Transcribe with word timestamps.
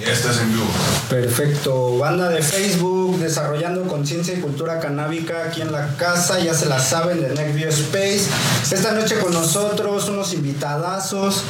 Estás 0.00 0.40
en 0.40 0.52
vivo. 0.52 0.64
Perfecto. 1.10 1.98
Banda 1.98 2.28
de 2.28 2.40
Facebook, 2.40 3.18
desarrollando 3.18 3.82
conciencia 3.88 4.34
y 4.34 4.40
cultura 4.40 4.78
canábica 4.78 5.44
aquí 5.44 5.60
en 5.60 5.72
la 5.72 5.96
casa, 5.96 6.38
ya 6.38 6.54
se 6.54 6.66
la 6.66 6.78
saben, 6.78 7.20
de 7.20 7.30
Neckview 7.30 7.68
Space. 7.68 8.26
Esta 8.70 8.92
noche 8.92 9.18
con 9.18 9.32
nosotros 9.32 10.08
unos 10.08 10.32
invitadazos, 10.32 11.42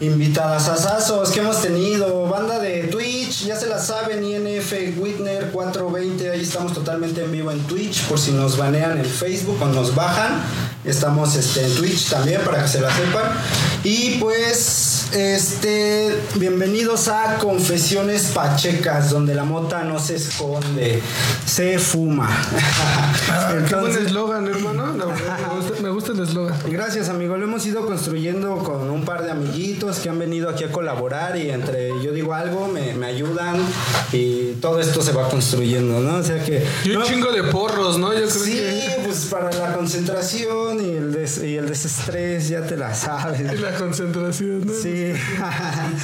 invitadasazazos 0.00 1.30
que 1.30 1.40
hemos 1.40 1.62
tenido. 1.62 2.28
Banda 2.28 2.58
de 2.58 2.84
Twitch, 2.84 3.23
ya 3.30 3.56
se 3.56 3.66
la 3.66 3.78
saben, 3.78 4.24
INF 4.24 4.72
Witner 4.98 5.50
420, 5.50 6.30
ahí 6.30 6.40
estamos 6.40 6.72
totalmente 6.72 7.22
en 7.22 7.32
vivo 7.32 7.50
en 7.50 7.60
Twitch, 7.60 8.04
por 8.06 8.18
si 8.18 8.32
nos 8.32 8.56
banean 8.56 8.98
el 8.98 9.06
Facebook 9.06 9.60
o 9.60 9.66
nos 9.66 9.94
bajan. 9.94 10.42
Estamos 10.84 11.34
este, 11.36 11.64
en 11.64 11.74
Twitch 11.74 12.10
también 12.10 12.42
para 12.42 12.62
que 12.62 12.68
se 12.68 12.80
la 12.80 12.94
sepan. 12.94 13.32
Y 13.82 14.18
pues, 14.18 14.83
este, 15.14 16.12
bienvenidos 16.34 17.06
a 17.08 17.36
Confesiones 17.38 18.32
Pachecas, 18.34 19.10
donde 19.10 19.34
la 19.34 19.44
mota 19.44 19.84
no 19.84 19.98
se 20.00 20.16
esconde, 20.16 21.00
se 21.46 21.78
fuma. 21.78 22.28
Ah, 23.30 23.48
Qué 23.50 23.54
buen 23.54 23.64
Entonces, 23.86 24.06
eslogan, 24.06 24.46
hermano. 24.48 24.92
Me 24.94 25.04
gusta, 25.54 25.82
me 25.82 25.88
gusta 25.90 26.12
el 26.12 26.20
eslogan. 26.20 26.56
Gracias 26.68 27.08
amigo, 27.08 27.36
lo 27.36 27.44
hemos 27.44 27.64
ido 27.64 27.86
construyendo 27.86 28.58
con 28.58 28.90
un 28.90 29.04
par 29.04 29.22
de 29.24 29.30
amiguitos 29.30 29.98
que 29.98 30.08
han 30.08 30.18
venido 30.18 30.48
aquí 30.50 30.64
a 30.64 30.72
colaborar 30.72 31.36
y 31.36 31.50
entre 31.50 31.90
yo 32.02 32.12
digo 32.12 32.34
algo, 32.34 32.66
me, 32.68 32.94
me 32.94 33.06
ayudan 33.06 33.56
y 34.12 34.52
todo 34.54 34.80
esto 34.80 35.00
se 35.02 35.12
va 35.12 35.28
construyendo, 35.28 36.00
¿no? 36.00 36.16
O 36.18 36.22
sea 36.24 36.42
que... 36.42 36.64
Y 36.84 36.90
un 36.90 37.00
no- 37.00 37.04
chingo 37.06 37.30
de 37.30 37.44
porros, 37.44 37.98
¿no? 37.98 38.12
Yo 38.12 38.28
creo 38.28 38.30
Sí, 38.30 38.52
que. 38.52 38.93
Pues 39.30 39.42
para 39.42 39.52
la 39.52 39.74
concentración 39.74 40.84
y 40.84 40.96
el, 40.96 41.12
des- 41.12 41.38
y 41.42 41.56
el 41.56 41.68
desestrés, 41.68 42.48
ya 42.48 42.62
te 42.66 42.76
la 42.76 42.92
Y 42.92 42.94
sabes. 42.94 43.60
la 43.60 43.74
concentración, 43.76 44.66
¿no? 44.66 44.72
Sí. 44.72 45.12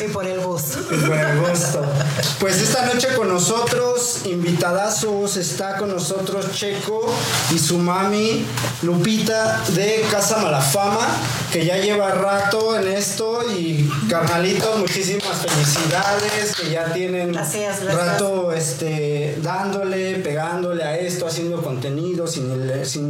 Y 0.04 0.08
por 0.12 0.26
el 0.26 0.40
bus. 0.40 0.62
Buen 1.06 1.40
gusto. 1.40 1.84
Pues 2.38 2.60
esta 2.60 2.86
noche 2.86 3.08
con 3.16 3.28
nosotros, 3.28 4.20
invitadazos, 4.24 5.36
está 5.36 5.76
con 5.76 5.90
nosotros 5.90 6.46
Checo 6.52 7.12
y 7.54 7.58
su 7.58 7.78
mami 7.78 8.44
Lupita 8.82 9.62
de 9.74 10.04
Casa 10.10 10.38
Malafama, 10.38 11.06
que 11.52 11.64
ya 11.66 11.76
lleva 11.78 12.10
rato 12.12 12.78
en 12.78 12.88
esto 12.88 13.40
y 13.56 13.90
carnalitos, 14.08 14.78
muchísimas 14.78 15.38
felicidades, 15.46 16.54
que 16.56 16.70
ya 16.70 16.92
tienen 16.92 17.32
Gracias, 17.32 17.80
gracias. 17.82 18.06
rato 18.06 18.52
este, 18.52 19.38
dándole, 19.42 20.16
pegándole 20.16 20.84
a 20.84 20.98
esto, 20.98 21.26
haciendo 21.26 21.60
contenido 21.62 22.26
sin 22.26 22.50
el, 22.50 22.86
sin 22.86 23.09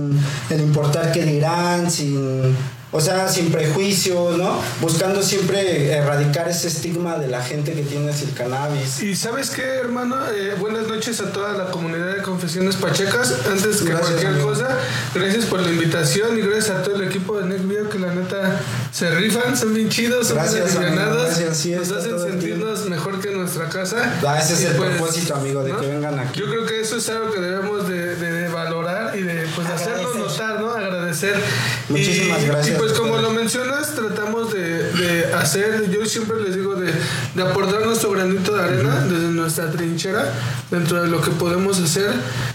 el 0.50 0.60
importar 0.60 1.12
qué 1.12 1.24
dirán, 1.24 1.90
sin... 1.90 2.56
O 2.92 3.00
sea, 3.00 3.28
sin 3.28 3.52
prejuicios, 3.52 4.36
¿no? 4.36 4.60
Buscando 4.80 5.22
siempre 5.22 5.92
erradicar 5.92 6.48
ese 6.48 6.66
estigma 6.66 7.19
de 7.19 7.28
la 7.28 7.41
gente 7.41 7.72
que 7.72 7.82
tiene 7.82 8.10
el 8.10 8.32
cannabis. 8.34 9.00
Y 9.00 9.14
sabes 9.14 9.50
qué, 9.50 9.62
hermano, 9.62 10.16
Eh, 10.34 10.56
buenas 10.58 10.88
noches 10.88 11.20
a 11.20 11.30
toda 11.32 11.52
la 11.52 11.70
comunidad 11.70 12.16
de 12.16 12.22
Confesiones 12.22 12.74
Pachecas. 12.77 13.32
Antes 13.48 13.82
que 13.82 13.91
Gracias, 13.91 14.00
cualquier 14.08 14.27
amigo. 14.32 14.48
cosa, 14.48 14.77
gracias 15.14 15.44
por 15.47 15.60
la 15.60 15.70
invitación 15.70 16.36
y 16.36 16.41
gracias 16.42 16.70
a 16.78 16.82
todo 16.82 16.97
el 16.97 17.05
equipo 17.05 17.38
de 17.38 17.47
Neckview 17.47 17.88
que 17.88 17.98
la 18.00 18.12
neta 18.12 18.60
se 18.92 19.08
rifan, 19.14 19.56
son 19.56 19.72
bien 19.72 19.88
chidos, 19.88 20.27
son 20.27 20.38
bien 20.38 20.47
Gracias, 20.52 20.77
amigo, 20.77 20.88
alivianados, 20.91 21.27
gracias, 21.27 21.56
sí, 21.58 21.70
nos 21.72 21.92
hacen 21.92 22.19
sentirnos 22.19 22.86
mejor 22.86 23.20
que 23.20 23.28
en 23.30 23.41
nuestra 23.41 23.69
casa. 23.69 24.19
Ah, 24.27 24.38
ese 24.41 24.54
es 24.54 24.62
Y 24.62 24.66
el 24.66 24.72
propósito, 24.72 25.36
amigo, 25.36 25.62
de 25.62 25.77
que 25.77 25.86
vengan 25.86 26.19
aquí. 26.19 26.41
Yo 26.41 26.47
creo 26.47 26.66
que 26.66 26.80
eso 26.80 26.97
es 26.97 27.08
algo 27.08 27.32
que 27.32 27.41
debemos 27.41 27.88
de, 27.88 28.16
de- 28.16 28.32
de 28.32 28.48
valorar 28.48 29.16
y 29.16 29.22
de 29.22 29.47
pues 29.54 29.69
hacernos 29.69 30.16
¿no? 30.38 30.70
Agradecer. 30.70 31.34
Muchísimas 31.88 32.42
Y- 32.42 32.46
gracias 32.46 32.76
Y 32.76 32.78
pues 32.78 32.92
como 32.92 33.16
lo 33.18 33.30
mencionas, 33.30 33.94
tratamos 33.94 34.52
de, 34.52 34.92
de 34.92 35.34
hacer, 35.34 35.90
yo 35.90 36.04
siempre 36.06 36.40
les 36.40 36.54
digo, 36.56 36.74
de, 36.74 36.92
de 37.34 37.42
aportar 37.42 37.84
nuestro 37.86 38.10
granito 38.12 38.54
de 38.56 38.62
arena 38.62 39.04
desde 39.08 39.28
nuestra 39.28 39.70
trinchera, 39.70 40.32
dentro 40.70 41.02
de 41.02 41.08
lo 41.08 41.20
que 41.20 41.30
podemos 41.32 41.78
hacer. 41.80 42.10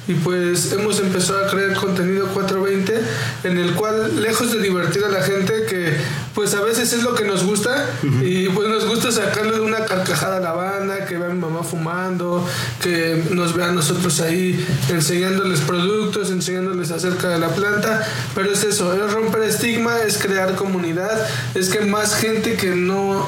Y 0.07 0.13
pues 0.15 0.71
hemos 0.71 0.99
empezado 0.99 1.45
a 1.45 1.49
crear 1.49 1.73
contenido 1.73 2.27
420, 2.27 2.99
en 3.43 3.57
el 3.57 3.73
cual, 3.75 4.21
lejos 4.21 4.51
de 4.53 4.59
divertir 4.61 5.03
a 5.03 5.09
la 5.09 5.21
gente, 5.21 5.65
que 5.65 5.93
pues 6.35 6.53
a 6.53 6.61
veces 6.61 6.91
es 6.91 7.01
lo 7.01 7.15
que 7.15 7.23
nos 7.23 7.45
gusta, 7.45 7.89
y 8.03 8.49
pues 8.49 8.67
nos 8.67 8.85
gusta 8.85 9.09
sacarle 9.09 9.61
una 9.61 9.85
carcajada 9.85 10.37
a 10.37 10.39
la 10.41 10.51
banda, 10.51 11.05
que 11.05 11.17
vean 11.17 11.31
a 11.31 11.33
mi 11.33 11.39
mamá 11.39 11.63
fumando, 11.63 12.45
que 12.81 13.23
nos 13.31 13.55
vean 13.55 13.73
nosotros 13.73 14.19
ahí 14.19 14.63
enseñándoles 14.89 15.61
productos, 15.61 16.31
enseñándoles 16.31 16.91
acerca 16.91 17.29
de 17.29 17.39
la 17.39 17.47
planta, 17.49 18.05
pero 18.35 18.51
es 18.51 18.63
eso, 18.65 18.93
es 18.93 19.13
romper 19.13 19.43
estigma, 19.43 19.99
es 20.05 20.17
crear 20.17 20.55
comunidad, 20.55 21.25
es 21.55 21.69
que 21.69 21.79
más 21.79 22.15
gente 22.15 22.55
que 22.55 22.75
no 22.75 23.25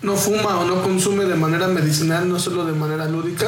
no 0.00 0.14
fuma 0.16 0.60
o 0.60 0.64
no 0.64 0.82
consume 0.82 1.24
de 1.24 1.34
manera 1.34 1.66
medicinal, 1.68 2.28
no 2.28 2.38
solo 2.38 2.64
de 2.64 2.72
manera 2.72 3.06
lúdica, 3.06 3.46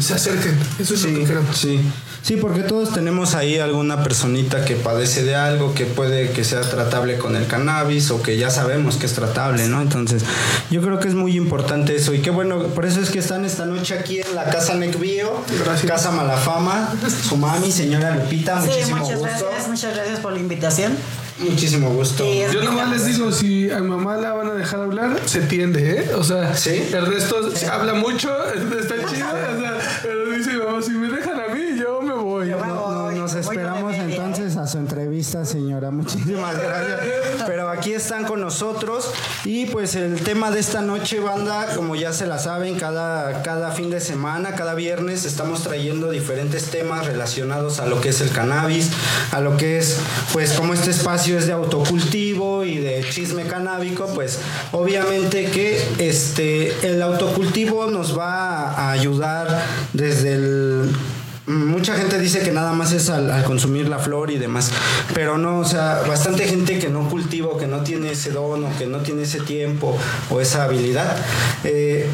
se 0.00 0.14
acerquen. 0.14 0.56
Eso 0.78 0.94
es 0.94 1.02
lo 1.04 1.18
que 1.18 1.24
queremos. 1.24 1.56
Sí. 1.56 1.80
Sí, 2.20 2.36
porque 2.36 2.60
todos 2.62 2.92
tenemos 2.92 3.34
ahí 3.34 3.58
alguna 3.58 4.02
personita 4.02 4.64
que 4.64 4.74
padece 4.74 5.22
de 5.22 5.34
algo 5.36 5.72
que 5.74 5.86
puede 5.86 6.30
que 6.32 6.44
sea 6.44 6.60
tratable 6.60 7.16
con 7.16 7.36
el 7.36 7.46
cannabis 7.46 8.10
o 8.10 8.20
que 8.22 8.36
ya 8.36 8.50
sabemos 8.50 8.96
que 8.96 9.06
es 9.06 9.14
tratable, 9.14 9.66
¿no? 9.68 9.80
Entonces, 9.80 10.24
yo 10.70 10.82
creo 10.82 10.98
que 10.98 11.08
es 11.08 11.14
muy 11.14 11.36
importante 11.36 11.96
eso 11.96 12.12
y 12.12 12.18
qué 12.20 12.30
bueno, 12.30 12.58
por 12.64 12.84
eso 12.84 13.00
es 13.00 13.10
que 13.10 13.20
están 13.20 13.44
esta 13.44 13.64
noche 13.66 13.94
aquí 13.98 14.20
en 14.20 14.34
la 14.34 14.44
casa 14.44 14.74
Necbio, 14.74 15.42
Gracias. 15.64 15.90
Casa 15.90 16.10
Malafama, 16.10 16.92
su 17.28 17.36
mami, 17.36 17.72
señora 17.72 18.14
Lupita, 18.16 18.60
Sí, 18.62 18.68
muchísimo 18.68 18.96
muchas 18.98 19.18
gusto. 19.20 19.46
gracias, 19.48 19.68
muchas 19.68 19.94
gracias 19.94 20.20
por 20.20 20.32
la 20.32 20.38
invitación. 20.40 20.92
Muchísimo 21.38 21.90
gusto. 21.90 22.24
Sí, 22.24 22.42
Yo 22.52 22.62
nomás 22.62 22.90
les 22.90 23.06
digo, 23.06 23.30
si 23.32 23.70
a 23.70 23.78
mi 23.78 23.88
mamá 23.88 24.16
la 24.16 24.32
van 24.32 24.48
a 24.48 24.54
dejar 24.54 24.80
hablar, 24.80 25.20
se 25.26 25.40
tiende, 25.42 26.00
¿eh? 26.00 26.14
O 26.14 26.24
sea, 26.24 26.54
¿Sí? 26.56 26.88
el 26.92 27.06
resto 27.06 27.36
habla 27.70 27.94
mucho, 27.94 28.30
está 28.78 28.94
chido, 29.06 29.28
o 29.28 29.60
sea, 29.60 29.78
pero 30.02 30.30
dice 30.30 30.52
mi 30.52 30.58
mamá, 30.58 30.82
si 30.82 30.90
me 30.90 31.08
dejan 31.08 31.38
a 31.40 31.54
mí, 31.54 31.78
yo 31.78 32.02
me 32.02 32.14
voy. 32.14 32.48
Yo 32.48 32.58
me 32.58 32.66
No, 32.66 33.10
nos 33.12 33.34
esperamos 33.34 33.94
entonces 33.94 34.56
a 34.56 34.66
su 34.66 34.78
entrevista, 34.78 35.44
señora. 35.44 35.90
Muchísimas 35.90 36.56
gracias. 36.56 37.00
Pero 37.48 37.70
aquí 37.70 37.94
están 37.94 38.26
con 38.26 38.42
nosotros. 38.42 39.10
Y 39.46 39.64
pues 39.64 39.94
el 39.94 40.20
tema 40.20 40.50
de 40.50 40.60
esta 40.60 40.82
noche, 40.82 41.18
banda, 41.18 41.74
como 41.74 41.96
ya 41.96 42.12
se 42.12 42.26
la 42.26 42.38
saben, 42.38 42.78
cada, 42.78 43.42
cada 43.42 43.70
fin 43.72 43.88
de 43.88 44.00
semana, 44.00 44.54
cada 44.54 44.74
viernes, 44.74 45.24
estamos 45.24 45.62
trayendo 45.62 46.10
diferentes 46.10 46.64
temas 46.64 47.06
relacionados 47.06 47.80
a 47.80 47.86
lo 47.86 48.02
que 48.02 48.10
es 48.10 48.20
el 48.20 48.32
cannabis, 48.32 48.90
a 49.32 49.40
lo 49.40 49.56
que 49.56 49.78
es, 49.78 49.96
pues 50.34 50.52
como 50.52 50.74
este 50.74 50.90
espacio 50.90 51.38
es 51.38 51.46
de 51.46 51.54
autocultivo 51.54 52.64
y 52.64 52.76
de 52.76 53.02
chisme 53.08 53.44
canábico, 53.44 54.08
pues 54.14 54.40
obviamente 54.72 55.46
que 55.46 55.82
este, 55.96 56.86
el 56.86 57.00
autocultivo 57.00 57.86
nos 57.86 58.18
va 58.18 58.72
a 58.72 58.90
ayudar 58.90 59.64
desde 59.94 60.34
el 60.34 60.90
Mucha 61.48 61.94
gente 61.94 62.18
dice 62.18 62.40
que 62.40 62.52
nada 62.52 62.72
más 62.72 62.92
es 62.92 63.08
al, 63.08 63.30
al 63.30 63.42
consumir 63.44 63.88
la 63.88 63.98
flor 63.98 64.30
y 64.30 64.38
demás, 64.38 64.70
pero 65.14 65.38
no, 65.38 65.60
o 65.60 65.64
sea, 65.64 66.02
bastante 66.06 66.46
gente 66.46 66.78
que 66.78 66.88
no 66.88 67.08
cultiva, 67.08 67.48
o 67.48 67.56
que 67.56 67.66
no 67.66 67.80
tiene 67.80 68.12
ese 68.12 68.30
don, 68.30 68.64
o 68.64 68.78
que 68.78 68.86
no 68.86 68.98
tiene 68.98 69.22
ese 69.22 69.40
tiempo 69.40 69.96
o 70.30 70.40
esa 70.40 70.64
habilidad, 70.64 71.16
eh, 71.64 72.06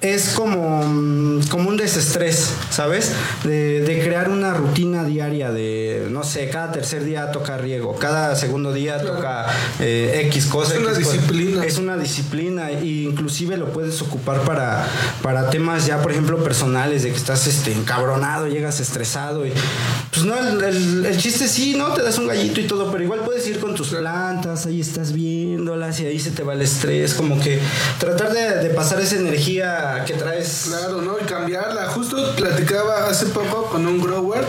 es 0.00 0.30
como, 0.30 0.82
mm, 0.82 1.48
como 1.48 1.68
un 1.70 1.76
desestrés, 1.76 2.50
¿sabes? 2.70 3.12
De, 3.44 3.80
de 3.80 4.02
crear 4.02 4.28
una 4.28 4.52
rutina 4.52 5.04
diaria 5.04 5.50
de, 5.50 6.08
no 6.10 6.22
sé, 6.22 6.48
cada 6.50 6.72
tercer 6.72 7.04
día 7.04 7.32
toca 7.32 7.56
riego, 7.56 7.96
cada 7.96 8.36
segundo 8.36 8.72
día 8.72 9.00
toca 9.00 9.46
eh, 9.80 10.22
X 10.26 10.46
cosa. 10.46 10.74
Es 10.74 10.80
una 10.80 10.90
X 10.90 11.04
cosa. 11.04 11.16
disciplina. 11.16 11.64
Es 11.64 11.78
una 11.78 11.96
disciplina 11.96 12.70
e 12.70 12.84
inclusive 12.84 13.56
lo 13.56 13.72
puedes 13.72 14.00
ocupar 14.02 14.42
para, 14.42 14.86
para 15.22 15.48
temas 15.50 15.86
ya, 15.86 16.02
por 16.02 16.12
ejemplo, 16.12 16.42
personales, 16.42 17.02
de 17.02 17.10
que 17.10 17.16
estás 17.16 17.46
este, 17.46 17.72
encabronado, 17.72 18.46
llegas 18.66 18.80
estresado 18.80 19.46
y 19.46 19.52
pues 20.12 20.24
no, 20.26 20.36
el, 20.36 20.62
el- 20.64 21.06
el 21.06 21.16
chiste 21.18 21.46
sí, 21.46 21.74
¿no? 21.76 21.92
Te 21.92 22.02
das 22.02 22.18
un 22.18 22.26
gallito 22.26 22.60
y 22.60 22.66
todo, 22.66 22.90
pero 22.90 23.04
igual 23.04 23.20
puedes 23.20 23.46
ir 23.46 23.60
con 23.60 23.74
tus 23.74 23.88
plantas, 23.88 24.66
ahí 24.66 24.80
estás 24.80 25.12
viéndolas 25.12 26.00
y 26.00 26.06
ahí 26.06 26.18
se 26.18 26.30
te 26.32 26.42
va 26.42 26.54
el 26.54 26.62
estrés, 26.62 27.14
como 27.14 27.38
que 27.40 27.60
tratar 27.98 28.32
de, 28.32 28.56
de 28.68 28.70
pasar 28.74 29.00
esa 29.00 29.16
energía 29.16 30.02
que 30.06 30.14
traes. 30.14 30.64
Claro, 30.68 31.00
¿no? 31.02 31.16
Y 31.20 31.24
cambiarla. 31.24 31.86
Justo 31.90 32.34
platicaba 32.34 33.08
hace 33.08 33.26
poco 33.26 33.66
con 33.66 33.86
un 33.86 34.00
grower 34.02 34.44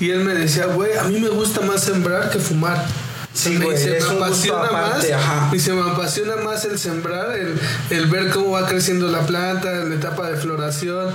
y 0.00 0.10
él 0.10 0.20
me 0.20 0.34
decía, 0.34 0.66
güey, 0.66 0.96
a 0.96 1.04
mí 1.04 1.20
me 1.20 1.28
gusta 1.28 1.60
más 1.60 1.82
sembrar 1.84 2.30
que 2.30 2.38
fumar. 2.38 2.84
Sí, 3.32 3.50
me 3.50 3.64
güey, 3.66 3.76
es 3.76 3.84
me 3.86 3.92
un 3.92 4.00
gusto 4.00 4.24
apasiona 4.24 4.64
aparte, 4.64 5.12
más. 5.12 5.22
ajá. 5.22 5.48
Dice, 5.52 5.72
me 5.72 5.90
apasiona 5.90 6.36
más 6.36 6.64
el 6.64 6.78
sembrar, 6.78 7.36
el, 7.36 7.58
el 7.90 8.06
ver 8.06 8.30
cómo 8.30 8.50
va 8.50 8.66
creciendo 8.66 9.08
la 9.08 9.20
planta, 9.20 9.70
en 9.82 9.90
la 9.90 9.94
etapa 9.94 10.28
de 10.28 10.36
floración. 10.36 11.14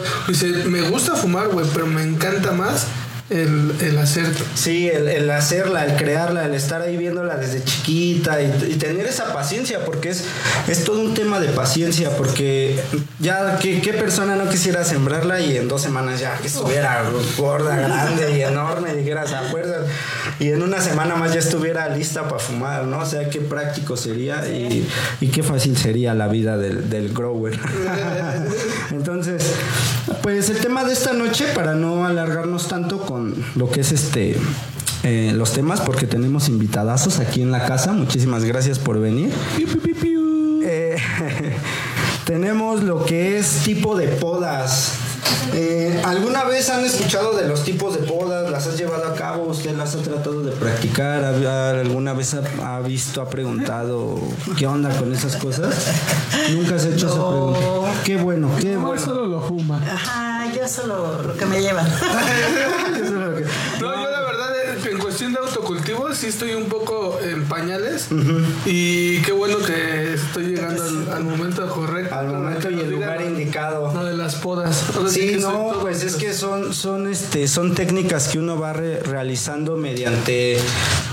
Me 0.68 0.82
gusta 0.84 1.16
fumar, 1.16 1.50
güey, 1.50 1.66
pero 1.74 1.88
me 1.88 2.04
encanta 2.04 2.52
más 2.54 2.88
el, 3.30 3.74
el 3.82 3.98
hacer. 3.98 4.26
Sí, 4.54 4.90
el, 4.90 5.08
el 5.08 5.30
hacerla, 5.32 5.86
el 5.86 5.96
crearla, 5.96 6.46
el 6.46 6.54
estar 6.54 6.82
ahí 6.82 6.96
viéndola 6.96 7.38
desde 7.38 7.64
chiquita 7.64 8.42
y, 8.42 8.46
y 8.72 8.76
tener 8.76 9.06
esa 9.08 9.34
paciencia, 9.34 9.84
porque 9.84 10.10
es, 10.10 10.26
es 10.68 10.84
todo 10.84 11.02
un 11.02 11.14
tema 11.14 11.40
de 11.40 11.50
paciencia, 11.50 12.16
porque 12.18 12.80
ya, 13.20 13.58
¿qué, 13.60 13.82
qué 13.82 13.94
persona 13.94 14.36
no 14.36 14.50
quisiera 14.50 14.84
sembrarla 14.84 15.40
y 15.40 15.58
en 15.58 15.68
dos 15.68 15.82
semanas 15.82 16.20
ya 16.20 16.40
estuviera 16.44 17.04
gorda, 17.38 17.76
grande 17.76 18.38
y 18.38 18.42
enorme, 18.42 18.94
dijeras, 18.94 19.34
acuerdas? 19.34 19.86
y 20.40 20.50
en 20.50 20.62
una 20.62 20.82
semana 20.82 21.16
más 21.16 21.34
ya 21.34 21.40
estuviera 21.40 21.88
lista 21.90 22.24
para 22.24 22.40
fumar, 22.40 22.86
¿no? 22.86 23.00
O 23.00 23.06
sea, 23.06 23.30
qué 23.30 23.40
práctico 23.40 23.96
sería 23.96 24.46
y, 24.48 24.88
y 25.22 25.28
qué 25.28 25.44
fácil 25.44 25.78
sería 25.78 26.14
la 26.14 26.28
vida 26.28 26.58
del, 26.58 26.90
del 26.90 27.14
grower. 27.14 27.58
Entonces, 28.92 29.44
pues 30.22 30.50
el 30.50 30.58
tema 30.58 30.84
de 30.84 30.94
esta 30.94 31.14
noche, 31.14 31.46
para 31.56 31.74
no 31.74 32.06
alargarnos 32.06 32.68
tanto 32.68 33.00
con 33.02 33.15
lo 33.56 33.70
que 33.70 33.82
es 33.82 33.92
este 33.92 34.36
eh, 35.04 35.32
los 35.36 35.52
temas, 35.54 35.82
porque 35.82 36.08
tenemos 36.08 36.48
invitadazos 36.50 37.20
aquí 37.20 37.42
en 37.42 37.52
la 37.52 37.66
casa. 37.66 37.92
Muchísimas 37.94 38.44
gracias 38.44 38.80
por 38.80 39.00
venir. 39.00 39.32
Eh, 40.64 40.96
tenemos 42.26 42.82
lo 42.84 43.06
que 43.06 43.38
es 43.38 43.48
tipo 43.64 43.96
de 43.96 44.08
podas. 44.08 44.94
Eh, 45.54 46.02
¿Alguna 46.04 46.44
vez 46.44 46.70
han 46.70 46.84
escuchado 46.84 47.36
de 47.38 47.48
los 47.48 47.64
tipos 47.64 47.94
de 47.94 48.00
podas? 48.08 48.50
¿Las 48.52 48.66
has 48.68 48.78
llevado 48.78 49.06
a 49.06 49.14
cabo? 49.14 49.44
¿Usted 49.48 49.76
las 49.78 49.94
ha 49.96 50.00
tratado 50.00 50.42
de 50.42 50.52
practicar? 50.52 51.24
¿Ha- 51.24 51.70
¿Alguna 51.82 52.14
vez 52.14 52.34
ha, 52.34 52.76
ha 52.76 52.80
visto, 52.82 53.22
ha 53.22 53.30
preguntado 53.30 54.20
qué 54.58 54.66
onda 54.68 54.90
con 54.98 55.14
esas 55.14 55.36
cosas? 55.36 55.76
Nunca 56.52 56.76
has 56.76 56.86
hecho 56.86 57.08
esa 57.08 57.16
No. 57.16 57.54
pregunta. 57.54 58.02
Qué 58.04 58.18
bueno, 58.18 58.50
qué 58.60 58.74
No, 58.74 58.88
bueno. 58.88 59.02
solo 59.02 59.28
lo 59.28 59.42
fuma. 59.42 59.78
Ajá, 59.78 60.35
yo 60.66 60.72
solo 60.72 61.22
lo 61.22 61.38
que 61.38 61.46
me 61.46 61.62
llevan. 61.62 61.86
Eso 62.96 63.04
es 63.04 63.12
lo 63.12 63.36
que- 63.36 63.46
No, 63.80 63.96
yo 63.96 64.10
la 64.10 64.22
verdad, 64.22 64.56
eh, 64.56 64.90
en 64.92 64.98
cuestión 65.00 65.25
de 65.42 65.48
autocultivo, 65.48 66.14
sí 66.14 66.28
estoy 66.28 66.54
un 66.54 66.66
poco 66.66 67.20
en 67.22 67.44
pañales. 67.46 68.08
Y 68.66 69.22
qué 69.22 69.32
bueno 69.32 69.58
que 69.60 70.14
estoy 70.14 70.46
llegando 70.48 70.84
al, 70.84 71.10
al 71.12 71.24
momento 71.24 71.68
correcto. 71.70 72.16
Al 72.16 72.28
momento 72.28 72.70
y 72.70 72.80
el 72.80 72.92
lugar 72.92 73.22
indicado. 73.22 73.94
No 73.94 74.04
de 74.06 74.16
las 74.16 74.36
podas. 74.36 74.84
Ahora 74.96 75.10
Sí, 75.10 75.38
no, 75.40 75.74
pues 75.82 76.04
es 76.04 76.16
que 76.16 76.34
son, 76.34 76.74
son, 76.74 77.08
este, 77.12 77.48
son 77.48 77.76
técnicas 77.76 78.28
que 78.30 78.40
uno 78.40 78.60
va 78.60 78.74
re- 78.74 79.00
realizando 79.02 79.76
mediante, 79.78 80.58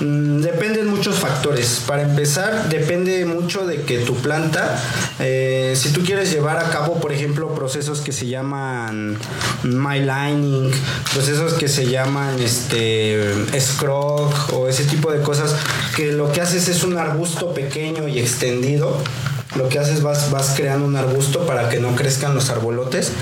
mm, 0.00 0.40
dependen 0.40 0.86
muchos 0.88 1.16
factores. 1.16 1.82
Para 1.86 2.02
empezar, 2.02 2.68
depende 2.68 3.24
mucho 3.24 3.66
de 3.66 3.82
que 3.82 3.98
tu 3.98 4.14
planta, 4.16 4.80
eh, 5.20 5.74
si 5.76 5.92
tú 5.92 6.02
quieres 6.02 6.30
llevar 6.32 6.58
a 6.58 6.70
cabo, 6.70 7.00
por 7.00 7.12
ejemplo, 7.12 7.54
procesos 7.54 8.00
que 8.00 8.12
se 8.12 8.26
llaman 8.26 9.16
my 9.64 10.00
lining, 10.00 10.70
procesos 11.12 11.54
que 11.54 11.68
se 11.68 11.86
llaman, 11.86 12.40
este, 12.40 13.32
o 14.52 14.68
ese 14.68 14.84
tipo 14.84 15.12
de 15.12 15.20
cosas, 15.22 15.54
que 15.96 16.12
lo 16.12 16.32
que 16.32 16.40
haces 16.40 16.68
es 16.68 16.82
un 16.82 16.98
arbusto 16.98 17.54
pequeño 17.54 18.08
y 18.08 18.18
extendido. 18.18 18.96
Lo 19.56 19.68
que 19.68 19.78
haces 19.78 20.02
vas, 20.02 20.30
vas 20.30 20.54
creando 20.56 20.86
un 20.86 20.96
arbusto 20.96 21.46
para 21.46 21.68
que 21.68 21.78
no 21.78 21.94
crezcan 21.94 22.34
los 22.34 22.48
arbolotes 22.48 23.12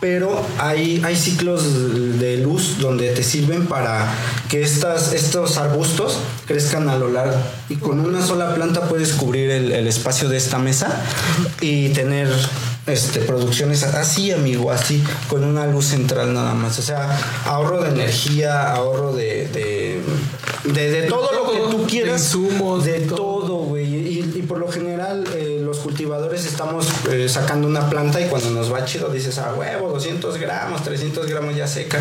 pero 0.00 0.42
hay, 0.58 1.02
hay 1.04 1.14
ciclos 1.14 2.18
de 2.18 2.38
luz 2.38 2.78
donde 2.78 3.10
te 3.10 3.22
sirven 3.22 3.66
para 3.66 4.10
que 4.48 4.62
estas, 4.62 5.12
estos 5.12 5.58
arbustos 5.58 6.18
crezcan 6.46 6.88
a 6.88 6.96
lo 6.96 7.10
largo. 7.10 7.36
Y 7.68 7.76
con 7.76 8.00
una 8.00 8.26
sola 8.26 8.54
planta 8.54 8.88
puedes 8.88 9.12
cubrir 9.12 9.50
el, 9.50 9.72
el 9.72 9.86
espacio 9.86 10.30
de 10.30 10.38
esta 10.38 10.58
mesa 10.58 11.02
y 11.60 11.90
tener 11.90 12.28
este, 12.86 13.20
producciones 13.20 13.82
así, 13.84 14.32
amigo, 14.32 14.70
así, 14.70 15.02
con 15.28 15.44
una 15.44 15.66
luz 15.66 15.86
central 15.86 16.32
nada 16.34 16.54
más. 16.54 16.78
O 16.78 16.82
sea, 16.82 17.08
ahorro 17.44 17.82
de 17.82 17.90
energía, 17.90 18.72
ahorro 18.72 19.12
de, 19.14 19.48
de, 19.48 20.00
de, 20.72 20.90
de 20.90 21.02
todo 21.08 21.30
lo 21.32 21.50
que 21.52 21.58
tú 21.76 21.82
De 21.82 21.86
quieras. 21.88 22.22
insumos, 22.22 22.84
de 22.84 23.00
todo. 23.00 23.58
güey. 23.64 23.86
Y, 23.94 24.32
y 24.36 24.42
por 24.42 24.58
lo 24.58 24.68
general, 24.70 25.24
cultivadores 26.00 26.46
estamos 26.46 26.88
eh, 27.10 27.28
sacando 27.28 27.68
una 27.68 27.90
planta 27.90 28.22
y 28.22 28.24
cuando 28.28 28.48
nos 28.52 28.72
va 28.72 28.86
chido 28.86 29.10
dices, 29.10 29.36
ah, 29.36 29.52
huevo, 29.54 29.90
200 29.90 30.38
gramos, 30.38 30.82
300 30.82 31.26
gramos 31.26 31.54
ya 31.54 31.66
seca. 31.66 32.00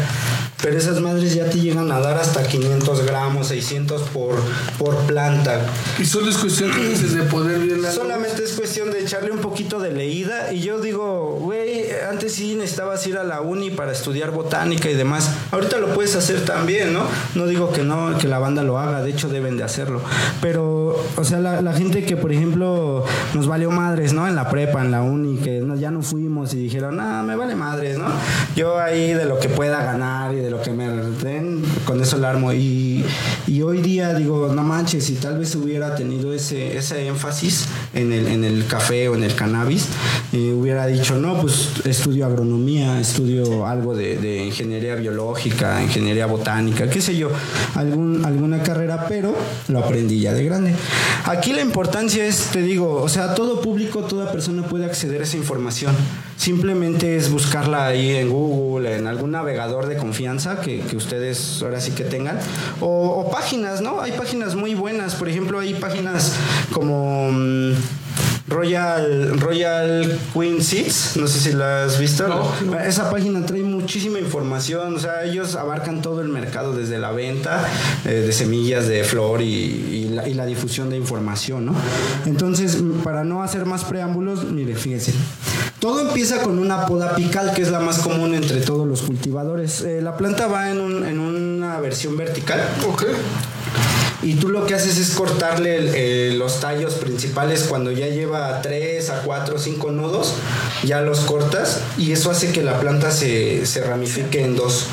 Pero 0.61 0.77
esas 0.77 0.99
madres 0.99 1.33
ya 1.33 1.49
te 1.49 1.59
llegan 1.59 1.89
a 1.91 1.99
dar 1.99 2.17
hasta 2.17 2.43
500 2.43 3.05
gramos, 3.05 3.47
600 3.47 4.01
por, 4.09 4.35
por 4.77 4.95
planta. 4.99 5.61
Y 5.97 6.05
solo 6.05 6.29
es 6.29 6.37
cuestión 6.37 6.71
de 6.71 7.23
poder 7.23 7.59
bien 7.59 7.81
la 7.81 7.91
Solamente 7.91 8.43
es 8.43 8.53
cuestión 8.53 8.91
de 8.91 9.01
echarle 9.01 9.31
un 9.31 9.39
poquito 9.39 9.79
de 9.79 9.91
leída. 9.91 10.51
Y 10.51 10.59
yo 10.61 10.79
digo, 10.79 11.37
güey, 11.39 11.85
antes 12.09 12.35
sí 12.35 12.55
necesitabas 12.55 13.05
ir 13.07 13.17
a 13.17 13.23
la 13.23 13.39
uni 13.39 13.69
para 13.69 13.93
estudiar 13.93 14.31
botánica 14.31 14.89
y 14.89 14.95
demás. 14.95 15.29
Ahorita 15.51 15.77
lo 15.77 15.93
puedes 15.93 16.15
hacer 16.15 16.43
también, 16.43 16.93
¿no? 16.93 17.05
No 17.35 17.47
digo 17.47 17.71
que 17.71 17.83
no, 17.83 18.17
que 18.17 18.27
la 18.27 18.39
banda 18.39 18.63
lo 18.63 18.79
haga, 18.79 19.01
de 19.01 19.11
hecho 19.11 19.29
deben 19.29 19.55
de 19.55 19.63
hacerlo. 19.63 20.01
Pero, 20.41 21.01
o 21.15 21.23
sea, 21.23 21.39
la, 21.39 21.61
la 21.61 21.73
gente 21.73 22.05
que, 22.05 22.17
por 22.17 22.33
ejemplo, 22.33 23.05
nos 23.33 23.47
valió 23.47 23.71
madres, 23.89 24.13
¿no? 24.13 24.27
En 24.27 24.35
la 24.35 24.47
prepa, 24.49 24.83
en 24.85 24.91
la 24.91 25.01
uni, 25.01 25.37
que 25.37 25.59
no- 25.61 25.75
ya 25.75 25.89
no 25.89 26.01
fuimos 26.01 26.53
y 26.53 26.57
dijeron, 26.57 26.95
no, 26.97 27.23
me 27.23 27.35
vale 27.35 27.55
madres, 27.55 27.97
¿no? 27.97 28.05
Yo 28.55 28.79
ahí 28.79 29.13
de 29.13 29.25
lo 29.25 29.39
que 29.39 29.49
pueda 29.49 29.83
ganar 29.83 30.33
y 30.33 30.37
de 30.37 30.49
lo 30.51 30.61
que 30.61 30.71
me 30.71 30.87
den, 31.23 31.63
con 31.85 31.99
eso 32.01 32.17
la 32.17 32.29
armo. 32.29 32.53
Y, 32.53 33.03
y 33.47 33.61
hoy 33.63 33.81
día 33.81 34.13
digo, 34.13 34.51
no 34.53 34.63
manches, 34.63 35.05
si 35.05 35.15
tal 35.15 35.39
vez 35.39 35.55
hubiera 35.55 35.95
tenido 35.95 36.33
ese, 36.33 36.77
ese 36.77 37.07
énfasis 37.07 37.65
en 37.93 38.11
el, 38.13 38.27
en 38.27 38.43
el 38.43 38.65
café 38.67 39.09
o 39.09 39.15
en 39.15 39.23
el 39.23 39.33
cannabis, 39.35 39.87
y 40.31 40.51
hubiera 40.51 40.85
dicho, 40.85 41.15
no, 41.17 41.39
pues 41.41 41.69
estudio 41.85 42.25
agronomía, 42.27 42.99
estudio 42.99 43.65
algo 43.65 43.95
de, 43.95 44.17
de 44.17 44.45
ingeniería 44.45 44.93
biológica, 44.95 45.81
ingeniería 45.81 46.27
botánica, 46.27 46.87
qué 46.89 47.01
sé 47.01 47.17
yo, 47.17 47.29
algún, 47.75 48.23
alguna 48.23 48.61
carrera, 48.61 49.05
pero 49.09 49.35
lo 49.67 49.79
aprendí 49.79 50.19
ya 50.19 50.33
de 50.33 50.43
grande. 50.43 50.75
Aquí 51.25 51.53
la 51.53 51.61
importancia 51.61 52.25
es, 52.25 52.49
te 52.51 52.61
digo, 52.61 53.01
o 53.01 53.09
sea, 53.09 53.33
todo 53.33 53.61
público, 53.61 53.78
toda 53.85 54.31
persona 54.31 54.63
puede 54.63 54.85
acceder 54.85 55.21
a 55.21 55.23
esa 55.23 55.37
información. 55.37 55.95
Simplemente 56.37 57.15
es 57.15 57.29
buscarla 57.29 57.87
ahí 57.87 58.15
en 58.15 58.29
Google, 58.29 58.95
en 58.95 59.07
algún 59.07 59.31
navegador 59.31 59.87
de 59.87 59.97
confianza 59.97 60.61
que, 60.61 60.79
que 60.81 60.95
ustedes 60.95 61.61
ahora 61.61 61.81
sí 61.81 61.91
que 61.91 62.03
tengan. 62.03 62.39
O, 62.81 63.25
o 63.25 63.31
páginas, 63.31 63.81
¿no? 63.81 64.01
Hay 64.01 64.11
páginas 64.13 64.55
muy 64.55 64.75
buenas. 64.75 65.15
Por 65.15 65.29
ejemplo, 65.29 65.59
hay 65.59 65.73
páginas 65.73 66.35
como... 66.71 67.31
mm, 67.31 67.73
Royal, 68.49 69.39
Royal 69.39 70.17
Queen 70.33 70.61
Seeds, 70.63 71.17
no 71.17 71.27
sé 71.27 71.39
si 71.39 71.51
la 71.53 71.83
has 71.85 71.99
visto. 71.99 72.27
No, 72.27 72.51
no. 72.65 72.79
Esa 72.79 73.09
página 73.09 73.45
trae 73.45 73.61
muchísima 73.63 74.19
información, 74.19 74.95
o 74.95 74.99
sea, 74.99 75.23
ellos 75.23 75.55
abarcan 75.55 76.01
todo 76.01 76.21
el 76.21 76.29
mercado 76.29 76.73
desde 76.75 76.97
la 76.99 77.11
venta 77.11 77.63
eh, 78.05 78.09
de 78.25 78.31
semillas 78.33 78.87
de 78.87 79.03
flor 79.03 79.41
y, 79.41 79.45
y 79.45 80.09
la, 80.09 80.27
y 80.27 80.33
la 80.33 80.45
difusión 80.45 80.89
de 80.89 80.97
información, 80.97 81.65
¿no? 81.67 81.75
Entonces, 82.25 82.77
para 83.03 83.23
no 83.23 83.43
hacer 83.43 83.65
más 83.65 83.83
preámbulos, 83.85 84.43
mire, 84.45 84.75
fíjense. 84.75 85.13
Todo 85.79 86.01
empieza 86.01 86.41
con 86.41 86.59
una 86.59 86.85
poda 86.87 87.11
apical, 87.11 87.53
que 87.53 87.61
es 87.61 87.71
la 87.71 87.79
más 87.79 87.99
común 87.99 88.33
entre 88.35 88.59
todos 88.59 88.85
los 88.85 89.01
cultivadores. 89.03 89.79
Eh, 89.81 90.01
la 90.01 90.17
planta 90.17 90.47
va 90.47 90.69
en, 90.71 90.81
un- 90.81 91.05
en 91.05 91.19
una 91.19 91.79
versión 91.79 92.17
vertical 92.17 92.59
Ok. 92.91 93.05
Y 94.21 94.35
tú 94.35 94.49
lo 94.49 94.65
que 94.65 94.75
haces 94.75 94.97
es 94.97 95.11
cortarle 95.11 96.29
eh, 96.29 96.33
los 96.33 96.59
tallos 96.59 96.95
principales 96.95 97.63
cuando 97.63 97.91
ya 97.91 98.07
lleva 98.07 98.61
3 98.61 99.09
a 99.09 99.21
4 99.21 99.55
o 99.55 99.59
5 99.59 99.91
nudos, 99.91 100.33
ya 100.83 101.01
los 101.01 101.21
cortas 101.21 101.81
y 101.97 102.11
eso 102.11 102.31
hace 102.31 102.51
que 102.51 102.63
la 102.63 102.79
planta 102.79 103.11
se, 103.11 103.65
se 103.65 103.81
ramifique 103.81 104.43
en 104.43 104.55
dos. 104.55 104.85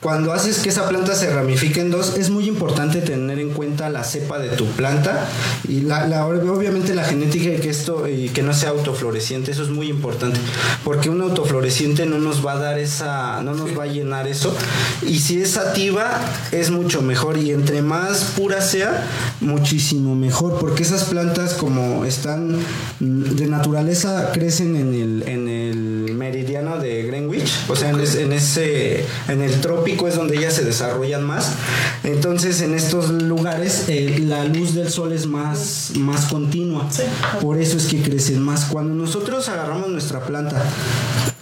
Cuando 0.00 0.32
haces 0.32 0.60
que 0.60 0.70
esa 0.70 0.88
planta 0.88 1.14
se 1.14 1.28
ramifique 1.28 1.80
en 1.80 1.90
dos, 1.90 2.16
es 2.16 2.30
muy 2.30 2.48
importante 2.48 3.02
tener 3.02 3.38
en 3.38 3.50
cuenta 3.50 3.90
la 3.90 4.02
cepa 4.02 4.38
de 4.38 4.48
tu 4.48 4.64
planta 4.68 5.28
y 5.68 5.82
la, 5.82 6.06
la- 6.06 6.26
obviamente 6.26 6.94
la 6.94 7.04
genética 7.04 7.50
y 7.50 7.58
que 7.60 7.68
esto 7.68 8.08
y 8.08 8.30
que 8.30 8.42
no 8.42 8.54
sea 8.54 8.70
autofloreciente, 8.70 9.50
eso 9.50 9.62
es 9.62 9.68
muy 9.68 9.88
importante, 9.88 10.40
porque 10.84 11.10
un 11.10 11.20
autofloreciente 11.20 12.06
no 12.06 12.18
nos 12.18 12.44
va 12.44 12.52
a 12.52 12.58
dar 12.58 12.78
esa, 12.78 13.42
no 13.42 13.52
nos 13.54 13.78
va 13.78 13.84
a 13.84 13.86
llenar 13.88 14.26
eso 14.26 14.54
y 15.06 15.18
si 15.18 15.42
es 15.42 15.50
sativa 15.50 16.10
es 16.50 16.70
mucho 16.70 17.02
mejor 17.02 17.36
y 17.36 17.50
entre 17.50 17.82
más 17.82 18.32
pura 18.36 18.62
sea, 18.62 19.04
muchísimo 19.40 20.14
mejor, 20.14 20.58
porque 20.58 20.82
esas 20.82 21.04
plantas 21.04 21.52
como 21.52 22.06
están 22.06 22.56
de 23.00 23.46
naturaleza 23.48 24.30
crecen 24.32 24.76
en 24.76 24.94
el, 24.94 25.28
en 25.28 25.46
el 25.48 25.89
meridiano 26.14 26.78
de 26.78 27.02
Greenwich, 27.04 27.50
o 27.68 27.76
sea, 27.76 27.90
en, 27.90 28.00
es- 28.00 28.14
en 28.16 28.32
ese, 28.32 29.04
en 29.28 29.40
el 29.42 29.60
trópico 29.60 30.08
es 30.08 30.16
donde 30.16 30.36
ellas 30.36 30.54
se 30.54 30.64
desarrollan 30.64 31.22
más. 31.24 31.52
Entonces, 32.04 32.60
en 32.62 32.74
estos 32.74 33.10
lugares 33.10 33.84
eh, 33.88 34.18
la 34.26 34.44
luz 34.44 34.74
del 34.74 34.90
sol 34.90 35.12
es 35.12 35.26
más, 35.26 35.92
más 35.96 36.26
continua. 36.26 36.88
Por 37.40 37.58
eso 37.60 37.76
es 37.76 37.86
que 37.86 38.02
crecen 38.02 38.40
más. 38.42 38.66
Cuando 38.66 38.94
nosotros 38.94 39.48
agarramos 39.48 39.88
nuestra 39.88 40.20
planta 40.20 40.62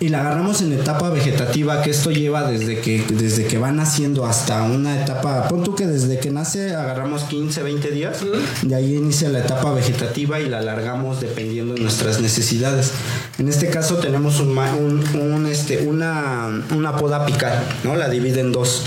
y 0.00 0.10
la 0.10 0.20
agarramos 0.20 0.62
en 0.62 0.72
etapa 0.72 1.10
vegetativa, 1.10 1.82
que 1.82 1.90
esto 1.90 2.12
lleva 2.12 2.48
desde 2.48 2.80
que, 2.80 3.04
desde 3.10 3.46
que 3.46 3.58
va 3.58 3.72
naciendo 3.72 4.26
hasta 4.26 4.62
una 4.62 5.02
etapa, 5.02 5.48
pon 5.48 5.64
tú 5.64 5.74
que 5.74 5.86
desde 5.86 6.20
que 6.20 6.30
nace 6.30 6.74
agarramos 6.74 7.24
15, 7.24 7.62
20 7.64 7.90
días, 7.90 8.18
de 8.62 8.74
ahí 8.74 8.94
inicia 8.94 9.28
la 9.28 9.40
etapa 9.40 9.72
vegetativa 9.72 10.38
y 10.38 10.48
la 10.48 10.58
alargamos 10.58 11.20
dependiendo 11.20 11.74
de 11.74 11.80
nuestras 11.80 12.20
necesidades. 12.20 12.92
En 13.38 13.48
este 13.48 13.70
caso 13.70 13.96
tenemos 13.96 14.38
un, 14.40 15.46
este, 15.50 15.86
una, 15.88 16.48
una 16.74 16.96
poda 16.96 17.24
apical, 17.24 17.58
¿no? 17.82 17.96
La 17.96 18.08
divide 18.08 18.40
en 18.40 18.52
dos. 18.52 18.84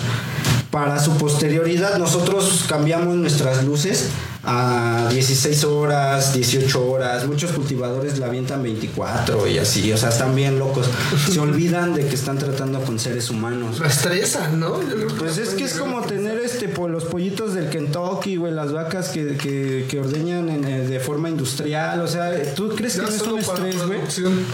para 0.69 0.99
su 0.99 1.17
posterioridad 1.17 1.97
nosotros 1.97 2.63
cambiamos 2.69 3.15
nuestras 3.15 3.65
luces 3.65 4.11
a 4.43 5.07
16 5.11 5.63
horas, 5.65 6.33
18 6.33 6.85
horas. 6.89 7.27
Muchos 7.27 7.51
cultivadores 7.51 8.17
la 8.17 8.25
avientan 8.27 8.63
24 8.63 9.47
y 9.47 9.57
así, 9.59 9.91
o 9.93 9.97
sea, 9.97 10.09
están 10.09 10.35
bien 10.35 10.57
locos. 10.57 10.87
Se 11.29 11.39
olvidan 11.39 11.93
de 11.93 12.05
que 12.07 12.15
están 12.15 12.37
tratando 12.37 12.79
con 12.81 12.97
seres 12.99 13.29
humanos. 13.29 13.79
La 13.79 13.87
estresan, 13.87 14.59
¿no? 14.59 14.79
Pues 15.19 15.37
es 15.37 15.49
que 15.49 15.65
es 15.65 15.73
como 15.75 16.01
tener 16.01 16.39
este 16.39 16.67
po- 16.69 16.87
los 16.87 17.03
pollitos 17.05 17.53
del 17.53 17.69
Kentucky, 17.69 18.35
güey, 18.37 18.51
las 18.53 18.71
vacas 18.71 19.09
que, 19.09 19.37
que, 19.37 19.85
que 19.89 19.99
ordeñan 19.99 20.49
en, 20.49 20.65
eh, 20.65 20.87
de 20.87 20.99
forma 20.99 21.29
industrial. 21.29 22.01
O 22.01 22.07
sea, 22.07 22.31
¿tú 22.55 22.69
crees 22.69 22.93
que 22.95 23.01
Ya 23.01 23.07
no 23.09 23.15
es 23.15 23.21
un 23.21 23.39
estrés, 23.39 23.85
güey? 23.85 23.99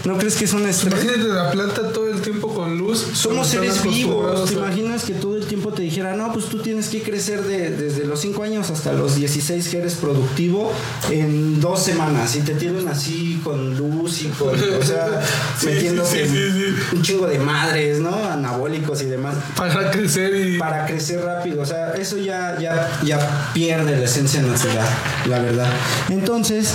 ¿No 0.04 0.18
crees 0.18 0.36
que 0.36 0.44
es 0.44 0.52
un 0.52 0.66
estrés? 0.66 0.92
Imagínate 1.04 1.28
la 1.28 1.50
planta 1.50 1.92
todo 1.92 2.08
el 2.10 2.20
tiempo 2.20 2.52
con 2.54 2.76
luz. 2.76 3.06
Somos 3.14 3.46
seres 3.48 3.82
vivos. 3.82 4.48
¿Te 4.50 4.54
imaginas 4.54 5.04
que 5.04 5.14
todo 5.14 5.36
el 5.36 5.46
tiempo 5.46 5.72
te 5.72 5.82
dijera, 5.82 6.14
no, 6.14 6.32
pues 6.32 6.46
tú 6.46 6.58
tienes 6.58 6.88
que 6.88 7.02
crecer 7.02 7.42
de- 7.44 7.70
desde 7.70 8.04
los 8.04 8.20
5 8.20 8.42
años 8.42 8.70
hasta 8.70 8.92
los 8.92 9.14
16 9.16 9.68
que 9.68 9.77
eres 9.78 9.94
productivo 9.94 10.72
en 11.10 11.60
dos 11.60 11.82
semanas? 11.82 12.36
Y 12.36 12.40
te 12.40 12.54
tienen 12.54 12.88
así 12.88 13.40
con 13.42 13.76
luz 13.76 14.22
y 14.22 14.28
con, 14.28 14.48
o 14.50 14.82
sea, 14.82 15.20
Sí, 15.58 15.66
metiéndote 15.66 16.28
sí, 16.28 16.74
un 16.92 17.02
chingo 17.02 17.26
de 17.26 17.38
madres, 17.38 17.98
¿no? 17.98 18.14
Anabólicos 18.14 19.02
y 19.02 19.06
demás. 19.06 19.34
Para 19.56 19.90
crecer 19.90 20.34
y. 20.34 20.58
Para 20.58 20.86
crecer 20.86 21.20
rápido, 21.20 21.62
o 21.62 21.66
sea, 21.66 21.92
eso 21.92 22.16
ya, 22.16 22.58
ya, 22.60 23.00
ya 23.04 23.50
pierde 23.52 23.96
la 23.96 24.04
esencia 24.04 24.42
natural, 24.42 24.86
la 25.26 25.38
verdad. 25.40 25.70
Entonces, 26.08 26.74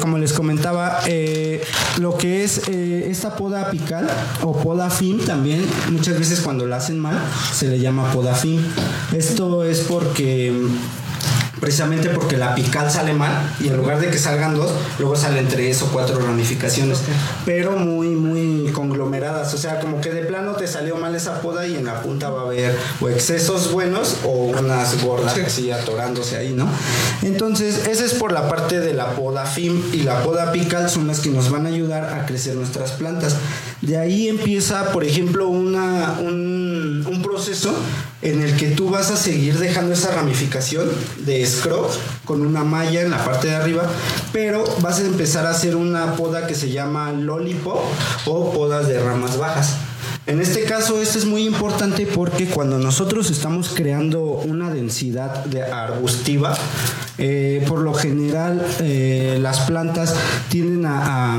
como 0.00 0.18
les 0.18 0.32
comentaba, 0.32 1.00
eh, 1.06 1.62
lo 1.98 2.16
que 2.16 2.44
es 2.44 2.68
eh, 2.68 3.06
esta 3.10 3.36
poda 3.36 3.62
apical 3.62 4.08
o 4.42 4.56
poda 4.60 4.90
FIM 4.90 5.24
también, 5.24 5.64
muchas 5.90 6.18
veces 6.18 6.40
cuando 6.40 6.66
la 6.66 6.76
hacen 6.76 6.98
mal, 6.98 7.18
se 7.54 7.68
le 7.68 7.78
llama 7.78 8.10
poda 8.12 8.34
FIM. 8.34 8.60
Esto 9.12 9.64
es 9.64 9.80
porque 9.80 10.52
precisamente 11.60 12.08
porque 12.10 12.36
la 12.36 12.52
apical 12.52 12.90
sale 12.90 13.12
mal 13.12 13.54
y 13.60 13.68
en 13.68 13.76
lugar 13.76 14.00
de 14.00 14.08
que 14.10 14.18
salgan 14.18 14.56
dos, 14.56 14.72
luego 14.98 15.14
salen 15.16 15.46
tres 15.48 15.82
o 15.82 15.86
cuatro 15.86 16.18
ramificaciones, 16.18 17.00
pero 17.44 17.72
muy, 17.72 18.08
muy 18.08 18.72
conglomeradas. 18.72 19.52
O 19.54 19.58
sea, 19.58 19.78
como 19.80 20.00
que 20.00 20.10
de 20.10 20.22
plano 20.22 20.52
te 20.52 20.66
salió 20.66 20.96
mal 20.96 21.14
esa 21.14 21.40
poda 21.40 21.66
y 21.66 21.76
en 21.76 21.84
la 21.84 22.02
punta 22.02 22.30
va 22.30 22.40
a 22.42 22.44
haber 22.44 22.76
o 23.00 23.08
excesos 23.08 23.72
buenos 23.72 24.16
o 24.24 24.30
unas 24.30 25.02
gordas 25.02 25.34
Sí. 25.34 25.40
así 25.42 25.70
atorándose 25.70 26.36
ahí, 26.36 26.52
¿no? 26.52 26.66
Entonces, 27.22 27.86
esa 27.86 28.04
es 28.04 28.14
por 28.14 28.32
la 28.32 28.48
parte 28.48 28.80
de 28.80 28.94
la 28.94 29.10
poda 29.14 29.44
FIM 29.46 29.80
y 29.92 29.98
la 30.02 30.22
poda 30.22 30.48
apical 30.48 30.88
son 30.88 31.06
las 31.06 31.20
que 31.20 31.30
nos 31.30 31.50
van 31.50 31.66
a 31.66 31.68
ayudar 31.68 32.04
a 32.14 32.26
crecer 32.26 32.54
nuestras 32.56 32.92
plantas. 32.92 33.36
De 33.82 33.96
ahí 33.98 34.28
empieza, 34.28 34.92
por 34.92 35.04
ejemplo, 35.04 35.48
una, 35.48 36.16
un, 36.20 37.04
un 37.06 37.22
proceso 37.22 37.72
en 38.22 38.42
el 38.42 38.56
que 38.56 38.68
tú 38.68 38.90
vas 38.90 39.10
a 39.10 39.16
seguir 39.16 39.58
dejando 39.58 39.94
esa 39.94 40.10
ramificación 40.10 40.90
de 41.24 41.44
scrub 41.46 41.86
con 42.24 42.44
una 42.44 42.64
malla 42.64 43.02
en 43.02 43.10
la 43.10 43.24
parte 43.24 43.48
de 43.48 43.56
arriba, 43.56 43.84
pero 44.32 44.64
vas 44.80 44.98
a 44.98 45.06
empezar 45.06 45.46
a 45.46 45.50
hacer 45.50 45.74
una 45.74 46.14
poda 46.16 46.46
que 46.46 46.54
se 46.54 46.70
llama 46.70 47.12
lollipop 47.12 47.80
o 48.26 48.52
podas 48.52 48.88
de 48.88 49.00
ramas 49.00 49.38
bajas. 49.38 49.76
En 50.26 50.40
este 50.40 50.62
caso, 50.64 51.00
esto 51.00 51.18
es 51.18 51.24
muy 51.24 51.44
importante 51.44 52.06
porque 52.06 52.46
cuando 52.46 52.78
nosotros 52.78 53.30
estamos 53.30 53.70
creando 53.74 54.22
una 54.22 54.70
densidad 54.70 55.44
de 55.46 55.62
arbustiva, 55.62 56.56
eh, 57.22 57.64
por 57.68 57.80
lo 57.80 57.92
general 57.94 58.64
eh, 58.80 59.38
las 59.42 59.60
plantas 59.60 60.14
tienden 60.48 60.86
a, 60.86 61.34
a- 61.34 61.38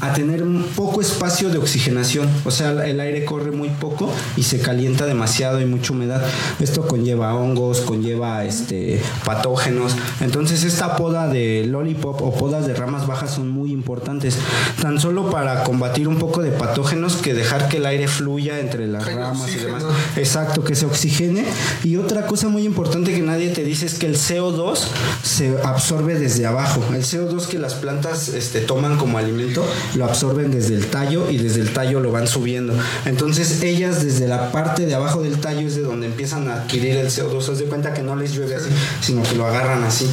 a 0.00 0.12
tener 0.14 0.42
poco 0.74 1.00
espacio 1.00 1.50
de 1.50 1.58
oxigenación, 1.58 2.28
o 2.44 2.50
sea, 2.50 2.70
el 2.86 2.98
aire 3.00 3.24
corre 3.24 3.50
muy 3.50 3.68
poco 3.68 4.10
y 4.36 4.42
se 4.44 4.58
calienta 4.60 5.06
demasiado 5.06 5.60
y 5.60 5.66
mucha 5.66 5.92
humedad. 5.92 6.22
Esto 6.60 6.86
conlleva 6.88 7.34
hongos, 7.34 7.80
conlleva 7.82 8.44
este, 8.44 9.00
patógenos. 9.24 9.94
Entonces, 10.20 10.64
esta 10.64 10.96
poda 10.96 11.28
de 11.28 11.66
lollipop 11.68 12.22
o 12.22 12.32
podas 12.34 12.66
de 12.66 12.74
ramas 12.74 13.06
bajas 13.06 13.32
son 13.34 13.50
muy 13.50 13.70
importantes, 13.70 14.36
tan 14.80 14.98
solo 14.98 15.30
para 15.30 15.62
combatir 15.62 16.08
un 16.08 16.18
poco 16.18 16.42
de 16.42 16.50
patógenos 16.52 17.16
que 17.16 17.34
dejar 17.34 17.68
que 17.68 17.76
el 17.76 17.86
aire 17.86 18.08
fluya 18.20 18.60
entre 18.60 18.86
las 18.86 19.02
Que 19.06 19.14
ramas 19.14 19.50
y 19.50 19.60
demás. 19.60 19.82
Exacto, 20.16 20.62
que 20.62 20.74
se 20.74 20.84
oxigene. 20.84 21.42
Y 21.84 21.96
otra 21.96 22.26
cosa 22.26 22.48
muy 22.48 22.66
importante 22.66 23.14
que 23.14 23.22
nadie 23.22 23.48
te 23.48 23.64
dice 23.64 23.86
es 23.86 23.94
que 23.94 24.06
el 24.06 24.16
CO2 24.16 24.78
se 25.22 25.56
absorbe 25.64 26.18
desde 26.18 26.44
abajo. 26.44 26.84
El 26.92 27.02
CO2 27.02 27.46
que 27.46 27.58
las 27.58 27.74
plantas 27.74 28.28
este, 28.28 28.60
toman 28.60 28.98
como 28.98 29.16
alimento 29.16 29.64
lo 29.94 30.04
absorben 30.04 30.50
desde 30.50 30.74
el 30.74 30.86
tallo 30.88 31.30
y 31.30 31.38
desde 31.38 31.62
el 31.62 31.72
tallo 31.72 32.00
lo 32.00 32.12
van 32.12 32.28
subiendo. 32.28 32.74
Entonces 33.06 33.62
ellas 33.62 34.04
desde 34.04 34.28
la 34.28 34.52
parte 34.52 34.84
de 34.84 34.94
abajo 34.94 35.22
del 35.22 35.40
tallo 35.40 35.66
es 35.66 35.76
de 35.76 35.82
donde 35.82 36.06
empiezan 36.06 36.46
a 36.48 36.56
adquirir 36.56 36.96
el 36.96 37.08
CO2. 37.08 37.48
Haz 37.48 37.58
de 37.58 37.64
cuenta 37.64 37.94
que 37.94 38.02
no 38.02 38.16
les 38.16 38.34
llueve 38.34 38.56
así, 38.56 38.68
sino 39.00 39.22
que 39.22 39.34
lo 39.34 39.46
agarran 39.46 39.82
así. 39.82 40.06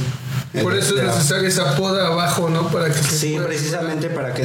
Por 0.63 0.75
eso 0.75 0.97
es 0.97 1.03
necesaria 1.03 1.47
esa 1.49 1.75
poda 1.75 2.07
abajo, 2.07 2.49
¿no? 2.49 2.67
Para 2.69 2.87
que 2.87 2.93
Sí, 2.97 3.33
pueda- 3.33 3.47
precisamente 3.47 4.09
para 4.09 4.33
que 4.33 4.43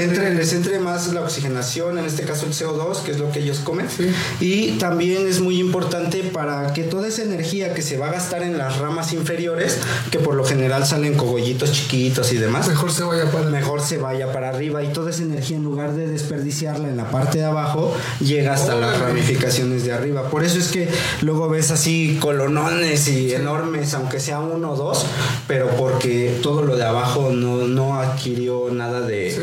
entre, 0.00 0.34
les 0.34 0.52
entre 0.52 0.78
más 0.78 1.12
la 1.12 1.20
oxigenación, 1.22 1.98
en 1.98 2.04
este 2.04 2.22
caso 2.22 2.46
el 2.46 2.52
CO2, 2.52 3.02
que 3.02 3.10
es 3.12 3.18
lo 3.18 3.30
que 3.30 3.40
ellos 3.40 3.58
comen. 3.58 3.86
Sí. 3.90 4.10
Y 4.40 4.78
también 4.78 5.26
es 5.26 5.40
muy 5.40 5.58
importante 5.60 6.22
para 6.32 6.72
que 6.72 6.84
toda 6.84 7.08
esa 7.08 7.22
energía 7.22 7.74
que 7.74 7.82
se 7.82 7.98
va 7.98 8.08
a 8.08 8.12
gastar 8.12 8.42
en 8.42 8.56
las 8.58 8.78
ramas 8.78 9.12
inferiores, 9.12 9.78
que 10.10 10.18
por 10.18 10.34
lo 10.34 10.44
general 10.44 10.86
salen 10.86 11.14
cogollitos 11.14 11.72
chiquitos 11.72 12.32
y 12.32 12.36
demás, 12.36 12.68
Mejor 12.68 12.90
se 12.92 13.02
vaya 13.02 13.30
para. 13.30 13.50
mejor 13.50 13.80
se 13.82 13.98
vaya 13.98 14.32
para 14.32 14.48
arriba 14.50 14.82
y 14.82 14.88
toda 14.92 15.10
esa 15.10 15.22
energía 15.24 15.56
en 15.56 15.64
lugar 15.64 15.94
de 15.94 16.06
desperdiciarla 16.06 16.88
en 16.88 16.96
la 16.96 17.10
parte 17.10 17.38
de 17.38 17.44
abajo 17.44 17.94
llega 18.20 18.54
hasta 18.54 18.74
las 18.76 18.98
ramificaciones 19.00 19.84
de 19.84 19.92
arriba. 19.92 20.30
Por 20.30 20.44
eso 20.44 20.58
es 20.58 20.68
que 20.68 20.88
luego 21.22 21.48
ves 21.48 21.70
así 21.70 22.18
colonones 22.20 23.08
y 23.08 23.34
enormes, 23.34 23.94
aunque 23.94 24.20
sea 24.20 24.38
uno 24.40 24.72
o 24.72 24.76
dos, 24.76 25.04
pero 25.46 25.68
porque 25.76 26.38
todo 26.42 26.62
lo 26.62 26.76
de 26.76 26.84
abajo 26.84 27.30
no, 27.32 27.66
no 27.68 28.00
adquirió 28.00 28.68
nada 28.72 29.00
de, 29.00 29.38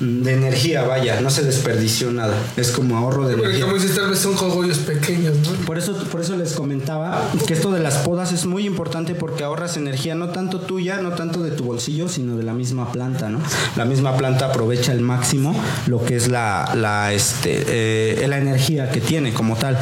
de 0.00 0.32
energía, 0.32 0.82
vaya, 0.82 1.20
no 1.20 1.30
se 1.30 1.42
desperdició 1.42 2.10
nada. 2.10 2.34
Es 2.56 2.70
como 2.70 2.96
ahorro 2.96 3.26
de 3.26 3.34
energía. 3.34 3.62
como 3.62 3.74
dices, 3.74 3.94
tal 3.94 4.10
vez 4.10 4.18
son 4.18 4.34
cogollos 4.34 4.78
pequeños, 4.78 5.36
¿no? 5.38 5.52
Por 5.66 5.78
eso, 5.78 5.94
por 6.10 6.20
eso 6.20 6.36
les 6.36 6.52
comentaba 6.52 7.30
que 7.46 7.54
esto 7.54 7.70
de 7.70 7.80
las 7.80 7.98
podas 7.98 8.32
es 8.32 8.46
muy 8.46 8.66
importante 8.66 9.14
porque 9.14 9.44
ahorras 9.44 9.76
energía, 9.76 10.14
no 10.14 10.30
tanto 10.30 10.60
tuya, 10.60 10.98
no 10.98 11.12
tanto 11.12 11.42
de 11.42 11.50
tu 11.50 11.64
bolsillo, 11.64 12.08
sino 12.08 12.36
de 12.36 12.42
la 12.42 12.52
misma 12.52 12.92
planta, 12.92 13.28
¿no? 13.28 13.40
La 13.76 13.84
misma 13.84 14.16
planta 14.16 14.46
aprovecha 14.46 14.92
al 14.92 15.00
máximo 15.00 15.54
lo 15.86 16.04
que 16.04 16.16
es 16.16 16.28
la, 16.28 16.72
la, 16.74 17.12
este, 17.12 17.64
eh, 17.66 18.28
la 18.28 18.38
energía 18.38 18.90
que 18.90 19.00
tiene 19.00 19.32
como 19.32 19.56
tal. 19.56 19.78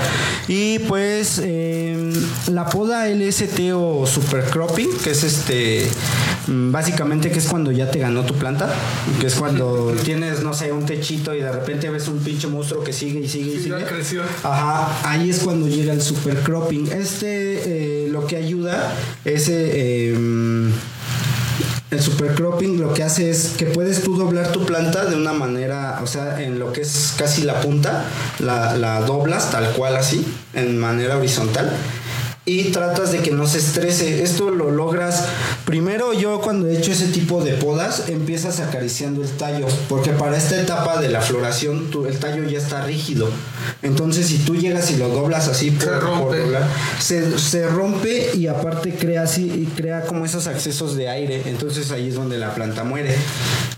Y 0.47 0.79
pues 0.81 1.41
eh, 1.43 2.13
la 2.49 2.67
poda 2.67 3.09
LST 3.09 3.73
o 3.75 4.07
supercropping, 4.07 4.89
que 5.03 5.11
es 5.11 5.25
este, 5.25 5.38
mm, 6.47 6.71
básicamente 6.73 7.31
que 7.31 7.39
es 7.39 7.47
cuando 7.47 7.71
ya 7.73 7.91
te 7.91 7.99
ganó 7.99 8.25
tu 8.25 8.35
planta, 8.35 8.73
que 9.21 9.27
es 9.27 9.35
cuando 9.35 9.93
tienes, 10.05 10.43
no 10.43 10.53
sé, 10.55 10.73
un 10.73 10.87
techito 10.87 11.35
y 11.35 11.41
de 11.41 11.53
repente 11.53 11.89
ves 11.91 12.09
un 12.09 12.19
pinche 12.19 12.47
monstruo 12.49 12.83
que 12.85 12.93
sigue 12.93 13.21
y 13.21 13.29
sigue 13.29 13.53
y 13.55 13.57
Sí, 13.59 13.63
sigue. 13.65 13.85
creció. 13.85 14.23
Ajá, 14.43 14.89
ahí 15.11 15.31
es 15.31 15.41
cuando 15.41 15.69
llega 15.69 15.93
el 15.93 16.03
supercropping. 16.03 16.93
Este 16.93 18.05
eh, 18.07 18.09
lo 18.11 18.27
que 18.27 18.37
ayuda 18.37 18.93
es 19.25 19.49
eh, 19.49 20.13
em, 20.15 20.73
el 21.91 22.01
supercropping 22.03 22.81
lo 22.81 22.93
que 22.93 23.03
hace 23.03 23.31
es 23.31 23.55
que 23.57 23.65
puedes 23.67 24.03
tú 24.03 24.17
doblar 24.17 24.53
tu 24.53 24.67
planta 24.67 25.07
de 25.07 25.17
una 25.17 25.33
manera, 25.33 26.01
o 26.03 26.07
sea, 26.07 26.43
en 26.43 26.59
lo 26.59 26.71
que 26.73 26.83
es 26.83 27.15
casi 27.17 27.43
la 27.43 27.61
punta, 27.63 28.05
la, 28.41 28.77
la 28.77 29.01
doblas 29.01 29.51
tal 29.51 29.71
cual 29.73 29.97
así, 29.97 30.23
en 30.53 30.79
manera 30.79 31.17
horizontal. 31.17 31.71
Y 32.51 32.71
tratas 32.73 33.13
de 33.13 33.19
que 33.19 33.31
no 33.31 33.47
se 33.47 33.59
estrese. 33.59 34.23
Esto 34.23 34.51
lo 34.51 34.71
logras. 34.71 35.25
Primero, 35.67 36.15
yo 36.15 36.41
cuando 36.41 36.67
he 36.67 36.79
hecho 36.79 36.93
ese 36.93 37.09
tipo 37.09 37.45
de 37.45 37.53
podas, 37.53 38.09
empiezas 38.09 38.59
acariciando 38.61 39.23
el 39.23 39.29
tallo. 39.33 39.67
Porque 39.89 40.11
para 40.13 40.37
esta 40.39 40.59
etapa 40.61 40.99
de 40.99 41.11
la 41.11 41.21
floración, 41.21 41.91
tu- 41.91 42.07
el 42.07 42.19
tallo 42.19 42.45
ya 42.49 42.57
está 42.59 42.83
rígido. 42.85 43.29
Entonces, 43.83 44.29
si 44.29 44.39
tú 44.39 44.57
llegas 44.57 44.91
y 44.91 44.97
lo 44.97 45.09
doblas 45.11 45.47
así 45.49 45.71
por, 45.73 45.91
por 46.01 46.03
rompe. 46.03 46.39
doblar, 46.39 46.67
se, 46.99 47.39
se 47.39 47.67
rompe 47.69 48.31
y 48.35 48.47
aparte 48.47 48.95
crea 48.95 49.23
así 49.25 49.43
y 49.45 49.67
crea 49.77 50.03
como 50.07 50.25
esos 50.25 50.47
accesos 50.47 50.97
de 50.97 51.11
aire. 51.11 51.43
Entonces 51.47 51.91
ahí 51.91 52.09
es 52.09 52.15
donde 52.15 52.39
la 52.39 52.55
planta 52.55 52.83
muere. 52.83 53.15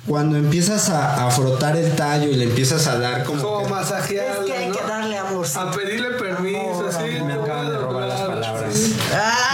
Cuando 0.07 0.37
empiezas 0.37 0.89
a, 0.91 1.27
a 1.27 1.31
frotar 1.31 1.77
el 1.77 1.91
tallo 1.93 2.29
y 2.29 2.35
le 2.37 2.45
empiezas 2.45 2.87
a 2.87 2.99
dar 2.99 3.25
como 3.25 3.43
Como 3.43 3.69
masajearla, 3.69 4.45
Es 4.45 4.47
que 4.47 4.53
hay 4.57 4.69
¿no? 4.69 4.77
que 4.77 4.83
darle 4.87 5.19
amor. 5.19 5.47
A 5.57 5.71
pedirle 5.73 6.11
permiso, 6.11 6.30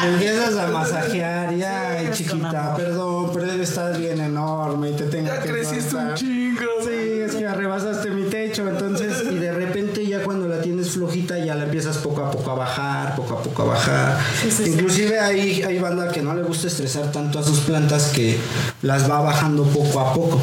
Le 0.07 0.13
empiezas 0.13 0.57
a 0.57 0.69
masajear, 0.69 1.55
ya, 1.57 1.99
Sí, 2.13 2.25
chiquita, 2.25 2.77
perdón, 2.77 3.31
pero 3.35 3.51
estás 3.51 3.99
bien 3.99 4.21
enorme 4.21 4.91
y 4.91 4.93
te 4.95 5.05
tengo 5.05 5.27
Ya 5.27 5.41
que 5.41 5.51
creciste 5.51 5.97
un 5.97 6.15
chingo. 6.15 6.61
Sí, 6.85 7.21
es 7.25 7.35
que 7.35 7.49
rebasaste 7.49 8.11
mi 8.11 8.25
techo, 8.25 8.69
entonces, 8.69 9.25
y 9.31 9.35
de 9.37 9.53
repente 9.53 10.07
ya 10.07 10.23
cuando 10.23 10.47
la 10.47 10.61
tienes 10.61 10.91
flojita 10.91 11.39
ya 11.39 11.55
la 11.55 11.65
empiezas 11.65 11.99
poco 12.16 12.28
a 12.28 12.30
poco 12.30 12.50
a 12.50 12.54
bajar, 12.54 13.16
poco 13.16 13.35
a 13.35 13.42
poco 13.42 13.62
a 13.62 13.64
bajar. 13.66 14.18
Sí, 14.42 14.50
sí, 14.50 14.64
sí. 14.64 14.70
Inclusive 14.70 15.20
hay, 15.20 15.62
hay 15.62 15.78
banda 15.78 16.11
que 16.11 16.23
no 16.23 16.35
le 16.35 16.42
gusta 16.42 16.66
estresar 16.66 17.12
tanto 17.12 17.38
a 17.38 17.42
sus 17.42 17.61
plantas 17.61 18.06
que 18.14 18.38
las 18.82 19.11
va 19.11 19.20
bajando 19.20 19.64
poco 19.64 20.00
a 20.00 20.14
poco. 20.14 20.40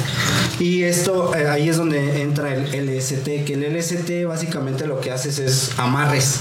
Y 0.59 0.83
esto, 0.83 1.35
eh, 1.35 1.47
ahí 1.47 1.69
es 1.69 1.77
donde 1.77 2.21
entra 2.21 2.53
el 2.53 2.65
LST, 2.65 3.43
que 3.45 3.53
el 3.53 3.75
LST 3.75 4.25
básicamente 4.27 4.85
lo 4.85 4.99
que 4.99 5.11
haces 5.11 5.39
es 5.39 5.71
amarres. 5.77 6.39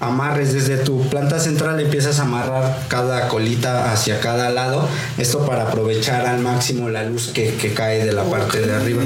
amarres 0.00 0.52
desde 0.52 0.78
tu 0.78 1.08
planta 1.08 1.38
central, 1.38 1.78
empiezas 1.78 2.18
a 2.18 2.22
amarrar 2.22 2.86
cada 2.88 3.28
colita 3.28 3.92
hacia 3.92 4.18
cada 4.18 4.50
lado, 4.50 4.88
esto 5.16 5.46
para 5.46 5.68
aprovechar 5.68 6.26
al 6.26 6.40
máximo 6.40 6.88
la 6.88 7.04
luz 7.04 7.30
que, 7.32 7.54
que 7.54 7.72
cae 7.72 8.04
de 8.04 8.12
la 8.12 8.24
parte 8.24 8.60
de 8.60 8.74
arriba. 8.74 9.02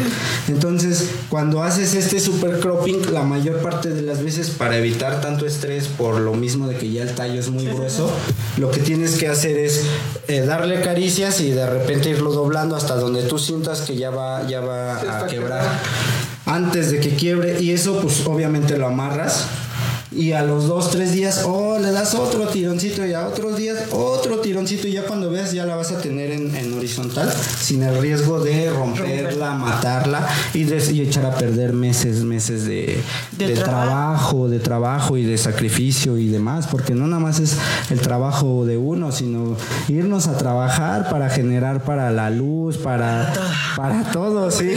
Entonces, 0.49 1.11
cuando 1.29 1.63
haces 1.63 1.95
este 1.95 2.19
super 2.19 2.61
cropping, 2.61 3.13
la 3.13 3.23
mayor 3.25 3.59
parte 3.59 3.91
de 3.91 4.01
las 4.01 4.25
veces 4.25 4.49
para 4.49 4.79
evitar 4.79 5.21
tanto 5.21 5.45
estrés 5.45 5.66
por 5.97 6.21
lo 6.21 6.35
mismo 6.35 6.69
de 6.69 6.77
que 6.77 6.91
ya 6.91 7.03
el 7.03 7.15
tallo 7.15 7.41
es 7.41 7.51
muy 7.51 7.67
grueso, 7.67 8.11
lo 8.57 8.71
que 8.71 8.81
tienes 8.81 9.17
que 9.17 9.29
hacer 9.29 9.59
es 9.59 9.83
eh, 10.29 10.41
darle 10.41 10.81
caricias 10.81 11.41
y 11.41 11.51
de 11.51 11.69
repente 11.69 12.11
irlo 12.11 12.33
doblando 12.33 12.77
hasta 12.77 12.97
donde 12.97 13.23
tú 13.23 13.39
sientas 13.39 13.83
que 13.83 13.97
ya 13.97 14.11
va, 14.11 14.47
ya 14.47 14.61
va 14.61 15.21
a 15.21 15.27
quebrar. 15.27 15.65
antes 16.47 16.91
de 16.91 17.01
que 17.01 17.17
quiebre 17.17 17.61
y 17.61 17.73
eso 17.73 18.01
pues 18.01 18.25
obviamente 18.27 18.79
lo 18.79 18.87
amarras 18.87 19.47
y 20.17 20.33
a 20.33 20.43
los 20.43 20.67
dos, 20.67 20.91
tres 20.91 21.13
días, 21.13 21.45
oh, 21.47 21.79
le 21.79 21.93
das 21.93 22.15
otro 22.15 22.49
tironcito 22.49 23.07
y 23.07 23.13
a 23.13 23.27
otros 23.27 23.57
días 23.57 23.77
otro 23.91 24.39
tironcito 24.39 24.89
y 24.89 24.93
ya 24.93 25.05
cuando 25.05 25.31
veas 25.31 25.53
ya 25.53 25.67
la 25.67 25.77
vas 25.77 25.93
a 25.93 25.99
tener 25.99 26.31
en, 26.31 26.73
horizontal 26.77 27.33
sin 27.61 27.83
el 27.83 28.01
riesgo 28.01 28.41
de 28.41 28.71
romperla, 28.71 29.53
matarla 29.55 30.27
y, 30.55 30.65
de, 30.65 30.79
echar 31.03 31.27
a 31.27 31.35
perder 31.35 31.73
meses, 31.73 32.25
meses 32.25 32.65
de, 32.65 33.03
trabajo. 33.63 34.49
de 34.49 34.59
trabajo 34.59 35.17
y 35.17 35.25
de 35.25 35.39
sacrificio 35.39 36.17
y 36.19 36.29
demás, 36.29 36.67
porque 36.67 36.95
no 36.95 37.07
nada 37.07 37.21
más 37.21 37.41
es 37.41 37.57
el 37.91 38.01
trabajo 38.01 38.65
de 38.65 38.77
uno, 38.77 39.13
sino 39.13 39.57
irnos 39.89 40.29
a 40.29 40.37
trabajar 40.37 41.11
para 41.11 41.29
generar 41.29 41.85
para 41.85 42.11
la 42.11 42.31
luz, 42.31 42.79
para, 42.79 43.33
para 43.77 44.11
todo, 44.11 44.51
sí. 44.51 44.73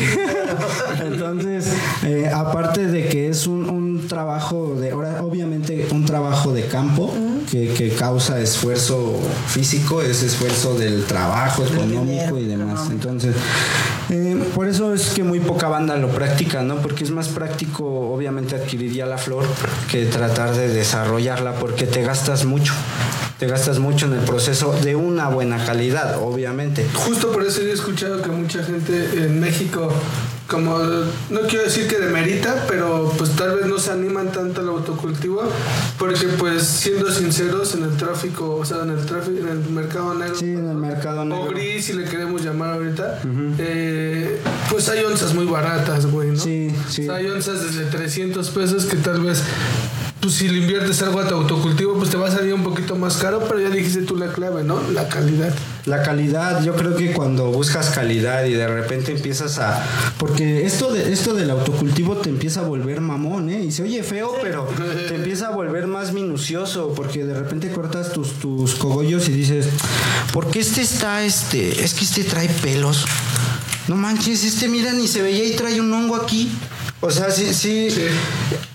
Entonces, 1.06 1.68
eh, 2.04 2.30
aparte 2.34 2.88
de 2.88 3.08
que 3.08 3.30
es 3.30 3.48
un, 3.48 3.70
un 3.70 3.79
trabajo 4.10 4.76
de 4.76 4.92
ahora 4.92 5.24
obviamente 5.24 5.88
un 5.92 6.04
trabajo 6.04 6.52
de 6.52 6.66
campo 6.66 7.14
que, 7.50 7.94
causa 7.98 8.40
esfuerzo 8.42 9.18
físico, 9.48 10.02
es 10.02 10.22
esfuerzo 10.22 10.78
del 10.78 11.06
trabajo 11.06 11.64
económico 11.64 12.38
y 12.38 12.46
demás. 12.46 12.90
Entonces, 12.92 13.36
eh, 14.10 14.44
por 14.54 14.68
eso 14.68 14.94
es 14.94 15.12
que 15.12 15.24
muy 15.24 15.40
poca 15.40 15.68
banda 15.68 15.96
lo 15.96 16.10
practica, 16.10 16.62
¿no? 16.62 16.78
Porque 16.78 17.06
es 17.06 17.12
más 17.12 17.30
práctico, 17.30 17.86
obviamente, 17.86 18.56
adquirir 18.56 18.92
ya 18.92 19.06
la 19.06 19.18
flor 19.18 19.46
que 19.90 20.06
tratar 20.06 20.56
de 20.56 20.68
desarrollarla 20.68 21.54
porque 21.56 21.86
te 21.86 22.04
gastas 22.04 22.46
mucho 22.46 22.74
te 23.40 23.48
gastas 23.48 23.80
mucho 23.80 24.06
en 24.06 24.14
el 24.14 24.20
proceso 24.20 24.74
de 24.84 24.98
una 24.98 25.30
buena 25.30 25.64
calidad, 25.66 26.22
obviamente. 26.22 26.86
Justo 26.94 27.32
por 27.32 27.46
eso 27.46 27.62
he 27.62 27.72
escuchado 27.72 28.22
que 28.22 28.30
mucha 28.30 28.62
gente 28.64 29.24
en 29.24 29.40
México 29.40 29.90
como 30.50 30.80
no 31.30 31.42
quiero 31.48 31.66
decir 31.66 31.88
que 31.88 31.98
demerita, 31.98 32.66
pero 32.68 33.14
pues 33.18 33.36
tal 33.36 33.56
vez 33.56 33.68
no 33.68 33.78
se 33.78 33.92
animan 33.92 34.32
tanto 34.32 34.62
al 34.62 34.70
autocultivo, 34.70 35.44
porque 36.00 36.28
pues 36.40 36.64
siendo 36.64 37.12
sinceros 37.12 37.76
en 37.76 37.84
el 37.84 37.96
tráfico, 37.98 38.56
o 38.56 38.66
sea, 38.66 38.82
en 38.82 38.90
el 38.90 39.06
tráfico, 39.06 39.38
en 39.38 39.48
el 39.48 39.60
mercado 39.70 40.16
negro, 40.16 40.36
sí, 40.36 40.46
en 40.46 40.68
el 40.68 40.76
mercado 40.76 41.24
negro. 41.24 41.46
o 41.46 41.50
gris 41.50 41.86
si 41.86 41.94
le 41.94 42.06
queremos 42.06 42.44
llamar 42.44 42.74
ahorita, 42.74 43.22
eh, 43.60 44.42
pues 44.72 44.90
hay 44.90 45.04
onzas 45.04 45.36
muy 45.36 45.46
baratas, 45.46 46.08
güey, 46.08 46.32
¿no? 46.32 46.40
Sí, 46.40 46.74
sí. 46.90 47.08
hay 47.08 47.28
onzas 47.28 47.62
desde 47.64 47.86
300 47.86 48.50
pesos 48.50 48.86
que 48.86 48.98
tal 48.98 49.22
vez 49.22 49.44
pues 50.22 50.34
si 50.34 50.50
le 50.50 50.58
inviertes 50.58 51.02
algo 51.02 51.20
a 51.20 51.28
tu 51.28 51.36
autocultivo, 51.36 51.94
pues 51.96 52.10
te 52.10 52.18
va 52.18 52.28
a 52.28 52.32
salir 52.32 52.54
un 52.54 52.64
poquito 52.64 52.96
más 52.98 53.18
caro, 53.18 53.46
pero 53.48 53.60
ya 53.62 53.70
dijiste 53.70 54.02
tú 54.02 54.18
la 54.18 54.34
clave, 54.34 54.64
¿no? 54.64 54.82
La 54.92 55.08
calidad. 55.08 55.54
La 55.86 56.04
calidad, 56.04 56.62
yo 56.64 56.76
creo 56.76 56.96
que 56.96 57.14
cuando 57.14 57.52
buscas 57.52 57.92
calidad 57.92 58.44
y 58.44 58.54
de 58.54 58.68
repente 58.68 59.14
empiezas 59.14 59.60
a... 59.60 59.82
Porque 60.18 60.66
esto, 60.66 60.92
de, 60.92 61.14
esto 61.14 61.34
del 61.34 61.50
autocultivo 61.50 62.18
te 62.18 62.30
empieza 62.30 62.60
a 62.60 62.64
volver 62.64 63.00
mamón, 63.00 63.50
¿eh? 63.50 63.64
Y 63.64 63.72
se 63.72 63.84
oye 63.84 64.04
feo, 64.04 64.34
pero 64.42 64.68
te 65.08 65.16
empieza 65.16 65.48
a 65.48 65.52
volver 65.52 65.88
más 65.88 66.12
minucioso, 66.12 66.94
porque 66.96 67.24
de 67.24 67.34
repente 67.34 67.72
cortas 67.72 68.12
tus, 68.12 68.34
tus 68.40 68.76
cogollos 68.76 69.30
y 69.30 69.32
dices, 69.32 69.68
¿por 70.34 70.52
qué 70.52 70.60
este 70.60 70.82
está, 70.82 71.24
este? 71.24 71.82
Es 71.82 71.94
que 71.94 72.04
este 72.04 72.26
trae 72.26 72.50
pelos. 72.50 73.06
No 73.88 73.96
manches, 73.96 74.44
este 74.44 74.68
mira 74.68 74.92
ni 74.92 75.08
se 75.08 75.22
veía 75.22 75.46
y 75.46 75.56
trae 75.56 75.80
un 75.80 75.92
hongo 75.94 76.18
aquí. 76.18 76.52
O 77.02 77.10
sea, 77.10 77.32
sí, 77.32 77.54
sí, 77.54 77.88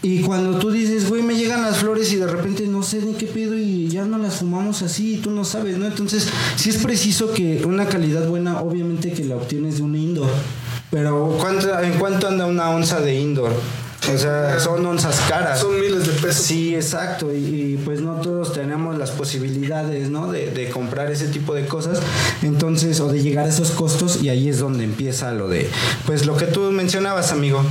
Y 0.00 0.22
cuando 0.22 0.58
tú 0.58 0.70
dices, 0.70 1.10
güey, 1.10 1.22
me 1.22 1.36
llegan 1.36 1.62
las 1.62 1.78
flores 1.78 2.10
y 2.10 2.16
de 2.16 2.26
repente 2.26 2.66
no 2.66 2.82
sé 2.82 3.02
ni 3.02 3.12
qué 3.14 3.26
pedo 3.26 3.56
y 3.56 3.88
ya 3.88 4.06
no 4.06 4.16
las 4.16 4.36
fumamos 4.36 4.80
así 4.80 5.14
y 5.14 5.16
tú 5.18 5.30
no 5.30 5.44
sabes, 5.44 5.76
¿no? 5.76 5.86
Entonces, 5.86 6.28
sí 6.56 6.70
es 6.70 6.78
preciso 6.78 7.32
que 7.34 7.62
una 7.66 7.86
calidad 7.86 8.26
buena, 8.26 8.62
obviamente 8.62 9.12
que 9.12 9.24
la 9.24 9.36
obtienes 9.36 9.76
de 9.76 9.82
un 9.82 9.94
indoor. 9.94 10.30
Pero 10.90 11.36
¿cuánto, 11.38 11.78
¿en 11.80 11.98
cuánto 11.98 12.28
anda 12.28 12.46
una 12.46 12.70
onza 12.70 13.00
de 13.00 13.14
indoor? 13.14 13.52
O 14.12 14.18
sea, 14.18 14.58
son 14.58 14.84
onzas 14.84 15.20
caras. 15.28 15.60
Son 15.60 15.78
miles 15.78 16.06
de 16.06 16.12
pesos. 16.12 16.44
Sí, 16.44 16.74
exacto. 16.74 17.32
Y, 17.32 17.80
pues 17.84 18.00
no 18.00 18.20
todos 18.20 18.52
tenemos 18.52 18.96
las 18.98 19.10
posibilidades, 19.10 20.10
¿no? 20.10 20.30
De, 20.30 20.50
de, 20.50 20.68
comprar 20.68 21.10
ese 21.10 21.28
tipo 21.28 21.54
de 21.54 21.66
cosas. 21.66 22.00
Entonces, 22.42 23.00
o 23.00 23.10
de 23.10 23.22
llegar 23.22 23.46
a 23.46 23.48
esos 23.48 23.70
costos. 23.70 24.22
Y 24.22 24.28
ahí 24.28 24.48
es 24.48 24.58
donde 24.58 24.84
empieza 24.84 25.32
lo 25.32 25.48
de, 25.48 25.70
pues 26.06 26.26
lo 26.26 26.36
que 26.36 26.46
tú 26.46 26.60
mencionabas, 26.70 27.32
amigo 27.32 27.64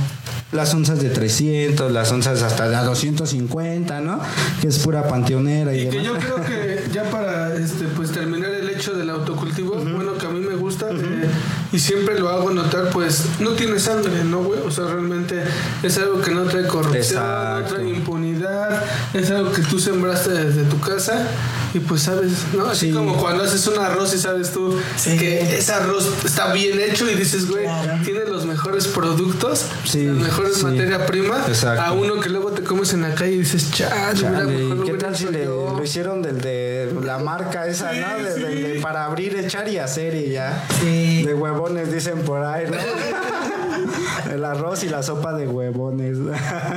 las 0.54 0.72
onzas 0.72 1.00
de 1.00 1.10
300, 1.10 1.90
las 1.92 2.10
onzas 2.12 2.42
hasta 2.42 2.68
de 2.68 2.76
250, 2.76 4.00
¿no? 4.00 4.20
Que 4.60 4.68
es 4.68 4.78
pura 4.78 5.06
panteonera 5.08 5.74
y, 5.74 5.82
y 5.82 5.88
que 5.88 6.02
yo 6.02 6.14
creo 6.14 6.36
que 6.36 6.88
ya 6.92 7.04
para 7.10 7.54
este 7.54 7.86
pues 7.86 8.12
terminar 8.12 8.50
el 8.50 8.68
hecho 8.70 8.94
del 8.94 9.10
autocultivo, 9.10 9.76
bueno, 9.76 10.16
que 10.16 10.26
a 10.26 10.30
mí 10.30 10.40
me 10.40 10.54
gusta 10.54 10.90
eh, 10.90 11.28
y 11.72 11.78
siempre 11.78 12.18
lo 12.18 12.28
hago 12.28 12.50
notar, 12.50 12.90
pues 12.90 13.24
no 13.40 13.50
tiene 13.50 13.78
sangre, 13.78 14.24
¿no, 14.24 14.42
güey? 14.42 14.60
O 14.60 14.70
sea, 14.70 14.84
realmente 14.86 15.42
es 15.82 15.98
algo 15.98 16.20
que 16.20 16.30
no 16.30 16.44
trae 16.44 16.66
corrupción, 16.66 17.22
no 17.22 17.64
trae 17.66 17.88
impunidad, 17.88 18.82
es 19.12 19.30
algo 19.30 19.52
que 19.52 19.62
tú 19.62 19.80
sembraste 19.80 20.30
desde 20.30 20.62
tu 20.64 20.78
casa 20.80 21.26
y 21.74 21.80
pues 21.80 22.02
sabes, 22.02 22.32
¿no? 22.54 22.66
Así 22.66 22.92
como 22.92 23.16
cuando 23.16 23.42
haces 23.42 23.66
un 23.66 23.78
arroz 23.78 24.14
y 24.14 24.18
sabes 24.18 24.52
tú 24.52 24.78
que 25.04 25.58
ese 25.58 25.72
arroz 25.72 26.08
está 26.24 26.52
bien 26.52 26.78
hecho 26.80 27.10
y 27.10 27.14
dices, 27.16 27.50
güey, 27.50 27.66
tiene 28.04 28.24
los 28.26 28.46
mejores 28.46 28.86
productos, 28.86 29.66
sí, 29.84 30.06
las 30.06 30.16
mejores 30.16 30.62
materia 30.62 31.04
prima, 31.04 31.44
a 31.78 31.92
uno 31.92 32.20
que 32.20 32.28
luego 32.28 32.52
te 32.52 32.62
comes 32.62 32.92
en 32.92 33.02
la 33.02 33.14
calle 33.14 33.32
y 33.32 33.38
dices, 33.38 33.72
chale, 33.72 34.76
¿qué 34.86 34.92
tal 34.94 35.16
si 35.16 35.26
le, 35.26 35.46
lo 35.46 35.82
hicieron 35.82 36.22
del 36.22 36.40
de 36.40 36.94
la 37.02 37.18
marca 37.18 37.66
esa, 37.66 37.92
¿no? 37.92 38.22
De, 38.22 38.78
para 38.80 39.06
abrir, 39.06 39.36
echar 39.36 39.68
y 39.68 39.78
hacer 39.78 40.14
y 40.14 40.30
ya. 40.30 40.66
De 40.80 41.34
huevones 41.34 41.92
dicen 41.92 42.20
por 42.20 42.44
ahí, 42.44 42.66
¿no? 42.70 42.76
El 44.32 44.44
arroz 44.44 44.84
y 44.84 44.88
la 44.88 45.02
sopa 45.02 45.32
de 45.32 45.46
huevones. 45.46 46.16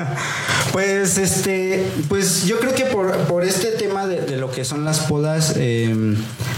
pues 0.71 1.17
este, 1.17 1.85
pues 2.09 2.45
yo 2.45 2.59
creo 2.59 2.73
que 2.73 2.85
por, 2.85 3.15
por 3.25 3.43
este 3.43 3.67
tema 3.71 4.07
de, 4.07 4.21
de 4.21 4.37
lo 4.37 4.51
que 4.51 4.65
son 4.65 4.85
las 4.85 4.99
podas, 5.01 5.55
em, 5.57 6.15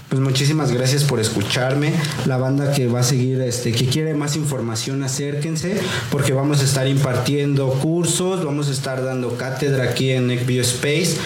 pues 0.09 0.21
muchísimas 0.21 0.71
gracias 0.71 1.03
por 1.03 1.19
escucharme. 1.19 1.93
La 2.25 2.37
banda 2.37 2.71
que 2.71 2.87
va 2.87 3.01
a 3.01 3.03
seguir, 3.03 3.41
este, 3.41 3.71
que 3.71 3.85
quiere 3.85 4.13
más 4.13 4.35
información, 4.35 5.03
acérquense, 5.03 5.77
porque 6.11 6.33
vamos 6.33 6.61
a 6.61 6.63
estar 6.63 6.87
impartiendo 6.87 7.69
cursos, 7.69 8.43
vamos 8.43 8.69
a 8.69 8.71
estar 8.71 9.03
dando 9.03 9.37
cátedra 9.37 9.83
aquí 9.83 10.11
en 10.11 10.27
NecBio 10.27 10.61
Space. 10.61 11.17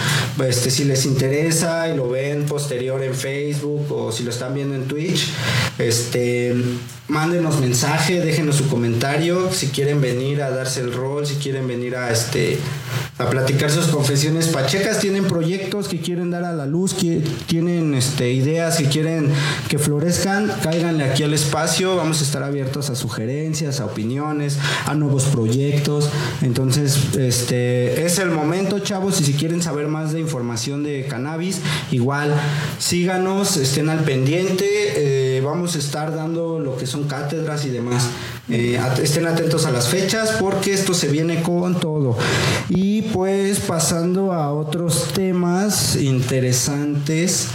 Este, 0.46 0.70
si 0.70 0.84
les 0.84 1.06
interesa 1.06 1.88
y 1.90 1.96
lo 1.96 2.10
ven 2.10 2.46
posterior 2.46 3.02
en 3.04 3.14
Facebook 3.14 3.92
o 3.92 4.12
si 4.12 4.24
lo 4.24 4.32
están 4.32 4.54
viendo 4.54 4.76
en 4.76 4.86
Twitch, 4.86 5.30
este 5.78 6.54
mándenos 7.14 7.60
mensaje, 7.60 8.22
déjenos 8.22 8.56
su 8.56 8.68
comentario, 8.68 9.52
si 9.54 9.68
quieren 9.68 10.02
venir 10.02 10.42
a 10.42 10.50
darse 10.50 10.82
el 10.82 10.92
rol, 10.92 11.28
si 11.28 11.36
quieren 11.36 11.68
venir 11.68 11.96
a 11.96 12.12
este 12.12 12.58
a 13.20 13.30
platicar 13.30 13.70
sus 13.70 13.88
confesiones 13.88 14.48
pachecas, 14.48 15.00
tienen 15.00 15.26
proyectos 15.26 15.88
que 15.88 16.00
quieren 16.00 16.32
dar 16.32 16.44
a 16.44 16.52
la 16.52 16.66
luz, 16.66 16.96
que 16.96 17.22
tienen 17.46 17.94
este, 17.94 18.32
ideas 18.34 18.78
que 18.78 18.86
quieren 18.86 19.30
que 19.68 19.78
florezcan, 19.78 20.52
cáiganle 20.64 21.04
aquí 21.04 21.22
al 21.22 21.34
espacio, 21.34 21.96
vamos 21.96 22.22
a 22.22 22.24
estar 22.24 22.42
abiertos 22.42 22.90
a 22.90 22.96
sugerencias, 22.96 23.80
a 23.80 23.86
opiniones, 23.86 24.58
a 24.88 24.96
nuevos 24.96 25.26
proyectos. 25.26 26.10
Entonces, 26.42 26.98
este 27.16 28.04
es 28.04 28.18
el 28.18 28.32
momento, 28.32 28.80
chavos, 28.80 29.22
y 29.22 29.24
si 29.24 29.34
quieren 29.34 29.62
saber 29.62 29.88
más 29.88 30.12
de 30.12 30.20
información 30.20 30.82
de 30.84 31.06
cannabis, 31.06 31.60
igual 31.92 32.34
síganos, 32.80 33.58
estén 33.58 33.90
al 33.90 34.00
pendiente, 34.00 34.66
eh, 34.66 35.23
vamos 35.44 35.76
a 35.76 35.80
estar 35.80 36.16
dando 36.16 36.60
lo 36.60 36.78
que 36.78 36.88
son 36.88 37.08
cátedras 37.08 37.66
y 37.66 37.70
demás. 37.70 38.08
Eh, 38.50 38.80
estén 39.02 39.28
atentos 39.28 39.66
a 39.66 39.72
las 39.72 39.88
fechas 39.88 40.38
porque 40.40 40.74
esto 40.74 40.94
se 40.94 41.08
viene 41.08 41.42
con 41.42 41.80
todo. 41.80 42.18
Y 42.70 43.04
pues 43.04 43.60
pasando 43.60 44.34
a 44.34 44.52
otros 44.52 45.10
temas 45.14 45.96
interesantes. 45.96 47.48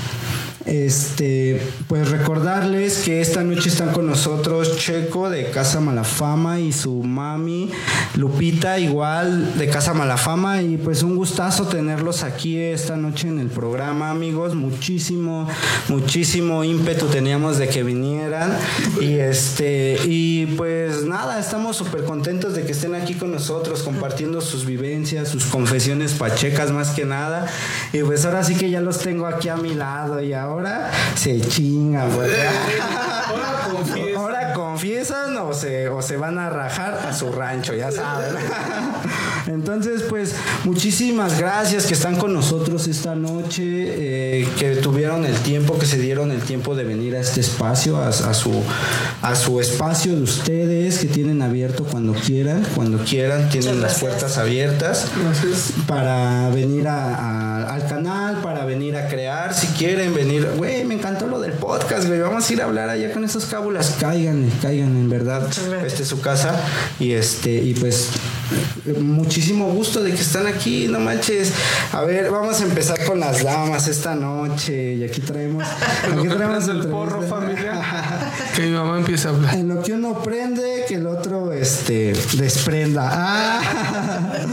Este, 0.69 1.63
pues 1.87 2.11
recordarles 2.11 2.99
que 2.99 3.23
esta 3.23 3.43
noche 3.43 3.71
están 3.71 3.93
con 3.93 4.07
nosotros 4.07 4.77
Checo 4.77 5.31
de 5.31 5.51
Casa 5.51 5.81
Malafama 5.81 6.61
y 6.61 6.73
su 6.73 7.03
mami 7.03 7.71
Lupita 8.17 8.79
igual 8.79 9.57
de 9.57 9.69
Casa 9.71 9.95
Malafama 9.95 10.61
y 10.61 10.77
pues 10.77 11.03
un 11.03 11.17
gustazo 11.17 11.65
tenerlos 11.69 12.23
aquí 12.23 12.59
esta 12.59 12.97
noche 12.97 13.29
en 13.29 13.39
el 13.39 13.49
programa, 13.49 14.11
amigos. 14.11 14.55
Muchísimo, 14.55 15.49
muchísimo 15.89 16.65
ímpetu 16.65 17.07
teníamos 17.07 17.57
de 17.57 17.69
que 17.69 17.83
vinieran 17.83 18.55
y 19.01 19.15
este 19.15 19.99
y 20.05 20.47
pues 20.59 21.05
nada, 21.05 21.41
estamos 21.41 21.79
súper 21.79 22.05
contentos 22.05 22.55
de 22.55 22.65
que 22.65 22.73
estén 22.73 22.95
aquí 22.95 23.15
con 23.15 23.33
nosotros 23.33 23.83
compartiendo 23.83 24.43
sus 24.43 24.67
vivencias, 24.67 25.29
sus 25.29 25.47
confesiones 25.47 26.13
pachecas 26.13 26.73
más 26.73 26.91
que 26.91 27.07
nada. 27.07 27.47
Y 27.95 28.03
pues 28.03 28.27
ahora 28.27 28.45
sí 28.45 28.55
que 28.55 28.69
ya 28.69 28.83
los 28.83 28.99
tengo 28.99 29.27
aquí 29.27 29.49
a 29.49 29.57
mi 29.57 29.75
lado 29.75 30.21
y 30.21 30.35
ahora 30.35 30.58
se 31.15 31.41
chingan, 31.41 32.11
pues. 32.11 32.31
Ahora 33.29 33.69
confieso. 33.71 34.19
Ahora 34.21 34.53
confiesan 34.55 35.28
o 35.45 35.55
se, 35.55 35.89
o 35.89 36.03
se 36.03 36.17
van 36.17 36.39
a 36.39 36.51
rajar 36.51 36.95
a 37.09 37.13
su 37.13 37.31
rancho, 37.33 37.75
ya 37.75 37.91
saben. 37.91 38.35
Entonces, 39.47 40.03
pues, 40.09 40.35
muchísimas 40.65 41.39
gracias 41.39 41.87
que 41.87 41.95
están 41.95 42.17
con 42.17 42.33
nosotros 42.35 42.87
esta 42.87 43.15
noche, 43.15 43.63
eh, 43.65 44.49
que 44.59 44.77
tuvieron 44.77 45.25
el 45.25 45.35
tiempo, 45.37 45.79
que 45.79 45.87
se 45.87 45.99
dieron 45.99 46.31
el 46.31 46.41
tiempo 46.43 46.75
de 46.75 46.85
venir 46.85 47.17
a 47.17 47.21
este 47.21 47.41
espacio, 47.41 47.97
a, 47.97 48.09
a 48.09 48.35
su, 48.35 48.63
a 49.23 49.35
su 49.35 49.61
espacio 49.61 50.15
de 50.17 50.23
ustedes, 50.23 50.99
que 50.99 51.07
tienen 51.07 51.41
abierto 51.43 51.85
cuando 51.85 52.13
quieran, 52.13 52.67
cuando 52.75 52.99
quieran, 53.05 53.49
tienen 53.49 53.81
las 53.81 53.99
puertas 54.01 54.37
abiertas 54.39 55.07
Gracias. 55.23 55.73
para 55.87 56.51
venir 56.51 56.87
a- 56.89 57.15
a- 57.15 57.75
al 57.75 57.87
canal, 57.87 58.37
para 58.43 58.65
venir 58.65 58.97
a 58.97 59.09
crear, 59.09 59.55
si 59.55 59.67
quieren 59.69 60.15
venir, 60.15 60.47
güey, 60.57 60.85
me 60.85 60.95
encantó 60.95 61.27
lo 61.27 61.41
del 61.41 61.53
podcast, 61.53 62.07
güey, 62.07 62.21
vamos 62.21 62.49
a 62.49 62.53
ir 62.53 62.63
a 62.63 62.65
hablar 62.65 62.89
allá 62.91 63.13
con 63.13 63.25
esos 63.25 63.45
cábulas, 63.47 63.97
caigan, 64.01 64.51
caigan, 64.61 64.89
en 64.97 65.09
verdad, 65.09 65.28
este 65.87 66.03
es 66.03 66.09
su 66.09 66.21
casa 66.21 66.61
y 66.99 67.13
este, 67.13 67.53
y 67.53 67.75
pues 67.75 68.09
muchísimo 69.01 69.71
gusto 69.71 70.03
de 70.03 70.13
que 70.13 70.21
están 70.21 70.47
aquí, 70.47 70.87
no 70.89 70.99
manches, 71.01 71.53
a 71.93 72.03
ver, 72.03 72.31
vamos 72.31 72.61
a 72.61 72.65
empezar 72.65 73.05
con 73.05 73.21
las 73.21 73.43
damas 73.43 73.89
esta 73.89 74.15
noche 74.15 74.95
y 74.95 75.05
aquí 75.05 75.21
traemos, 75.21 75.65
aquí 76.13 76.29
traemos 76.29 76.69
el 76.69 76.87
porro 76.87 77.23
familiar. 77.23 77.79
Que 78.55 78.63
mi 78.63 78.71
mamá 78.71 78.99
empiece 78.99 79.29
a 79.29 79.31
hablar. 79.31 79.55
En 79.55 79.69
lo 79.69 79.83
que 79.83 79.93
uno 79.93 80.23
prende, 80.23 80.85
que 80.89 80.97
el 80.97 81.07
otro 81.07 81.53
este, 81.53 82.13
desprenda. 82.35 83.09
Ah. 83.13 83.61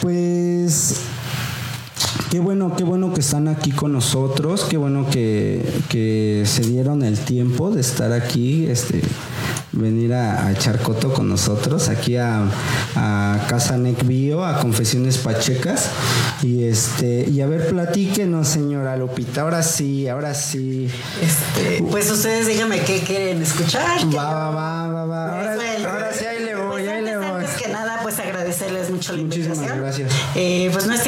Pues 0.00 0.96
qué 2.34 2.40
bueno, 2.40 2.74
qué 2.74 2.82
bueno 2.82 3.14
que 3.14 3.20
están 3.20 3.46
aquí 3.46 3.70
con 3.70 3.92
nosotros, 3.92 4.66
qué 4.68 4.76
bueno 4.76 5.08
que, 5.08 5.64
que 5.88 6.42
se 6.46 6.62
dieron 6.62 7.04
el 7.04 7.16
tiempo 7.16 7.70
de 7.70 7.80
estar 7.80 8.10
aquí, 8.12 8.66
este 8.66 9.02
venir 9.70 10.14
a, 10.14 10.46
a 10.46 10.52
echar 10.52 10.80
coto 10.80 11.12
con 11.12 11.28
nosotros 11.28 11.88
aquí 11.88 12.16
a, 12.16 12.42
a 12.96 13.38
Casa 13.48 13.76
Nec 13.76 14.04
Bio, 14.04 14.44
a 14.44 14.58
Confesiones 14.60 15.18
Pachecas. 15.18 15.90
Y 16.42 16.64
este, 16.64 17.28
y 17.30 17.40
a 17.40 17.46
ver, 17.46 17.68
platíquenos, 17.68 18.48
señora 18.48 18.96
Lupita. 18.96 19.42
Ahora 19.42 19.62
sí, 19.62 20.08
ahora 20.08 20.34
sí. 20.34 20.88
Este, 21.22 21.84
pues 21.90 22.10
ustedes 22.10 22.46
díganme 22.46 22.80
qué 22.80 23.00
quieren 23.00 23.42
escuchar. 23.42 23.98
qué 23.98 24.16
Va, 24.16 24.50
va, 24.50 24.50
va, 24.50 24.88
va, 24.88 25.06
va. 25.06 25.38
Ahora, 25.38 25.52
ahora 25.88 26.12
sí, 26.12 26.24
ahí 26.24 26.44
le 26.44 26.54
voy, 26.54 26.82
pues, 26.82 26.88
ahí 26.88 27.02
le 27.02 27.16
voy. 27.16 27.26
antes 27.26 27.50
que 27.62 27.68
nada, 27.68 27.98
pues 28.02 28.18
agradecerles 28.18 28.90
mucho 28.90 29.12
la 29.16 29.22
Muchísimas 29.22 29.58
invitación. 29.58 29.82
gracias. 29.84 30.12
Eh, 30.36 30.70
pues 30.72 30.86
no 30.86 30.94
es 30.94 31.00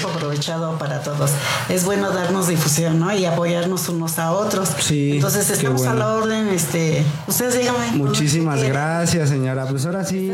tiempo 0.00 0.16
aprovechado 0.16 0.78
para 0.78 1.02
todos. 1.02 1.30
Es 1.68 1.84
bueno 1.84 2.10
darnos 2.10 2.48
difusión, 2.48 2.98
¿no? 2.98 3.14
Y 3.14 3.24
apoyarnos 3.24 3.88
unos 3.88 4.18
a 4.18 4.32
otros. 4.32 4.70
Sí, 4.80 5.12
Entonces 5.16 5.50
estamos 5.50 5.86
a 5.86 5.94
la 5.94 6.14
orden, 6.14 6.48
este, 6.48 7.04
ustedes 7.26 7.58
díganme. 7.58 7.92
Muchísimas 7.92 8.62
gracias, 8.62 9.28
señora. 9.28 9.66
Pues 9.66 9.86
ahora 9.86 10.04
sí, 10.04 10.32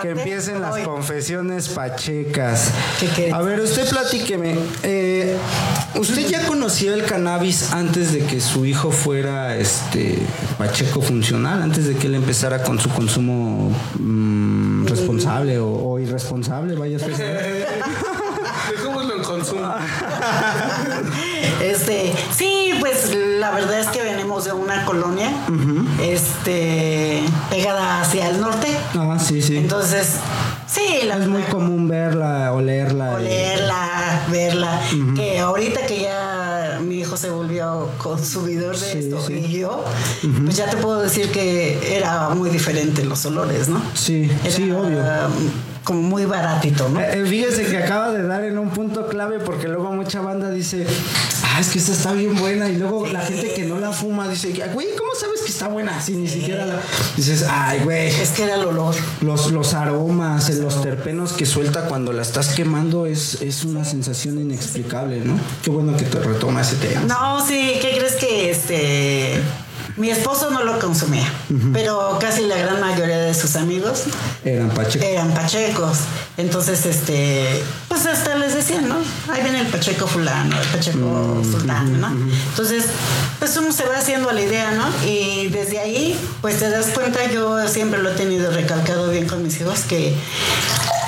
que 0.00 0.10
empiecen 0.10 0.60
las 0.60 0.78
confesiones 0.78 1.68
pachecas. 1.68 2.70
¿Qué? 3.16 3.32
A 3.32 3.42
ver, 3.42 3.60
usted 3.60 3.88
platíqueme. 3.88 4.56
eh, 4.82 5.36
¿Usted 5.94 6.26
ya 6.28 6.46
conocía 6.46 6.94
el 6.94 7.04
cannabis 7.04 7.72
antes 7.72 8.12
de 8.12 8.24
que 8.24 8.40
su 8.40 8.64
hijo 8.64 8.90
fuera 8.90 9.56
este 9.56 10.18
pacheco 10.58 11.02
funcional? 11.02 11.62
Antes 11.62 11.86
de 11.86 11.94
que 11.96 12.06
él 12.06 12.14
empezara 12.14 12.62
con 12.62 12.78
su 12.80 12.88
consumo 12.90 13.70
mm, 13.98 14.86
responsable 14.86 15.58
o, 15.58 15.68
o 15.68 15.98
irresponsable? 15.98 16.74
Vaya 16.76 16.96
a 16.96 17.00
Este, 21.62 22.12
sí, 22.36 22.72
pues 22.80 23.14
la 23.38 23.52
verdad 23.52 23.78
es 23.80 23.86
que 23.88 24.02
venimos 24.02 24.44
de 24.44 24.52
una 24.52 24.84
colonia, 24.84 25.30
este, 26.02 27.22
pegada 27.50 28.00
hacia 28.00 28.28
el 28.30 28.40
norte. 28.40 28.66
Ah, 28.94 29.16
sí, 29.18 29.40
sí. 29.40 29.58
Entonces, 29.58 30.16
sí, 30.66 31.06
la 31.06 31.18
es 31.18 31.28
muy 31.28 31.42
común 31.42 31.86
verla, 31.86 32.52
olerla. 32.52 33.12
y- 33.12 33.14
olerla, 33.14 34.22
verla, 34.28 34.80
que 35.14 35.38
ahorita 35.38 35.86
que 35.86 36.00
ya 36.02 36.80
mi 36.82 36.96
hijo 37.00 37.16
se 37.16 37.30
volvió 37.30 37.88
consumidor 37.98 38.76
de 38.76 38.92
Sí, 38.92 38.98
esto 38.98 39.24
sí. 39.24 39.34
y 39.34 39.60
yo, 39.60 39.84
pues 40.44 40.56
ya 40.56 40.68
te 40.68 40.76
puedo 40.78 41.00
decir 41.00 41.30
que 41.30 41.96
era 41.96 42.30
muy 42.30 42.50
diferente 42.50 43.04
los 43.04 43.24
olores, 43.24 43.68
¿no? 43.68 43.80
Sí, 43.94 44.28
sí, 44.48 44.70
obvio. 44.72 45.00
Como 45.84 46.02
muy 46.02 46.24
baratito, 46.24 46.88
¿no? 46.88 47.00
Eh, 47.00 47.24
fíjese 47.26 47.66
que 47.66 47.78
acaba 47.78 48.12
de 48.12 48.22
dar 48.22 48.44
en 48.44 48.58
un 48.58 48.70
punto 48.70 49.08
clave 49.08 49.40
porque 49.40 49.68
luego 49.68 49.92
mucha 49.92 50.20
banda 50.20 50.50
dice, 50.50 50.86
ah, 51.44 51.60
es 51.60 51.70
que 51.70 51.78
esta 51.78 51.92
está 51.92 52.12
bien 52.12 52.36
buena 52.36 52.68
y 52.68 52.76
luego 52.76 53.06
la 53.06 53.20
gente 53.20 53.52
que 53.52 53.64
no 53.64 53.78
la 53.78 53.90
fuma 53.92 54.28
dice, 54.28 54.52
güey, 54.72 54.88
¿cómo 54.96 55.10
sabes 55.18 55.40
que 55.40 55.50
está 55.50 55.68
buena? 55.68 56.00
Si 56.00 56.12
ni 56.12 56.28
siquiera 56.28 56.66
la... 56.66 56.80
Dices, 57.16 57.44
ay, 57.48 57.80
güey. 57.80 58.08
Es 58.08 58.30
que 58.30 58.44
era 58.44 58.54
el 58.54 58.64
olor. 58.64 58.94
Los, 59.20 59.50
los 59.50 59.74
aromas, 59.74 60.48
eh, 60.50 60.54
los 60.62 60.80
terpenos 60.82 61.32
que 61.32 61.46
suelta 61.46 61.86
cuando 61.86 62.12
la 62.12 62.22
estás 62.22 62.50
quemando 62.50 63.06
es, 63.06 63.42
es 63.42 63.64
una 63.64 63.84
sensación 63.84 64.40
inexplicable, 64.40 65.20
¿no? 65.20 65.38
Qué 65.62 65.70
bueno 65.70 65.96
que 65.96 66.04
te 66.04 66.20
retoma 66.20 66.60
ese 66.60 66.76
tema. 66.76 67.02
No, 67.02 67.44
sí, 67.44 67.78
¿qué 67.80 67.96
crees 67.98 68.14
que 68.16 68.50
este 68.50 69.42
mi 69.96 70.10
esposo 70.10 70.50
no 70.50 70.62
lo 70.64 70.78
consumía, 70.78 71.30
pero 71.72 72.18
casi 72.20 72.42
la 72.46 72.56
gran 72.56 72.80
mayoría 72.80 73.18
de 73.18 73.34
sus 73.34 73.56
amigos 73.56 74.04
Eran 74.44 74.70
pachecos. 74.70 75.08
eran 75.08 75.30
pachecos. 75.34 75.98
Entonces, 76.38 76.86
este, 76.86 77.62
pues 77.88 78.06
hasta 78.06 78.34
les 78.36 78.54
decían, 78.54 78.88
¿no? 78.88 78.96
Ahí 79.30 79.42
viene 79.42 79.60
el 79.60 79.66
pacheco 79.66 80.06
fulano, 80.06 80.58
el 80.60 80.66
pacheco 80.68 81.42
sultano, 81.44 81.98
¿no? 81.98 82.08
Entonces, 82.50 82.84
pues 83.38 83.56
uno 83.58 83.70
se 83.72 83.84
va 83.84 83.98
haciendo 83.98 84.32
la 84.32 84.40
idea, 84.40 84.70
¿no? 84.72 84.86
Y 85.06 85.48
desde 85.48 85.78
ahí, 85.78 86.18
pues 86.40 86.58
te 86.58 86.70
das 86.70 86.86
cuenta, 86.94 87.30
yo 87.30 87.68
siempre 87.68 88.02
lo 88.02 88.10
he 88.10 88.14
tenido 88.14 88.50
recalcado 88.50 89.10
bien 89.10 89.26
con 89.28 89.42
mis 89.42 89.60
hijos, 89.60 89.80
que 89.80 90.14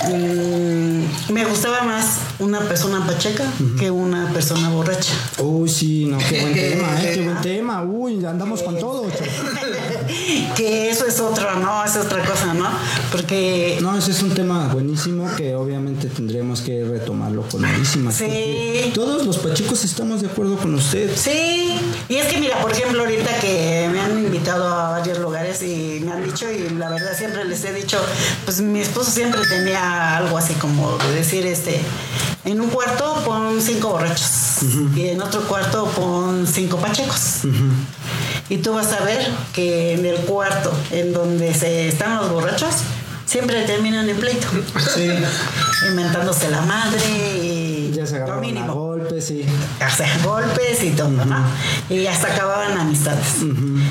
mm, 0.08 1.32
me 1.32 1.44
gustaba 1.44 1.82
más 1.82 2.18
una 2.38 2.60
persona 2.60 3.04
pacheca 3.06 3.44
que 3.78 3.90
una 3.90 4.32
persona 4.32 4.68
borracha. 4.70 5.12
Uy, 5.38 5.68
sí, 5.68 6.06
no, 6.06 6.18
qué 6.18 6.40
buen 6.40 6.54
tema, 6.54 7.02
¿eh? 7.02 7.12
Qué 7.14 7.22
buen 7.22 7.40
tema. 7.40 7.82
Uy, 7.82 8.24
andamos 8.24 8.62
con 8.62 8.78
todo. 8.78 9.06
que 10.56 10.90
eso 10.90 11.06
es 11.06 11.20
otro, 11.20 11.58
¿no? 11.60 11.84
Es 11.84 11.96
otra 11.96 12.24
cosa, 12.24 12.54
¿no? 12.54 12.68
Porque 13.10 13.78
No, 13.80 13.96
ese 13.96 14.10
es 14.10 14.22
un 14.22 14.34
tema 14.34 14.68
buenísimo 14.72 15.28
que 15.36 15.54
obviamente 15.54 16.08
tendremos 16.08 16.60
que 16.60 16.84
retomarlo 16.84 17.42
con 17.42 17.62
Marísimas. 17.62 18.14
Sí. 18.14 18.90
Todos 18.94 19.24
los 19.26 19.38
pachecos 19.38 19.84
estamos 19.84 20.20
de 20.20 20.28
acuerdo 20.28 20.56
con 20.56 20.74
usted. 20.74 21.10
sí, 21.16 21.78
y 22.08 22.16
es 22.16 22.26
que 22.26 22.38
mira, 22.38 22.60
por 22.60 22.70
ejemplo, 22.72 23.00
ahorita 23.02 23.38
que 23.40 23.88
me 23.90 24.00
han 24.00 24.18
invitado 24.18 24.66
a 24.68 24.90
varios 24.90 25.18
lugares 25.18 25.62
y 25.62 26.00
me 26.04 26.12
han 26.12 26.22
dicho, 26.24 26.50
y 26.50 26.68
la 26.70 26.90
verdad 26.90 27.16
siempre 27.16 27.44
les 27.44 27.64
he 27.64 27.72
dicho, 27.72 27.98
pues 28.44 28.60
mi 28.60 28.80
esposo 28.80 29.10
siempre 29.10 29.40
tenía 29.48 29.93
algo 29.94 30.38
así 30.38 30.54
como 30.54 30.96
de 30.98 31.12
decir, 31.12 31.46
este, 31.46 31.80
en 32.44 32.60
un 32.60 32.68
cuarto 32.70 33.22
pon 33.24 33.60
cinco 33.60 33.90
borrachos 33.90 34.62
y 34.94 35.08
en 35.08 35.22
otro 35.22 35.42
cuarto 35.42 35.86
pon 35.86 36.46
cinco 36.46 36.76
pachecos. 36.76 37.40
Y 38.48 38.58
tú 38.58 38.74
vas 38.74 38.92
a 38.92 39.02
ver 39.04 39.26
que 39.54 39.94
en 39.94 40.04
el 40.04 40.16
cuarto 40.18 40.70
en 40.90 41.12
donde 41.12 41.54
se 41.54 41.88
están 41.88 42.16
los 42.18 42.30
borrachos, 42.30 42.74
siempre 43.34 43.62
terminan 43.64 44.08
en 44.08 44.16
pleito. 44.16 44.46
Sí. 44.94 45.10
Inventándose 45.90 46.48
la 46.52 46.60
madre 46.62 47.00
y 47.42 47.90
Ya 47.92 48.06
se 48.06 48.12
lo 48.12 48.24
agarraron 48.24 48.44
a 48.44 48.46
mínimo. 48.46 48.74
golpes 48.74 49.28
y. 49.32 49.44
Golpes 50.24 50.84
y 50.84 50.90
todo, 50.90 51.08
¿no? 51.08 51.36
Y 51.90 52.06
hasta 52.06 52.28
acababan 52.28 52.78
amistades. 52.78 53.38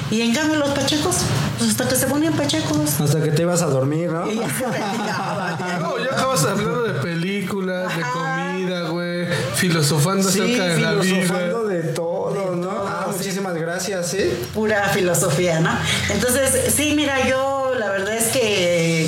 Y 0.10 0.22
en 0.22 0.34
cambio 0.34 0.56
los 0.60 0.70
pachecos, 0.70 1.18
pues 1.58 1.72
hasta 1.72 1.90
que 1.90 1.96
se 1.98 2.08
ponían 2.08 2.34
pachecos. 2.34 3.02
Hasta 3.02 3.22
que 3.22 3.32
te 3.32 3.42
ibas 3.42 3.62
a 3.62 3.66
dormir, 3.68 4.10
¿no? 4.12 4.32
Y 4.32 4.40
ya 4.40 4.48
se. 4.48 4.64
No, 5.82 5.98
ya 6.00 6.12
acabas 6.16 6.44
hablando 6.46 6.84
de 6.84 6.94
películas, 7.02 7.96
de 7.98 8.02
comida, 8.02 8.82
güey. 8.90 9.28
Filosofando 9.56 10.30
Sí, 10.30 10.40
acerca 10.40 10.64
de 10.68 10.82
la 10.82 11.02
filosofando 11.02 11.64
vida. 11.68 11.74
de 11.82 11.84
todo, 11.90 12.56
¿no? 12.56 12.72
Ah, 12.88 13.08
muchísimas 13.16 13.56
gracias, 13.56 14.14
¿eh? 14.14 14.34
Pura 14.54 14.88
filosofía, 14.90 15.60
¿no? 15.60 15.70
Entonces, 16.10 16.74
sí, 16.74 16.94
mira, 16.96 17.28
yo 17.28 17.74
la 17.78 17.90
verdad 17.90 18.16
es 18.16 18.28
que 18.32 19.03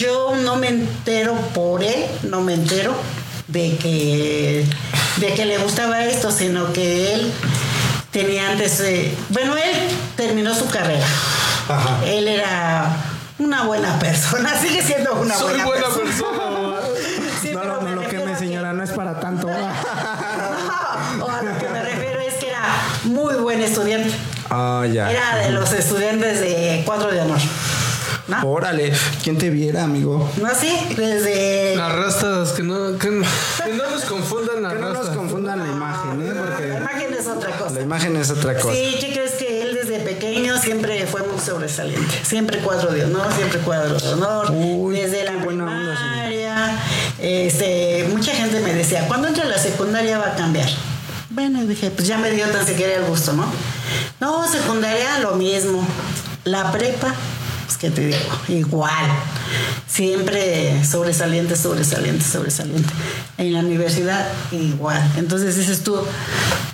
yo 0.00 0.34
no 0.36 0.56
me 0.56 0.68
entero 0.68 1.34
por 1.54 1.82
él, 1.82 2.06
no 2.22 2.40
me 2.40 2.54
entero. 2.54 2.94
de 3.48 3.76
que, 3.78 4.64
de 5.16 5.34
que 5.34 5.44
le 5.44 5.58
gustaba 5.58 6.04
esto, 6.04 6.30
sino 6.30 6.72
que 6.72 7.14
él 7.14 7.32
tenía 8.12 8.50
antes, 8.50 8.78
eh, 8.80 9.12
bueno, 9.30 9.56
él 9.56 9.74
terminó 10.16 10.54
su 10.54 10.68
carrera. 10.68 11.04
Ajá. 11.68 11.98
Él 12.06 12.28
era 12.28 12.86
una 13.40 13.64
buena 13.64 13.98
persona, 13.98 14.56
sigue 14.62 14.82
siendo 14.82 15.14
una 15.14 15.34
Soy 15.34 15.48
buena, 15.60 15.64
buena 15.66 15.86
persona. 15.88 16.04
persona. 16.10 16.76
Sí, 17.42 17.50
No, 17.52 17.64
lo- 17.64 17.80
me 17.80 17.90
no, 17.90 18.02
lo 18.02 18.08
que 18.08 18.18
me 18.18 18.36
señora 18.38 18.72
no 18.72 18.82
es 18.84 18.90
para 18.90 19.18
tanto. 19.18 19.48
No, 21.18 21.24
o 21.24 21.28
a 21.30 21.42
lo 21.42 21.58
que 21.58 21.68
me 21.68 21.82
refiero 21.82 22.20
es 22.20 22.34
que 22.34 22.48
era 22.50 22.62
muy 23.04 23.34
buen 23.34 23.60
estudiante. 23.62 24.12
Ah, 24.48 24.84
ya. 24.92 25.10
Era 25.10 25.36
de 25.38 25.50
los 25.50 25.72
estudiantes 25.72 26.40
de 26.40 26.82
cuadro 26.86 27.10
de 27.10 27.20
honor. 27.22 27.38
¿No? 28.30 28.48
Órale, 28.48 28.92
¿quién 29.22 29.36
te 29.36 29.50
viera, 29.50 29.84
amigo? 29.84 30.30
No 30.40 30.46
así, 30.46 30.72
desde. 30.96 31.74
Las 31.76 31.92
rastas, 31.94 32.52
que 32.52 32.62
no, 32.62 32.96
que, 32.98 33.08
que 33.08 33.72
no 33.74 33.90
nos 33.90 34.04
confundan 34.04 34.62
las 34.62 34.72
Que 34.72 34.78
no 34.78 34.88
nos 34.88 34.96
rastas. 34.98 35.16
confundan 35.16 35.58
la 35.58 35.66
imagen, 35.66 36.22
¿eh? 36.22 36.32
La 36.34 36.42
Porque 36.42 36.68
imagen 36.68 37.14
es 37.18 37.26
otra 37.26 37.50
cosa. 37.58 37.70
la 37.74 37.80
imagen 37.80 38.16
es 38.16 38.30
otra 38.30 38.54
cosa. 38.56 38.74
Sí, 38.74 38.96
¿qué 39.00 39.12
crees 39.12 39.32
que 39.32 39.62
él 39.62 39.74
desde 39.74 39.98
pequeño 40.00 40.56
siempre 40.58 41.06
fue 41.06 41.22
muy 41.26 41.38
sobresaliente? 41.40 42.14
Siempre 42.22 42.58
cuadro 42.60 42.92
de 42.92 43.04
honor, 43.04 43.26
siempre 43.36 43.58
cuadro 43.60 43.98
de 43.98 44.08
honor. 44.12 44.50
Uy, 44.52 44.96
desde 44.96 45.24
la 45.24 45.36
buena 45.36 45.64
onda, 45.64 45.94
primaria. 45.98 46.78
este, 47.18 48.08
mucha 48.12 48.32
gente 48.32 48.60
me 48.60 48.72
decía, 48.74 49.06
¿cuándo 49.08 49.28
entra 49.28 49.44
a 49.44 49.48
la 49.48 49.58
secundaria 49.58 50.18
va 50.18 50.28
a 50.28 50.36
cambiar? 50.36 50.68
Bueno, 51.30 51.64
dije, 51.64 51.90
pues 51.90 52.06
ya 52.08 52.18
me 52.18 52.30
dio 52.30 52.46
tan 52.48 52.66
siquiera 52.66 52.94
el 52.94 53.04
gusto, 53.04 53.32
¿no? 53.32 53.44
No, 54.20 54.46
secundaria 54.48 55.18
lo 55.20 55.34
mismo. 55.36 55.86
La 56.44 56.72
prepa, 56.72 57.14
pues 57.70 57.78
qué 57.78 57.90
te 57.90 58.06
digo, 58.08 58.18
igual. 58.48 59.06
Siempre 59.86 60.84
sobresaliente, 60.84 61.54
sobresaliente, 61.56 62.24
sobresaliente. 62.24 62.88
En 63.38 63.52
la 63.52 63.60
universidad, 63.60 64.26
igual. 64.50 65.00
Entonces 65.16 65.56
dices 65.56 65.82
tú, 65.84 66.00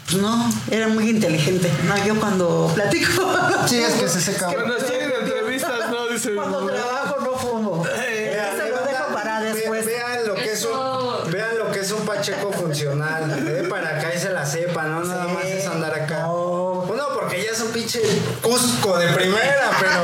pues 0.06 0.16
no, 0.22 0.50
era 0.70 0.88
muy 0.88 1.10
inteligente. 1.10 1.70
No, 1.86 2.02
yo 2.06 2.18
cuando 2.18 2.70
platico. 2.74 3.30
Sí, 3.66 3.78
es 3.78 3.94
que 3.94 4.08
se 4.08 4.20
seca. 4.22 4.46
Cuando 4.52 4.76
estoy 4.76 4.96
en 4.96 5.12
entrevistas, 5.22 5.90
no, 5.90 6.08
dice. 6.08 6.34
Cuando 6.34 6.64
trabajo 6.66 7.16
no 7.20 7.38
fumo. 7.38 7.82
Vean, 7.84 8.54
Eso 8.56 8.68
lo 8.68 8.86
dejo 8.86 9.12
para 9.12 9.40
ve- 9.40 9.52
después. 9.52 9.84
Vean 9.86 10.26
lo 10.26 10.34
que 10.34 10.52
es 10.52 10.64
un, 10.64 11.30
vean 11.30 11.58
lo 11.58 11.72
que 11.72 11.80
es 11.80 11.92
un 11.92 12.06
pacheco 12.06 12.52
funcional. 12.52 13.28
Ve 13.44 13.64
para 13.68 13.98
acá 13.98 14.12
y 14.14 14.18
se 14.18 14.30
la 14.30 14.46
sepa, 14.46 14.84
¿no? 14.84 15.04
Nada 15.04 15.26
Sí. 15.26 15.32
más 15.34 15.44
es 15.44 15.66
andar 15.66 15.92
acá. 15.94 16.20
No. 16.22 16.86
Uno 16.88 17.04
porque 17.18 17.42
ya 17.44 17.50
es 17.50 17.60
un 17.60 17.72
pinche 17.86 18.02
Cusco 18.42 18.98
de 18.98 19.08
primera, 19.08 19.70
pero. 19.80 20.02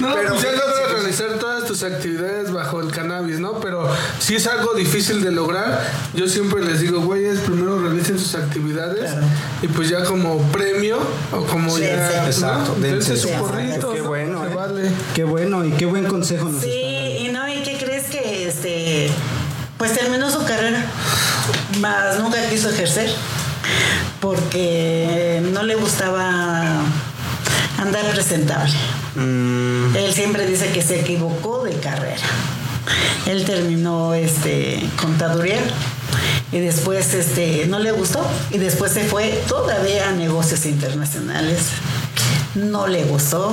No, 0.00 0.14
pero 0.14 0.30
pues 0.30 0.42
ya 0.42 0.52
logras 0.52 0.92
realizar 0.92 1.38
todas 1.38 1.64
tus 1.64 1.82
actividades 1.82 2.50
bajo 2.52 2.80
el 2.80 2.90
cannabis, 2.90 3.38
¿no? 3.38 3.60
Pero 3.60 3.88
si 4.18 4.36
es 4.36 4.46
algo 4.46 4.74
difícil 4.74 5.22
de 5.22 5.30
lograr, 5.30 5.80
yo 6.14 6.28
siempre 6.28 6.62
les 6.64 6.80
digo, 6.80 7.00
güeyes, 7.00 7.40
primero 7.40 7.78
realicen 7.80 8.18
sus 8.18 8.34
actividades 8.34 9.10
Claro. 9.12 9.26
y 9.62 9.68
pues 9.68 9.88
ya 9.88 10.04
como 10.04 10.38
premio 10.50 10.98
o 11.32 11.42
como 11.44 11.76
Sí, 11.76 11.82
ya... 11.82 12.08
sí. 12.10 12.16
¿no? 12.20 12.26
Exacto, 12.26 12.76
dense 12.80 13.16
su 13.16 13.28
porrito. 13.30 13.92
Qué 13.92 13.98
¿no? 14.00 14.08
bueno, 14.08 14.46
eh. 14.46 14.54
vale. 14.54 14.90
Qué 15.14 15.24
bueno 15.24 15.64
y 15.64 15.70
qué 15.72 15.86
buen 15.86 16.06
consejo 16.06 16.48
nos 16.48 16.62
Sí, 16.62 16.70
está 16.70 17.22
y 17.24 17.28
no, 17.32 17.48
¿y 17.48 17.62
qué 17.62 17.78
crees 17.78 18.06
que 18.06 18.48
este 18.48 19.10
pues 19.78 19.92
terminó 19.94 20.30
su 20.30 20.44
carrera? 20.44 20.84
Más 21.80 22.18
nunca 22.18 22.38
quiso 22.48 22.70
ejercer 22.70 23.10
porque 24.20 25.40
no 25.52 25.62
le 25.62 25.74
gustaba 25.76 26.82
andar 27.80 28.04
presentable. 28.12 28.72
Mm, 29.16 29.96
Él 29.96 30.12
siempre 30.12 30.46
dice 30.46 30.70
que 30.72 30.82
se 30.82 31.00
equivocó 31.00 31.64
de 31.64 31.72
carrera. 31.78 32.22
Él 33.26 33.44
terminó 33.44 34.14
este 34.14 34.82
contaduría 35.00 35.58
y 36.52 36.58
después 36.58 37.12
este 37.14 37.66
no 37.68 37.78
le 37.78 37.92
gustó 37.92 38.26
y 38.50 38.58
después 38.58 38.92
se 38.92 39.04
fue 39.04 39.28
todavía 39.48 40.08
a 40.08 40.12
negocios 40.12 40.66
internacionales. 40.66 41.58
No 42.54 42.86
le 42.86 43.04
gustó 43.04 43.52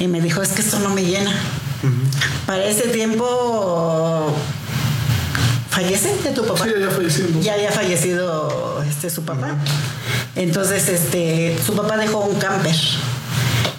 y 0.00 0.06
me 0.08 0.20
dijo, 0.20 0.40
"Es 0.42 0.50
que 0.50 0.62
esto 0.62 0.78
no 0.78 0.90
me 0.90 1.02
llena." 1.04 1.32
Para 2.46 2.64
ese 2.64 2.88
tiempo 2.88 4.32
fallece 5.70 6.16
de 6.24 6.30
tu 6.30 6.44
papá 6.44 6.64
Sí, 6.64 6.70
ya 6.80 6.90
fallecimos. 6.90 7.44
ya 7.44 7.54
había 7.54 7.70
fallecido 7.70 8.82
este 8.88 9.10
su 9.10 9.22
papá. 9.24 9.54
Entonces, 10.34 10.88
este, 10.88 11.56
su 11.64 11.74
papá 11.74 11.96
dejó 11.96 12.20
un 12.20 12.36
camper 12.38 12.74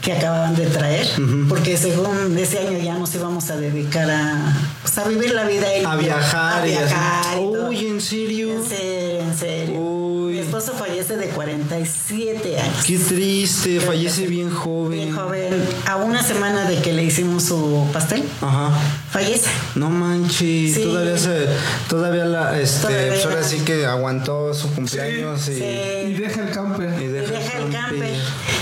que 0.09 0.17
acababan 0.17 0.55
de 0.55 0.65
traer, 0.65 1.07
porque 1.47 1.77
según 1.77 2.35
ese 2.37 2.59
año 2.59 2.79
ya 2.79 2.95
nos 2.95 3.13
íbamos 3.13 3.49
a 3.51 3.57
dedicar 3.57 4.09
a, 4.09 4.57
pues, 4.81 4.97
a 4.97 5.07
vivir 5.07 5.31
la 5.33 5.43
vida 5.43 5.67
a 5.85 5.95
viajar 5.97 6.63
a 6.63 7.37
y. 7.37 7.39
Uy, 7.39 7.87
¿en 7.87 8.01
serio? 8.01 8.53
En 8.53 8.63
serio, 8.65 9.19
en 9.21 9.37
serio. 9.37 9.79
Uy. 9.79 10.33
Mi 10.33 10.39
esposo 10.39 10.73
fallece 10.73 11.15
de 11.17 11.27
47 11.27 12.59
años. 12.59 12.85
Qué 12.85 12.97
triste, 12.97 13.79
fallece 13.79 14.25
bien 14.25 14.49
joven. 14.49 14.91
Bien 14.91 15.15
joven. 15.15 15.53
A 15.85 15.97
una 15.97 16.23
semana 16.23 16.67
de 16.67 16.77
que 16.77 16.93
le 16.93 17.03
hicimos 17.03 17.43
su 17.43 17.87
pastel, 17.93 18.23
Ajá. 18.41 18.71
Fallece. 19.11 19.49
No 19.75 19.89
manches, 19.89 20.75
Sí. 20.75 20.83
todavía 20.83 21.17
se, 21.17 21.47
todavía 21.87 22.25
la, 22.25 22.59
este, 22.59 22.87
Todavía. 22.87 23.07
pues 23.09 23.25
ahora 23.25 23.43
sí 23.43 23.59
que 23.59 23.85
aguantó 23.85 24.53
su 24.53 24.69
cumpleaños 24.73 25.47
y, 25.47 25.51
Y 25.51 25.55
Sí. 25.55 26.13
deja 26.21 26.41
el 26.41 26.51
camper. 26.51 26.93
y 27.01 27.05
Y 27.05 27.07
deja, 27.07 27.33
el 27.35 27.43
camper. 27.43 27.71
camper. 27.81 28.15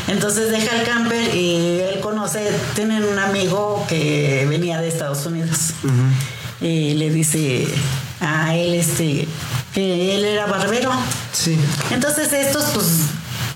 Entonces 0.08 0.50
deja 0.52 0.76
el 0.80 0.86
camper 0.86 1.36
y 1.36 1.80
él 1.82 2.00
conoce, 2.02 2.50
tienen 2.76 3.04
un 3.04 3.20
amigo 3.20 3.86
que 3.90 4.46
venía 4.50 4.80
de 4.82 4.88
Estados 4.88 5.26
Unidos. 5.26 5.72
Y 6.62 6.94
le 6.96 7.10
dice 7.12 7.68
a 8.20 8.56
él 8.56 8.74
este 8.74 9.28
que 9.74 10.16
él 10.16 10.26
era 10.26 10.46
barbero. 10.48 10.92
Sí. 11.34 11.56
Entonces 11.92 12.32
estos 12.34 12.64
pues 12.74 12.86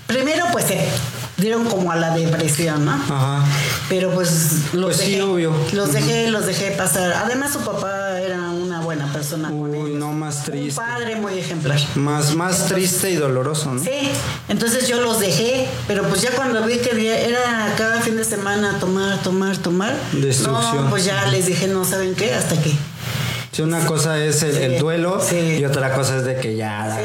primero 0.06 0.44
pues 0.52 0.66
se 0.66 0.86
dieron 1.36 1.64
como 1.64 1.90
a 1.90 1.96
la 1.96 2.14
depresión, 2.14 2.84
¿no? 2.84 2.92
Ajá. 2.92 3.44
Pero 3.88 4.10
pues 4.12 4.74
los 4.74 4.84
Pues 4.84 4.96
sí, 4.98 5.10
dejé, 5.12 5.22
obvio. 5.22 5.52
los 5.72 5.92
dejé, 5.92 6.30
los 6.30 6.46
dejé 6.46 6.70
pasar. 6.72 7.12
Además 7.12 7.52
su 7.52 7.60
papá 7.60 8.20
era 8.20 8.38
una 8.50 8.80
buena 8.80 9.10
persona 9.12 9.50
Uy, 9.50 9.94
no 9.94 10.12
más 10.12 10.38
Un 10.46 10.52
triste. 10.52 10.80
padre 10.80 11.16
muy 11.16 11.38
ejemplar. 11.38 11.78
Más, 11.94 12.34
más 12.34 12.66
triste 12.66 13.10
y 13.10 13.16
doloroso, 13.16 13.72
¿no? 13.74 13.82
Sí, 13.82 14.10
entonces 14.48 14.86
yo 14.88 15.00
los 15.00 15.20
dejé, 15.20 15.66
pero 15.88 16.04
pues 16.08 16.22
ya 16.22 16.30
cuando 16.32 16.64
vi 16.64 16.78
que 16.78 16.90
era 17.28 17.74
cada 17.76 18.00
fin 18.00 18.16
de 18.16 18.24
semana 18.24 18.78
tomar, 18.78 19.22
tomar, 19.22 19.56
tomar. 19.58 19.94
Destrucción. 20.12 20.84
No, 20.84 20.90
pues 20.90 21.04
ya 21.04 21.26
les 21.26 21.46
dije, 21.46 21.66
no 21.66 21.84
saben 21.84 22.14
qué, 22.14 22.32
hasta 22.34 22.54
aquí. 22.54 22.76
Si 23.52 23.60
una 23.60 23.84
cosa 23.84 24.16
es 24.24 24.42
el, 24.42 24.56
el 24.56 24.72
Sí, 24.72 24.78
duelo 24.78 25.20
sí. 25.22 25.58
y 25.60 25.64
otra 25.66 25.92
cosa 25.94 26.16
es 26.16 26.24
de 26.24 26.36
que 26.36 26.56
ya 26.56 26.86
la 26.86 26.96
Sí, 26.96 27.02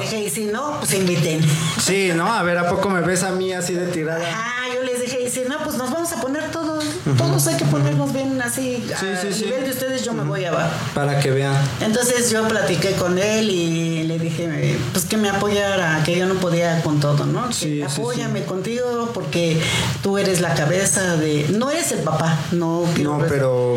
no, 0.00 0.06
y 0.06 0.08
coto. 0.08 0.10
les 0.10 0.10
dije, 0.10 0.24
y 0.24 0.30
si 0.30 0.44
no, 0.46 0.76
pues 0.78 0.94
inviten. 0.94 1.40
Sí, 1.80 2.10
¿no? 2.14 2.32
A 2.32 2.42
ver, 2.42 2.58
¿a 2.58 2.68
poco 2.68 2.88
me 2.90 3.00
ves 3.00 3.22
a 3.22 3.30
mí 3.32 3.52
así 3.52 3.74
de 3.74 3.86
tirada? 3.86 4.24
Ah, 4.34 4.66
yo 4.74 4.82
les 4.82 5.00
dije, 5.00 5.20
y 5.22 5.30
si 5.30 5.42
no, 5.48 5.58
pues 5.64 5.76
nos 5.76 5.90
vamos 5.90 6.12
a 6.12 6.20
poner 6.20 6.50
todos, 6.50 6.84
todos 7.16 7.46
hay 7.46 7.56
que 7.56 7.64
ponernos 7.66 8.12
bien 8.12 8.40
así. 8.42 8.84
Sí, 8.86 9.06
a 9.06 9.20
sí, 9.20 9.32
sí. 9.32 9.44
nivel 9.46 9.64
de 9.64 9.70
ustedes 9.70 10.04
yo 10.04 10.12
me 10.12 10.22
voy 10.24 10.44
abajo. 10.44 10.70
Para 10.94 11.18
que 11.20 11.30
vean. 11.30 11.54
Entonces 11.80 12.30
yo 12.30 12.46
platiqué 12.48 12.92
con 12.92 13.18
él 13.18 13.50
y 13.50 14.02
le 14.04 14.18
dije, 14.18 14.76
pues 14.92 15.04
que 15.04 15.16
me 15.16 15.28
apoyara, 15.30 16.02
que 16.04 16.16
yo 16.18 16.26
no 16.26 16.34
podía 16.34 16.82
con 16.82 17.00
todo, 17.00 17.26
¿no? 17.26 17.48
Que 17.58 17.84
apóyame 17.84 18.44
contigo 18.44 19.10
porque 19.14 19.60
tú 20.02 20.18
eres 20.18 20.40
la 20.40 20.54
cabeza 20.54 21.16
de... 21.16 21.46
No 21.50 21.70
eres 21.70 21.92
el 21.92 22.00
papá, 22.00 22.38
no 22.52 22.84
No, 22.98 23.18
ver- 23.18 23.28
pero 23.28 23.76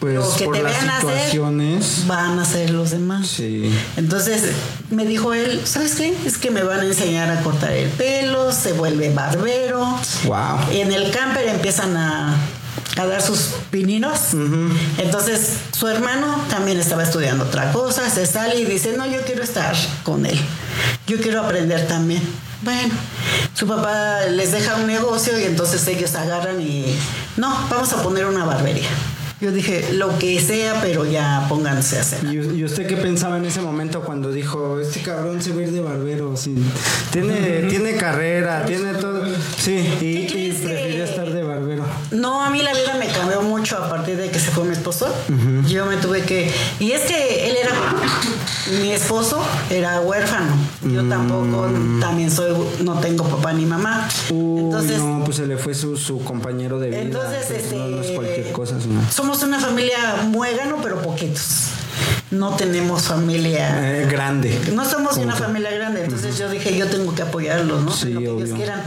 pues 0.00 0.14
Lo 0.14 0.34
que 0.34 0.44
por 0.46 0.56
te 0.56 0.62
las 0.62 0.72
vean 0.72 0.88
hacer, 0.90 1.08
situaciones. 1.10 2.06
van 2.06 2.38
a 2.38 2.42
hacer 2.42 2.70
los 2.70 2.90
demás. 2.90 3.28
Sí. 3.28 3.70
Entonces 3.96 4.42
me 4.90 5.04
dijo 5.04 5.34
él, 5.34 5.60
¿sabes 5.64 5.94
qué? 5.94 6.16
Es 6.24 6.38
que 6.38 6.50
me 6.50 6.62
van 6.62 6.80
a 6.80 6.84
enseñar 6.84 7.30
a 7.30 7.42
cortar 7.42 7.72
el 7.72 7.90
pelo, 7.90 8.50
se 8.50 8.72
vuelve 8.72 9.12
barbero. 9.12 9.80
Wow. 10.24 10.72
Y 10.72 10.80
en 10.80 10.92
el 10.92 11.10
camper 11.10 11.46
empiezan 11.48 11.96
a, 11.98 12.34
a 12.96 13.06
dar 13.06 13.20
sus 13.20 13.50
pininos. 13.70 14.18
Entonces 14.96 15.50
su 15.78 15.86
hermano 15.86 16.44
también 16.48 16.80
estaba 16.80 17.02
estudiando 17.02 17.44
otra 17.44 17.70
cosa, 17.72 18.08
se 18.08 18.24
sale 18.24 18.58
y 18.58 18.64
dice, 18.64 18.94
no, 18.96 19.06
yo 19.06 19.20
quiero 19.26 19.42
estar 19.42 19.74
con 20.02 20.24
él. 20.24 20.40
Yo 21.06 21.18
quiero 21.20 21.42
aprender 21.42 21.86
también. 21.86 22.22
Bueno, 22.62 22.92
su 23.54 23.66
papá 23.66 24.20
les 24.30 24.52
deja 24.52 24.76
un 24.76 24.86
negocio 24.86 25.38
y 25.38 25.44
entonces 25.44 25.86
ellos 25.88 26.14
agarran 26.14 26.60
y, 26.60 26.94
no, 27.36 27.48
vamos 27.70 27.92
a 27.92 28.02
poner 28.02 28.26
una 28.26 28.44
barbería. 28.44 28.88
Yo 29.40 29.52
dije, 29.52 29.94
lo 29.94 30.18
que 30.18 30.38
sea, 30.38 30.80
pero 30.82 31.06
ya 31.06 31.46
pónganse 31.48 31.96
a 31.96 32.02
hacer. 32.02 32.24
¿Y, 32.32 32.62
usted 32.62 32.86
qué 32.86 32.96
pensaba 32.96 33.38
en 33.38 33.46
ese 33.46 33.62
momento 33.62 34.02
cuando 34.02 34.30
dijo, 34.30 34.78
este 34.78 35.00
cabrón 35.00 35.40
se 35.40 35.52
va 35.52 35.60
a 35.60 35.62
ir 35.62 35.72
de 35.72 35.80
barbero? 35.80 36.36
Sí, 36.36 36.54
tiene, 37.10 37.62
tiene 37.70 37.96
carrera, 37.96 38.66
tiene 38.66 38.92
todo. 38.94 39.24
Sí, 39.56 39.78
y, 40.00 40.26
¿Qué 40.26 40.38
y 40.48 40.52
prefería 40.52 41.04
estar 41.04 41.32
de 41.32 41.42
barbero. 41.42 41.86
No, 42.10 42.44
a 42.44 42.50
mí 42.50 42.62
la 42.62 42.74
vida 42.74 42.94
me 42.98 43.06
cambió 43.06 43.40
mucho 43.40 43.78
a 43.78 43.88
partir 43.88 44.18
de 44.18 44.30
que 44.30 44.38
se 44.38 44.50
fue 44.50 44.64
mi 44.64 44.72
esposo. 44.72 45.10
Yo 45.66 45.86
me 45.86 45.96
tuve 45.96 46.22
que... 46.22 46.52
Y 46.78 46.92
es 46.92 47.02
que 47.02 47.48
él 47.48 47.56
era... 47.62 47.72
Mi 48.70 48.92
esposo 48.92 49.42
era 49.68 50.00
huérfano. 50.00 50.52
Yo 50.82 51.02
tampoco, 51.08 51.68
también 52.00 52.30
soy... 52.30 52.54
No 52.82 52.98
tengo 53.00 53.24
papá 53.24 53.52
ni 53.52 53.64
mamá. 53.66 54.08
Uy, 54.30 54.60
Entonces, 54.60 54.98
no, 54.98 55.22
pues 55.24 55.36
se 55.38 55.46
le 55.46 55.56
fue 55.56 55.74
su, 55.74 55.96
su 55.96 56.22
compañero 56.22 56.78
de 56.78 56.88
vida. 56.88 57.00
Entonces, 57.00 57.46
pues, 57.48 57.62
este, 57.64 57.76
no, 57.76 57.88
no 57.88 58.00
es 58.00 58.10
cualquier 58.12 58.52
cosa, 58.52 58.80
señor. 58.80 59.02
somos 59.10 59.42
una 59.42 59.58
familia 59.58 60.22
muégano, 60.28 60.76
pero 60.82 61.02
poquitos. 61.02 61.70
No 62.30 62.54
tenemos 62.56 63.02
familia 63.02 64.02
Eh, 64.02 64.06
grande. 64.08 64.56
no 64.72 64.88
somos 64.88 65.16
una 65.16 65.34
que- 65.34 65.42
familia 65.42 65.70
grande, 65.72 66.04
entonces 66.04 66.38
yo 66.38 66.48
dije, 66.48 66.76
yo 66.76 66.86
tengo 66.86 67.12
que 67.14 67.22
apoyarlos, 67.22 67.82
¿no? 67.82 67.92
Sí, 67.92 68.10
lo 68.12 68.20
que 68.20 68.28
obvio. 68.28 68.44
ellos 68.44 68.56
quieran. 68.56 68.82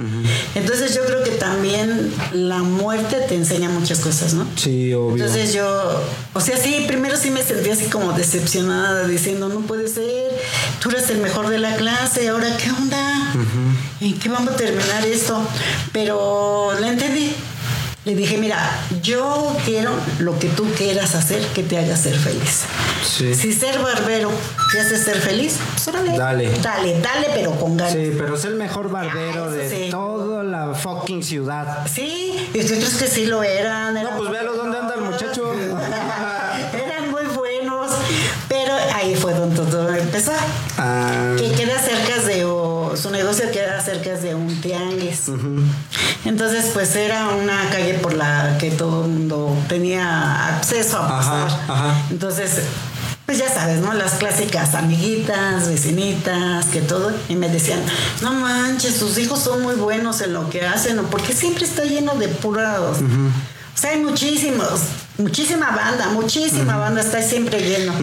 Entonces 0.55 0.95
yo 0.95 1.03
creo 1.05 1.23
que 1.23 1.31
también 1.31 2.13
la 2.31 2.59
muerte 2.59 3.17
te 3.27 3.35
enseña 3.35 3.67
muchas 3.69 3.99
cosas, 3.99 4.33
¿no? 4.33 4.47
Sí, 4.55 4.93
obvio. 4.93 5.25
Entonces 5.25 5.53
yo, 5.53 6.01
o 6.33 6.39
sea, 6.41 6.55
sí, 6.57 6.85
primero 6.87 7.17
sí 7.17 7.31
me 7.31 7.43
sentí 7.43 7.69
así 7.69 7.85
como 7.85 8.13
decepcionada, 8.13 9.07
diciendo, 9.07 9.49
no 9.49 9.59
puede 9.61 9.87
ser, 9.89 10.31
tú 10.81 10.89
eres 10.89 11.09
el 11.09 11.17
mejor 11.17 11.49
de 11.49 11.57
la 11.59 11.75
clase, 11.75 12.29
ahora 12.29 12.47
qué 12.57 12.71
onda, 12.71 13.33
¿en 13.99 14.19
qué 14.19 14.29
vamos 14.29 14.53
a 14.53 14.55
terminar 14.55 15.05
esto? 15.05 15.41
Pero 15.91 16.71
la 16.79 16.87
entendí. 16.87 17.33
Le 18.05 18.15
dije, 18.15 18.37
mira, 18.37 18.59
yo 19.01 19.55
quiero 19.63 19.91
lo 20.19 20.37
que 20.37 20.49
tú 20.49 20.65
quieras 20.77 21.15
hacer 21.15 21.41
que 21.53 21.63
te 21.63 21.77
haga 21.77 21.95
ser 21.95 22.13
feliz. 22.17 22.63
Sí. 23.01 23.33
Si 23.33 23.53
ser 23.53 23.79
barbero 23.79 24.29
te 24.73 24.81
hace 24.81 24.97
ser 25.01 25.15
feliz, 25.21 25.57
pues 25.71 25.87
órale. 25.87 26.17
Dale. 26.17 26.51
Dale, 26.61 26.99
dale, 26.99 27.27
pero 27.33 27.51
con 27.51 27.77
ganas. 27.77 27.93
Sí, 27.93 28.13
pero 28.17 28.35
es 28.35 28.43
el 28.43 28.55
mejor 28.55 28.89
barbero 28.89 29.49
de 29.51 29.69
sí. 29.69 29.89
toda 29.89 30.43
la 30.43 30.73
fucking 30.73 31.23
ciudad. 31.23 31.87
Sí, 31.87 32.49
y 32.53 32.59
tú 32.63 32.73
crees 32.73 32.95
que 32.95 33.07
sí 33.07 33.25
lo 33.25 33.41
eran. 33.41 33.95
eran 33.95 34.11
No, 34.11 34.17
pues 34.17 34.31
véalo 34.31 34.53
dónde 34.57 34.79
anda 34.79 34.95
el 34.95 35.01
muchacho. 35.01 35.53
eran 36.73 37.09
muy 37.09 37.23
buenos, 37.33 37.89
pero 38.49 38.73
ahí 38.95 39.15
fue 39.15 39.33
donde 39.33 39.55
todo 39.55 39.95
empezó. 39.95 40.33
Ah, 40.77 41.35
Que 41.37 41.51
queda 41.51 41.79
cerca 41.79 42.21
de, 42.27 42.43
o 42.43 42.97
su 42.97 43.09
negocio 43.11 43.49
queda 43.51 43.79
cerca 43.81 44.17
de 44.17 44.35
un 44.35 44.59
tianguis. 44.59 45.29
Entonces, 46.25 46.71
pues 46.73 46.95
era 46.95 47.29
una 47.29 47.69
calle 47.69 47.95
por 47.95 48.13
la 48.13 48.57
que 48.57 48.71
todo 48.71 49.05
el 49.05 49.11
mundo 49.11 49.55
tenía 49.67 50.55
acceso 50.55 50.97
a 50.97 51.07
pasar. 51.09 51.47
ajá. 51.67 51.95
Entonces, 52.09 52.61
pues 53.25 53.37
ya 53.37 53.49
sabes, 53.53 53.79
¿no? 53.79 53.93
Las 53.93 54.13
clásicas 54.13 54.75
amiguitas, 54.75 55.67
vecinitas, 55.67 56.65
que 56.67 56.81
todo. 56.81 57.11
Y 57.29 57.35
me 57.35 57.49
decían, 57.49 57.79
no 58.21 58.33
manches, 58.33 58.99
tus 58.99 59.17
hijos 59.17 59.39
son 59.39 59.61
muy 59.61 59.75
buenos 59.75 60.21
en 60.21 60.33
lo 60.33 60.49
que 60.49 60.65
hacen, 60.65 60.97
¿no? 60.97 61.03
Porque 61.03 61.33
siempre 61.33 61.65
está 61.65 61.83
lleno 61.83 62.15
de 62.15 62.27
puros. 62.27 62.97
O 62.99 63.77
sea, 63.77 63.91
hay 63.91 63.99
muchísimos, 64.01 64.81
muchísima 65.17 65.71
banda, 65.71 66.09
muchísima 66.09 66.77
banda, 66.77 67.01
está 67.01 67.21
siempre 67.21 67.59
lleno. 67.61 67.93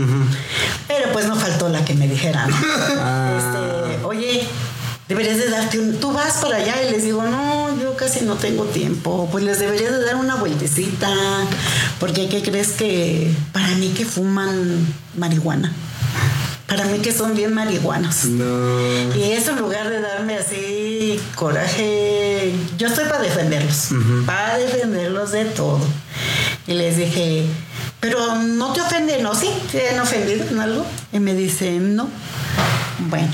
Pero 0.88 1.12
pues 1.12 1.26
no 1.26 1.37
faltó 1.37 1.68
la 1.68 1.85
que 1.85 1.94
me 1.94 2.09
dijera, 2.09 2.46
¿no? 2.46 2.56
Este, 3.40 4.04
oye, 4.04 4.46
deberías 5.09 5.38
de 5.38 5.50
darte 5.50 5.78
un... 5.78 6.00
Tú 6.00 6.12
vas 6.12 6.35
para 6.38 6.56
allá 6.56 6.83
y 6.83 6.90
les 6.90 7.04
digo, 7.04 7.22
no, 7.22 7.68
casi 8.00 8.24
no 8.24 8.36
tengo 8.36 8.64
tiempo. 8.64 9.28
Pues 9.30 9.44
les 9.44 9.60
deberías 9.60 9.92
de 9.92 10.02
dar 10.04 10.16
una 10.16 10.36
vueltecita. 10.36 11.08
Porque, 12.00 12.28
¿qué 12.28 12.42
crees 12.42 12.68
que 12.72 13.30
para 13.52 13.68
mí 13.76 13.90
que 13.90 14.06
fuman 14.06 14.86
marihuana? 15.16 15.70
Para 16.66 16.86
mí 16.86 17.00
que 17.00 17.12
son 17.12 17.36
bien 17.36 17.52
marihuanos. 17.52 18.24
no. 18.24 19.14
Y 19.14 19.32
eso 19.32 19.50
en 19.50 19.58
lugar 19.58 19.90
de 19.90 20.00
darme 20.00 20.36
así 20.36 21.20
coraje, 21.34 22.52
yo 22.78 22.86
estoy 22.86 23.04
para 23.06 23.20
defenderlos, 23.20 23.88
para 24.24 24.56
defenderlos 24.56 25.32
de 25.32 25.44
todo. 25.46 25.80
Y 26.68 26.74
les 26.74 26.96
dije, 26.96 27.44
pero 27.98 28.36
no 28.36 28.72
te 28.72 28.80
ofenden, 28.80 29.22
¿no? 29.22 29.34
Sí, 29.34 29.50
te 29.72 29.90
han 29.90 30.00
ofendido 30.00 30.46
en 30.48 30.60
algo. 30.60 30.86
Y 31.12 31.18
me 31.18 31.34
dice, 31.34 31.72
no. 31.80 32.08
Bueno, 33.08 33.32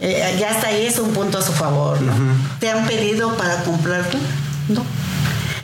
eh, 0.00 0.36
ya 0.38 0.50
hasta 0.50 0.68
ahí 0.68 0.86
es 0.86 0.98
un 0.98 1.10
punto 1.12 1.38
a 1.38 1.42
su 1.42 1.52
favor, 1.52 2.00
¿no? 2.00 2.12
¿Te 2.58 2.70
han 2.70 2.86
pedido 2.86 3.36
para 3.36 3.62
comprarlo? 3.64 4.18
No. 4.68 4.82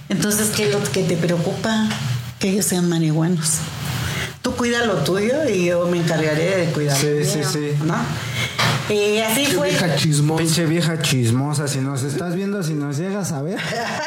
Entonces, 0.09 0.51
¿qué 0.55 0.69
es 0.69 0.73
lo 0.73 0.83
que 0.83 1.03
te 1.03 1.17
preocupa? 1.17 1.89
Que 2.39 2.51
ellos 2.51 2.67
sean 2.67 2.89
marihuanos. 2.89 3.55
Tú 4.43 4.55
cuida 4.55 4.85
lo 4.85 4.95
tuyo 4.99 5.49
y 5.49 5.67
yo 5.67 5.87
me 5.89 5.99
encargaré 5.99 6.57
de 6.67 6.73
cuidar 6.73 6.97
Sí, 6.97 7.07
lo 7.19 7.25
sí, 7.25 7.41
sí. 7.51 7.73
¿no? 7.85 7.97
Y 8.89 9.19
así 9.19 9.47
fue. 9.47 9.69
Vieja 9.71 9.97
chismosa. 9.97 10.43
Pinche 10.45 10.67
vieja 10.67 10.99
chismosa, 11.03 11.67
si 11.67 11.81
nos 11.81 12.03
estás 12.05 12.35
viendo, 12.35 12.63
si 12.63 12.75
nos 12.75 12.97
llegas 12.97 13.33
a 13.33 13.43
ver. 13.43 13.59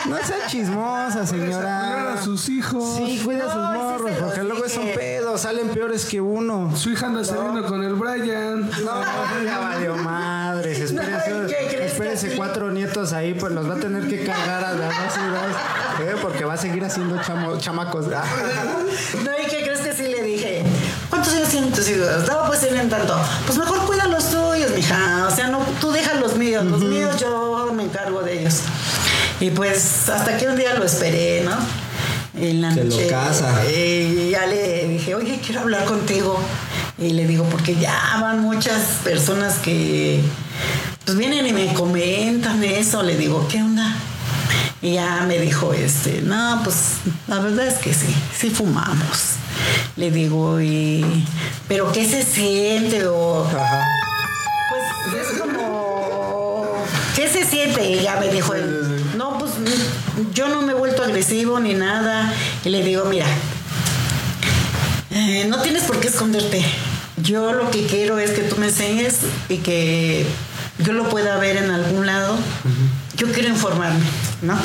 No 0.07 0.15
sea 0.17 0.47
chismosa, 0.47 1.25
señora. 1.27 2.13
a 2.13 2.21
sus 2.23 2.47
hijos. 2.49 2.95
Sí, 2.97 3.21
cuida 3.23 3.45
a 3.45 3.53
sus 3.53 3.55
No, 3.61 3.71
sí 3.73 3.77
morros, 3.79 4.11
porque 4.19 4.43
luego 4.43 4.65
es 4.65 4.77
un 4.77 4.87
pedo, 4.93 5.37
salen 5.37 5.67
peores 5.69 6.05
que 6.05 6.21
uno. 6.21 6.75
Su 6.77 6.91
hija 6.91 7.07
anda 7.07 7.23
saliendo 7.23 7.65
con 7.65 7.83
el 7.83 7.95
Brian. 7.95 8.69
No, 8.83 9.43
ya 9.45 9.59
valió 9.59 9.97
madres. 9.97 10.79
Espérese, 10.79 12.29
No, 12.29 12.35
cuatro 12.37 12.71
nietos 12.71 13.11
ahí, 13.13 13.33
pues 13.33 13.51
los 13.53 13.69
va 13.69 13.75
a 13.75 13.79
tener 13.79 14.07
que 14.07 14.23
cargar 14.23 14.63
a 14.63 14.73
las 14.73 14.89
dos 15.03 15.13
ciudades. 15.13 15.55
¿eh? 16.01 16.15
Porque 16.21 16.45
va 16.45 16.53
a 16.53 16.57
seguir 16.57 16.83
haciendo 16.85 17.17
chamo- 17.21 17.57
chamacos. 17.59 18.07
No, 19.23 19.31
¿y 19.43 19.49
qué 19.49 19.63
crees 19.63 19.79
que 19.81 19.93
sí 19.93 20.03
le 20.03 20.23
dije? 20.23 20.38
¿Cuántos 21.59 21.59
años 21.59 21.59
tienen 21.59 21.71
tus 21.71 21.89
hijos? 21.89 22.27
No, 22.27 22.47
pues 22.47 22.59
tienen 22.61 22.89
tanto. 22.89 23.15
Pues 23.45 23.57
mejor 23.57 23.85
cuida 23.85 24.07
los 24.07 24.29
tuyos, 24.29 24.71
mija. 24.75 25.27
O 25.27 25.35
sea, 25.35 25.47
no, 25.47 25.59
tú 25.81 25.91
deja 25.91 26.13
los 26.15 26.35
míos. 26.35 26.63
Los 26.65 26.81
míos 26.81 27.17
yo 27.19 27.71
me 27.75 27.83
encargo 27.83 28.21
de 28.21 28.41
ellos. 28.41 28.61
Y 29.39 29.51
pues 29.51 30.09
hasta 30.09 30.37
que 30.37 30.47
un 30.47 30.55
día 30.55 30.73
lo 30.75 30.83
esperé, 30.85 31.43
¿no? 31.43 31.51
En 32.41 32.61
la 32.61 32.73
Se 32.73 32.83
lo 32.83 32.89
noche. 32.95 33.07
casa. 33.07 33.65
Y 33.65 34.29
ya 34.31 34.45
le 34.45 34.87
dije, 34.87 35.15
oye, 35.15 35.39
quiero 35.45 35.61
hablar 35.61 35.85
contigo. 35.85 36.39
Y 36.97 37.11
le 37.11 37.25
digo, 37.27 37.45
porque 37.45 37.75
ya 37.75 38.17
van 38.21 38.39
muchas 38.41 38.81
personas 39.03 39.55
que 39.55 40.21
pues 41.05 41.17
vienen 41.17 41.45
y 41.47 41.53
me 41.53 41.73
comentan 41.73 42.63
eso. 42.63 43.03
Le 43.03 43.15
digo, 43.17 43.47
¿qué 43.49 43.61
onda? 43.61 43.93
Y 44.81 44.93
ya 44.93 45.25
me 45.27 45.37
dijo, 45.39 45.73
este, 45.73 46.21
no, 46.21 46.61
pues 46.63 46.75
la 47.27 47.39
verdad 47.39 47.67
es 47.67 47.79
que 47.79 47.93
sí, 47.93 48.15
sí 48.37 48.49
fumamos. 48.49 49.33
Le 49.97 50.09
digo, 50.09 50.61
y, 50.61 51.25
pero 51.67 51.91
¿qué 51.91 52.07
se 52.07 52.23
siente? 52.23 53.05
O, 53.07 53.45
Ajá. 53.45 53.83
pues 55.03 55.27
es 55.27 55.39
como, 55.39 56.85
¿qué 57.15 57.27
se 57.27 57.45
siente? 57.45 57.89
Y 57.89 58.01
ya 58.01 58.17
me 58.21 58.29
dijo 58.29 58.53
no, 59.17 59.37
pues 59.37 59.51
yo 60.33 60.47
no 60.47 60.61
me 60.61 60.71
he 60.71 60.75
vuelto 60.75 61.03
agresivo 61.03 61.59
ni 61.59 61.73
nada. 61.73 62.33
Y 62.63 62.69
le 62.69 62.81
digo, 62.81 63.03
mira, 63.05 63.27
eh, 65.11 65.45
no 65.49 65.61
tienes 65.61 65.83
por 65.83 65.99
qué 65.99 66.07
esconderte. 66.07 66.63
Yo 67.17 67.51
lo 67.51 67.69
que 67.69 67.85
quiero 67.85 68.17
es 68.17 68.31
que 68.31 68.43
tú 68.43 68.55
me 68.55 68.67
enseñes 68.67 69.17
y 69.49 69.57
que 69.57 70.25
yo 70.77 70.93
lo 70.93 71.09
pueda 71.09 71.37
ver 71.37 71.57
en 71.57 71.69
algún 71.69 72.05
lado. 72.05 72.37
Yo 73.17 73.29
quiero 73.33 73.49
informarme, 73.49 74.05
¿no? 74.41 74.57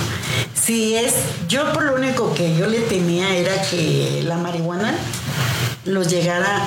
Si 0.55 0.95
es, 0.95 1.15
yo 1.49 1.73
por 1.73 1.85
lo 1.85 1.95
único 1.95 2.33
que 2.35 2.57
yo 2.57 2.67
le 2.67 2.81
temía 2.81 3.35
era 3.37 3.61
que 3.63 4.23
la 4.25 4.37
marihuana 4.39 4.95
los 5.85 6.09
llegara 6.09 6.61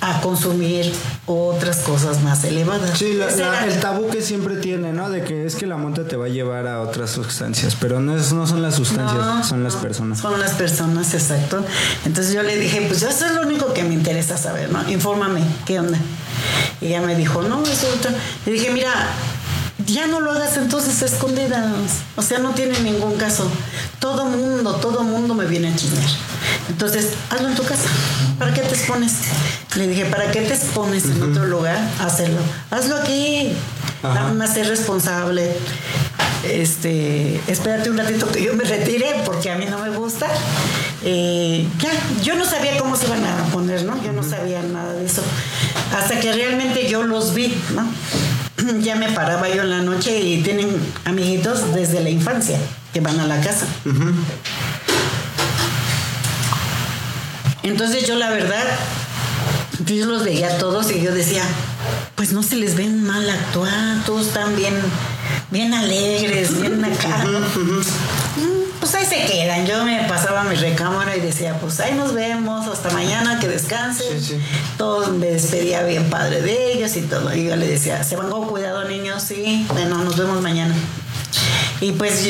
a 0.00 0.20
consumir 0.20 0.92
otras 1.26 1.78
cosas 1.78 2.22
más 2.22 2.42
elevadas. 2.42 2.98
Sí, 2.98 3.12
la- 3.14 3.30
la- 3.30 3.64
el 3.66 3.78
tabú 3.78 4.08
que 4.10 4.20
siempre 4.20 4.56
tiene, 4.56 4.92
¿no? 4.92 5.08
De 5.10 5.22
que 5.22 5.46
es 5.46 5.54
que 5.54 5.64
la 5.66 5.76
monta 5.76 6.08
te 6.08 6.16
va 6.16 6.24
a 6.26 6.28
llevar 6.28 6.66
a 6.66 6.80
otras 6.80 7.10
sustancias, 7.12 7.76
pero 7.80 8.00
no, 8.00 8.16
es, 8.16 8.32
no 8.32 8.44
son 8.48 8.62
las 8.62 8.74
sustancias, 8.74 9.20
No, 9.24 9.44
son 9.44 9.62
las 9.62 9.76
personas. 9.76 10.18
Son 10.18 10.40
las 10.40 10.52
personas, 10.54 11.14
exacto. 11.14 11.64
Entonces 12.04 12.34
yo 12.34 12.42
le 12.42 12.56
dije, 12.58 12.84
pues 12.88 13.02
eso 13.04 13.26
es 13.26 13.32
lo 13.34 13.42
único 13.42 13.72
que 13.74 13.84
me 13.84 13.94
interesa 13.94 14.36
saber, 14.36 14.72
¿no? 14.72 14.90
Infórmame, 14.90 15.40
¿qué 15.66 15.78
onda? 15.78 15.98
Y 16.80 16.86
ella 16.86 17.02
me 17.02 17.14
dijo, 17.14 17.42
no, 17.42 17.62
eso 17.62 17.86
otro. 17.96 18.10
Le 18.44 18.52
dije, 18.52 18.72
mira, 18.72 18.90
ya 19.86 20.06
no 20.06 20.20
lo 20.20 20.32
hagas 20.32 20.56
entonces 20.56 21.02
escondidas. 21.02 21.64
O 22.16 22.22
sea, 22.22 22.38
no 22.38 22.50
tiene 22.50 22.78
ningún 22.80 23.16
caso. 23.16 23.50
Todo 24.00 24.24
mundo, 24.26 24.74
todo 24.76 25.02
mundo 25.02 25.34
me 25.34 25.46
viene 25.46 25.68
a 25.68 25.76
chismear. 25.76 26.10
Entonces, 26.68 27.10
hazlo 27.30 27.48
en 27.48 27.54
tu 27.54 27.64
casa. 27.64 27.88
¿Para 28.38 28.52
qué 28.52 28.60
te 28.62 28.74
expones? 28.74 29.12
Le 29.76 29.86
dije, 29.86 30.06
¿para 30.06 30.30
qué 30.30 30.42
te 30.42 30.54
expones 30.54 31.04
en 31.04 31.22
otro 31.22 31.46
lugar? 31.46 31.78
Hacerlo. 32.00 32.40
Hazlo 32.70 32.96
aquí. 32.96 33.52
Nada 34.02 34.32
más 34.32 34.54
ser 34.54 34.68
responsable. 34.68 35.56
Este, 36.44 37.40
espérate 37.46 37.88
un 37.88 37.96
ratito 37.96 38.26
que 38.30 38.42
yo 38.42 38.54
me 38.54 38.64
retire 38.64 39.22
porque 39.24 39.50
a 39.50 39.56
mí 39.56 39.66
no 39.66 39.78
me 39.78 39.90
gusta. 39.90 40.26
Eh, 41.04 41.66
ya, 41.78 41.90
yo 42.22 42.34
no 42.34 42.44
sabía 42.44 42.78
cómo 42.78 42.96
se 42.96 43.06
iban 43.06 43.24
a 43.24 43.44
poner, 43.52 43.84
¿no? 43.84 44.02
Yo 44.02 44.12
no 44.12 44.22
sabía 44.22 44.62
nada 44.62 44.92
de 44.92 45.06
eso. 45.06 45.22
Hasta 45.96 46.18
que 46.18 46.32
realmente 46.32 46.88
yo 46.88 47.04
los 47.04 47.34
vi, 47.34 47.56
¿no? 47.74 47.86
Ya 48.82 48.96
me 48.96 49.10
paraba 49.10 49.48
yo 49.48 49.62
en 49.62 49.70
la 49.70 49.82
noche 49.82 50.18
y 50.20 50.42
tienen 50.42 50.68
amiguitos 51.04 51.74
desde 51.74 52.00
la 52.00 52.10
infancia 52.10 52.58
que 52.92 53.00
van 53.00 53.18
a 53.20 53.26
la 53.26 53.40
casa. 53.40 53.66
Entonces 57.62 58.06
yo 58.06 58.16
la 58.16 58.30
verdad, 58.30 58.64
yo 59.86 60.06
los 60.06 60.24
veía 60.24 60.54
a 60.54 60.58
todos 60.58 60.90
y 60.90 61.00
yo 61.00 61.14
decía, 61.14 61.44
pues 62.16 62.32
no 62.32 62.42
se 62.42 62.56
les 62.56 62.76
ve 62.76 62.88
mal 62.88 63.28
actuar, 63.28 64.04
todos 64.04 64.28
están 64.28 64.56
bien, 64.56 64.74
bien 65.50 65.72
alegres, 65.72 66.60
bien 66.60 66.84
acá. 66.84 67.24
Pues 68.82 68.96
ahí 68.96 69.06
se 69.06 69.24
quedan. 69.26 69.64
Yo 69.64 69.84
me 69.84 70.02
pasaba 70.08 70.40
a 70.40 70.44
mi 70.44 70.56
recámara 70.56 71.16
y 71.16 71.20
decía, 71.20 71.56
pues 71.60 71.78
ahí 71.78 71.94
nos 71.94 72.14
vemos, 72.14 72.66
hasta 72.66 72.90
mañana, 72.90 73.38
que 73.38 73.46
descansen. 73.46 74.20
Sí, 74.20 74.34
sí. 74.34 74.40
Todos 74.76 75.10
me 75.10 75.26
despedía 75.26 75.84
bien 75.84 76.10
padre 76.10 76.42
de 76.42 76.72
ellos 76.72 76.96
y 76.96 77.02
todo. 77.02 77.32
Y 77.32 77.44
yo 77.44 77.54
le 77.54 77.68
decía, 77.68 78.02
¿se 78.02 78.16
van 78.16 78.28
con 78.28 78.48
cuidado 78.48 78.82
niños? 78.88 79.22
Sí, 79.22 79.68
bueno, 79.68 79.98
nos 79.98 80.16
vemos 80.16 80.42
mañana. 80.42 80.74
Y 81.80 81.92
pues, 81.92 82.26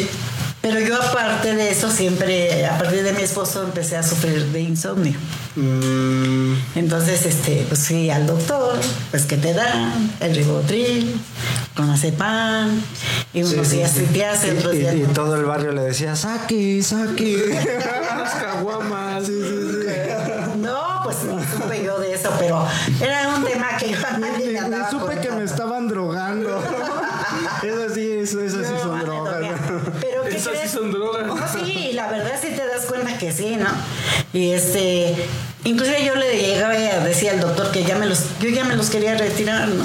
pero 0.63 0.81
yo 0.81 0.97
aparte 1.03 1.55
de 1.55 1.71
eso, 1.71 1.91
siempre, 1.91 2.65
a 2.67 2.79
partir 2.79 3.03
de 3.03 3.13
mi 3.13 3.23
esposo, 3.23 3.63
empecé 3.65 3.97
a 3.97 4.03
sufrir 4.03 4.47
de 4.47 4.61
insomnio. 4.61 5.19
Mm, 5.57 6.55
Entonces, 6.77 7.27
este, 7.27 7.67
pues 7.69 7.87
fui 7.89 8.09
al 8.11 8.27
doctor, 8.27 8.79
pues 9.11 9.25
que 9.27 9.37
te 9.37 9.53
dan 9.53 10.11
el 10.21 10.35
ribotril, 10.35 11.21
clonazepam, 11.75 12.81
y 13.35 13.43
unos 13.43 13.67
sí, 13.69 13.77
días 13.77 13.91
sí. 13.93 14.01
sí 14.07 14.13
te 14.15 14.25
hace, 14.25 14.49
Y- 14.55 14.59
otros 14.59 14.75
y, 14.75 14.79
días 14.79 14.95
y 14.95 14.99
no. 15.01 15.09
todo 15.09 15.37
el 15.37 15.45
barrio 15.45 15.73
le 15.73 15.83
decía, 15.83 16.17
saque, 16.17 16.83
saque. 16.83 17.61
Las 18.19 18.31
caguamas. 18.35 19.25
No, 20.59 21.01
pues 21.05 21.17
no 21.25 21.41
supe 21.41 21.83
yo 21.85 21.99
de 21.99 22.15
eso, 22.15 22.31
pero 22.39 22.65
era 23.01 23.29
un 23.37 23.45
tema 23.45 23.77
que 23.79 23.91
yo 23.91 24.61
andaba 24.61 24.91
Supe 24.91 25.19
que 25.21 25.31
me 25.31 25.45
estaban 25.45 25.89
drogando. 25.89 26.63
Eso 27.63 27.95
sí, 27.95 28.11
eso, 28.21 28.41
eso 28.43 28.59
sí 28.63 28.73
son 28.83 28.91
vale, 28.91 29.05
drogas. 29.05 29.25
todavía. 29.25 29.53
¿no? 29.53 29.93
Pero 30.01 30.23
¿qué 30.29 30.32
Esas 30.43 30.53
sí 30.53 30.59
crees? 30.59 30.71
son 30.73 30.93
drogas. 30.93 31.27
No, 31.27 31.37
sí, 31.65 31.91
la 31.95 32.09
verdad 32.11 32.33
sí 32.41 32.49
te 32.49 32.67
das 32.67 32.87
cuenta 32.87 33.17
que 33.19 33.33
sí, 33.33 33.57
¿no? 33.57 33.69
Y 34.33 34.51
este, 34.53 35.15
inclusive 35.65 36.05
yo 36.05 36.15
le 36.15 36.37
llegaba 36.41 36.75
y 36.79 36.83
decía 37.05 37.33
al 37.33 37.41
doctor 37.41 37.71
que 37.71 37.85
ya 37.85 37.97
me 37.97 38.07
los, 38.07 38.21
yo 38.41 38.49
ya 38.51 38.65
me 38.65 38.77
los 38.77 38.91
quería 38.91 39.17
retirar, 39.17 39.69
¿no? 39.69 39.85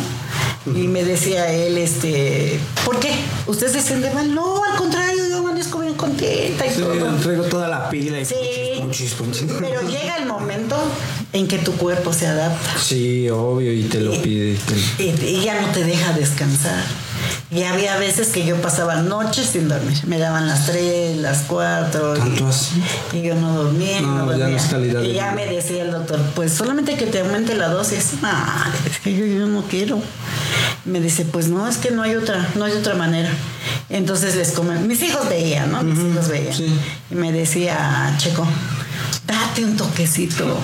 Y 0.65 0.87
me 0.89 1.01
decía 1.05 1.49
él, 1.53 1.77
este, 1.77 2.59
¿por 2.83 2.99
qué? 2.99 3.13
¿Ustedes 3.45 3.71
se 3.71 3.81
sienten 3.81 4.13
mal? 4.13 4.35
No, 4.35 4.61
al 4.65 4.75
contrario, 4.77 5.25
yo 5.29 5.37
amanezco 5.37 5.79
bien 5.79 5.93
contenta 5.93 6.65
y 6.65 6.69
Sí, 6.71 6.81
todo. 6.81 7.15
traigo 7.23 7.43
toda 7.45 7.69
la 7.69 7.89
pila 7.89 8.19
y 8.19 8.25
Sí. 8.25 8.35
Pero 9.61 9.81
llega 9.87 10.17
el 10.17 10.25
momento 10.25 10.75
en 11.31 11.47
que 11.47 11.57
tu 11.59 11.71
cuerpo 11.73 12.11
se 12.11 12.27
adapta. 12.27 12.77
Sí, 12.79 13.29
obvio, 13.29 13.71
y 13.71 13.83
te 13.83 14.01
lo 14.01 14.11
pide. 14.21 14.57
y 14.97 15.13
te- 15.15 15.25
Y, 15.25 15.35
y 15.37 15.43
ya 15.45 15.61
no 15.61 15.67
te 15.69 15.85
deja 15.85 16.11
descansar. 16.13 16.83
Y 17.49 17.63
había 17.63 17.97
veces 17.97 18.27
que 18.29 18.45
yo 18.45 18.61
pasaba 18.61 18.97
noches 18.97 19.47
sin 19.47 19.69
dormir. 19.69 19.97
Me 20.05 20.17
daban 20.19 20.47
las 20.47 20.65
3, 20.65 21.17
las 21.17 21.43
4. 21.47 22.13
¿Tanto 22.15 22.49
y, 23.13 23.17
y 23.17 23.21
yo 23.23 23.35
no 23.35 23.53
dormía. 23.63 23.99
y 23.99 24.01
No, 24.01 24.25
no 24.25 24.31
ya 24.31 24.31
no 24.33 24.37
dormía. 24.39 24.57
es 24.57 24.63
calidad 24.65 24.99
de 25.01 25.07
Y 25.07 25.13
ya 25.13 25.31
vida. 25.31 25.45
me 25.45 25.45
decía 25.53 25.83
el 25.83 25.91
doctor, 25.91 26.19
pues 26.35 26.53
solamente 26.53 26.95
que 26.97 27.05
te 27.07 27.21
aumente 27.21 27.55
la 27.55 27.69
dosis. 27.69 28.11
Ah, 28.23 28.69
es 28.89 28.99
que 28.99 29.15
yo, 29.15 29.25
yo 29.25 29.47
no 29.47 29.63
quiero. 29.63 30.01
Me 30.85 30.99
dice, 30.99 31.25
pues 31.25 31.47
no, 31.47 31.67
es 31.67 31.77
que 31.77 31.91
no 31.91 32.01
hay 32.03 32.15
otra, 32.15 32.47
no 32.55 32.65
hay 32.65 32.73
otra 32.73 32.95
manera. 32.95 33.29
Entonces 33.89 34.35
les 34.35 34.51
comen. 34.51 34.85
Mis 34.87 35.01
hijos 35.01 35.27
veían, 35.29 35.71
¿no? 35.71 35.81
Mis 35.83 35.99
hijos 35.99 36.27
veían. 36.27 36.53
sí. 36.53 36.67
Y 37.11 37.15
me 37.15 37.31
decía, 37.31 38.13
Checo, 38.17 38.45
date 39.25 39.63
un 39.63 39.77
toquecito. 39.77 40.57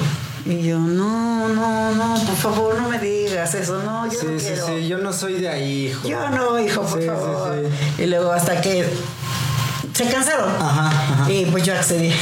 Y 0.45 0.61
yo, 0.63 0.77
no, 0.77 1.47
no, 1.47 1.91
no, 1.95 2.15
por 2.25 2.35
favor, 2.35 2.81
no 2.81 2.89
me 2.89 2.99
digas 2.99 3.53
eso, 3.55 3.81
no, 3.83 4.05
yo 4.11 4.19
Sí, 4.19 4.25
no 4.27 4.39
sí, 4.39 4.45
quiero. 4.45 4.67
sí, 4.67 4.87
yo 4.89 4.97
no 4.97 5.13
soy 5.13 5.39
de 5.39 5.47
ahí, 5.49 5.87
hijo. 5.87 6.05
Yo 6.07 6.29
no, 6.29 6.59
hijo, 6.59 6.81
por 6.81 7.01
favor. 7.05 7.63
Y 7.97 8.05
luego 8.07 8.31
hasta 8.33 8.59
que 8.59 8.85
se 9.93 10.05
cansaron. 10.09 10.49
Ajá, 10.59 10.87
ajá. 10.89 11.31
Y 11.31 11.45
pues 11.45 11.63
yo 11.63 11.73
accedí. 11.73 12.13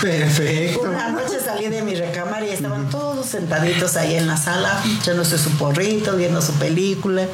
Perfecto. 0.00 0.80
Una 0.82 1.10
noche 1.10 1.38
salí 1.44 1.68
de 1.68 1.82
mi 1.82 1.94
recámara 1.94 2.46
y 2.46 2.50
estaban 2.50 2.88
todos 2.88 3.26
sentaditos 3.26 3.96
ahí 3.96 4.14
en 4.16 4.26
la 4.28 4.36
sala, 4.38 4.82
echándose 5.00 5.36
su 5.36 5.50
porrito, 5.50 6.16
viendo 6.16 6.40
su 6.40 6.52
película. 6.54 7.26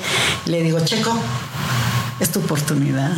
Le 0.47 0.63
digo, 0.63 0.81
Checo, 0.81 1.17
es 2.19 2.31
tu 2.31 2.41
oportunidad. 2.41 3.13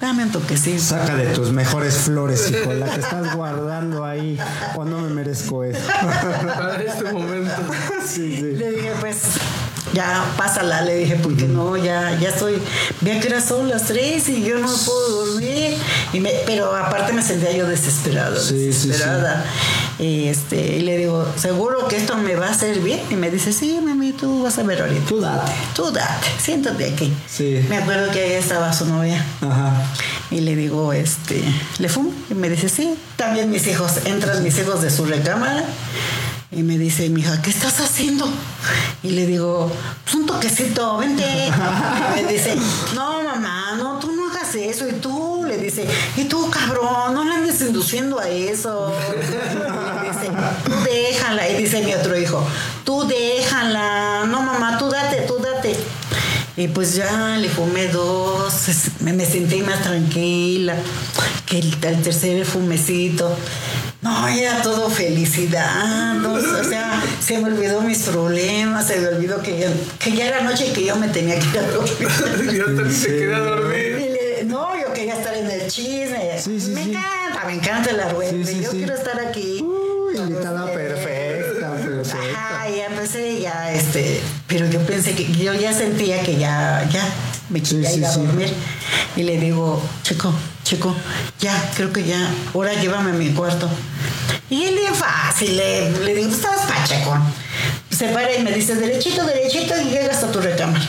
Dame 0.00 0.22
un 0.22 0.30
toquecito. 0.30 0.80
Saca 0.80 1.16
de 1.16 1.26
tus 1.26 1.50
mejores 1.50 1.94
flores, 1.94 2.50
hijo, 2.50 2.72
la 2.72 2.86
que 2.86 3.00
estás 3.00 3.34
guardando 3.34 4.04
ahí. 4.04 4.38
O 4.76 4.84
no 4.84 5.00
me 5.00 5.08
merezco 5.10 5.64
eso. 5.64 5.80
Para 6.56 6.82
este 6.82 7.12
momento. 7.12 7.52
Sí, 8.06 8.36
sí. 8.36 8.42
Le 8.52 8.70
dije, 8.70 8.92
pues, 9.00 9.22
ya 9.92 10.24
pásala, 10.36 10.82
le 10.82 10.98
dije, 10.98 11.16
porque 11.16 11.48
no, 11.48 11.76
ya, 11.76 12.16
ya 12.18 12.28
estoy, 12.28 12.62
vea 13.00 13.20
que 13.20 13.26
era 13.26 13.40
son 13.40 13.68
las 13.68 13.84
tres 13.84 14.28
y 14.28 14.44
yo 14.44 14.58
no 14.58 14.68
puedo 14.68 15.26
dormir. 15.26 15.76
Y 16.12 16.20
me, 16.20 16.32
pero 16.46 16.74
aparte 16.76 17.12
me 17.12 17.22
sentía 17.22 17.52
yo 17.52 17.66
desesperada, 17.66 18.38
Sí, 18.40 18.72
sí, 18.72 18.92
sí. 18.92 19.02
Y 19.98 20.28
este, 20.28 20.76
y 20.76 20.80
le 20.80 20.96
digo, 20.96 21.26
seguro 21.36 21.88
que 21.88 21.96
esto 21.96 22.16
me 22.16 22.36
va 22.36 22.46
a 22.46 22.50
hacer 22.50 22.78
bien. 22.80 23.00
Y 23.10 23.14
me 23.14 23.30
dice, 23.30 23.52
sí, 23.52 23.80
mami, 23.82 24.12
tú 24.12 24.44
vas 24.44 24.58
a 24.58 24.62
ver 24.62 24.82
ahorita. 24.82 25.06
Tú 25.08 25.20
date. 25.20 25.52
Tú 25.74 25.90
date, 25.90 26.26
siéntate 26.40 26.92
aquí. 26.92 27.12
Sí. 27.28 27.64
Me 27.68 27.78
acuerdo 27.78 28.10
que 28.12 28.22
ahí 28.22 28.32
estaba 28.32 28.72
su 28.72 28.86
novia. 28.86 29.24
Ajá. 29.40 29.72
Y 30.30 30.40
le 30.40 30.54
digo, 30.54 30.92
este, 30.92 31.42
¿le 31.78 31.88
fumo? 31.88 32.12
Y 32.30 32.34
me 32.34 32.48
dice, 32.48 32.68
sí. 32.68 32.94
También 33.16 33.50
mis 33.50 33.66
hijos, 33.66 33.92
entran 34.04 34.42
mis 34.42 34.58
hijos 34.58 34.82
de 34.82 34.90
su 34.90 35.04
recámara. 35.04 35.64
Y 36.50 36.62
me 36.62 36.78
dice, 36.78 37.08
mi 37.10 37.20
hija, 37.20 37.42
¿qué 37.42 37.50
estás 37.50 37.80
haciendo? 37.80 38.26
Y 39.02 39.10
le 39.10 39.26
digo, 39.26 39.70
pues 40.04 40.14
un 40.14 40.26
toquecito, 40.26 40.98
vente. 40.98 41.24
Y 42.20 42.22
me 42.22 42.32
dice, 42.32 42.56
no, 42.94 43.22
mamá, 43.22 43.74
no, 43.76 43.98
tú 43.98 44.12
no 44.12 44.30
hagas 44.30 44.54
eso. 44.54 44.88
Y 44.88 44.92
tú, 44.92 45.17
dice, 45.70 45.86
y 46.16 46.24
tú, 46.24 46.50
cabrón, 46.50 47.14
no 47.14 47.24
la 47.24 47.36
andes 47.36 47.60
induciendo 47.60 48.18
a 48.18 48.28
eso. 48.28 48.92
Y 50.04 50.08
dice, 50.08 50.30
tú 50.64 50.72
déjala. 50.84 51.48
Y 51.48 51.56
dice 51.62 51.82
mi 51.82 51.94
otro 51.94 52.16
hijo, 52.18 52.46
tú 52.84 53.04
déjala. 53.06 54.24
No, 54.26 54.42
mamá, 54.42 54.78
tú 54.78 54.88
date, 54.90 55.22
tú 55.26 55.38
date. 55.38 55.76
Y 56.56 56.66
pues 56.68 56.94
ya 56.96 57.36
le 57.38 57.48
fumé 57.48 57.86
dos, 57.86 58.52
me, 59.00 59.12
me 59.12 59.24
sentí 59.24 59.62
más 59.62 59.80
tranquila 59.82 60.74
que 61.46 61.60
el, 61.60 61.76
el 61.82 62.02
tercer 62.02 62.44
fumecito. 62.44 63.36
No, 64.02 64.26
era 64.28 64.60
todo 64.62 64.90
felicidad. 64.90 66.14
¿no? 66.14 66.34
O 66.34 66.64
sea, 66.64 67.00
se 67.24 67.38
me 67.38 67.44
olvidó 67.52 67.80
mis 67.82 67.98
problemas, 68.00 68.86
se 68.88 68.96
me 68.98 69.08
olvidó 69.08 69.40
que 69.40 69.58
ya, 69.58 69.68
que 70.00 70.12
ya 70.16 70.26
era 70.26 70.40
noche 70.42 70.66
y 70.68 70.72
que 70.72 70.84
yo 70.84 70.96
me 70.96 71.08
tenía 71.08 71.38
que 71.38 71.46
ir 71.46 71.58
a 71.58 71.62
dormir. 71.70 72.08
Ya 72.58 72.64
también 72.64 72.92
se 72.92 73.06
quería 73.08 73.36
Y 73.36 73.40
dormir. 73.40 73.96
le- 74.12 74.44
no, 74.44 74.68
yo 74.80 74.92
quería 74.92 75.14
estar 75.14 75.36
el 75.68 75.72
chisme. 75.72 76.38
Sí, 76.38 76.60
sí, 76.60 76.70
me 76.70 76.84
sí. 76.84 76.90
encanta, 76.90 77.44
me 77.46 77.54
encanta. 77.54 77.90
Sí, 78.30 78.44
sí, 78.44 78.60
yo 78.62 78.70
quiero 78.70 78.94
estar 78.94 79.20
aquí. 79.20 79.60
Uy, 79.62 80.16
invitada 80.16 80.66
perfecta, 80.66 81.72
perfecta. 81.72 82.18
Ajá, 82.34 82.68
ya 82.70 82.86
empecé 82.86 83.40
ya, 83.40 83.72
este, 83.72 84.20
pero 84.46 84.66
yo 84.66 84.80
pensé 84.80 85.14
que 85.14 85.30
yo 85.32 85.54
ya 85.54 85.72
sentía 85.72 86.22
que 86.22 86.36
ya, 86.36 86.88
ya, 86.90 87.04
me 87.50 87.62
quería 87.62 87.92
ir 87.92 88.04
a 88.04 88.12
dormir. 88.12 88.52
Y 89.16 89.22
le 89.22 89.38
digo, 89.38 89.82
chico, 90.02 90.32
chico, 90.64 90.94
ya, 91.40 91.70
creo 91.76 91.92
que 91.92 92.04
ya, 92.04 92.30
ahora 92.54 92.72
llévame 92.74 93.10
a 93.10 93.14
mi 93.14 93.30
cuarto. 93.30 93.68
Y 94.50 94.64
él 94.64 94.76
bien 94.76 94.94
fácil, 94.94 95.56
le, 95.56 95.90
le 95.90 96.14
digo, 96.14 96.28
"Pues 96.28 96.40
estabas 96.40 96.60
pachecón. 96.66 97.22
Se 97.90 98.08
para 98.08 98.34
y 98.34 98.42
me 98.42 98.52
dice, 98.52 98.74
derechito, 98.76 99.24
derechito, 99.26 99.74
y 99.78 99.90
llegas 99.90 100.16
hasta 100.16 100.32
tu 100.32 100.40
recámara. 100.40 100.86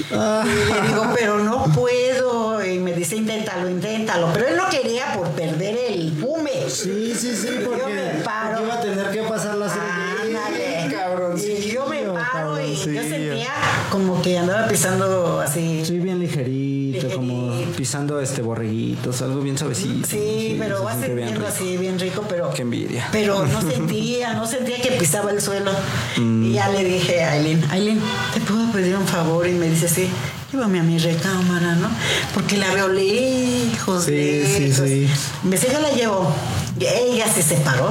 Y 0.00 0.72
le 0.72 0.88
digo, 0.88 1.06
pero 1.14 1.38
no 1.38 1.64
puedo. 1.74 2.64
Y 2.64 2.78
me 2.78 2.92
dice, 2.92 3.16
inténtalo, 3.16 3.68
inténtalo. 3.68 4.30
Pero 4.32 4.48
él 4.48 4.56
no 4.56 4.68
quería 4.68 5.12
por 5.14 5.28
perder 5.30 5.78
el 5.90 6.12
fume. 6.12 6.50
sí, 6.68 7.14
sí, 7.16 7.34
sí, 7.36 7.48
Yo 7.60 7.70
porque, 7.70 7.92
me 7.92 8.22
paro. 8.24 8.58
porque 8.58 8.64
iba 8.64 8.74
a 8.74 8.80
tener 8.80 9.10
que 9.10 9.22
pasar 9.22 9.54
Ándale. 9.54 10.88
Cabroncillo, 10.90 11.58
Y 11.58 11.70
yo 11.70 11.86
me 11.86 12.02
paro 12.02 12.60
y 12.60 12.74
yo 12.76 13.02
sentía 13.02 13.50
como 13.90 14.20
que 14.22 14.38
andaba 14.38 14.66
pisando 14.68 15.40
así. 15.40 15.84
Sí, 15.84 15.98
bien 15.98 16.18
ligerito, 16.18 16.73
como 17.14 17.52
pisando 17.76 18.20
este 18.20 18.42
borreguitos, 18.42 19.22
algo 19.22 19.40
bien 19.40 19.58
suavecito. 19.58 20.06
Sí, 20.06 20.56
pero 20.58 20.78
se 20.78 20.84
va 20.84 20.90
siente 20.92 21.14
bien 21.14 21.28
sintiendo 21.28 21.46
así 21.46 21.76
bien 21.76 21.98
rico, 21.98 22.24
pero. 22.28 22.50
Qué 22.50 22.62
envidia. 22.62 23.08
Pero 23.12 23.46
no 23.46 23.60
sentía, 23.70 24.34
no 24.34 24.46
sentía 24.46 24.80
que 24.80 24.92
pisaba 24.92 25.30
el 25.30 25.40
suelo. 25.40 25.72
Mm. 26.16 26.44
Y 26.44 26.52
ya 26.52 26.68
le 26.68 26.84
dije 26.84 27.22
a 27.22 27.32
Aileen, 27.32 27.64
Aileen, 27.70 28.00
¿te 28.32 28.40
puedo 28.40 28.70
pedir 28.72 28.96
un 28.96 29.06
favor? 29.06 29.46
Y 29.46 29.52
me 29.52 29.68
dice, 29.68 29.88
sí, 29.88 30.08
llévame 30.52 30.80
a 30.80 30.82
mi 30.82 30.98
recámara, 30.98 31.74
¿no? 31.76 31.88
Porque 32.32 32.56
la 32.56 32.72
veo 32.74 32.88
lejos, 32.88 34.04
Sí, 34.04 34.42
sí, 34.46 34.72
sí. 34.72 35.08
Me 35.42 35.52
dice, 35.56 35.68
yo 35.72 35.80
la 35.80 35.90
llevo. 35.90 36.32
Y 36.78 36.86
ella 36.86 37.26
sí 37.32 37.42
se 37.42 37.56
paró, 37.56 37.90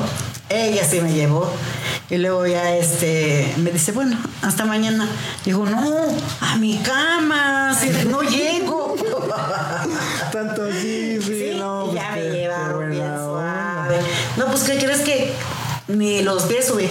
ella 0.49 0.83
sí 0.83 1.01
me 1.01 1.13
llevó. 1.13 1.51
Y 2.13 2.17
luego 2.19 2.45
ya 2.45 2.75
este 2.75 3.51
me 3.57 3.71
dice, 3.71 3.91
bueno, 3.91 4.15
hasta 4.43 4.65
mañana. 4.65 5.07
Digo, 5.43 5.65
no, 5.65 5.81
a 6.41 6.55
mi 6.57 6.77
cama, 6.77 7.73
si 7.73 7.89
no 8.07 8.21
llego. 8.21 8.95
Tanto 10.31 10.63
así, 10.65 11.17
sí, 11.19 11.23
Sí, 11.23 11.55
no. 11.57 11.91
y 11.91 11.95
ya 11.95 12.11
me 12.13 12.21
llevaron 12.29 12.91
bien 12.91 13.15
suave. 13.17 13.97
No, 14.37 14.45
pues 14.45 14.61
¿qué 14.61 14.77
crees 14.77 15.01
que 15.01 15.33
ni 15.87 16.21
los 16.21 16.43
pies 16.43 16.67
subí? 16.67 16.87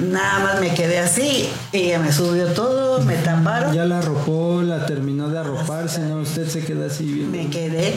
Nada 0.00 0.40
más 0.40 0.60
me 0.60 0.74
quedé 0.74 0.98
así, 0.98 1.48
ella 1.72 2.00
me 2.00 2.12
subió 2.12 2.46
todo, 2.54 3.00
me 3.02 3.14
taparon, 3.14 3.72
Ya 3.72 3.84
la 3.84 4.00
arropó, 4.00 4.62
la 4.62 4.84
terminó 4.84 5.28
de 5.28 5.38
arropar, 5.38 5.88
si 5.88 6.00
no 6.00 6.16
usted 6.16 6.48
se 6.48 6.64
queda 6.64 6.86
así 6.86 7.04
bien. 7.04 7.30
me 7.30 7.48
quedé 7.48 7.94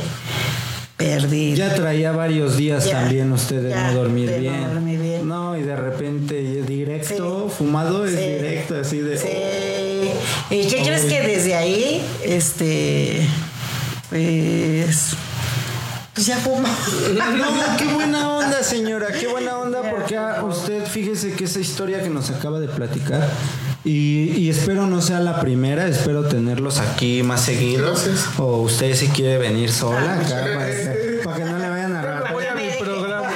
perdida. 0.99 1.55
Ya 1.55 1.73
traía 1.75 2.11
varios 2.11 2.57
días 2.57 2.85
Ya, 2.85 2.99
también 2.99 3.31
usted 3.31 3.61
de 3.63 3.73
no 3.73 3.93
dormir 3.93 4.29
de 4.29 4.35
no 4.35 4.41
bien. 4.41 4.73
dormir 4.73 4.99
bien. 4.99 5.27
No, 5.27 5.57
y 5.57 5.63
de 5.63 5.75
repente 5.75 6.35
directo, 6.63 7.47
Sí. 7.49 7.55
fumado 7.57 8.05
es 8.05 8.11
Sí. 8.11 8.17
directo, 8.17 8.75
así 8.79 8.99
de. 8.99 9.17
Sí. 9.17 9.27
¿Y 10.55 10.67
qué 10.67 10.81
crees 10.83 11.05
que 11.05 11.21
desde 11.21 11.55
ahí, 11.55 12.01
este, 12.23 13.25
pues, 14.09 15.13
pues 16.13 16.25
ya 16.27 16.37
fumo? 16.37 16.67
No, 17.15 17.77
qué 17.77 17.85
buena 17.85 18.37
onda, 18.37 18.61
señora, 18.61 19.07
qué 19.17 19.27
buena 19.27 19.57
onda, 19.57 19.81
porque 19.89 20.17
ah, 20.17 20.43
usted, 20.43 20.85
fíjese 20.85 21.31
que 21.33 21.45
esa 21.45 21.59
historia 21.61 22.03
que 22.03 22.09
nos 22.09 22.29
acaba 22.29 22.59
de 22.59 22.67
platicar, 22.67 23.25
y, 23.85 24.31
y 24.37 24.49
espero 24.49 24.85
no 24.87 25.01
sea 25.01 25.19
la 25.21 25.39
primera, 25.39 25.87
espero 25.87 26.23
tenerlos 26.27 26.79
aquí 26.79 27.23
más 27.23 27.41
seguidos, 27.41 28.05
Gracias. 28.05 28.27
o 28.39 28.57
usted 28.61 28.93
si 28.95 29.07
quiere 29.07 29.37
venir 29.37 29.71
sola 29.71 30.17
Ah, 30.19 30.25
acá, 30.25 30.45
para 31.23 31.37
que 31.37 31.43
no 31.45 31.57
le 31.57 31.69
vayan 31.69 31.95
a 31.95 32.01
Voy 32.31 32.43
rajar. 32.43 32.47
a 32.49 32.55
mi 32.55 32.69
programa. 32.79 33.29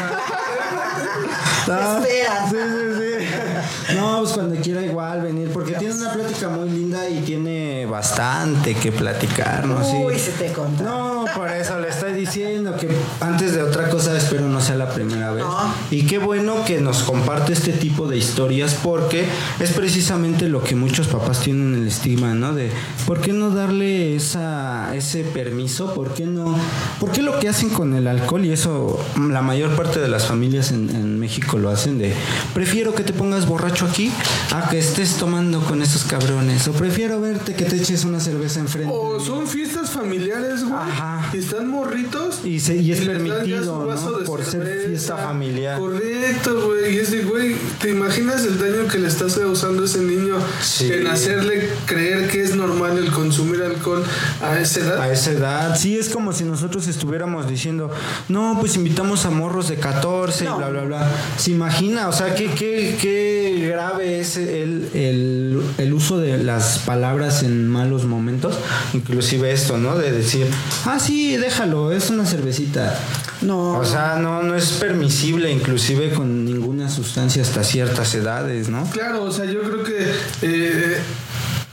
Cuando 4.32 4.56
quiera 4.62 4.82
igual 4.82 5.22
venir, 5.22 5.50
porque 5.52 5.74
tiene 5.74 5.94
una 5.96 6.14
plática 6.14 6.50
muy 6.50 6.70
linda 6.70 7.10
y 7.10 7.22
tiene 7.22 7.86
bastante 7.86 8.76
que 8.76 8.92
platicar, 8.92 9.66
¿no? 9.66 9.80
Uy, 10.06 10.18
se 10.18 10.32
te 10.32 10.52
conta. 10.52 10.84
No, 10.84 11.26
por 11.36 11.50
eso 11.50 11.80
le 11.80 11.90
estoy 11.90 12.14
diciendo 12.14 12.76
que 12.78 12.90
antes 13.20 13.54
de 13.54 13.62
otra 13.62 13.90
cosa 13.90 14.16
espero 14.16 14.48
no 14.48 14.62
sea 14.62 14.76
la 14.76 14.90
primera 14.90 15.32
vez. 15.32 15.44
No. 15.44 15.74
Y 15.92 16.06
qué 16.06 16.18
bueno 16.18 16.64
que 16.66 16.80
nos 16.80 17.04
comparte 17.04 17.54
este 17.54 17.74
tipo 17.74 18.08
de 18.08 18.18
historias 18.18 18.76
porque 18.82 19.26
es 19.60 19.72
precisamente 19.72 20.48
lo 20.48 20.64
que 20.64 20.76
muchos 20.76 21.08
papás 21.08 21.40
tienen 21.40 21.76
el 21.76 21.88
estigma, 21.88 22.34
¿no? 22.34 22.54
De 22.54 22.72
¿por 23.06 23.22
qué 23.22 23.34
no 23.34 23.50
darle 23.50 24.16
esa, 24.16 24.96
ese 24.96 25.24
permiso? 25.24 25.94
¿Por 25.94 26.14
qué 26.14 26.26
no? 26.26 26.56
¿Por 27.00 27.12
qué 27.12 27.22
lo 27.22 27.40
que 27.40 27.50
hacen 27.50 27.70
con 27.70 27.94
el 27.94 28.08
alcohol? 28.08 28.46
Y 28.46 28.52
eso 28.52 29.00
la 29.18 29.42
mayor 29.42 29.76
parte 29.76 30.00
de 30.00 30.08
las 30.08 30.26
familias 30.26 30.72
en, 30.72 30.90
en 30.90 31.20
México 31.20 31.58
lo 31.58 31.70
hacen 31.70 31.98
de 31.98 32.14
prefiero 32.54 32.94
que 32.94 33.04
te 33.04 33.14
pongas 33.14 33.48
borracho 33.48 33.86
aquí 33.86 34.12
a 34.54 34.70
que 34.70 34.80
estés 34.80 35.16
tomando 35.18 35.60
con 35.62 35.82
esos 35.82 36.04
cabrones. 36.04 36.68
O 36.68 36.74
prefiero 36.74 37.20
verte 37.22 37.54
que 37.56 37.66
te 37.66 37.76
eches 37.78 38.04
una 38.06 38.20
cerveza 38.20 38.60
enfrente. 38.60 38.92
O 38.94 39.20
son 39.20 39.48
fiestas 39.48 39.90
familiares, 39.92 40.64
güey. 40.64 40.74
Ajá. 40.74 41.30
Y 41.34 41.38
están 41.40 41.68
morritos. 41.68 42.40
Y, 42.44 42.60
se- 42.60 42.76
y 42.78 42.92
es 42.92 43.00
ya 43.00 43.06
permitido, 43.12 43.86
¿no? 43.86 44.18
de 44.20 44.26
Por 44.26 44.44
ser 44.44 44.52
cerveza. 44.64 44.88
fiesta 44.88 45.18
familiar. 45.18 45.80
Correcto, 45.80 46.66
güey. 46.68 46.96
Y 46.96 47.00
es 47.00 47.12
de, 47.12 47.22
güey, 47.24 47.56
¿te 47.80 47.90
imaginas 47.90 48.44
el 48.46 48.60
daño 48.60 48.88
que 48.92 49.00
le 49.00 49.08
estás 49.08 49.36
causando 49.36 49.84
a 49.84 49.86
ese 49.86 50.00
niño 50.00 50.36
Sí. 50.62 50.92
en 50.92 51.08
hacerle 51.08 51.70
creer 51.86 52.28
que 52.30 52.42
es 52.44 52.56
normal 52.56 52.98
el 52.98 53.12
consumir 53.12 53.62
alcohol 53.64 54.04
a 54.42 54.60
esa 54.60 54.80
edad? 54.82 55.02
A 55.02 55.12
esa 55.12 55.32
edad, 55.32 55.78
sí, 55.78 55.98
es 55.98 56.10
como 56.10 56.34
si 56.34 56.44
nosotros 56.44 56.88
estuviéramos 56.88 57.48
diciendo, 57.48 57.90
no, 58.30 58.58
pues 58.60 58.76
invitamos 58.76 59.26
a 59.26 59.30
morros 59.30 59.70
de 59.70 59.76
14 59.78 60.46
No. 60.46 60.56
y 60.56 60.58
bla, 60.58 60.70
bla, 60.70 60.84
bla. 60.84 61.12
¿Se 61.38 61.52
imagina? 61.52 62.08
O 62.08 62.14
sea, 62.14 62.36
qué, 62.36 62.48
qué, 62.52 62.98
qué 63.02 63.68
grave 63.70 63.93
es 64.00 64.38
el, 64.38 64.90
el, 64.94 65.62
el 65.78 65.94
uso 65.94 66.18
de 66.20 66.38
las 66.38 66.80
palabras 66.80 67.44
en 67.44 67.68
malos 67.68 68.06
momentos. 68.06 68.58
Inclusive 68.94 69.52
esto, 69.52 69.78
¿no? 69.78 69.98
De 69.98 70.12
decir, 70.12 70.48
ah, 70.86 71.00
sí, 71.00 71.38
déjalo, 71.38 71.92
es 71.92 72.10
una 72.10 72.26
cervecita. 72.26 72.98
No. 73.42 73.72
O 73.78 73.86
sea, 73.86 74.18
no, 74.22 74.42
no 74.44 74.56
es 74.56 74.72
permisible, 74.74 75.52
inclusive 75.52 76.12
con 76.12 76.46
ninguna 76.46 76.90
sustancia 76.90 77.42
hasta 77.42 77.64
ciertas 77.64 78.14
edades, 78.16 78.70
¿no? 78.70 78.90
Claro, 78.92 79.24
o 79.24 79.32
sea, 79.32 79.46
yo 79.46 79.62
creo 79.62 79.84
que 79.84 80.12
eh, 80.44 80.98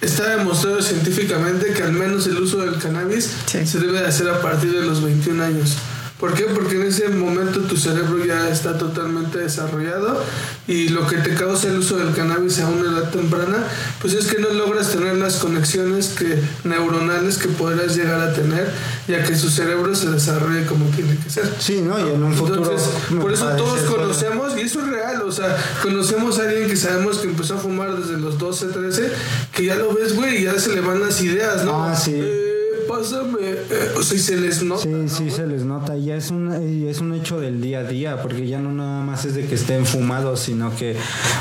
está 0.00 0.36
demostrado 0.36 0.82
científicamente 0.82 1.72
que 1.72 1.82
al 1.82 1.92
menos 1.92 2.26
el 2.26 2.38
uso 2.38 2.58
del 2.58 2.78
cannabis 2.80 3.30
Sí. 3.46 3.66
se 3.66 3.78
debe 3.78 4.00
de 4.00 4.06
hacer 4.06 4.28
a 4.28 4.40
partir 4.40 4.72
de 4.72 4.82
los 4.84 5.02
21 5.02 5.42
años. 5.42 5.76
¿Por 6.20 6.34
qué? 6.34 6.44
Porque 6.44 6.76
en 6.76 6.82
ese 6.82 7.08
momento 7.08 7.60
tu 7.60 7.78
cerebro 7.78 8.22
ya 8.24 8.50
está 8.50 8.76
totalmente 8.76 9.38
desarrollado 9.38 10.22
y 10.68 10.90
lo 10.90 11.06
que 11.06 11.16
te 11.16 11.34
causa 11.34 11.68
el 11.68 11.78
uso 11.78 11.96
del 11.96 12.14
cannabis 12.14 12.60
a 12.60 12.68
una 12.68 12.90
edad 12.90 13.10
temprana, 13.10 13.64
pues 14.02 14.12
es 14.12 14.26
que 14.26 14.38
no 14.38 14.50
logras 14.50 14.90
tener 14.90 15.16
las 15.16 15.36
conexiones 15.36 16.08
que, 16.10 16.38
neuronales 16.64 17.38
que 17.38 17.48
podrás 17.48 17.96
llegar 17.96 18.20
a 18.20 18.34
tener, 18.34 18.70
ya 19.08 19.24
que 19.24 19.34
su 19.34 19.48
cerebro 19.48 19.94
se 19.94 20.10
desarrolle 20.10 20.66
como 20.66 20.84
tiene 20.90 21.16
que 21.16 21.30
ser. 21.30 21.50
Sí, 21.58 21.80
¿no? 21.80 21.98
Y 21.98 22.12
en 22.12 22.22
un 22.22 22.34
futuro... 22.34 22.62
Entonces, 22.62 22.88
por 23.20 23.32
eso 23.32 23.48
todos 23.56 23.80
conocemos, 23.80 24.56
y 24.58 24.60
eso 24.60 24.80
es 24.80 24.88
real, 24.88 25.22
o 25.22 25.32
sea, 25.32 25.56
conocemos 25.82 26.38
a 26.38 26.42
alguien 26.42 26.68
que 26.68 26.76
sabemos 26.76 27.18
que 27.18 27.28
empezó 27.28 27.54
a 27.54 27.58
fumar 27.58 27.96
desde 27.96 28.18
los 28.18 28.38
12, 28.38 28.66
13, 28.66 29.10
que 29.54 29.64
ya 29.64 29.76
lo 29.76 29.94
ves, 29.94 30.14
güey, 30.14 30.42
y 30.42 30.44
ya 30.44 30.58
se 30.58 30.74
le 30.74 30.82
van 30.82 31.00
las 31.00 31.20
ideas, 31.22 31.64
¿no? 31.64 31.84
Ah, 31.84 31.96
sí. 31.96 32.12
Eh, 32.14 32.86
pásame, 32.86 33.39
eh, 33.52 33.92
o 33.96 34.02
sea, 34.02 34.16
y 34.16 34.20
se 34.20 34.36
les 34.36 34.62
nota. 34.62 34.82
Sí, 34.82 34.88
¿no, 34.88 35.08
sí, 35.08 35.30
se 35.30 35.46
les 35.46 35.64
nota. 35.64 35.96
Ya 35.96 36.16
es 36.16 36.30
un, 36.30 36.52
es 36.52 37.00
un 37.00 37.14
hecho 37.14 37.40
del 37.40 37.60
día 37.60 37.80
a 37.80 37.84
día, 37.84 38.22
porque 38.22 38.46
ya 38.46 38.58
no 38.58 38.72
nada 38.72 39.02
más 39.02 39.24
es 39.24 39.34
de 39.34 39.46
que 39.46 39.54
estén 39.54 39.86
fumados, 39.86 40.40
sino 40.40 40.74
que, 40.76 40.96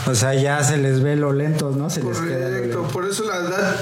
o 0.05 0.15
sea, 0.15 0.33
ya 0.33 0.63
se 0.63 0.77
les 0.77 1.01
ve 1.01 1.15
lo 1.15 1.33
lentos, 1.33 1.75
¿no? 1.75 1.89
Se 1.89 2.03
les 2.03 2.17
queda 2.17 2.49
Correcto, 2.49 2.79
lento. 2.79 2.93
por 2.93 3.07
eso 3.07 3.23
la 3.25 3.37
edad, 3.37 3.75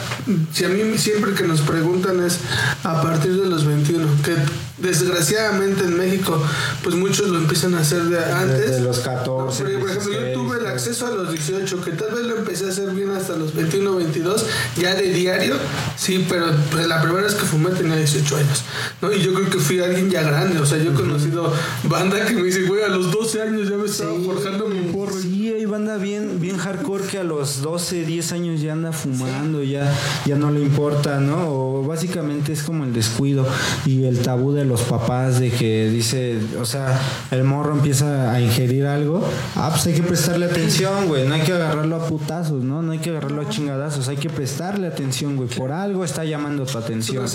si 0.54 0.66
a 0.66 0.70
mí 0.70 0.98
siempre 0.98 1.34
que 1.34 1.44
nos 1.44 1.62
preguntan 1.62 2.24
es 2.24 2.40
a 2.84 3.02
partir 3.02 3.40
de 3.40 3.48
los 3.48 3.66
21, 3.66 4.08
que 4.24 4.36
desgraciadamente 4.78 5.84
en 5.84 5.98
México, 5.98 6.42
pues 6.84 6.96
muchos 6.96 7.30
lo 7.30 7.38
empiezan 7.40 7.74
a 7.76 7.80
hacer 7.80 8.04
de 8.04 8.24
antes. 8.24 8.68
Desde 8.72 8.82
los 8.82 9.00
14, 9.00 9.64
No, 9.64 9.80
por 9.80 9.90
ejemplo, 9.90 10.14
yo 10.14 10.20
16, 10.20 10.34
tuve 10.34 10.58
el 10.60 10.68
acceso 10.68 11.08
a 11.08 11.12
los 11.12 11.32
18, 11.32 11.82
que 11.84 11.92
tal 11.92 12.12
vez 12.12 12.26
lo 12.26 12.38
empecé 12.38 12.66
a 12.66 12.70
hacer 12.70 12.90
bien 12.92 13.10
hasta 13.12 13.36
los 13.36 13.56
21, 13.56 13.96
22, 13.96 14.46
ya 14.78 14.96
de 14.96 15.12
diario, 15.12 15.56
sí, 15.96 16.26
pero 16.30 16.48
pues, 16.72 16.88
la 16.88 17.02
primera 17.02 17.24
vez 17.24 17.34
que 17.36 17.46
fumé 17.46 17.72
tenía 17.72 17.96
18 17.96 18.17
años, 18.20 18.64
¿no? 19.02 19.12
Y 19.12 19.22
yo 19.22 19.34
creo 19.34 19.50
que 19.50 19.60
fui 19.60 19.80
alguien 19.80 20.10
ya 20.10 20.24
grande, 20.24 20.60
o 20.60 20.66
sea, 20.66 20.78
yo 20.78 20.92
he 20.92 20.94
conocido 20.94 21.52
banda 21.84 22.26
que 22.26 22.34
me 22.34 22.44
dice, 22.44 22.64
güey, 22.64 22.84
a 22.84 22.88
los 22.88 23.12
12 23.12 23.42
años 23.42 23.70
ya 23.70 23.78
me 23.78 23.86
estaba 23.86 24.14
forjando 24.26 24.68
mi 24.68 24.92
porro. 24.92 25.14
Sí, 25.20 25.52
hay 25.54 25.66
banda 25.66 25.98
bien, 25.98 26.40
bien 26.40 26.58
hardcore 26.58 27.06
que 27.06 27.20
a 27.20 27.24
los 27.24 27.62
12, 27.62 28.06
10 28.06 28.32
años 28.32 28.62
ya 28.62 28.74
anda 28.74 28.92
fumando, 28.92 29.64
ya, 29.64 29.94
ya 30.26 30.36
no 30.36 30.52
le 30.52 30.62
importa, 30.62 31.20
¿no? 31.20 31.48
O 31.48 31.84
básicamente 31.84 32.54
es 32.54 32.64
como 32.64 32.84
el 32.84 32.94
descuido 32.94 33.46
y 33.86 34.06
el 34.06 34.20
tabú 34.20 34.52
de 34.52 34.66
los 34.66 34.82
papás 34.82 35.40
de 35.40 35.52
que 35.52 35.90
dice, 35.90 36.40
o 36.60 36.66
sea, 36.66 37.00
el 37.32 37.44
morro 37.44 37.74
empieza 37.74 38.32
a 38.32 38.42
ingerir 38.42 38.86
algo, 38.86 39.28
ah, 39.56 39.70
pues 39.72 39.86
hay 39.88 39.94
que 39.94 40.04
prestarle 40.04 40.46
atención, 40.46 41.08
güey, 41.08 41.28
no 41.28 41.36
hay 41.36 41.42
que 41.42 41.54
agarrarlo 41.54 41.96
a 41.96 42.08
putazos, 42.08 42.64
¿no? 42.64 42.82
No 42.82 42.92
hay 42.92 43.00
que 43.00 43.12
agarrarlo 43.12 43.42
a 43.42 43.50
chingadazos, 43.50 44.08
hay 44.08 44.18
que 44.18 44.30
prestarle 44.30 44.88
atención, 44.88 45.36
güey, 45.36 45.50
por 45.50 45.72
algo 45.72 46.04
está 46.04 46.24
llamando 46.24 46.66
tu 46.66 46.78
atención. 46.78 47.26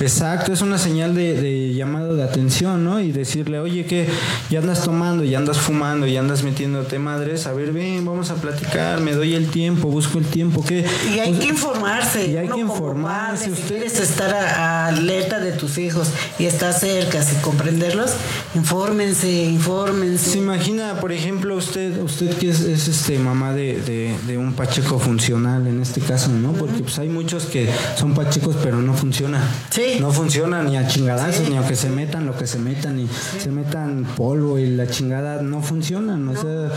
Es. 0.00 0.15
Exacto, 0.16 0.54
es 0.54 0.62
una 0.62 0.78
señal 0.78 1.14
de, 1.14 1.34
de 1.38 1.74
llamado 1.74 2.16
de 2.16 2.22
atención, 2.22 2.82
¿no? 2.84 3.00
Y 3.00 3.12
decirle, 3.12 3.58
oye, 3.60 3.84
que 3.84 4.08
ya 4.48 4.60
andas 4.60 4.82
tomando, 4.82 5.24
ya 5.24 5.36
andas 5.36 5.58
fumando, 5.58 6.06
ya 6.06 6.20
andas 6.20 6.42
metiéndote 6.42 6.98
madres, 6.98 7.46
a 7.46 7.52
ver, 7.52 7.70
ven, 7.72 8.02
vamos 8.06 8.30
a 8.30 8.36
platicar, 8.36 9.00
me 9.02 9.12
doy 9.12 9.34
el 9.34 9.48
tiempo, 9.50 9.88
busco 9.88 10.16
el 10.18 10.24
tiempo, 10.24 10.64
¿qué? 10.64 10.86
Y 11.14 11.18
hay 11.18 11.28
Pues, 11.34 11.40
que 11.40 11.48
informarse. 11.50 12.26
y 12.28 12.36
hay 12.38 12.48
que 12.48 12.60
informarse, 12.60 13.44
padre, 13.44 13.56
Si 13.56 13.60
usted- 13.62 13.74
quieres 13.76 14.00
estar 14.00 14.34
a- 14.34 14.86
alerta 14.86 15.38
de 15.38 15.52
tus 15.52 15.76
hijos 15.76 16.08
y 16.38 16.46
estar 16.46 16.72
cerca 16.72 17.18
y 17.22 17.42
comprenderlos, 17.42 18.12
infórmense, 18.54 19.30
infórmense. 19.44 20.30
Se 20.30 20.38
imagina, 20.38 20.98
por 20.98 21.12
ejemplo, 21.12 21.56
usted, 21.56 22.00
usted 22.02 22.30
que 22.38 22.48
es, 22.48 22.60
es, 22.60 22.88
este 22.88 23.18
mamá 23.18 23.52
de, 23.52 23.80
de- 23.82 24.16
de 24.26 24.38
un 24.38 24.54
pacheco 24.54 24.98
funcional 24.98 25.66
en 25.66 25.82
este 25.82 26.00
caso, 26.00 26.30
¿no? 26.30 26.52
Porque 26.52 26.82
pues 26.82 26.98
hay 26.98 27.10
muchos 27.10 27.44
que 27.44 27.68
son 27.98 28.14
pachecos 28.14 28.56
pero 28.62 28.80
no 28.80 28.94
funcionan. 28.94 29.42
Sí. 29.68 29.98
No 30.00 30.05
funcionan 30.12 30.66
ni 30.66 30.76
a 30.76 30.86
chingadazos, 30.86 31.44
Sí. 31.44 31.50
ni 31.50 31.56
aunque 31.56 31.76
se 31.76 31.88
metan 31.88 32.26
lo 32.26 32.36
que 32.36 32.46
se 32.46 32.58
metan, 32.58 32.98
y 32.98 33.08
se 33.40 33.50
metan 33.50 34.04
polvo 34.16 34.58
y 34.58 34.66
la 34.66 34.86
chingada, 34.88 35.42
no 35.42 35.62
funcionan. 35.62 36.28
O 36.28 36.34
sea, 36.34 36.72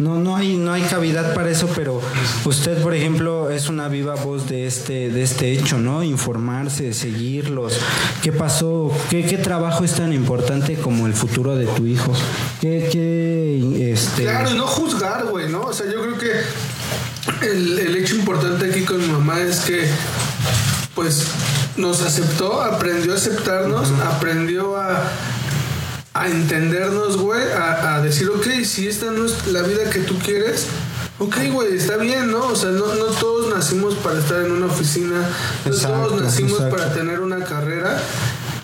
no, 0.00 0.18
no 0.18 0.36
hay, 0.36 0.56
no 0.56 0.72
hay 0.72 0.82
cavidad 0.82 1.34
para 1.34 1.50
eso, 1.50 1.68
pero 1.74 2.00
usted, 2.44 2.82
por 2.82 2.94
ejemplo, 2.94 3.50
es 3.50 3.68
una 3.68 3.88
viva 3.88 4.14
voz 4.16 4.48
de 4.48 4.66
este, 4.66 5.10
de 5.10 5.22
este 5.22 5.52
hecho, 5.52 5.78
¿no? 5.78 6.02
Informarse, 6.02 6.92
seguirlos. 6.94 7.74
¿Qué 8.22 8.32
pasó? 8.32 8.90
¿Qué, 9.10 9.24
qué 9.24 9.38
trabajo 9.38 9.84
es 9.84 9.92
tan 9.92 10.12
importante 10.12 10.74
como 10.74 11.06
el 11.06 11.14
futuro 11.14 11.56
de 11.56 11.66
tu 11.66 11.86
hijo? 11.86 12.12
¿Qué, 12.60 12.88
qué 12.90 13.92
este 13.92 14.22
Claro, 14.22 14.50
y 14.50 14.54
no 14.56 14.66
juzgar, 14.66 15.26
güey, 15.26 15.48
¿no? 15.48 15.60
O 15.62 15.72
sea, 15.72 15.86
yo 15.86 16.02
creo 16.02 16.18
que 16.18 17.50
el, 17.50 17.78
el 17.78 17.96
hecho 17.96 18.16
importante 18.16 18.70
aquí 18.70 18.82
con 18.82 18.98
mi 18.98 19.06
mamá 19.06 19.40
es 19.40 19.60
que, 19.60 19.86
pues, 20.94 21.26
nos 21.76 22.02
aceptó, 22.02 22.62
aprendió 22.62 23.12
a 23.12 23.16
aceptarnos, 23.16 23.90
aprendió 24.14 24.76
a, 24.76 25.02
a 26.14 26.28
entendernos, 26.28 27.16
güey, 27.16 27.52
a, 27.52 27.96
a 27.96 28.02
decir, 28.02 28.28
ok, 28.30 28.46
si 28.64 28.88
esta 28.88 29.10
no 29.10 29.26
es 29.26 29.46
la 29.48 29.62
vida 29.62 29.90
que 29.90 30.00
tú 30.00 30.18
quieres, 30.18 30.66
ok, 31.18 31.36
güey, 31.52 31.76
está 31.76 31.96
bien, 31.96 32.30
¿no? 32.30 32.46
O 32.48 32.56
sea, 32.56 32.70
no, 32.70 32.94
no 32.94 33.04
todos 33.06 33.54
nacimos 33.54 33.94
para 33.96 34.18
estar 34.18 34.44
en 34.44 34.52
una 34.52 34.66
oficina, 34.66 35.28
no 35.64 35.72
Exacto, 35.72 36.08
todos 36.08 36.22
nacimos 36.22 36.52
exacto. 36.52 36.76
para 36.76 36.92
tener 36.92 37.20
una 37.20 37.44
carrera. 37.44 38.00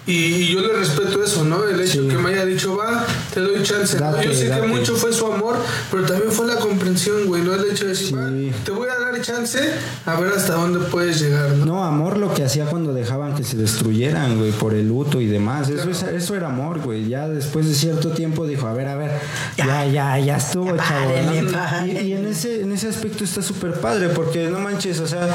Y, 0.07 0.13
y 0.13 0.53
yo 0.53 0.61
le 0.61 0.73
respeto 0.73 1.23
eso, 1.23 1.45
¿no? 1.45 1.63
El 1.65 1.81
hecho 1.81 2.03
Sí. 2.03 2.09
que 2.09 2.17
me 2.17 2.31
haya 2.31 2.45
dicho, 2.45 2.77
va, 2.77 3.07
te 3.33 3.41
doy 3.41 3.63
chance. 3.63 3.97
Yo 3.99 4.33
sé 4.35 4.49
date. 4.49 4.63
que 4.63 4.67
mucho 4.67 4.97
fue 4.97 5.13
su 5.13 5.31
amor, 5.33 5.57
pero 5.93 6.05
también 6.05 6.33
fue 6.33 6.47
la 6.47 6.57
comprensión, 6.57 7.27
güey, 7.27 7.43
¿no? 7.43 7.55
El 7.55 7.65
hecho 7.71 7.85
de 7.85 7.91
decir, 7.91 8.09
Sí. 8.09 8.15
va, 8.15 8.29
te 8.65 8.71
voy 8.73 8.89
a 8.89 8.99
dar 8.99 9.21
chance 9.23 9.61
a 10.05 10.19
ver 10.19 10.33
hasta 10.33 10.55
dónde 10.55 10.81
puedes 10.87 11.21
llegar, 11.21 11.51
¿no? 11.53 11.67
No, 11.67 11.85
amor 11.85 12.17
lo 12.19 12.35
que 12.35 12.43
hacía 12.45 12.65
cuando 12.67 12.93
dejaban 12.93 13.35
que 13.37 13.45
se 13.45 13.57
destruyeran, 13.57 14.39
güey, 14.39 14.51
por 14.51 14.75
el 14.75 14.89
luto 14.89 15.21
y 15.21 15.27
demás. 15.27 15.69
Eso, 15.69 15.89
es- 15.91 16.03
eso 16.03 16.35
era 16.35 16.49
amor, 16.49 16.81
güey. 16.81 17.09
Ya 17.09 17.29
después 17.29 17.69
de 17.69 17.75
cierto 17.75 18.09
tiempo 18.11 18.45
dijo, 18.47 18.67
a 18.67 18.73
ver, 18.73 18.89
a 18.89 18.97
ver, 18.97 19.13
ya, 19.57 19.87
ya, 19.87 20.19
ya 20.19 20.37
estuvo, 20.39 20.75
Ya 20.75 20.83
chavo. 20.83 21.87
Y, 21.87 21.91
y 22.09 22.13
en 22.15 22.27
ese, 22.27 22.63
en 22.63 22.73
ese 22.73 22.89
aspecto 22.89 23.23
está 23.23 23.41
súper 23.43 23.75
padre, 23.75 24.09
porque 24.09 24.49
no 24.49 24.59
manches, 24.59 24.99
o 24.99 25.07
sea, 25.07 25.29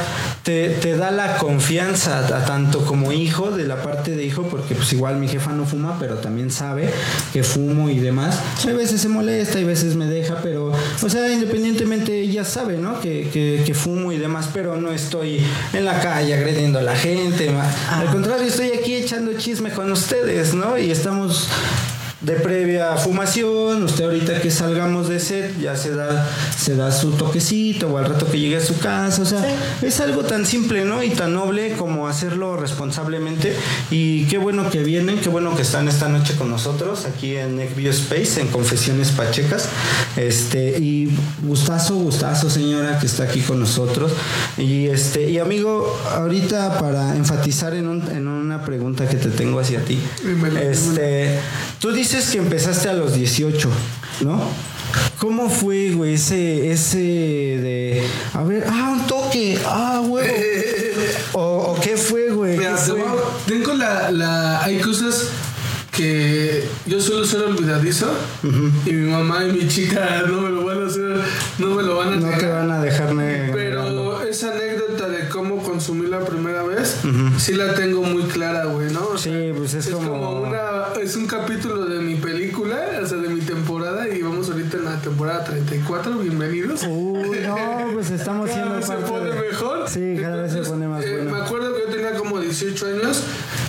te, 0.44 0.70
te 0.82 0.98
da 0.98 1.12
la 1.12 1.38
confianza 1.38 2.20
a, 2.28 2.46
tanto 2.46 2.80
como 2.86 3.14
hijo, 3.14 3.52
de 3.52 3.66
la 3.66 3.82
parte 3.82 4.16
de 4.16 4.26
hijo, 4.26 4.44
porque 4.58 4.76
pues 4.76 4.92
igual 4.94 5.18
mi 5.18 5.28
jefa 5.28 5.54
no 5.54 5.66
fuma, 5.66 5.98
pero 6.00 6.16
también 6.16 6.52
sabe 6.52 6.90
que 7.32 7.44
fumo 7.44 7.90
y 7.90 8.00
demás. 8.00 8.40
A 8.68 8.74
veces 8.74 9.02
se 9.02 9.08
molesta 9.08 9.60
y 9.60 9.64
a 9.64 9.68
veces 9.68 9.96
me 9.96 10.06
deja, 10.06 10.40
pero, 10.44 10.72
o 11.02 11.10
sea, 11.10 11.32
independientemente 11.32 12.20
ella 12.20 12.44
sabe, 12.44 12.78
¿no? 12.78 13.00
Que, 13.00 13.30
que, 13.32 13.64
que 13.66 13.74
fumo 13.74 14.12
y 14.12 14.18
demás, 14.18 14.50
pero 14.54 14.76
no 14.76 14.92
estoy 14.92 15.46
en 15.74 15.86
la 15.86 16.00
calle 16.02 16.34
agrediendo 16.34 16.80
a 16.80 16.84
la 16.84 16.96
gente. 16.96 17.50
Al 17.90 18.12
contrario, 18.12 18.48
estoy 18.48 18.72
aquí 18.72 18.96
echando 18.96 19.34
chisme 19.34 19.72
con 19.72 19.92
ustedes, 19.92 20.54
¿no? 20.54 20.78
Y 20.78 20.92
estamos 20.92 21.48
de 22.22 22.34
previa 22.34 22.96
fumación, 22.98 23.84
usted 23.84 24.06
ahorita 24.06 24.42
que 24.42 24.50
salgamos 24.50 25.08
de 25.08 25.20
set 25.20 25.60
ya 25.62 25.76
se 25.76 25.94
da, 25.94 26.28
se 26.58 26.76
da 26.76 26.92
su 26.92 27.12
toquecito 27.12 27.90
o 27.90 27.98
al 28.00 28.06
rato 28.06 28.26
que 28.26 28.40
llegue 28.40 28.58
a 28.58 28.62
su 28.62 28.78
casa, 28.80 29.22
o 29.22 29.26
sea, 29.26 29.46
es 29.84 30.00
algo 30.00 30.24
tan 30.24 30.46
simple, 30.46 30.84
¿no? 30.84 31.04
Y 31.04 31.12
tan 31.12 31.34
noble 31.36 31.74
como 31.74 32.08
hacerlo 32.08 32.58
responsablemente. 32.58 33.56
Y 33.92 34.26
qué 34.26 34.40
bueno 34.40 34.70
que 34.72 34.84
vienen, 34.84 35.20
qué 35.20 35.30
bueno 35.30 35.56
que 35.56 35.62
están 35.62 35.88
esta 35.88 36.10
noche 36.10 36.36
con 36.36 36.50
nosotros 36.50 37.06
aquí 37.06 37.36
en 37.36 37.56
Neckview 37.58 37.92
Space, 37.92 38.42
en 38.42 38.48
Confesiones 38.48 39.10
Pachecas, 39.12 39.70
este, 40.16 40.80
y 40.80 41.16
gustazo, 41.44 41.96
gustazo 41.96 42.50
señora 42.50 42.98
que 43.00 43.06
está 43.06 43.24
aquí 43.26 43.42
con 43.42 43.60
nosotros. 43.60 44.12
Y 44.58 44.88
este, 44.88 45.30
y 45.30 45.38
amigo, 45.38 45.96
ahorita 46.16 46.80
para 46.80 47.16
enfatizar 47.16 47.76
en, 47.76 47.88
un- 47.88 48.10
en 48.12 48.28
una 48.28 48.64
pregunta 48.66 49.08
que 49.08 49.18
te 49.18 49.30
tengo 49.30 49.60
hacia 49.60 49.82
ti, 49.82 50.00
este, 50.72 51.38
tú 51.80 51.92
dices 51.92 52.30
que 52.30 52.38
empezaste 52.38 52.90
a 52.90 52.94
los 52.94 53.14
18, 53.14 53.70
¿no? 54.22 54.42
¿Cómo 55.20 55.50
fue, 55.50 55.92
güey, 55.92 56.14
ese, 56.14 56.72
ese 56.72 56.98
de, 56.98 58.04
a 58.34 58.44
ver, 58.44 58.66
ah, 58.68 58.94
un 58.94 59.08
toque, 59.08 59.60
ah, 59.66 60.02
güey, 60.06 60.28
o, 61.34 61.40
o 61.40 61.80
qué 61.82 61.98
fue, 61.98 62.30
güey? 62.30 62.60
Tengo 63.46 63.74
la, 63.74 64.12
la. 64.12 64.64
Hay 64.64 64.80
cosas 64.80 65.30
que 65.98 66.64
yo 66.86 67.02
suelo 67.02 67.26
ser 67.26 67.42
olvidadizo 67.42 68.08
y 68.86 68.92
mi 68.92 69.10
mamá 69.12 69.44
y 69.46 69.52
mi 69.52 69.68
chica 69.68 70.22
no 70.28 70.42
me 70.42 70.50
lo 70.50 70.64
van 70.64 70.84
a 70.84 70.88
hacer, 70.88 71.22
no 71.58 71.68
me 71.68 71.82
lo 71.82 71.98
van 71.98 72.14
a 72.14 72.16
No 72.18 72.38
te 72.38 72.46
van 72.46 72.70
a 72.70 72.82
dejar 72.82 73.16
negar. 73.16 73.52
Pero 73.52 74.22
esa 74.22 74.52
anécdota 74.52 74.77
consumí 75.78 76.08
la 76.08 76.22
primera 76.26 76.64
vez, 76.64 76.98
sí 77.38 77.54
la 77.54 77.76
tengo 77.76 78.02
muy 78.02 78.24
clara, 78.24 78.66
güey, 78.66 78.92
¿no? 78.92 79.10
O 79.10 79.18
sea, 79.18 79.32
Sí, 79.32 79.52
pues 79.56 79.76
es, 79.76 79.86
es 79.86 79.94
como... 79.94 80.10
como 80.10 80.42
una, 80.42 80.60
es 81.02 81.16
un 81.16 81.28
capítulo 81.28 81.86
de 81.86 82.00
mi 82.02 82.16
película, 82.16 83.00
o 83.04 83.06
sea, 83.06 83.18
de 83.20 83.30
mi 83.30 83.42
temporada, 83.42 84.08
y 84.10 84.24
vamos 84.24 84.50
ahorita 84.50 84.78
en 84.78 84.86
la 84.86 85.00
temporada 85.00 85.44
34, 85.44 86.18
bienvenidos. 86.18 86.82
Uy, 86.90 87.40
no, 87.46 87.58
pues 87.94 88.10
estamos 88.10 88.50
siendo 88.50 88.74
vez 88.76 88.86
se 88.86 88.94
parte 88.94 89.08
pone 89.12 89.30
de- 89.30 89.40
mejor. 89.40 89.88
Sí, 89.88 90.18
cada 90.20 90.38
vez 90.42 90.52
se 90.52 90.58
Entonces, 90.58 90.68
pone 90.74 90.88
más 90.88 91.04
eh, 91.06 91.16
bueno. 91.16 91.32
Me 91.32 91.38
acuerdo 91.46 91.76
que 91.76 91.82
yo 91.82 91.96
tenía 91.96 92.14
como 92.16 92.40
18 92.40 92.86
años 92.88 93.22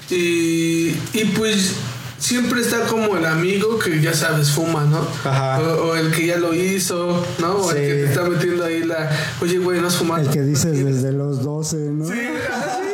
y, 0.09 0.89
y 1.13 1.25
pues 1.37 1.75
siempre 2.19 2.61
está 2.61 2.87
como 2.87 3.17
el 3.17 3.25
amigo 3.27 3.79
que 3.79 4.01
ya 4.01 4.13
sabes 4.13 4.51
fuma, 4.51 4.85
¿no? 4.85 5.07
Ajá. 5.25 5.61
O, 5.61 5.89
o 5.89 5.97
el 5.97 6.11
que 6.11 6.27
ya 6.27 6.37
lo 6.37 6.55
hizo, 6.55 7.25
¿no? 7.39 7.53
O 7.55 7.71
el 7.71 7.77
que 7.77 7.95
te 7.95 8.05
está 8.05 8.25
metiendo 8.25 8.65
ahí 8.65 8.83
la, 8.85 9.11
oye, 9.41 9.59
güey, 9.59 9.81
no 9.81 9.89
has 9.89 9.97
fumado. 9.97 10.23
El 10.23 10.31
que 10.31 10.43
dices 10.43 10.85
desde 10.85 11.13
los 11.13 11.43
12, 11.43 11.77
¿no? 11.77 12.07
Sí, 12.07 12.13
así. 12.13 12.89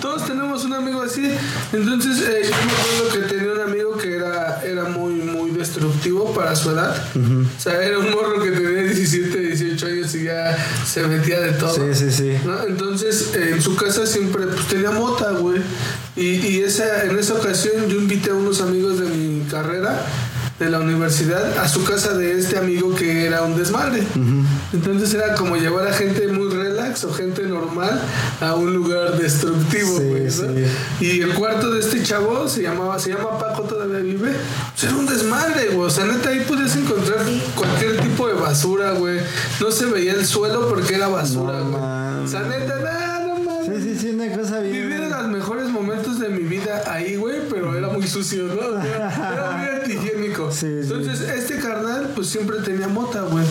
Todos 0.00 0.26
tenemos 0.26 0.64
un 0.64 0.74
amigo 0.74 1.02
así. 1.02 1.28
Entonces, 1.72 2.20
eh, 2.20 2.42
yo 2.44 2.50
me 2.50 2.72
acuerdo 2.72 3.12
que 3.12 3.34
tenía 3.34 3.52
un 3.52 3.60
amigo 3.60 3.96
que 3.96 4.14
era, 4.14 4.62
era 4.64 4.84
muy, 4.84 5.14
muy 5.14 5.50
destructivo 5.50 6.32
para 6.32 6.54
su 6.54 6.70
edad. 6.70 6.96
O 7.16 7.60
sea, 7.60 7.82
era 7.82 7.98
un 7.98 8.10
morro 8.10 8.40
que 8.40 8.50
tenía 8.52 8.82
17, 8.84 9.38
18 9.38 9.86
años 9.86 10.14
y 10.14 10.24
ya 10.24 10.56
se 10.86 11.06
metía 11.06 11.40
de 11.40 11.52
todo. 11.52 11.74
Sí, 11.74 11.94
sí, 11.94 12.12
sí. 12.12 12.36
¿no? 12.44 12.62
Entonces, 12.64 13.34
eh, 13.34 13.50
en 13.54 13.62
su 13.62 13.74
casa 13.76 14.06
siempre 14.06 14.46
pues, 14.46 14.66
tenía 14.66 14.90
mota, 14.92 15.32
güey. 15.32 15.60
Y, 16.18 16.46
y 16.46 16.60
esa, 16.62 17.04
en 17.04 17.18
esa 17.18 17.34
ocasión 17.34 17.88
yo 17.88 17.96
invité 18.00 18.30
a 18.30 18.34
unos 18.34 18.60
amigos 18.60 18.98
de 18.98 19.06
mi 19.06 19.44
carrera, 19.48 20.04
de 20.58 20.68
la 20.68 20.80
universidad, 20.80 21.56
a 21.58 21.68
su 21.68 21.84
casa 21.84 22.14
de 22.14 22.36
este 22.36 22.58
amigo 22.58 22.92
que 22.96 23.24
era 23.26 23.42
un 23.42 23.56
desmadre. 23.56 24.02
Entonces 24.72 25.14
era 25.14 25.34
como 25.36 25.56
llevar 25.56 25.86
a 25.86 25.92
gente 25.92 26.26
muy 26.26 26.52
relax 26.52 27.04
o 27.04 27.12
gente 27.12 27.42
normal 27.42 28.00
a 28.40 28.54
un 28.56 28.74
lugar 28.74 29.16
destructivo, 29.16 29.98
Sí, 29.98 30.04
güey. 30.04 30.24
¿no? 30.24 30.30
sí. 30.30 30.64
Y 31.00 31.20
el 31.20 31.32
cuarto 31.34 31.70
de 31.70 31.78
este 31.78 32.02
chavo 32.02 32.48
se 32.48 32.62
llamaba, 32.62 32.98
se 32.98 33.10
llama 33.10 33.38
Paco, 33.38 33.62
todavía 33.62 33.98
vive. 33.98 34.32
Pues 34.72 34.82
era 34.84 34.96
un 34.96 35.06
desmadre, 35.06 35.68
güey. 35.68 35.86
O 35.86 35.90
sea, 35.90 36.04
neta, 36.06 36.30
ahí 36.30 36.44
puedes 36.48 36.74
encontrar 36.74 37.24
cualquier 37.54 38.00
tipo 38.00 38.26
de 38.26 38.34
basura, 38.34 38.92
güey. 38.94 39.20
No 39.60 39.70
se 39.70 39.86
veía 39.86 40.14
el 40.14 40.26
suelo 40.26 40.68
porque 40.68 40.96
era 40.96 41.06
basura, 41.06 41.60
No 41.60 41.70
güey. 41.70 42.24
O 42.24 42.26
sea, 42.26 42.40
neta, 42.42 42.80
nada, 42.80 43.26
no 43.28 43.38
mames. 43.44 43.66
Sí, 43.84 43.94
sí, 43.94 43.98
sí, 44.00 44.08
una 44.10 44.36
cosa 44.36 44.58
bien. 44.58 44.72
Viví 44.88 45.00
de 45.02 45.08
los 45.08 45.28
mejores 45.28 45.68
de 46.28 46.34
mi 46.38 46.42
vida 46.48 46.82
ahí, 46.86 47.16
güey, 47.16 47.36
pero 47.50 47.76
era 47.76 47.88
muy 47.88 48.06
sucio, 48.06 48.44
¿no? 48.44 48.82
Era 48.82 49.56
muy 49.58 49.66
antihigiénico. 49.82 50.50
Sí, 50.52 50.66
sí. 50.82 50.92
Entonces, 50.92 51.20
este 51.28 51.56
carnal, 51.58 52.12
pues 52.14 52.28
siempre 52.28 52.58
tenía 52.64 52.88
mota, 52.88 53.22
güey. 53.22 53.44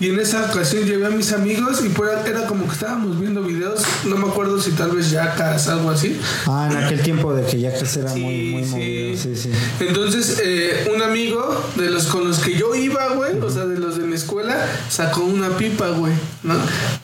Y 0.00 0.08
en 0.08 0.18
esa 0.18 0.46
ocasión 0.46 0.82
llevé 0.84 1.06
a 1.06 1.10
mis 1.10 1.32
amigos 1.32 1.80
y 1.84 1.88
pues, 1.90 2.10
era 2.26 2.44
como 2.46 2.66
que 2.66 2.72
estábamos 2.72 3.20
viendo 3.20 3.40
videos, 3.42 3.82
no 4.04 4.16
me 4.16 4.26
acuerdo 4.26 4.60
si 4.60 4.72
tal 4.72 4.90
vez 4.90 5.12
Yacas, 5.12 5.68
algo 5.68 5.90
así. 5.90 6.18
Ah, 6.46 6.68
en 6.68 6.76
aquel 6.76 7.02
tiempo 7.02 7.32
de 7.32 7.44
que 7.46 7.60
ya 7.60 7.72
que 7.72 7.84
era 8.00 8.10
muy, 8.10 8.18
Sí, 8.34 8.50
muy 8.52 8.64
sí. 8.64 8.70
movido. 8.70 9.16
Sí, 9.18 9.36
sí. 9.36 9.50
Entonces, 9.78 10.40
eh, 10.42 10.90
un 10.92 11.02
amigo 11.02 11.62
de 11.76 11.90
los 11.90 12.06
con 12.06 12.26
los 12.26 12.40
que 12.40 12.54
yo 12.54 12.74
iba, 12.74 13.14
güey, 13.14 13.38
o 13.38 13.48
sea, 13.50 13.64
de 13.66 13.78
los 13.78 13.96
de 13.96 14.04
mi 14.04 14.16
escuela, 14.16 14.66
sacó 14.88 15.22
una 15.22 15.50
pipa, 15.56 15.90
güey, 15.90 16.14
¿no? 16.42 16.54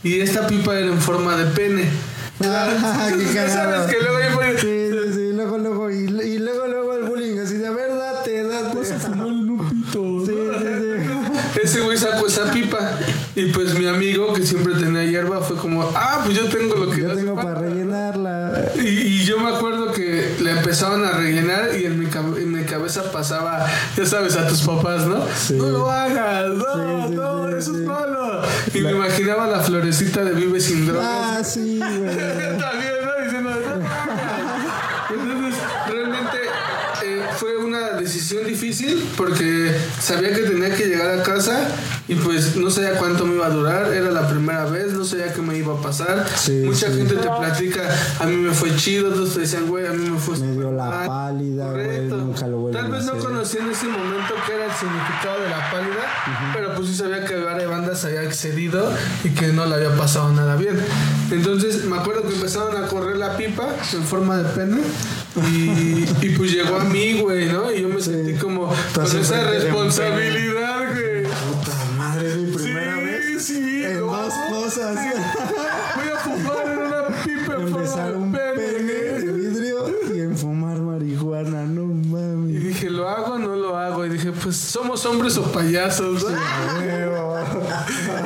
Y 0.02 0.18
esta 0.18 0.48
pipa 0.48 0.76
era 0.76 0.88
en 0.88 1.00
forma 1.00 1.36
de 1.36 1.44
pene. 1.52 1.84
Ah, 2.40 3.08
qué 3.10 3.48
sabes 3.48 3.90
que 3.92 4.00
luego 4.00 4.16
ahí 4.16 4.32
Y 13.38 13.46
pues 13.52 13.78
mi 13.78 13.86
amigo, 13.86 14.32
que 14.32 14.44
siempre 14.44 14.74
tenía 14.74 15.04
hierba, 15.04 15.40
fue 15.40 15.56
como, 15.56 15.82
ah, 15.94 16.22
pues 16.24 16.36
yo 16.36 16.48
tengo 16.48 16.74
lo 16.74 16.90
que 16.90 17.02
Yo 17.02 17.14
tengo 17.14 17.36
falta". 17.36 17.54
para 17.54 17.68
rellenarla. 17.68 18.72
Y, 18.76 18.80
y 18.88 19.24
yo 19.24 19.38
me 19.38 19.50
acuerdo 19.50 19.92
que 19.92 20.34
le 20.40 20.50
empezaban 20.50 21.04
a 21.04 21.12
rellenar 21.12 21.70
y 21.78 21.86
en 21.86 21.98
mi, 22.00 22.06
en 22.06 22.52
mi 22.52 22.64
cabeza 22.64 23.12
pasaba, 23.12 23.64
ya 23.96 24.04
sabes, 24.06 24.34
a 24.36 24.48
tus 24.48 24.62
papás, 24.62 25.06
¿no? 25.06 25.24
Sí. 25.36 25.54
No 25.54 25.68
lo 25.70 25.90
hagas, 25.90 26.48
no, 26.48 26.64
Sí, 26.64 27.08
sí, 27.08 27.14
no, 27.14 27.48
eso 27.56 27.70
es 27.72 27.86
malo. 27.86 28.42
Y 28.74 28.80
me 28.80 28.90
imaginaba 28.90 29.46
la 29.46 29.60
florecita 29.60 30.24
de 30.24 30.32
Vive 30.32 30.60
sin 30.60 30.86
drogas. 30.86 31.06
Ah, 31.08 31.44
sí, 31.44 31.78
güey. 31.78 31.88
También, 32.16 32.94
¿no? 33.04 33.24
Diciendo, 33.24 33.50
"No 33.50 33.76
mames". 33.76 33.88
Entonces, 35.10 35.60
realmente 35.88 36.38
eh, 37.04 37.22
fue 37.36 37.56
una 37.56 37.90
decisión 37.90 38.44
difícil 38.46 39.08
porque 39.16 39.72
sabía 40.00 40.32
que 40.34 40.42
tenía 40.42 40.74
que 40.74 40.86
llegar 40.86 41.18
a 41.18 41.22
casa 41.22 41.68
y 42.08 42.14
pues 42.14 42.56
no 42.56 42.70
sabía 42.70 42.92
cuánto 42.98 43.26
me 43.26 43.34
iba 43.34 43.46
a 43.46 43.50
durar. 43.50 43.92
Era 43.92 44.10
la 44.10 44.26
primera 44.28 44.64
vez, 44.64 44.92
no 44.94 45.04
sabía 45.04 45.32
qué 45.32 45.42
me 45.42 45.56
iba 45.58 45.74
a 45.74 45.82
pasar. 45.82 46.26
Sí, 46.36 46.62
Mucha 46.64 46.88
sí. 46.90 46.96
gente 46.98 47.14
te 47.16 47.28
platica, 47.28 47.82
a 48.20 48.26
mí 48.26 48.36
me 48.36 48.52
fue 48.52 48.74
chido, 48.76 49.10
otros 49.10 49.34
te 49.34 49.40
decían, 49.40 49.66
güey, 49.68 49.86
a 49.86 49.92
mí 49.92 50.08
me 50.08 50.18
fue 50.18 50.36
Me 50.38 50.52
dio 50.52 50.72
la 50.72 50.84
mal". 50.86 51.06
pálida, 51.08 51.70
güey, 51.70 52.00
nunca 52.08 52.46
lo 52.46 52.68
Tal 52.70 52.90
vez 52.90 53.06
a 53.08 53.12
no 53.14 53.18
conocía 53.18 53.60
en 53.60 53.70
ese 53.70 53.86
momento 53.86 54.34
qué 54.46 54.54
era 54.54 54.64
el 54.66 54.72
significado 54.72 55.40
de 55.42 55.48
la 55.50 55.70
pálida, 55.70 56.52
pero 56.54 56.74
pues 56.74 56.88
sí 56.88 56.94
sabía 56.96 57.24
que 57.24 57.34
varias 57.36 57.70
bandas 57.70 58.04
había 58.04 58.22
excedido 58.22 58.90
y 59.24 59.30
que 59.30 59.48
no 59.48 59.66
le 59.66 59.74
había 59.74 59.94
pasado 59.96 60.32
nada 60.32 60.56
bien. 60.56 60.78
Entonces 61.30 61.84
me 61.84 61.96
acuerdo 61.98 62.22
que 62.22 62.34
empezaron 62.34 62.82
a 62.82 62.86
correr 62.88 63.16
la 63.16 63.36
pipa 63.36 63.68
en 63.92 64.02
forma 64.02 64.36
de 64.38 64.44
pene 64.50 64.80
y, 65.46 66.04
y 66.26 66.34
pues 66.36 66.52
llegó 66.52 66.76
a 66.76 66.84
mí, 66.84 67.20
güey, 67.20 67.46
¿no? 67.52 67.70
Y 67.72 67.82
yo 67.82 67.88
me 67.88 68.00
sentí 68.00 68.34
como 68.34 68.72
con 68.94 69.04
esa 69.04 69.44
responsabilidad, 69.44 70.92
güey. 70.92 71.22
Puta 71.22 71.76
madre, 71.96 72.28
es 72.30 72.36
mi 72.36 72.52
primera 72.56 72.94
sí, 72.96 73.04
vez. 73.04 73.44
sí, 73.44 73.84
En 73.84 74.00
lo 74.00 74.06
dos 74.06 74.32
hago. 74.32 74.62
cosas. 74.64 74.94
Voy 75.96 76.08
a 76.08 76.16
fumar 76.18 76.66
en 76.72 76.78
una 76.78 77.22
pipa 77.24 77.54
en 77.54 77.60
En 77.62 77.68
forma 77.68 77.78
besar 77.82 78.10
de 78.12 78.16
un 78.16 78.32
pene. 78.32 78.52
pene 78.54 78.92
de 78.92 79.32
vidrio 79.32 79.86
y 80.14 80.20
en 80.20 80.36
fumar 80.36 80.78
marihuana, 80.80 81.64
no 81.64 81.82
Y 81.82 82.06
mames. 82.08 82.62
dije, 82.64 82.90
¿lo 82.90 83.08
hago 83.08 83.34
o 83.34 83.38
no 83.38 83.54
lo 83.56 83.76
hago? 83.76 84.04
Y 84.06 84.08
dije, 84.10 84.32
pues 84.48 84.56
somos 84.56 85.04
hombres 85.04 85.36
o 85.36 85.42
payasos, 85.52 86.24
¿no? 86.24 86.30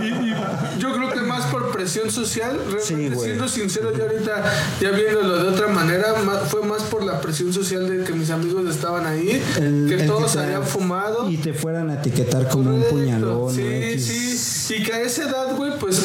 Y, 0.02 0.06
y 0.06 0.34
yo 0.78 0.92
creo 0.94 1.10
que 1.10 1.20
más 1.20 1.46
por 1.46 1.70
presión 1.70 2.10
social, 2.10 2.56
realmente 2.56 2.82
Sí, 2.86 3.08
güey. 3.14 3.26
siendo 3.28 3.48
sincero, 3.48 3.92
yo 3.96 4.04
ahorita 4.04 4.42
ya 4.80 4.90
viéndolo 4.90 5.42
de 5.42 5.48
otra 5.50 5.68
manera, 5.68 6.14
ma- 6.24 6.38
fue 6.38 6.62
más 6.62 6.82
por 6.84 7.04
la 7.04 7.20
presión 7.20 7.52
social 7.52 7.88
de 7.88 8.04
que 8.04 8.12
mis 8.12 8.30
amigos 8.30 8.68
estaban 8.74 9.06
ahí, 9.06 9.42
El- 9.58 9.86
que 9.88 10.02
el 10.02 10.06
todos 10.06 10.32
te- 10.32 10.38
habían 10.40 10.62
fumado. 10.64 11.28
Y 11.28 11.36
te 11.38 11.52
fueran 11.52 11.90
a 11.90 11.94
etiquetar 11.94 12.48
como 12.48 12.74
un 12.74 12.82
puñalón. 12.84 13.52
Sí, 13.54 13.62
¿no? 13.62 13.70
X. 13.70 14.40
sí. 14.40 14.74
Y 14.76 14.82
que 14.84 14.92
a 14.92 15.00
esa 15.02 15.24
edad, 15.24 15.56
güey, 15.56 15.72
pues 15.78 16.00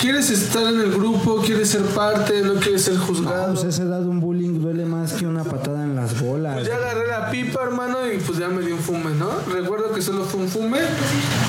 quieres 0.00 0.30
estar 0.30 0.62
en 0.62 0.80
el 0.80 0.92
grupo, 0.92 1.42
quieres 1.44 1.70
ser 1.70 1.82
parte, 1.82 2.42
no 2.42 2.54
quieres 2.54 2.82
ser 2.82 2.94
No, 2.94 3.04
juzgado. 3.04 3.52
pues 3.54 3.64
a 3.64 3.68
esa 3.68 3.82
edad 3.82 4.02
un 4.06 4.20
bullying 4.20 4.60
duele 4.60 4.84
más 4.84 5.14
que 5.14 5.26
una 5.26 5.42
patada 5.44 5.82
en 5.84 5.96
las 5.96 6.20
bolas. 6.20 6.54
Pues 6.54 6.68
ya 6.68 6.76
agarré 6.76 7.06
la 7.08 7.30
pipa, 7.52 7.62
hermano, 7.64 8.10
y 8.10 8.18
pues 8.18 8.38
ya 8.38 8.48
me 8.48 8.62
di 8.62 8.72
un 8.72 8.78
fume, 8.78 9.14
¿no? 9.14 9.30
Recuerdo 9.52 9.92
que 9.92 10.02
solo 10.02 10.24
fue 10.24 10.40
un 10.40 10.48
fume. 10.48 10.80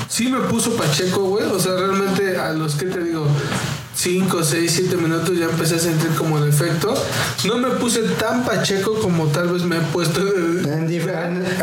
Sí 0.07 0.27
me 0.29 0.39
puso 0.41 0.75
pacheco, 0.75 1.21
güey. 1.23 1.45
O 1.45 1.59
sea, 1.59 1.75
realmente 1.75 2.37
a 2.37 2.51
los 2.53 2.75
que 2.75 2.85
te 2.85 3.03
digo, 3.03 3.25
5, 3.95 4.43
6, 4.43 4.71
7 4.75 4.97
minutos 4.97 5.37
ya 5.37 5.45
empecé 5.45 5.75
a 5.75 5.79
sentir 5.79 6.09
como 6.15 6.37
el 6.37 6.49
efecto. 6.49 6.93
No 7.45 7.57
me 7.57 7.69
puse 7.69 8.01
tan 8.01 8.43
pacheco 8.43 8.99
como 8.99 9.27
tal 9.27 9.49
vez 9.49 9.63
me 9.63 9.77
he 9.77 9.81
puesto. 9.81 10.21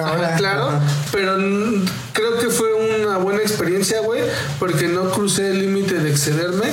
Ahora, 0.03 0.37
claro, 0.37 0.71
pero 1.13 1.37
creo 2.13 2.39
que 2.39 2.49
fue 2.49 2.73
una 2.73 3.19
buena 3.19 3.43
experiencia, 3.43 4.01
güey, 4.01 4.23
porque 4.59 4.89
no 4.89 5.11
crucé 5.11 5.51
el 5.51 5.61
límite 5.61 5.99
de 5.99 6.11
excederme 6.11 6.69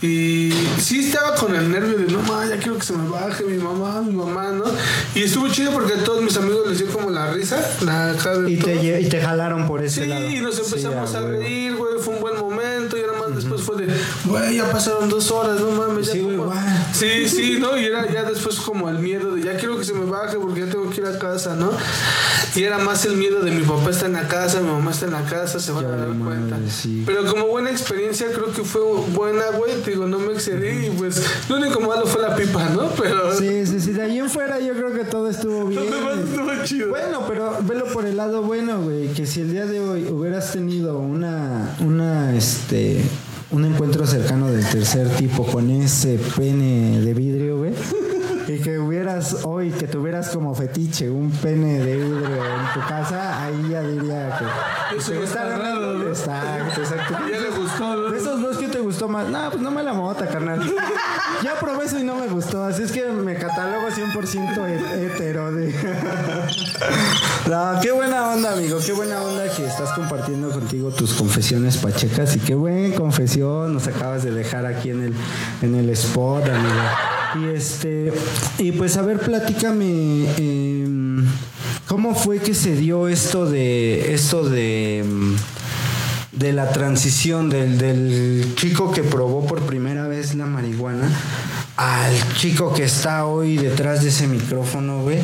Y 0.00 0.52
sí 0.78 1.00
estaba 1.08 1.34
con 1.34 1.56
el 1.56 1.72
nervio 1.72 1.98
de, 1.98 2.04
no, 2.12 2.22
ma, 2.22 2.46
ya 2.46 2.56
quiero 2.56 2.78
que 2.78 2.84
se 2.86 2.92
me 2.92 3.08
baje 3.08 3.42
mi 3.42 3.58
mamá, 3.58 4.00
mi 4.00 4.12
mamá, 4.12 4.52
¿no? 4.52 4.64
Y 5.14 5.24
estuvo 5.24 5.48
chido 5.48 5.72
porque 5.72 5.94
a 5.94 6.04
todos 6.04 6.22
mis 6.22 6.36
amigos 6.36 6.68
les 6.68 6.78
dio 6.78 6.86
como 6.92 7.10
la 7.10 7.32
risa, 7.32 7.58
la 7.80 8.14
cara 8.22 8.38
de 8.38 8.52
Y 8.52 8.56
te, 8.58 9.00
y 9.00 9.08
te 9.08 9.20
jalaron 9.20 9.66
por 9.66 9.82
ese 9.82 10.04
Sí, 10.04 10.08
lado. 10.08 10.30
y 10.30 10.40
nos 10.40 10.56
empezamos 10.58 11.10
Sí, 11.10 11.16
a 11.16 11.20
reír, 11.22 11.74
güey, 11.74 11.94
fue 12.00 12.14
un 12.14 12.20
buen 12.20 12.36
momento 12.38 12.96
y 12.96 13.00
ahora 13.00 13.18
más 13.18 13.34
después 13.34 13.57
fue 13.72 13.84
de, 13.86 13.94
güey, 14.24 14.56
ya 14.56 14.70
pasaron 14.70 15.08
dos 15.08 15.30
horas, 15.30 15.60
no 15.60 15.70
mames, 15.72 16.06
ya 16.06 16.12
Sí, 16.14 16.20
güey, 16.20 16.36
como- 16.36 16.50
guau. 16.52 16.66
Sí, 16.92 17.28
sí, 17.28 17.56
¿no? 17.60 17.76
Y 17.78 17.84
era 17.84 18.10
ya 18.10 18.22
después 18.24 18.56
como 18.60 18.88
el 18.88 18.98
miedo 18.98 19.34
de, 19.34 19.42
ya 19.42 19.56
quiero 19.56 19.76
que 19.78 19.84
se 19.84 19.92
me 19.92 20.04
baje 20.06 20.38
porque 20.38 20.60
ya 20.60 20.66
tengo 20.72 20.88
que 20.90 21.00
ir 21.00 21.06
a 21.06 21.18
casa, 21.18 21.54
¿no? 21.54 21.70
Y 22.54 22.62
era 22.62 22.78
más 22.78 23.04
el 23.04 23.16
miedo 23.16 23.40
de 23.40 23.50
mi 23.50 23.62
papá 23.62 23.90
está 23.90 24.06
en 24.06 24.14
la 24.14 24.26
casa, 24.26 24.60
mi 24.60 24.68
mamá 24.70 24.90
está 24.90 25.04
en 25.06 25.12
la 25.12 25.24
casa, 25.24 25.60
se 25.60 25.70
van 25.72 25.82
Ya 25.84 25.88
a 25.92 25.96
dar 25.96 26.08
cuenta. 26.18 26.56
sí. 26.68 27.02
Pero 27.06 27.26
como 27.26 27.46
buena 27.46 27.70
experiencia 27.70 28.26
creo 28.32 28.52
que 28.52 28.62
fue 28.64 28.80
buena, 29.14 29.44
güey, 29.56 29.74
te 29.82 29.90
digo, 29.90 30.06
no 30.06 30.18
me 30.18 30.32
excedí 30.32 30.86
y 30.86 30.90
pues 30.90 31.22
lo 31.48 31.56
único 31.56 31.80
malo 31.80 32.06
fue 32.06 32.22
la 32.22 32.34
pipa, 32.34 32.70
¿no? 32.70 32.88
Pero... 33.00 33.36
Sí, 33.36 33.66
sí, 33.66 33.80
sí. 33.80 33.92
De 33.92 34.02
ahí 34.02 34.18
en 34.18 34.30
fuera 34.30 34.58
yo 34.60 34.72
creo 34.72 34.92
que 34.94 35.04
todo 35.04 35.28
estuvo 35.28 35.64
bien. 35.68 35.90
Demás 35.90 36.18
estuvo 36.18 36.64
chido. 36.64 36.88
Bueno, 36.88 37.22
pero 37.28 37.58
velo 37.62 37.84
por 37.92 38.06
el 38.06 38.16
lado 38.16 38.42
bueno, 38.42 38.80
güey. 38.80 39.08
Que 39.12 39.26
si 39.26 39.42
el 39.42 39.50
día 39.52 39.66
de 39.66 39.80
hoy 39.80 40.06
hubieras 40.10 40.52
tenido 40.52 40.98
una, 40.98 41.76
una, 41.80 42.34
este, 42.36 43.02
un 43.50 43.64
encuentro 43.64 44.06
cercano 44.06 44.48
del 44.48 44.64
tercer 44.66 45.08
tipo 45.16 45.44
con 45.46 45.70
ese 45.70 46.18
pene 46.36 47.00
de 47.00 47.14
vidrio, 47.14 47.58
güey. 47.58 47.72
Y 48.46 48.60
que 48.60 48.78
hubieras 48.78 49.44
hoy, 49.44 49.70
que 49.70 49.86
tuvieras 49.86 50.30
como 50.30 50.54
fetiche 50.54 51.10
un 51.10 51.30
pene 51.30 51.80
de 51.80 51.96
vidrio 51.96 52.26
en 52.26 52.72
tu 52.72 52.80
casa, 52.88 53.42
ahí 53.42 53.68
ya 53.70 53.82
diría 53.82 54.38
que. 54.38 54.96
Eso 54.96 55.12
está 55.14 55.58
raro. 55.58 56.08
Exacto, 56.08 56.80
exacto. 56.80 57.14
Ya 57.30 57.40
le 57.40 57.50
gustó, 57.50 57.94
¿no? 57.94 58.10
De 58.10 58.18
esos 58.18 58.40
dos, 58.40 58.56
¿qué 58.56 58.57
te 58.57 58.57
gustó 58.98 59.08
más? 59.08 59.28
No, 59.28 59.50
pues 59.50 59.62
no 59.62 59.70
me 59.70 59.82
la 59.82 59.92
mota, 59.92 60.26
carnal. 60.26 60.60
Ya 61.44 61.54
probé 61.60 61.84
eso 61.84 61.98
y 62.00 62.02
no 62.02 62.16
me 62.16 62.26
gustó. 62.26 62.64
Así 62.64 62.82
es 62.82 62.90
que 62.90 63.04
me 63.06 63.36
catalogo 63.36 63.88
100% 63.88 64.66
he- 64.68 65.06
hetero. 65.06 65.52
De... 65.52 65.72
No, 67.48 67.78
qué 67.80 67.92
buena 67.92 68.28
onda, 68.30 68.52
amigo. 68.52 68.78
Qué 68.84 68.92
buena 68.92 69.22
onda 69.22 69.48
que 69.54 69.64
estás 69.64 69.90
compartiendo 69.92 70.50
contigo 70.50 70.90
tus 70.90 71.14
confesiones 71.14 71.76
pachecas. 71.78 72.36
Y 72.36 72.40
qué 72.40 72.54
buena 72.54 72.94
confesión 72.96 73.72
nos 73.72 73.86
acabas 73.86 74.22
de 74.24 74.32
dejar 74.32 74.66
aquí 74.66 74.90
en 74.90 75.02
el, 75.04 75.14
en 75.62 75.74
el 75.76 75.88
spot, 75.90 76.44
amigo. 76.48 76.74
Y 77.52 77.56
este, 77.56 78.12
y 78.58 78.72
pues 78.72 78.96
a 78.96 79.02
ver, 79.02 79.18
platícame. 79.20 80.28
em, 80.36 81.24
¿Cómo 81.86 82.14
fue 82.14 82.38
que 82.40 82.52
se 82.54 82.74
dio 82.74 83.08
esto 83.08 83.46
de 83.46 84.12
esto 84.12 84.46
de 84.46 84.98
em, 84.98 85.36
de 86.38 86.52
la 86.52 86.70
transición 86.70 87.50
del, 87.50 87.78
del 87.78 88.52
chico 88.56 88.92
que 88.92 89.02
probó 89.02 89.46
por 89.46 89.60
primera 89.62 90.06
vez 90.08 90.34
la 90.34 90.46
marihuana 90.46 91.08
al 91.76 92.34
chico 92.34 92.72
que 92.74 92.84
está 92.84 93.24
hoy 93.26 93.56
detrás 93.56 94.02
de 94.02 94.08
ese 94.08 94.26
micrófono, 94.26 95.02
güey. 95.02 95.18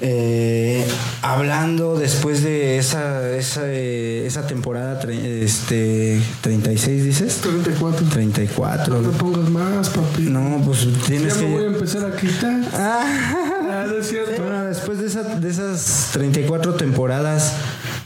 eh, 0.00 0.86
hablando 1.22 1.98
después 1.98 2.42
de 2.42 2.78
esa, 2.78 3.28
esa, 3.36 3.70
esa 3.70 4.46
temporada 4.46 4.98
este, 5.10 6.20
36, 6.40 7.04
dices? 7.04 7.36
34. 7.42 8.06
34. 8.08 9.00
No 9.02 9.10
te 9.10 9.18
pongas 9.18 9.50
más, 9.50 9.90
papi. 9.90 10.22
No, 10.22 10.62
pues 10.64 10.86
tienes 11.06 11.36
ya 11.36 11.42
me 11.42 11.48
voy 11.52 11.64
a 11.64 11.68
que... 11.68 11.74
empezar 11.74 12.04
a 12.04 12.16
quitar. 12.16 12.60
Ah. 12.72 13.44
Ah, 13.70 13.84
no 13.86 13.98
es 13.98 14.08
cierto. 14.08 14.42
Bueno, 14.42 14.64
después 14.64 14.98
de, 14.98 15.06
esa- 15.06 15.22
de 15.22 15.50
esas 15.50 16.08
34 16.12 16.74
temporadas 16.74 17.52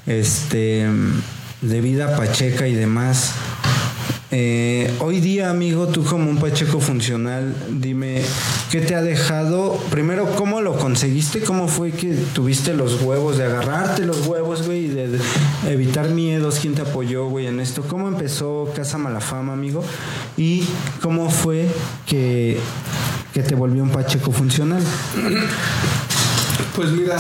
este, 0.07 0.87
de 1.63 1.81
vida 1.81 2.17
pacheca 2.17 2.69
y 2.69 2.75
demás, 2.75 3.33
eh, 4.35 4.91
hoy 5.01 5.21
día, 5.21 5.51
amigo, 5.51 5.89
tú 5.89 6.05
como 6.05 6.31
un 6.31 6.39
pacheco 6.39 6.81
funcional, 6.81 7.55
dime, 7.69 8.23
¿qué 8.71 8.81
te 8.81 8.95
ha 8.95 9.03
dejado? 9.03 9.77
Primero, 9.91 10.35
¿cómo 10.37 10.63
lo 10.63 10.79
conseguiste? 10.79 11.41
¿Cómo 11.43 11.69
fue 11.69 11.91
que 11.91 12.15
tuviste 12.33 12.73
los 12.73 13.03
huevos 13.03 13.37
de 13.37 13.45
agarrarte 13.45 14.07
los 14.07 14.27
huevos, 14.27 14.63
güey, 14.63 14.87
y 14.87 14.89
de, 14.89 15.19
evitar 15.69 16.09
miedos? 16.09 16.61
¿Quién 16.63 16.75
te 16.75 16.81
apoyó, 16.81 17.27
güey, 17.27 17.47
en 17.47 17.61
esto? 17.61 17.83
¿Cómo 17.83 18.09
empezó 18.09 18.73
Casa 18.75 18.97
Malafama, 18.97 19.53
amigo? 19.53 19.85
¿Y 20.39 20.65
cómo 21.03 21.29
fue 21.29 21.69
que, 22.07 22.57
que 23.35 23.43
te 23.43 23.55
volvió 23.55 23.83
un 23.83 23.91
pacheco 23.91 24.33
funcional? 24.33 24.83
Pues 26.75 26.91
mira, 26.93 27.19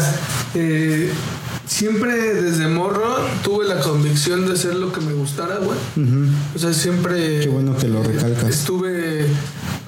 eh, 0.55 1.12
siempre 1.66 2.34
desde 2.34 2.68
morro 2.68 3.16
tuve 3.42 3.66
la 3.66 3.80
convicción 3.80 4.46
de 4.46 4.54
hacer 4.54 4.74
lo 4.74 4.92
que 4.92 5.00
me 5.00 5.12
gustara, 5.12 5.58
güey. 5.58 5.78
O 6.54 6.58
sea, 6.58 6.72
siempre... 6.72 7.40
Qué 7.40 7.48
bueno 7.48 7.76
que 7.76 7.88
lo 7.88 8.02
recalcas. 8.02 8.48
Estuve, 8.50 9.26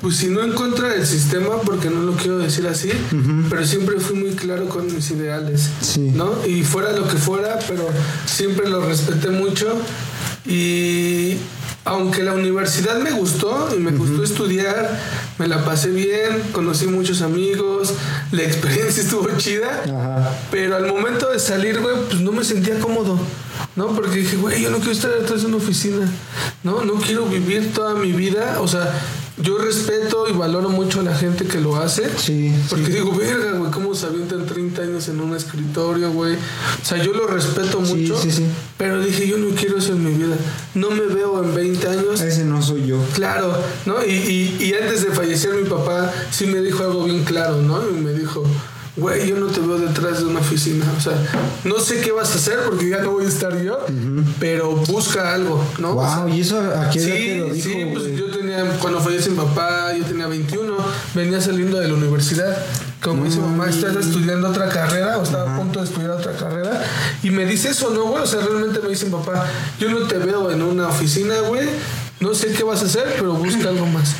pues 0.00 0.16
si 0.16 0.28
no 0.28 0.42
en 0.42 0.52
contra 0.52 0.88
del 0.88 1.06
sistema, 1.06 1.60
porque 1.64 1.90
no 1.90 2.02
lo 2.02 2.12
quiero 2.12 2.38
decir 2.38 2.66
así, 2.66 2.90
pero 3.50 3.66
siempre 3.66 3.98
fui 4.00 4.16
muy 4.16 4.30
claro 4.30 4.68
con 4.68 4.86
mis 4.94 5.10
ideales, 5.10 5.68
Sí. 5.80 6.12
¿no? 6.14 6.32
Y 6.46 6.62
fuera 6.62 6.92
lo 6.92 7.06
que 7.08 7.16
fuera, 7.16 7.58
pero 7.68 7.88
siempre 8.26 8.68
lo 8.68 8.84
respeté 8.86 9.30
mucho 9.30 9.68
y... 10.46 11.36
Aunque 11.86 12.22
la 12.22 12.32
universidad 12.32 12.98
me 13.00 13.10
gustó 13.10 13.68
y 13.76 13.78
me 13.78 13.90
gustó 13.90 14.22
estudiar, 14.24 14.98
me 15.38 15.48
la 15.48 15.64
pasé 15.64 15.90
bien, 15.90 16.42
conocí 16.52 16.86
muchos 16.86 17.22
amigos, 17.22 17.94
la 18.30 18.42
experiencia 18.42 19.02
estuvo 19.04 19.28
chida, 19.36 19.82
Ajá. 19.84 20.30
pero 20.50 20.76
al 20.76 20.86
momento 20.86 21.30
de 21.30 21.38
salir, 21.38 21.80
güey, 21.80 21.96
pues 22.08 22.20
no 22.20 22.32
me 22.32 22.44
sentía 22.44 22.78
cómodo, 22.78 23.18
¿no? 23.76 23.88
Porque 23.88 24.18
dije, 24.20 24.36
güey, 24.36 24.62
yo 24.62 24.70
no 24.70 24.76
quiero 24.78 24.92
estar 24.92 25.10
detrás 25.10 25.42
de 25.42 25.48
una 25.48 25.56
oficina, 25.56 26.08
¿no? 26.62 26.84
No 26.84 26.94
quiero 26.94 27.26
vivir 27.26 27.72
toda 27.72 27.94
mi 27.94 28.12
vida, 28.12 28.60
o 28.60 28.68
sea, 28.68 28.92
yo 29.36 29.58
respeto 29.58 30.28
y 30.28 30.32
valoro 30.32 30.68
mucho 30.68 31.00
a 31.00 31.02
la 31.02 31.14
gente 31.14 31.44
que 31.44 31.60
lo 31.60 31.76
hace. 31.76 32.08
Sí, 32.16 32.54
Porque 32.70 32.86
digo, 32.92 33.12
verga, 33.16 33.52
güey, 33.58 33.70
¿cómo 33.72 33.94
se 33.94 34.06
avientan 34.06 34.46
30 34.46 34.82
años 34.82 35.08
en 35.08 35.20
un 35.20 35.34
escritorio, 35.34 36.12
güey? 36.12 36.34
O 36.34 36.84
sea, 36.84 37.02
yo 37.02 37.12
lo 37.12 37.26
respeto 37.26 37.84
Sí, 37.84 37.94
mucho. 37.94 38.16
sí, 38.20 38.30
sí. 38.30 38.44
Pero 38.78 39.00
dije, 39.00 39.26
yo 39.26 39.38
no 39.38 39.54
quiero 39.56 39.78
eso 39.78 39.92
en 39.92 40.04
mi 40.04 40.12
vida. 40.14 40.36
No 40.74 40.90
me 40.90 41.02
veo 41.06 41.42
en 41.42 41.54
20 41.54 41.88
años 41.88 42.20
Ese 42.20 42.44
no 42.44 42.62
soy 42.62 42.86
yo. 42.86 42.98
Claro, 43.14 43.56
¿no? 43.86 44.04
Y, 44.04 44.10
y, 44.12 44.56
y 44.64 44.74
antes 44.74 45.02
de 45.02 45.10
fallecer 45.10 45.54
mi 45.54 45.68
papá 45.68 46.12
sí 46.30 46.46
me 46.46 46.60
dijo 46.60 46.84
algo 46.84 47.04
bien 47.04 47.24
claro, 47.24 47.60
¿no? 47.60 47.80
Y 47.90 47.94
me 47.94 48.12
dijo, 48.12 48.44
güey, 48.96 49.28
yo 49.28 49.36
no 49.36 49.46
te 49.46 49.60
veo 49.60 49.78
detrás 49.78 50.18
de 50.20 50.26
una 50.26 50.40
oficina. 50.40 50.84
O 50.96 51.00
sea, 51.00 51.12
no 51.64 51.78
sé 51.80 52.00
qué 52.00 52.12
vas 52.12 52.32
a 52.32 52.34
hacer 52.36 52.60
porque 52.64 52.88
ya 52.88 52.98
no 52.98 53.12
voy 53.12 53.24
a 53.24 53.28
estar 53.28 53.60
yo, 53.60 53.78
pero 54.38 54.72
busca 54.76 55.34
algo, 55.34 55.64
¿no? 55.78 55.96
O 55.96 56.00
sea, 56.06 56.18
Wow, 56.24 56.28
¿y 56.34 56.40
eso 56.40 56.58
a 56.60 56.90
qué 56.90 56.98
edad 57.00 57.08
te 57.08 57.18
Sí, 57.22 57.38
lo 57.38 57.44
dijo? 57.50 57.68
sí, 57.68 57.86
pues 57.92 58.16
yo 58.16 58.30
tenía, 58.30 58.64
cuando 58.80 59.00
falleció 59.00 59.32
mi 59.32 59.38
papá, 59.38 59.92
yo 59.96 60.04
tenía 60.04 60.26
21, 60.28 60.76
venía 61.14 61.40
saliendo 61.40 61.78
de 61.80 61.88
la 61.88 61.94
universidad. 61.94 62.56
Como 63.02 63.24
dice 63.24 63.38
mamá, 63.38 63.68
estás 63.68 63.94
estudiando 63.96 64.48
otra 64.48 64.68
carrera 64.70 65.18
o 65.18 65.24
estaba 65.24 65.54
a 65.54 65.58
punto 65.58 65.80
de 65.80 65.84
estudiar 65.86 66.12
otra 66.12 66.32
carrera. 66.32 66.82
Y 67.22 67.28
me 67.30 67.44
dice 67.44 67.68
eso, 67.70 67.90
¿no, 67.90 68.04
güey? 68.04 68.22
O 68.22 68.26
sea, 68.26 68.40
realmente 68.40 68.80
me 68.80 68.88
dice 68.88 69.06
papá, 69.06 69.44
yo 69.78 69.90
no 69.90 70.06
te 70.06 70.16
veo 70.18 70.50
en 70.50 70.62
una 70.62 70.88
oficina, 70.88 71.34
güey. 71.40 71.68
No 72.20 72.32
sé 72.34 72.52
qué 72.52 72.62
vas 72.62 72.80
a 72.80 72.86
hacer, 72.86 73.16
pero 73.16 73.34
busca 73.34 73.68
algo 73.68 73.84
más, 73.86 74.14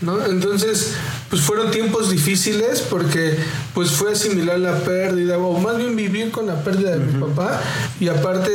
¿no? 0.00 0.24
Entonces, 0.24 0.92
pues 1.32 1.40
fueron 1.40 1.70
tiempos 1.70 2.10
difíciles 2.10 2.82
porque 2.82 3.38
pues 3.72 3.90
fue 3.92 4.12
asimilar 4.12 4.58
la 4.58 4.74
pérdida 4.80 5.38
o 5.38 5.58
más 5.58 5.78
bien 5.78 5.96
vivir 5.96 6.30
con 6.30 6.46
la 6.46 6.62
pérdida 6.62 6.90
de 6.90 6.98
mi 6.98 7.18
papá 7.18 7.58
y 7.98 8.08
aparte 8.08 8.50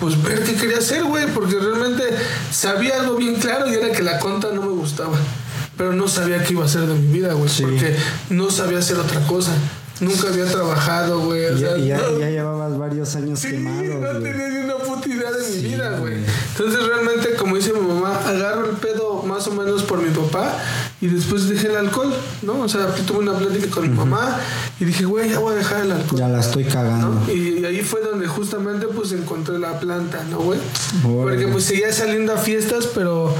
pues 0.00 0.20
ver 0.22 0.42
qué 0.42 0.54
quería 0.54 0.78
hacer, 0.78 1.04
güey, 1.04 1.26
porque 1.34 1.56
realmente 1.58 2.04
sabía 2.50 3.00
algo 3.00 3.16
bien 3.16 3.34
claro 3.34 3.70
y 3.70 3.74
era 3.74 3.92
que 3.92 4.02
la 4.02 4.18
conta 4.18 4.48
no 4.50 4.62
me 4.62 4.70
gustaba, 4.72 5.18
pero 5.76 5.92
no 5.92 6.08
sabía 6.08 6.42
qué 6.42 6.54
iba 6.54 6.62
a 6.62 6.66
hacer 6.66 6.86
de 6.86 6.94
mi 6.94 7.12
vida, 7.12 7.34
güey, 7.34 7.50
Sí. 7.50 7.64
porque 7.64 7.94
no 8.30 8.50
sabía 8.50 8.78
hacer 8.78 8.96
otra 8.96 9.20
cosa. 9.26 9.52
Nunca 10.00 10.28
había 10.28 10.46
trabajado, 10.46 11.20
güey. 11.20 11.44
o 11.44 11.56
ya, 11.56 11.68
sea, 11.68 11.76
y 11.78 11.86
ya- 11.88 11.98
no- 11.98 12.18
ya 12.18 12.30
llevabas 12.30 12.76
varios 12.78 13.14
años 13.14 13.38
Sí, 13.40 13.50
quemados. 13.50 13.84
no 14.00 14.20
tenía 14.20 14.48
ni 14.48 14.56
una 14.64 14.76
puta 14.78 15.06
idea 15.08 15.30
de 15.30 15.48
mi 15.50 15.62
vida, 15.68 15.98
güey. 15.98 16.14
Entonces 16.56 16.86
realmente, 16.86 17.34
como 17.34 17.54
dice 17.56 17.72
mi 17.74 17.86
mamá, 17.86 18.18
agarro 18.26 18.68
el 18.70 18.76
pedo 18.76 19.22
más 19.22 19.46
o 19.46 19.52
menos 19.52 19.82
por 19.84 20.02
mi 20.02 20.10
papá 20.10 20.58
y 21.02 21.08
después 21.08 21.48
dejé 21.48 21.66
el 21.66 21.76
alcohol, 21.76 22.14
¿no? 22.42 22.60
O 22.60 22.68
sea, 22.68 22.86
tuve 22.94 23.18
una 23.18 23.34
plática 23.34 23.68
con 23.68 23.90
mi 23.90 23.94
mamá 23.94 24.38
y 24.78 24.84
dije, 24.84 25.04
güey, 25.04 25.30
ya 25.30 25.40
voy 25.40 25.52
a 25.52 25.56
dejar 25.56 25.80
el 25.84 25.90
alcohol. 25.90 26.20
Ya 26.20 26.28
la 26.28 26.38
estoy 26.38 26.62
cagando. 26.62 27.08
¿no? 27.08 27.32
Y, 27.32 27.58
y 27.58 27.64
ahí 27.64 27.82
fue 27.82 28.02
donde 28.02 28.28
justamente 28.28 28.86
pues 28.86 29.10
encontré 29.10 29.58
la 29.58 29.80
planta, 29.80 30.22
¿no, 30.30 30.38
güey? 30.38 30.60
Porque 31.02 31.48
pues 31.48 31.64
seguía 31.64 31.92
saliendo 31.92 32.32
a 32.32 32.36
fiestas, 32.36 32.86
pero 32.94 33.34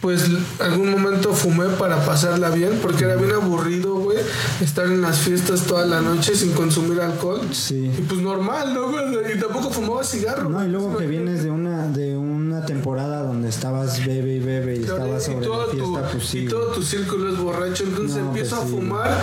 pues 0.00 0.26
algún 0.60 0.90
momento 0.90 1.32
fumé 1.32 1.66
para 1.78 2.04
pasarla 2.04 2.50
bien, 2.50 2.78
porque 2.82 3.04
era 3.04 3.16
bien 3.16 3.32
aburrido, 3.32 3.94
güey, 3.94 4.18
estar 4.60 4.86
en 4.86 5.00
las 5.00 5.18
fiestas 5.18 5.62
toda 5.62 5.86
la 5.86 6.00
noche 6.00 6.34
sin 6.34 6.52
consumir 6.52 7.00
alcohol. 7.00 7.40
Sí. 7.52 7.90
Y 7.96 8.02
pues 8.02 8.20
normal, 8.20 8.74
¿no? 8.74 8.90
Y 9.32 9.38
tampoco 9.38 9.70
fumaba 9.70 10.04
cigarro. 10.04 10.48
No, 10.48 10.64
y 10.64 10.68
luego 10.68 10.96
que 10.96 11.06
vienes 11.06 11.42
de 11.42 11.50
una 11.50 11.86
de 11.88 12.16
una 12.16 12.64
temporada 12.66 13.22
donde 13.22 13.48
estabas 13.48 14.04
bebe 14.04 14.34
y 14.34 14.40
bebe 14.40 14.76
y 14.76 14.80
Claro, 14.80 14.96
estabas 14.96 15.24
sobre 15.24 15.38
y, 15.38 15.48
todo 15.48 15.66
la 15.66 15.72
fiesta, 15.72 16.02
tu, 16.02 16.18
pues 16.18 16.28
sí. 16.28 16.38
y 16.38 16.48
todo 16.48 16.66
tu 16.72 16.82
círculo 16.82 17.32
es 17.32 17.38
borracho, 17.38 17.84
entonces 17.84 18.16
No, 18.18 18.28
empiezo 18.28 18.56
pues 18.56 18.66
a 18.66 18.76
fumar 18.76 19.18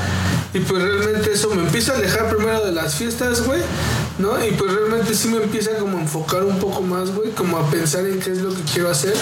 y 0.54 0.60
pues 0.60 0.84
realmente 0.84 1.32
eso 1.32 1.50
me 1.56 1.64
empieza 1.64 1.94
a 1.94 1.98
alejar 1.98 2.30
primero 2.36 2.66
de 2.66 2.72
las 2.72 2.96
fiestas, 2.96 3.46
güey. 3.46 3.62
¿No? 4.20 4.44
Y 4.46 4.52
pues 4.52 4.74
realmente 4.74 5.14
sí 5.14 5.28
me 5.28 5.38
empieza 5.38 5.72
como 5.78 5.98
a 5.98 6.02
enfocar 6.02 6.44
un 6.44 6.60
poco 6.60 6.82
más, 6.82 7.12
güey, 7.12 7.32
como 7.32 7.58
a 7.58 7.70
pensar 7.70 8.06
en 8.06 8.20
qué 8.20 8.32
es 8.32 8.42
lo 8.42 8.54
que 8.54 8.62
quiero 8.72 8.90
hacer. 8.90 9.16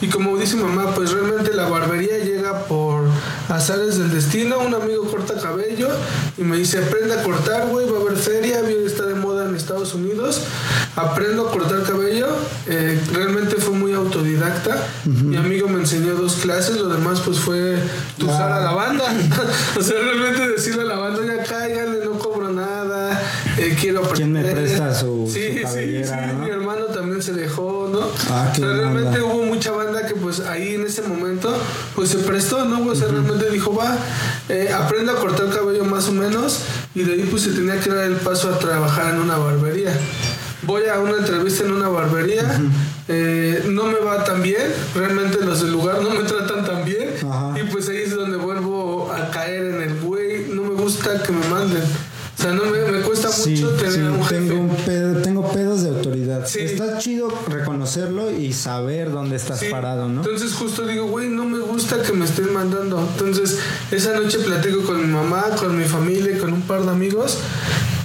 Y 0.00 0.08
como 0.08 0.36
dice 0.36 0.56
mamá, 0.56 0.94
pues 0.94 1.12
realmente 1.12 1.52
la 1.54 1.68
barbería 1.68 2.18
llega 2.18 2.64
por 2.64 3.04
azares 3.48 3.98
del 3.98 4.10
destino. 4.10 4.58
Un 4.58 4.74
amigo 4.74 5.04
corta 5.10 5.34
cabello 5.40 5.88
y 6.36 6.42
me 6.42 6.56
dice, 6.58 6.78
aprende 6.78 7.14
a 7.14 7.22
cortar, 7.22 7.68
güey, 7.68 7.88
va 7.88 7.98
a 7.98 8.00
haber 8.02 8.16
feria, 8.16 8.60
bien 8.62 8.84
está 8.86 9.04
de 9.04 9.14
moda 9.14 9.48
en 9.48 9.54
Estados 9.54 9.94
Unidos. 9.94 10.40
Aprendo 10.96 11.48
a 11.48 11.50
cortar 11.50 11.82
cabello. 11.82 12.28
Eh, 12.66 13.00
realmente 13.12 13.56
fue 13.56 13.74
muy 13.74 13.92
autodidacta. 13.92 14.76
Mi 15.04 15.36
amigo 15.36 15.68
me 15.68 15.80
enseñó 15.80 16.14
dos 16.14 16.34
clases, 16.36 16.76
lo 16.76 16.88
demás 16.88 17.20
pues 17.24 17.38
fue 17.38 17.78
usar 18.22 18.52
a 18.52 18.60
la 18.60 18.72
banda. 18.72 19.04
o 19.78 19.82
sea, 19.82 20.00
realmente 20.00 20.48
decirle 20.48 20.82
a 20.82 20.86
la 20.86 20.96
banda, 20.96 21.20
ya 21.24 21.42
cállale, 21.44 22.04
no 22.04 22.13
eh, 23.64 23.76
quiero 23.80 24.02
¿Quién 24.12 24.32
me 24.32 24.40
aprender". 24.40 24.64
presta 24.66 24.94
su- 24.94 25.26
su 25.26 25.32
Sí, 25.32 25.58
sí, 25.66 26.02
no? 26.32 26.38
mi 26.44 26.50
hermano 26.50 26.84
también 26.86 27.22
se 27.22 27.32
dejó, 27.32 27.88
¿no? 27.92 28.00
Ah, 28.30 28.50
o 28.52 28.54
sea, 28.56 28.66
realmente 28.66 29.20
hubo 29.22 29.44
mucha 29.44 29.70
banda 29.72 30.06
que 30.06 30.14
pues 30.14 30.40
ahí 30.40 30.74
en 30.74 30.86
ese 30.86 31.02
momento 31.02 31.54
pues 31.94 32.10
se 32.10 32.18
prestó, 32.18 32.64
¿no? 32.64 32.84
O 32.86 32.94
sea, 32.94 33.08
realmente 33.08 33.50
dijo, 33.50 33.74
va, 33.74 33.96
eh, 34.48 34.70
aprende 34.72 35.12
a 35.12 35.16
cortar 35.16 35.48
cabello 35.50 35.84
más 35.84 36.08
o 36.08 36.12
menos 36.12 36.60
y 36.94 37.02
de 37.02 37.12
ahí 37.14 37.28
pues 37.30 37.42
se 37.42 37.50
tenía 37.50 37.80
que 37.80 37.90
dar 37.90 38.04
el 38.04 38.16
paso 38.16 38.48
a 38.50 38.58
trabajar 38.58 39.14
en 39.14 39.20
una 39.20 39.36
barbería. 39.38 39.92
Voy 40.62 40.84
a 40.86 40.98
una 40.98 41.18
entrevista 41.18 41.64
en 41.64 41.72
una 41.72 41.88
barbería, 41.88 42.58
eh, 43.08 43.62
no 43.68 43.84
me 43.84 43.98
va 43.98 44.24
tan 44.24 44.42
bien, 44.42 44.62
realmente 44.94 45.44
los 45.44 45.60
del 45.60 45.72
lugar 45.72 46.00
no 46.02 46.08
me 46.08 46.22
tratan 46.22 46.64
tan 46.64 46.84
bien 46.86 47.10
y 47.54 47.62
pues 47.70 47.86
ahí 47.90 47.98
es 47.98 48.14
donde 48.14 48.38
vuelvo 48.38 49.12
a 49.12 49.30
caer 49.30 49.62
en 49.74 49.82
el 49.82 50.00
güey, 50.00 50.46
no 50.48 50.62
me 50.62 50.72
gusta 50.74 51.22
que 51.22 51.32
me 51.32 51.46
manden. 51.48 51.82
O 52.44 52.46
sea, 52.46 52.52
no 52.56 52.64
me, 52.66 52.78
me 52.92 53.00
cuesta 53.00 53.28
Sí, 53.32 53.52
mucho 53.52 53.70
tener 53.70 53.92
sí, 53.94 54.00
un 54.00 54.22
jefe. 54.22 54.34
tengo, 54.34 54.60
un 54.60 54.76
pedo- 54.76 55.22
tengo 55.22 55.50
pedos 55.50 55.82
de 55.82 55.88
autoridad. 55.88 56.46
Sí. 56.46 56.58
Está 56.60 56.98
chido 56.98 57.32
reconocerlo 57.48 58.30
y 58.30 58.52
saber 58.52 59.10
dónde 59.12 59.36
estás 59.36 59.60
Sí. 59.60 59.66
parado, 59.70 60.08
¿no? 60.10 60.20
Entonces 60.20 60.52
justo 60.52 60.86
digo, 60.86 61.06
güey, 61.06 61.28
no 61.30 61.46
me 61.46 61.60
gusta 61.60 62.02
que 62.02 62.12
me 62.12 62.26
estén 62.26 62.52
mandando. 62.52 63.00
Entonces 63.00 63.56
esa 63.90 64.12
noche 64.12 64.40
platico 64.40 64.82
con 64.82 65.00
mi 65.00 65.06
mamá, 65.10 65.44
con 65.58 65.78
mi 65.78 65.84
familia, 65.86 66.36
con 66.38 66.52
un 66.52 66.60
par 66.62 66.82
de 66.82 66.90
amigos. 66.90 67.38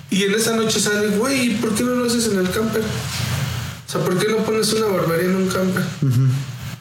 Y 0.09 0.23
en 0.23 0.33
esa 0.33 0.55
noche 0.55 0.79
sale, 0.79 1.09
güey, 1.17 1.55
¿por 1.57 1.75
qué 1.75 1.83
no 1.83 1.95
lo 1.95 2.05
haces 2.05 2.27
en 2.31 2.39
el 2.39 2.49
camper? 2.49 2.81
O 2.81 3.91
sea, 3.91 3.99
¿por 4.01 4.17
qué 4.19 4.29
no 4.29 4.37
pones 4.37 4.71
una 4.71 4.85
barbería 4.87 5.29
en 5.31 5.35
un 5.35 5.47
camper? 5.49 5.83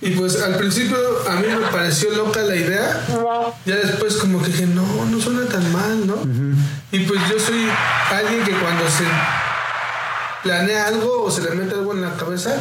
Y 0.01 0.11
pues 0.11 0.41
al 0.41 0.55
principio 0.57 0.97
a 1.29 1.35
mí 1.41 1.47
me 1.49 1.67
pareció 1.73 2.13
loca 2.15 2.41
la 2.43 2.55
idea. 2.55 3.05
Ya 3.67 3.75
después 3.77 4.15
como 4.15 4.41
que 4.41 4.47
dije, 4.47 4.67
no, 4.67 4.87
no 5.07 5.21
suena 5.21 5.45
tan 5.47 5.73
mal, 5.73 6.07
¿no? 6.07 6.15
Y 6.91 7.01
pues 7.01 7.21
yo 7.29 7.39
soy 7.39 7.69
alguien 8.11 8.45
que 8.45 8.53
cuando 8.53 8.89
se 8.89 9.05
planea 10.43 10.87
algo 10.87 11.25
o 11.25 11.31
se 11.31 11.43
le 11.43 11.51
mete 11.51 11.75
algo 11.75 11.93
en 11.93 12.01
la 12.01 12.15
cabeza, 12.17 12.55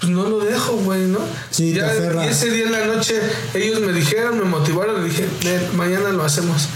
pues 0.00 0.10
no 0.10 0.24
lo 0.28 0.38
dejo, 0.38 0.72
güey, 0.78 1.02
¿no? 1.02 1.18
Sí, 1.50 1.74
Ya, 1.74 1.92
ese 2.24 2.50
día 2.50 2.64
en 2.64 2.72
la 2.72 2.86
noche 2.86 3.20
ellos 3.52 3.80
me 3.80 3.92
dijeron, 3.92 4.38
me 4.38 4.44
motivaron, 4.44 5.02
le 5.02 5.08
dije, 5.10 5.28
"Nen, 5.42 5.76
mañana 5.76 6.10
lo 6.10 6.24
hacemos. 6.24 6.68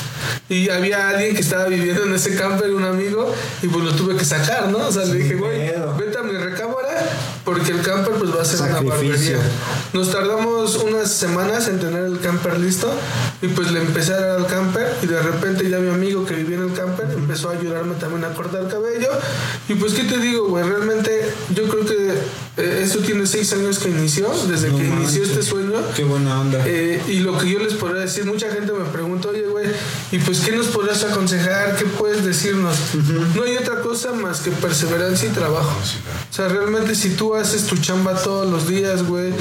Y 0.48 0.68
había 0.68 1.08
alguien 1.08 1.34
que 1.34 1.40
estaba 1.40 1.66
viviendo 1.66 2.04
en 2.04 2.14
ese 2.14 2.34
camper, 2.34 2.70
un 2.74 2.84
amigo, 2.84 3.32
y 3.62 3.68
pues 3.68 3.84
lo 3.84 3.94
tuve 3.94 4.16
que 4.16 4.24
sacar, 4.24 4.68
¿no? 4.68 4.78
O 4.88 4.92
sea, 4.92 5.04
le 5.04 5.14
dije, 5.14 5.34
güey, 5.36 5.72
vete 5.98 6.18
a 6.18 6.22
mi 6.22 6.36
recámara 6.36 7.07
porque 7.48 7.72
el 7.72 7.80
camper 7.80 8.12
pues 8.18 8.30
va 8.30 8.42
a 8.42 8.44
ser 8.44 8.60
una 8.60 8.82
barbería. 8.82 9.38
Nos 9.94 10.12
tardamos 10.12 10.76
unas 10.76 11.10
semanas 11.10 11.66
en 11.68 11.80
tener 11.80 12.04
el 12.04 12.20
camper 12.20 12.60
listo 12.60 12.92
y 13.40 13.48
pues 13.48 13.72
le 13.72 13.80
empecé 13.80 14.12
a 14.12 14.20
dar 14.20 14.40
al 14.40 14.46
camper 14.46 14.94
y 15.02 15.06
de 15.06 15.22
repente 15.22 15.70
ya 15.70 15.78
mi 15.78 15.88
amigo 15.88 16.26
que 16.26 16.34
vivía 16.34 16.58
en 16.58 16.64
el 16.64 16.74
camper 16.74 17.10
empezó 17.10 17.48
a 17.48 17.52
ayudarme 17.54 17.94
también 17.94 18.26
a 18.26 18.34
cortar 18.34 18.68
cabello. 18.68 19.08
Y 19.66 19.74
pues 19.76 19.94
qué 19.94 20.02
te 20.02 20.18
digo, 20.18 20.48
güey, 20.48 20.62
realmente 20.62 21.32
yo 21.54 21.66
creo 21.70 21.86
que 21.86 22.18
eh, 22.58 22.80
esto 22.82 22.98
tiene 23.00 23.26
seis 23.26 23.52
años 23.52 23.78
que 23.78 23.88
inició, 23.90 24.28
desde 24.48 24.68
No 24.70 24.76
que 24.78 24.84
inició 24.84 25.20
manches. 25.22 25.28
este 25.30 25.42
sueño. 25.42 25.72
Qué 25.96 26.04
buena 26.04 26.40
onda. 26.40 26.62
Eh, 26.66 27.00
y 27.08 27.20
lo 27.20 27.38
que 27.38 27.48
yo 27.50 27.58
les 27.60 27.74
podría 27.74 28.02
decir, 28.02 28.24
mucha 28.24 28.50
gente 28.50 28.72
me 28.72 28.84
pregunta, 28.86 29.28
oye, 29.28 29.42
güey, 29.46 29.66
¿y 30.12 30.18
pues 30.18 30.40
qué 30.40 30.52
nos 30.52 30.66
podrías 30.66 31.02
aconsejar? 31.04 31.76
¿Qué 31.76 31.84
puedes 31.84 32.24
decirnos? 32.24 32.76
No 33.34 33.42
hay 33.44 33.56
otra 33.56 33.80
cosa 33.80 34.12
más 34.12 34.40
que 34.40 34.50
perseverancia 34.50 35.28
y 35.28 35.32
trabajo. 35.32 35.70
O 36.30 36.34
sea, 36.34 36.48
realmente 36.48 36.94
si 36.94 37.10
tú 37.10 37.34
haces 37.34 37.64
tu 37.64 37.76
chamba 37.76 38.14
todos 38.14 38.50
los 38.50 38.66
días, 38.68 39.04
güey, 39.06 39.32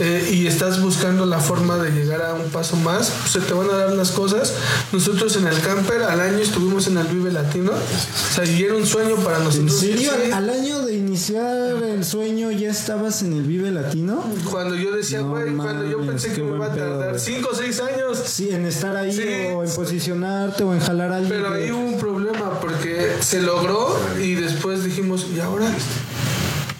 eh, 0.00 0.30
y 0.32 0.46
estás 0.46 0.80
buscando 0.82 1.26
la 1.26 1.40
forma 1.40 1.76
de 1.78 1.90
llegar 1.90 2.22
a 2.22 2.34
un 2.34 2.50
paso 2.50 2.76
más, 2.76 3.10
pues 3.20 3.32
se 3.32 3.40
te 3.40 3.52
van 3.54 3.70
a 3.70 3.76
dar 3.76 3.92
las 3.92 4.10
cosas. 4.10 4.52
Nosotros 4.92 5.36
en 5.36 5.46
el 5.46 5.58
camper 5.60 6.02
al 6.02 6.20
año 6.20 6.38
estuvimos 6.38 6.86
en 6.86 6.98
el 6.98 7.06
Vive 7.06 7.32
Latino. 7.32 7.72
O 7.72 8.34
sea, 8.34 8.44
y 8.44 8.62
era 8.62 8.74
un 8.74 8.86
sueño 8.86 9.16
para 9.16 9.38
¿En 9.38 9.44
nosotros. 9.44 9.78
serio? 9.80 10.12
Sí. 10.24 10.30
¿Al 10.32 10.50
año 10.50 10.82
de 10.82 10.94
iniciar 10.94 11.82
el 11.82 12.04
sueño 12.04 12.50
ya 12.50 12.65
estabas 12.70 13.22
en 13.22 13.32
el 13.32 13.42
Vive 13.42 13.70
Latino? 13.70 14.22
Cuando 14.50 14.74
yo 14.76 14.94
decía, 14.94 15.20
No 15.20 15.30
güey, 15.30 15.54
cuando 15.54 15.84
yo 15.86 16.00
pensé 16.06 16.32
que 16.32 16.42
me 16.42 16.56
iba 16.56 16.66
a 16.66 16.74
tardar 16.74 17.10
güey. 17.10 17.20
5 17.20 17.48
o 17.50 17.54
6 17.54 17.80
años. 17.80 18.22
Sí, 18.26 18.50
en 18.50 18.66
estar 18.66 18.96
ahí 18.96 19.12
Sí. 19.12 19.22
o 19.54 19.64
en 19.64 19.70
posicionarte 19.70 20.64
o 20.64 20.72
en 20.74 20.80
jalar 20.80 21.12
a 21.12 21.16
alguien. 21.16 21.32
Pero 21.42 21.52
ahí 21.54 21.70
hubo 21.70 21.80
un 21.80 21.98
problema 21.98 22.58
porque 22.60 23.12
se 23.20 23.40
logró 23.42 23.96
y 24.20 24.34
después 24.34 24.84
dijimos, 24.84 25.26
¿y 25.34 25.40
ahora? 25.40 25.68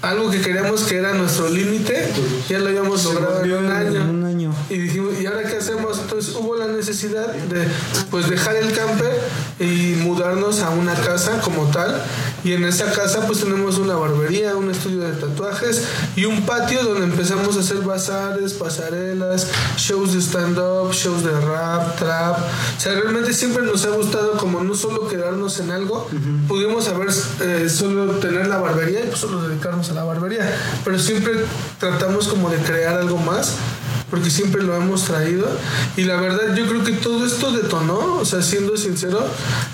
Algo 0.02 0.30
que 0.30 0.40
queríamos 0.40 0.82
que 0.82 0.98
era 0.98 1.14
nuestro 1.14 1.48
límite, 1.48 2.06
ya 2.48 2.58
lo 2.58 2.68
habíamos 2.68 3.02
logrado 3.04 3.42
en 3.44 3.50
un 3.52 3.64
en 3.64 3.72
año. 3.72 4.10
un 4.10 4.24
año. 4.24 4.54
Y 4.70 4.78
dijimos, 4.78 5.14
¿y 5.20 5.26
ahora 5.26 5.42
qué 5.42 5.56
hacemos? 5.56 6.00
Hubo 6.38 6.56
la 6.56 6.66
necesidad 6.66 7.32
de 7.32 7.66
pues 8.10 8.28
dejar 8.28 8.56
el 8.56 8.72
camper 8.72 9.20
y 9.58 9.94
mudarnos 10.02 10.60
a 10.60 10.70
una 10.70 10.94
casa 10.94 11.40
como 11.40 11.64
tal. 11.70 12.02
Y 12.44 12.52
en 12.52 12.64
esa 12.64 12.92
casa 12.92 13.26
pues 13.26 13.40
tenemos 13.40 13.78
una 13.78 13.96
barbería, 13.96 14.54
un 14.54 14.70
estudio 14.70 15.00
de 15.00 15.12
tatuajes 15.12 15.82
y 16.14 16.26
un 16.26 16.42
patio 16.42 16.84
donde 16.84 17.06
empezamos 17.06 17.56
a 17.56 17.60
hacer 17.60 17.78
bazares, 17.78 18.52
pasarelas, 18.52 19.48
shows 19.76 20.12
de 20.12 20.20
stand-up, 20.20 20.92
shows 20.92 21.24
de 21.24 21.32
rap, 21.40 21.98
trap. 21.98 22.38
O 22.38 22.80
sea, 22.80 22.92
realmente 22.92 23.32
siempre 23.32 23.64
nos 23.64 23.84
ha 23.84 23.90
gustado 23.90 24.32
como 24.32 24.62
no 24.62 24.74
solo 24.74 25.08
quedarnos 25.08 25.58
en 25.60 25.70
algo, 25.70 26.08
pudimos 26.46 26.88
haber 26.88 27.08
eh, 27.40 27.68
solo 27.68 28.12
tener 28.16 28.46
la 28.46 28.58
barbería 28.58 29.00
y 29.00 29.06
pues 29.06 29.18
solo 29.18 29.42
dedicarnos 29.42 29.90
a 29.90 29.94
la 29.94 30.04
barbería. 30.04 30.56
Pero 30.84 30.98
siempre 30.98 31.32
tratamos 31.80 32.28
como 32.28 32.50
de 32.50 32.58
crear 32.58 32.96
algo 32.96 33.16
más 33.18 33.54
porque 34.10 34.30
siempre 34.30 34.62
lo 34.62 34.76
hemos 34.76 35.04
traído. 35.04 35.48
Y 35.96 36.02
la 36.02 36.20
verdad 36.20 36.54
yo 36.54 36.66
creo 36.66 36.84
que 36.84 36.92
todo 36.92 37.26
esto 37.26 37.52
detonó, 37.52 38.16
o 38.16 38.24
sea, 38.24 38.42
siendo 38.42 38.76
sincero, 38.76 39.26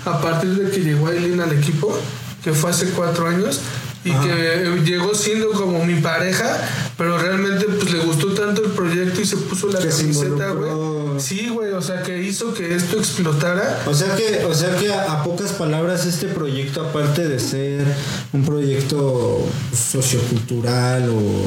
a 0.05 0.21
partir 0.21 0.55
de 0.55 0.71
que 0.71 0.81
llegó 0.81 1.07
Aileen 1.07 1.41
al 1.41 1.53
equipo, 1.53 1.97
que 2.43 2.53
fue 2.53 2.71
hace 2.71 2.89
cuatro 2.89 3.27
años 3.27 3.59
y 4.05 4.11
que 4.11 4.81
llegó 4.83 5.15
siendo 5.15 5.51
como 5.51 5.83
mi 5.85 5.95
pareja, 5.95 6.57
pero 6.97 7.17
realmente 7.17 7.65
pues 7.65 7.91
le 7.91 7.99
gustó 7.99 8.33
tanto 8.33 8.63
el 8.63 8.71
proyecto 8.71 9.21
y 9.21 9.25
se 9.25 9.37
puso 9.37 9.67
la 9.67 9.79
Que 9.79 9.89
camiseta, 9.89 10.51
güey. 10.51 11.19
Sí, 11.19 11.49
güey, 11.49 11.71
o 11.71 11.81
sea, 11.81 12.03
que 12.03 12.21
hizo 12.21 12.53
que 12.53 12.75
esto 12.75 12.97
explotara. 12.97 13.81
O 13.85 13.93
sea 13.93 14.15
que, 14.15 14.43
o 14.45 14.53
sea 14.53 14.75
que 14.75 14.91
a, 14.91 15.13
a 15.13 15.23
pocas 15.23 15.53
palabras 15.53 16.05
este 16.05 16.27
proyecto, 16.27 16.81
aparte 16.81 17.27
de 17.27 17.39
ser 17.39 17.85
un 18.33 18.43
proyecto 18.43 19.39
sociocultural 19.73 21.09
o 21.09 21.45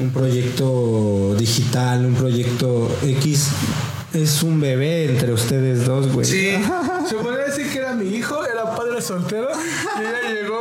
un 0.00 0.12
proyecto 0.12 1.34
digital, 1.36 2.06
un 2.06 2.14
proyecto 2.14 2.88
X, 3.02 3.48
es 4.14 4.42
un 4.42 4.60
bebé 4.60 5.06
entre 5.06 5.32
ustedes 5.32 5.84
dos, 5.84 6.12
güey. 6.12 6.26
Sí, 6.26 6.52
se 7.08 7.14
podría 7.16 7.44
decir 7.44 7.70
que 7.70 7.78
era 7.78 7.94
mi 7.94 8.08
hijo, 8.14 8.44
era 8.44 8.74
padre 8.74 9.02
soltero. 9.02 9.48
Y 9.98 10.00
ella 10.00 10.40
llegó, 10.40 10.57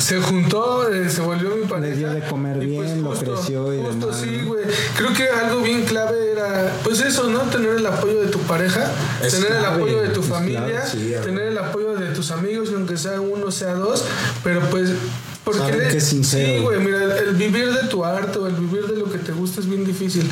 se 0.00 0.20
juntó, 0.20 0.90
eh, 0.90 1.08
se 1.10 1.20
volvió 1.20 1.50
mi 1.50 1.66
pareja. 1.66 1.94
Le 1.94 1.96
dio 1.96 2.10
de 2.10 2.20
comer 2.22 2.56
pues, 2.56 2.68
bien, 2.68 3.02
lo 3.02 3.10
creció 3.10 3.72
y 3.72 3.78
Justo 3.78 4.06
demás, 4.06 4.20
sí, 4.20 4.40
güey. 4.46 4.64
Creo 4.96 5.12
que 5.12 5.28
algo 5.28 5.60
bien 5.60 5.84
clave 5.84 6.32
era, 6.32 6.72
pues 6.82 7.00
eso, 7.00 7.28
¿no? 7.28 7.40
Tener 7.40 7.76
el 7.76 7.86
apoyo 7.86 8.20
de 8.20 8.28
tu 8.28 8.38
pareja, 8.40 8.90
Es 9.22 9.34
tener 9.34 9.52
el 9.58 9.64
apoyo 9.64 10.02
de 10.02 10.08
tu 10.08 10.22
familia, 10.22 10.64
clave, 10.64 10.90
sí, 10.90 11.14
a 11.14 11.20
tener 11.20 11.48
el 11.48 11.58
apoyo 11.58 11.94
de 11.94 12.08
tus 12.08 12.30
amigos, 12.30 12.70
aunque 12.74 12.96
sea 12.96 13.20
uno, 13.20 13.50
sea 13.50 13.74
dos, 13.74 14.04
pero 14.42 14.60
pues. 14.70 14.90
Porque 15.44 15.60
Saber 15.60 15.88
que 15.88 15.96
es 15.96 16.04
sincero. 16.04 16.58
Sí, 16.58 16.62
güey, 16.62 16.80
mira, 16.80 17.02
el, 17.02 17.28
el 17.28 17.34
vivir 17.34 17.72
de 17.72 17.88
tu 17.88 18.04
arte 18.04 18.38
o 18.38 18.46
el 18.46 18.54
vivir 18.54 18.86
de 18.86 18.96
lo 18.96 19.10
que 19.10 19.18
te 19.30 19.36
gusta 19.36 19.60
es 19.60 19.68
bien 19.68 19.84
difícil. 19.84 20.28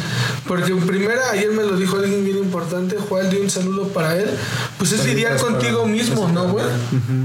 Porque 0.46 0.72
en 0.72 0.80
primera, 0.86 1.30
ayer 1.32 1.50
me 1.52 1.62
lo 1.62 1.76
dijo 1.76 1.96
alguien 1.96 2.24
bien 2.24 2.38
importante, 2.38 2.96
Juan, 2.96 3.30
dio 3.30 3.40
un 3.40 3.50
saludo 3.50 3.88
para 3.88 4.16
él. 4.18 4.28
Pues 4.76 4.92
es 4.92 5.04
lidiar 5.06 5.36
contigo 5.36 5.86
mismo, 5.86 6.28
¿no, 6.28 6.48
güey? 6.48 6.64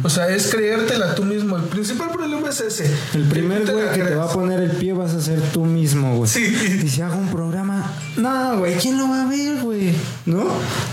O 0.03 0.09
sea, 0.09 0.27
es 0.29 0.47
creértela 0.47 1.15
tú 1.15 1.23
mismo. 1.23 1.57
El 1.57 1.63
principal 1.63 2.11
problema 2.11 2.49
es 2.49 2.61
ese. 2.61 2.89
El 3.13 3.23
primer 3.23 3.65
güey 3.71 3.91
que 3.93 4.03
te 4.03 4.15
va 4.15 4.25
a 4.25 4.31
poner 4.31 4.61
el 4.61 4.71
pie 4.71 4.93
vas 4.93 5.13
a 5.13 5.21
ser 5.21 5.41
tú 5.51 5.65
mismo, 5.65 6.15
güey. 6.17 6.29
Sí. 6.29 6.55
Y 6.83 6.87
si 6.89 7.01
hago 7.01 7.17
un 7.17 7.29
programa, 7.29 7.91
no, 8.17 8.57
güey, 8.59 8.75
¿quién 8.77 8.97
lo 8.97 9.09
va 9.09 9.23
a 9.23 9.25
ver, 9.27 9.61
güey? 9.61 9.93
¿No? 10.25 10.45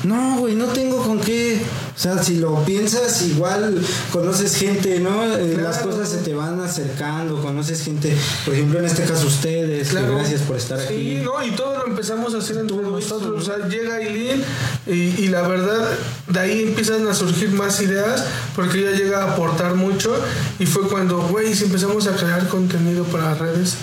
No, 0.04 0.38
güey, 0.38 0.54
no 0.54 0.66
tengo 0.66 1.02
con 1.02 1.20
qué. 1.20 1.60
O 1.94 1.98
sea, 1.98 2.22
si 2.22 2.36
lo 2.36 2.64
piensas, 2.64 3.22
igual 3.22 3.82
conoces 4.12 4.56
gente, 4.56 5.00
¿no? 5.00 5.24
Eh, 5.24 5.58
Las 5.60 5.78
cosas 5.78 6.08
se 6.08 6.18
te 6.18 6.34
van 6.34 6.58
acercando, 6.60 7.42
conoces 7.42 7.82
gente, 7.82 8.16
por 8.44 8.54
ejemplo, 8.54 8.78
en 8.78 8.86
este 8.86 9.02
caso 9.02 9.26
ustedes, 9.26 9.88
que 9.88 9.96
Claro. 9.96 10.14
gracias 10.16 10.40
por 10.42 10.56
estar 10.56 10.69
Sí, 10.78 10.84
aquí. 10.84 11.20
no, 11.24 11.42
y 11.44 11.50
todo 11.52 11.78
lo 11.78 11.86
empezamos 11.86 12.34
a 12.34 12.38
hacer 12.38 12.58
entre 12.58 12.76
nosotros. 12.76 13.42
O 13.42 13.44
sea, 13.44 13.66
llega 13.68 13.96
Aileen 13.96 14.42
y, 14.86 14.92
y 15.24 15.28
la 15.28 15.42
verdad, 15.46 15.88
de 16.28 16.40
ahí 16.40 16.62
empiezan 16.62 17.06
a 17.08 17.14
surgir 17.14 17.50
más 17.50 17.80
ideas 17.80 18.24
porque 18.56 18.78
ella 18.80 18.92
llega 18.96 19.22
a 19.24 19.32
aportar 19.32 19.74
mucho. 19.74 20.14
Y 20.58 20.66
fue 20.66 20.88
cuando, 20.88 21.18
güey, 21.28 21.54
si 21.54 21.64
empezamos 21.64 22.06
a 22.06 22.12
crear 22.16 22.46
contenido 22.48 23.04
para 23.04 23.34
redes. 23.34 23.74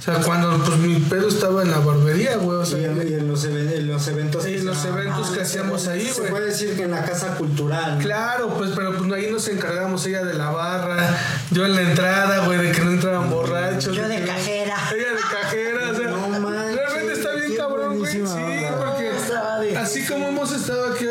O 0.00 0.04
sea, 0.04 0.16
cuando 0.16 0.58
pues 0.64 0.78
mi 0.78 0.96
pedo 0.98 1.28
estaba 1.28 1.62
en 1.62 1.70
la 1.70 1.78
barbería, 1.78 2.36
güey. 2.36 2.58
O 2.58 2.66
sea, 2.66 2.76
Y 2.80 2.84
en, 2.86 3.08
y 3.08 3.12
en 3.14 3.28
los, 3.28 3.44
even- 3.44 3.68
en 3.72 3.86
los 3.86 4.08
eventos. 4.08 4.44
en 4.44 4.54
que 4.56 4.62
los 4.64 4.76
se- 4.78 4.88
eventos 4.88 5.30
que 5.30 5.42
hacíamos 5.42 5.86
ahí, 5.86 6.08
Se 6.08 6.18
güey. 6.22 6.30
puede 6.32 6.46
decir 6.46 6.74
que 6.74 6.82
en 6.82 6.90
la 6.90 7.04
casa 7.04 7.36
cultural. 7.36 7.98
¿no? 7.98 8.02
Claro, 8.04 8.48
pues, 8.58 8.72
pero 8.74 8.96
pues 8.98 9.12
ahí 9.12 9.30
nos 9.30 9.46
encargamos 9.46 10.04
ella 10.06 10.24
de 10.24 10.34
la 10.34 10.50
barra, 10.50 11.16
yo 11.52 11.64
en 11.66 11.76
la 11.76 11.82
entrada, 11.82 12.44
güey, 12.46 12.58
de 12.58 12.72
que 12.72 12.80
no 12.80 12.90
entraran 12.90 13.30
borrachos. 13.30 13.94
Yo 13.94 14.08
de 14.08 14.24
cajera. 14.24 14.74
Ella 14.92 15.10
de 15.12 15.20
cajera, 15.40 15.81
como 20.12 20.28
hemos 20.28 20.52
estado 20.52 20.92
aquí, 20.92 21.06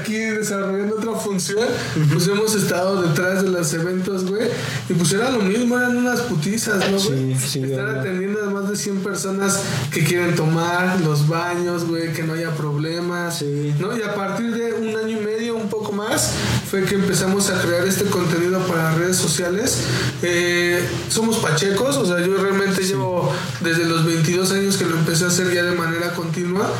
aquí 0.00 0.14
desarrollando 0.14 0.96
otra 0.96 1.12
función, 1.12 1.66
pues 2.12 2.26
hemos 2.28 2.54
estado 2.54 3.02
detrás 3.02 3.42
de 3.42 3.50
los 3.50 3.72
eventos, 3.74 4.28
güey. 4.28 4.48
Y 4.88 4.94
pues 4.94 5.12
era 5.12 5.30
lo 5.30 5.40
mismo, 5.40 5.76
eran 5.78 5.96
unas 5.96 6.20
putizas, 6.22 6.90
¿no, 6.90 6.98
güey? 6.98 7.34
Sí, 7.34 7.48
sí, 7.48 7.62
Estar 7.62 7.98
atendiendo 7.98 8.42
a 8.44 8.50
más 8.50 8.68
de 8.68 8.76
100 8.76 9.02
personas 9.02 9.60
que 9.92 10.04
quieren 10.04 10.34
tomar 10.34 11.00
los 11.00 11.28
baños, 11.28 11.86
güey, 11.86 12.12
que 12.12 12.22
no 12.22 12.34
haya 12.34 12.50
problemas. 12.50 13.38
Sí. 13.38 13.74
¿no? 13.78 13.96
Y 13.96 14.02
a 14.02 14.14
partir 14.14 14.54
de 14.54 14.72
un 14.72 14.96
año 14.96 15.20
y 15.20 15.24
medio, 15.24 15.43
un 15.64 15.70
poco 15.70 15.92
más, 15.92 16.32
fue 16.70 16.84
que 16.84 16.94
empezamos 16.94 17.50
a 17.50 17.60
crear 17.60 17.86
este 17.86 18.04
contenido 18.04 18.60
para 18.66 18.94
redes 18.94 19.16
sociales. 19.16 19.78
Eh, 20.22 20.86
somos 21.08 21.38
pachecos, 21.38 21.96
o 21.96 22.06
sea, 22.06 22.24
yo 22.24 22.36
realmente 22.36 22.82
llevo 22.82 23.32
desde 23.60 23.86
los 23.86 24.04
22 24.04 24.52
años 24.52 24.76
que 24.76 24.84
lo 24.84 24.96
empecé 24.96 25.24
a 25.24 25.28
hacer 25.28 25.52
ya 25.52 25.62
de 25.62 25.72
manera 25.72 26.12
continua. 26.12 26.70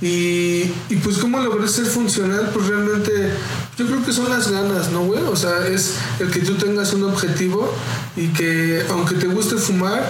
Y, 0.00 0.70
y 0.90 0.96
pues, 1.02 1.18
¿cómo 1.18 1.40
logré 1.40 1.66
ser 1.68 1.86
funcional? 1.86 2.50
Pues 2.52 2.66
realmente, 2.66 3.30
yo 3.78 3.86
creo 3.86 4.04
que 4.04 4.12
son 4.12 4.28
las 4.28 4.50
ganas, 4.50 4.90
¿no, 4.90 5.04
güey? 5.04 5.22
O 5.22 5.36
sea, 5.36 5.66
es 5.66 5.94
el 6.20 6.30
que 6.30 6.40
tú 6.40 6.54
tengas 6.54 6.92
un 6.92 7.04
objetivo 7.04 7.72
y 8.16 8.28
que, 8.28 8.84
aunque 8.90 9.14
te 9.14 9.26
guste 9.26 9.56
fumar, 9.56 10.08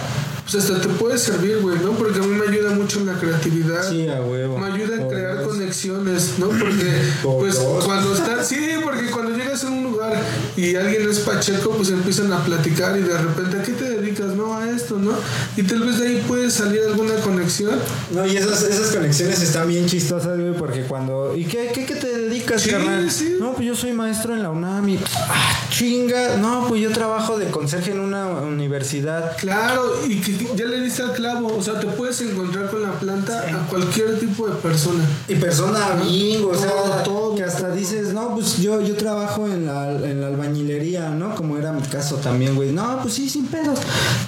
pues 0.50 0.62
hasta 0.62 0.80
te 0.80 0.88
puede 0.88 1.16
servir, 1.18 1.58
güey, 1.60 1.78
¿no? 1.78 1.92
Porque 1.92 2.18
a 2.18 2.22
mí 2.22 2.28
me 2.36 2.46
ayuda 2.46 2.70
mucho 2.70 3.00
en 3.00 3.06
la 3.06 3.14
creatividad. 3.18 3.88
Sí, 3.88 4.08
a 4.08 4.20
huevo. 4.20 4.58
Me 4.58 4.66
ayuda 4.66 5.02
a 5.04 5.08
crear 5.08 5.42
conexiones, 5.42 6.34
¿no? 6.38 6.48
Porque, 6.48 6.92
Por 7.22 7.38
pues, 7.40 7.56
cuando 7.84 8.14
estás, 8.14 8.46
sí, 8.48 8.56
porque 8.82 9.10
cuando 9.10 9.36
llegas 9.36 9.64
a 9.64 9.68
un 9.70 9.82
lugar 9.84 10.14
y 10.56 10.74
alguien 10.76 11.08
es 11.08 11.20
pacheco, 11.20 11.70
pues 11.70 11.88
empiezan 11.90 12.32
a 12.32 12.44
platicar 12.44 12.96
y 12.98 13.02
de 13.02 13.16
repente, 13.16 13.58
¿a 13.58 13.62
qué 13.62 13.72
te 13.72 13.84
dedicas? 13.90 14.34
No, 14.34 14.56
a 14.56 14.68
esto, 14.70 14.98
¿no? 14.98 15.12
Y 15.56 15.62
tal 15.62 15.80
vez 15.80 15.98
de 15.98 16.08
ahí 16.08 16.24
puede 16.28 16.50
salir 16.50 16.80
alguna 16.88 17.14
conexión. 17.16 17.78
No, 18.12 18.26
y 18.26 18.36
esas, 18.36 18.62
esas 18.62 18.88
conexiones 18.94 19.40
están 19.40 19.68
bien 19.68 19.86
chistosas, 19.86 20.38
güey, 20.38 20.52
porque 20.54 20.82
cuando... 20.82 21.34
¿Y 21.36 21.44
qué, 21.44 21.70
qué, 21.74 21.86
qué 21.86 21.94
te 21.96 22.06
dedicas, 22.18 22.62
Sí, 22.62 22.70
carnal? 22.70 23.10
sí. 23.10 23.36
No, 23.40 23.54
pues 23.54 23.66
yo 23.66 23.74
soy 23.74 23.92
maestro 23.92 24.34
en 24.34 24.42
la 24.42 24.50
UNAM 24.50 24.88
y... 24.88 24.98
¡Ah, 25.16 25.66
chinga! 25.70 26.36
No, 26.36 26.66
pues 26.68 26.80
yo 26.82 26.90
trabajo 26.92 27.38
de 27.38 27.46
conserje 27.46 27.92
en 27.92 28.00
una 28.00 28.26
universidad. 28.28 29.36
Claro, 29.38 30.06
y 30.06 30.20
que 30.20 30.33
ya 30.56 30.66
le 30.66 30.80
diste 30.80 31.02
al 31.02 31.12
clavo, 31.12 31.54
o 31.56 31.62
sea, 31.62 31.78
te 31.80 31.86
puedes 31.86 32.20
encontrar 32.20 32.70
con 32.70 32.82
la 32.82 32.92
planta 32.92 33.40
a 33.40 33.66
cualquier 33.68 34.18
tipo 34.18 34.46
de 34.48 34.54
persona. 34.56 35.04
Y 35.28 35.34
persona 35.36 35.96
bien, 36.04 36.42
o 36.44 36.54
sea, 36.54 36.68
Todo, 36.70 37.02
todo. 37.04 37.34
que 37.34 37.44
hasta 37.44 37.70
dices, 37.70 38.12
no, 38.12 38.34
pues 38.34 38.58
yo, 38.58 38.80
yo 38.80 38.96
trabajo 38.96 39.46
en 39.46 39.66
la, 39.66 39.90
en 39.92 40.20
la 40.20 40.28
albañilería, 40.28 41.10
¿no? 41.10 41.34
Como 41.34 41.58
era 41.58 41.72
mi 41.72 41.82
caso 41.82 42.16
también, 42.16 42.54
güey. 42.54 42.72
No, 42.72 43.00
pues 43.02 43.14
sí, 43.14 43.28
sin 43.28 43.46
pedos. 43.46 43.78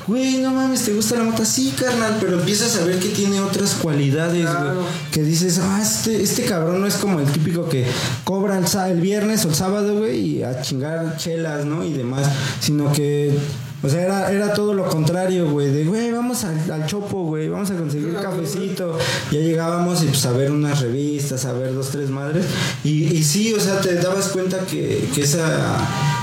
Güey, 0.06 0.38
no 0.38 0.52
mames, 0.52 0.82
¿te 0.84 0.92
gusta 0.92 1.16
la 1.16 1.24
mota? 1.24 1.44
Sí, 1.44 1.74
carnal, 1.78 2.16
pero 2.20 2.38
empiezas 2.38 2.76
a 2.80 2.84
ver 2.84 2.98
que 2.98 3.08
tiene 3.08 3.40
otras 3.40 3.74
cualidades, 3.74 4.44
güey. 4.44 4.54
Claro. 4.54 4.82
Que 5.12 5.22
dices, 5.22 5.58
ah, 5.62 5.80
este, 5.82 6.22
este 6.22 6.44
cabrón 6.44 6.80
no 6.80 6.86
es 6.86 6.96
como 6.96 7.20
el 7.20 7.26
típico 7.26 7.68
que 7.68 7.86
cobra 8.24 8.58
el, 8.58 8.90
el 8.90 9.00
viernes 9.00 9.44
o 9.44 9.48
el 9.48 9.54
sábado, 9.54 9.96
güey, 9.96 10.18
y 10.38 10.42
a 10.42 10.60
chingar 10.62 11.16
chelas, 11.16 11.64
¿no? 11.64 11.84
Y 11.84 11.92
demás. 11.92 12.26
Sino 12.60 12.92
que... 12.92 13.38
O 13.82 13.88
sea, 13.88 14.02
era, 14.02 14.32
era 14.32 14.54
todo 14.54 14.74
lo 14.74 14.88
contrario, 14.88 15.50
güey. 15.50 15.70
De, 15.70 15.84
güey, 15.84 16.10
vamos 16.10 16.44
al, 16.44 16.70
al 16.70 16.86
chopo, 16.86 17.24
güey. 17.24 17.48
Vamos 17.48 17.70
a 17.70 17.76
conseguir 17.76 18.14
cafecito. 18.14 18.98
Ya 19.30 19.40
llegábamos 19.40 20.02
y 20.02 20.06
pues 20.06 20.24
a 20.26 20.32
ver 20.32 20.50
unas 20.50 20.80
revistas, 20.80 21.44
a 21.44 21.52
ver 21.52 21.74
dos, 21.74 21.90
tres 21.90 22.10
madres. 22.10 22.46
Y, 22.84 23.04
y 23.14 23.22
sí, 23.22 23.52
o 23.54 23.60
sea, 23.60 23.80
te 23.80 23.94
dabas 23.94 24.28
cuenta 24.28 24.58
que, 24.60 25.08
que 25.14 25.22
esa... 25.22 25.76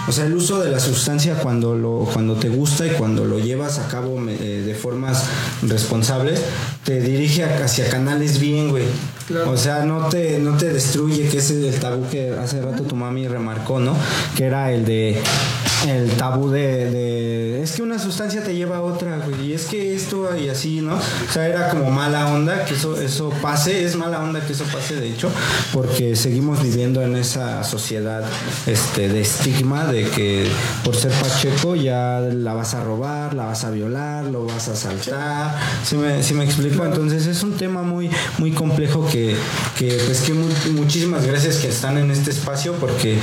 O 0.05 0.11
sea, 0.11 0.25
el 0.25 0.33
uso 0.33 0.59
de 0.61 0.69
la 0.69 0.81
sustancia 0.81 1.35
cuando, 1.35 1.75
lo, 1.75 2.07
cuando 2.11 2.35
te 2.35 2.49
gusta 2.49 2.85
y 2.85 2.89
cuando 2.89 3.23
lo 3.23 3.39
llevas 3.39 3.79
a 3.79 3.87
cabo 3.87 4.19
eh, 4.27 4.63
de 4.65 4.75
formas 4.75 5.23
responsables, 5.61 6.41
te 6.83 6.99
dirige 6.99 7.45
hacia 7.45 7.89
canales 7.89 8.39
bien, 8.39 8.69
güey. 8.69 8.83
Claro. 9.27 9.51
O 9.51 9.57
sea, 9.57 9.85
no 9.85 10.07
te, 10.09 10.39
no 10.39 10.57
te 10.57 10.71
destruye, 10.73 11.27
que 11.29 11.37
ese 11.37 11.67
es 11.67 11.75
el 11.75 11.79
tabú 11.79 12.07
que 12.09 12.31
hace 12.31 12.61
rato 12.61 12.83
tu 12.83 12.95
mami 12.95 13.27
remarcó, 13.27 13.79
¿no? 13.79 13.95
Que 14.35 14.45
era 14.45 14.71
el 14.71 14.85
de 14.85 15.21
el 15.87 16.11
tabú 16.11 16.49
de, 16.49 16.89
de- 16.89 17.61
es 17.61 17.73
que 17.73 17.81
una 17.81 17.99
sustancia 17.99 18.41
te 18.41 18.55
lleva 18.55 18.77
a 18.77 18.81
otra, 18.81 19.17
güey, 19.17 19.49
y 19.49 19.53
es 19.53 19.65
que 19.65 19.93
esto 19.93 20.29
y 20.37 20.47
así, 20.47 20.79
¿no? 20.81 20.95
O 20.95 21.31
sea, 21.31 21.45
era 21.47 21.69
como 21.69 21.91
mala 21.91 22.27
onda 22.33 22.63
que 22.63 22.73
eso, 22.75 22.99
eso 23.01 23.31
pase, 23.41 23.83
es 23.83 23.95
mala 23.97 24.21
onda 24.21 24.39
que 24.45 24.53
eso 24.53 24.63
pase, 24.65 24.95
de 24.95 25.09
hecho, 25.09 25.29
porque 25.73 26.15
seguimos 26.15 26.63
viviendo 26.63 27.01
en 27.01 27.17
esa 27.17 27.65
sociedad 27.65 28.23
este, 28.65 29.09
de 29.09 29.21
estigma 29.21 29.85
de 29.85 30.05
que 30.09 30.47
por 30.85 30.95
ser 30.95 31.11
pacheco 31.11 31.75
ya 31.75 32.19
la 32.31 32.53
vas 32.53 32.73
a 32.75 32.83
robar, 32.83 33.33
la 33.33 33.45
vas 33.47 33.65
a 33.65 33.69
violar, 33.69 34.23
lo 34.25 34.45
vas 34.45 34.69
a 34.69 34.73
asaltar, 34.73 35.57
si 35.83 35.95
me, 35.97 36.23
sí 36.23 36.33
me 36.33 36.45
explico? 36.45 36.85
Entonces 36.85 37.27
es 37.27 37.43
un 37.43 37.57
tema 37.57 37.81
muy, 37.83 38.09
muy 38.37 38.51
complejo 38.51 39.05
que, 39.21 39.97
pues 40.05 40.21
que 40.21 40.33
mu- 40.33 40.47
muchísimas 40.73 41.25
gracias 41.25 41.57
que 41.57 41.67
están 41.67 41.97
en 41.97 42.09
este 42.11 42.31
espacio 42.31 42.73
porque 42.73 43.17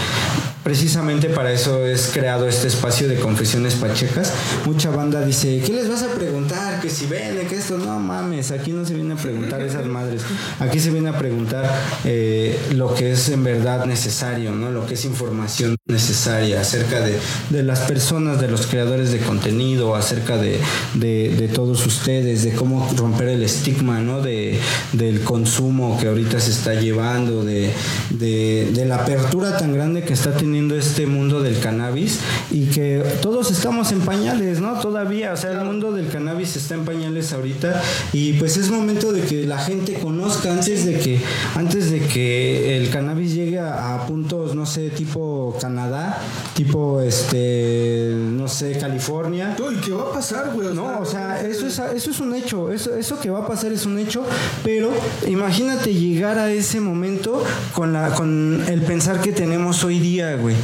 precisamente 0.62 1.30
para 1.30 1.52
eso 1.52 1.86
es 1.86 2.10
creado 2.12 2.46
este 2.46 2.68
espacio 2.68 3.08
de 3.08 3.18
confesiones 3.18 3.74
pachecas. 3.74 4.32
Mucha 4.66 4.90
banda 4.90 5.24
dice, 5.24 5.62
¿qué 5.64 5.72
les 5.72 5.88
vas 5.88 6.02
a 6.02 6.08
preguntar? 6.08 6.80
Que 6.80 6.90
si 6.90 7.06
vende, 7.06 7.46
que 7.46 7.56
esto, 7.56 7.78
no 7.78 7.98
mames, 7.98 8.50
aquí 8.50 8.70
no 8.72 8.84
se 8.84 8.94
viene 8.94 9.14
a 9.14 9.16
preguntar 9.16 9.62
esas 9.62 9.86
madres. 9.86 10.22
Aquí 10.60 10.78
se 10.78 10.90
viene 10.90 11.08
a 11.08 11.18
preguntar 11.18 11.70
eh, 12.04 12.58
lo 12.74 12.94
que 12.94 13.12
es 13.12 13.28
en 13.30 13.42
verdad 13.42 13.86
necesario, 13.86 14.52
¿no? 14.52 14.70
Lo 14.70 14.86
que 14.86 14.94
es 14.94 15.04
información 15.06 15.76
necesaria 15.86 16.60
acerca 16.60 17.00
de, 17.00 17.18
de 17.48 17.62
las 17.62 17.80
personas, 17.80 18.40
de 18.40 18.48
los 18.48 18.66
creadores 18.66 19.12
de 19.12 19.18
contenido, 19.20 19.94
acerca 19.94 20.36
de, 20.36 20.60
de- 20.94 21.34
de 21.36 21.48
todos 21.48 21.84
ustedes, 21.86 22.44
de 22.44 22.52
cómo 22.52 22.88
romper 22.96 23.28
el 23.28 23.42
estigma, 23.42 24.00
¿no? 24.00 24.20
De, 24.20 24.60
del 24.92 25.22
consumo 25.22 25.79
que 25.98 26.08
ahorita 26.08 26.40
se 26.40 26.50
está 26.50 26.74
llevando, 26.74 27.44
de, 27.44 27.72
de, 28.10 28.70
de 28.72 28.84
la 28.84 28.96
apertura 28.96 29.56
tan 29.56 29.72
grande 29.72 30.02
que 30.02 30.12
está 30.12 30.36
teniendo 30.36 30.76
este 30.76 31.06
mundo 31.06 31.40
del 31.42 31.58
cannabis 31.58 32.20
y 32.50 32.66
que 32.66 33.02
todos 33.22 33.50
estamos 33.50 33.92
en 33.92 34.00
pañales, 34.00 34.60
¿no? 34.60 34.78
Todavía, 34.80 35.32
o 35.32 35.36
sea, 35.36 35.52
el 35.52 35.64
mundo 35.64 35.92
del 35.92 36.08
cannabis 36.08 36.56
está 36.56 36.74
en 36.74 36.84
pañales 36.84 37.32
ahorita 37.32 37.82
y 38.12 38.34
pues 38.34 38.56
es 38.56 38.70
momento 38.70 39.12
de 39.12 39.22
que 39.22 39.46
la 39.46 39.58
gente 39.58 39.94
conozca 39.94 40.52
antes 40.52 40.84
de 40.84 40.98
que 40.98 41.20
antes 41.56 41.90
de 41.90 42.00
que 42.00 42.76
el 42.76 42.90
cannabis 42.90 43.34
llegue 43.34 43.58
a, 43.58 43.94
a 43.94 44.06
puntos, 44.06 44.54
no 44.54 44.66
sé, 44.66 44.90
tipo 44.90 45.56
Canadá, 45.60 46.18
tipo 46.54 47.00
este, 47.00 48.12
no 48.14 48.48
sé, 48.48 48.78
California. 48.78 49.56
No, 49.58 49.72
¿Y 49.72 49.76
qué 49.76 49.92
va 49.92 50.02
a 50.04 50.12
pasar, 50.12 50.52
güey? 50.54 50.74
No, 50.74 51.00
o 51.00 51.04
sea, 51.04 51.40
eso 51.40 51.66
es, 51.66 51.78
eso 51.78 52.10
es 52.10 52.20
un 52.20 52.34
hecho, 52.34 52.70
eso, 52.70 52.94
eso 52.94 53.18
que 53.20 53.30
va 53.30 53.40
a 53.40 53.46
pasar 53.46 53.72
es 53.72 53.86
un 53.86 53.98
hecho, 53.98 54.24
pero 54.62 54.90
imagínate 55.26 55.69
llegar 55.76 56.38
a 56.38 56.50
ese 56.50 56.80
momento 56.80 57.44
con, 57.74 57.92
la, 57.92 58.10
con 58.10 58.64
el 58.68 58.82
pensar 58.82 59.20
que 59.20 59.32
tenemos 59.32 59.84
hoy 59.84 59.98
día, 59.98 60.36
güey. 60.36 60.56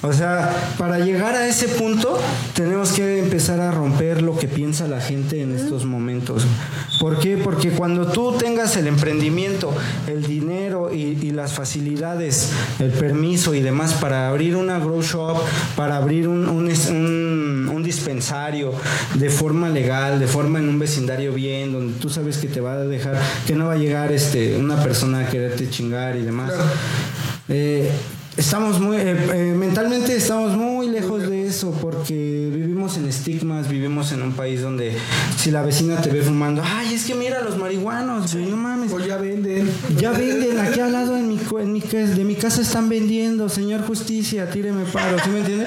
O 0.00 0.12
sea, 0.12 0.54
para 0.78 1.00
llegar 1.00 1.34
a 1.34 1.48
ese 1.48 1.66
punto 1.66 2.20
tenemos 2.54 2.92
que 2.92 3.18
empezar 3.18 3.58
a 3.58 3.72
romper 3.72 4.22
lo 4.22 4.38
que 4.38 4.46
piensa 4.46 4.86
la 4.86 5.00
gente 5.00 5.42
en 5.42 5.52
estos 5.56 5.84
momentos. 5.84 6.44
¿Por 7.00 7.18
qué? 7.18 7.36
Porque 7.36 7.70
cuando 7.70 8.06
tú 8.06 8.32
tengas 8.38 8.76
el 8.76 8.86
emprendimiento, 8.86 9.74
el 10.06 10.22
dinero 10.24 10.94
y, 10.94 10.98
y 11.20 11.30
las 11.32 11.52
facilidades, 11.52 12.50
el 12.78 12.90
permiso 12.90 13.54
y 13.54 13.60
demás 13.60 13.92
para 13.94 14.28
abrir 14.28 14.54
una 14.54 14.78
grow 14.78 15.02
shop, 15.02 15.36
para 15.74 15.96
abrir 15.96 16.28
un, 16.28 16.48
un 16.48 16.68
un- 16.68 17.68
un 17.74 17.82
dispensario 17.82 18.72
de 19.14 19.30
forma 19.30 19.68
legal, 19.68 20.20
de 20.20 20.26
forma 20.28 20.58
en 20.60 20.68
un 20.68 20.78
vecindario 20.78 21.32
bien, 21.32 21.72
donde 21.72 21.94
tú 21.98 22.08
sabes 22.08 22.38
que 22.38 22.46
te 22.46 22.60
va 22.60 22.74
a 22.74 22.78
dejar, 22.84 23.16
que 23.46 23.54
no 23.54 23.66
va 23.66 23.72
a 23.72 23.76
llegar 23.78 24.12
este, 24.12 24.56
una 24.58 24.80
persona 24.82 25.20
a 25.20 25.26
quererte 25.28 25.68
chingar 25.70 26.16
y 26.16 26.22
demás. 26.22 26.52
Eh, 27.48 27.90
estamos 28.38 28.78
muy, 28.80 28.96
eh, 28.96 29.16
eh, 29.34 29.54
mentalmente 29.56 30.14
estamos 30.14 30.56
muy 30.56 30.88
lejos 30.88 31.28
de 31.28 31.46
eso 31.46 31.72
porque 31.82 32.14
vivimos 32.14 32.96
en 32.96 33.08
estigmas, 33.08 33.68
vivimos 33.68 34.12
en 34.12 34.22
un 34.22 34.32
país 34.32 34.62
donde 34.62 34.96
si 35.36 35.50
la 35.50 35.62
vecina 35.62 36.00
te 36.00 36.10
ve 36.10 36.22
fumando, 36.22 36.62
ay, 36.64 36.94
es 36.94 37.04
que 37.04 37.16
mira 37.16 37.42
los 37.42 37.58
marihuanos, 37.58 38.32
güey, 38.32 38.46
no 38.46 38.56
mames. 38.56 38.92
O 38.92 39.00
ya 39.00 39.16
venden. 39.16 39.68
Ya 39.98 40.12
venden, 40.12 40.58
aquí 40.58 40.78
al 40.78 40.92
lado 40.92 41.16
en 41.16 41.28
mi, 41.28 41.40
en 41.60 41.72
mi 41.72 41.80
de 41.80 42.24
mi 42.24 42.36
casa 42.36 42.62
están 42.62 42.88
vendiendo, 42.88 43.48
señor 43.48 43.84
justicia, 43.84 44.48
tíreme 44.50 44.84
paro, 44.84 45.16
¿sí 45.24 45.30
me 45.30 45.40
entiende? 45.40 45.66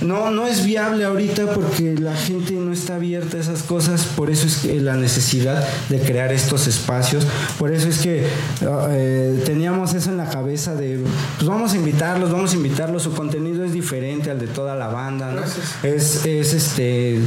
No, 0.00 0.30
no 0.30 0.46
es 0.46 0.64
viable 0.64 1.04
ahorita 1.04 1.52
porque 1.52 1.94
la 1.94 2.16
gente 2.16 2.54
no 2.54 2.72
está 2.72 2.94
abierta 2.94 3.36
a 3.36 3.40
esas 3.40 3.62
cosas, 3.62 4.04
por 4.16 4.30
eso 4.30 4.46
es 4.46 4.56
que 4.58 4.80
la 4.80 4.96
necesidad 4.96 5.66
de 5.90 6.00
crear 6.00 6.32
estos 6.32 6.66
espacios, 6.68 7.26
por 7.58 7.72
eso 7.72 7.88
es 7.88 7.98
que 7.98 8.24
eh, 8.62 9.42
teníamos 9.44 9.92
eso 9.92 10.10
en 10.10 10.16
la 10.16 10.30
cabeza 10.30 10.74
de, 10.74 11.00
pues 11.36 11.48
vamos 11.48 11.74
a 11.74 11.76
invitarlos, 11.98 12.30
vamos 12.30 12.52
a 12.52 12.56
invitarlos, 12.56 13.02
su 13.02 13.12
contenido 13.12 13.64
es 13.64 13.72
diferente 13.72 14.30
al 14.30 14.38
de 14.38 14.46
toda 14.46 14.76
la 14.76 14.86
banda, 14.86 15.32
¿no? 15.32 15.42
Es, 15.82 16.24
es 16.24 16.54
este, 16.54 17.18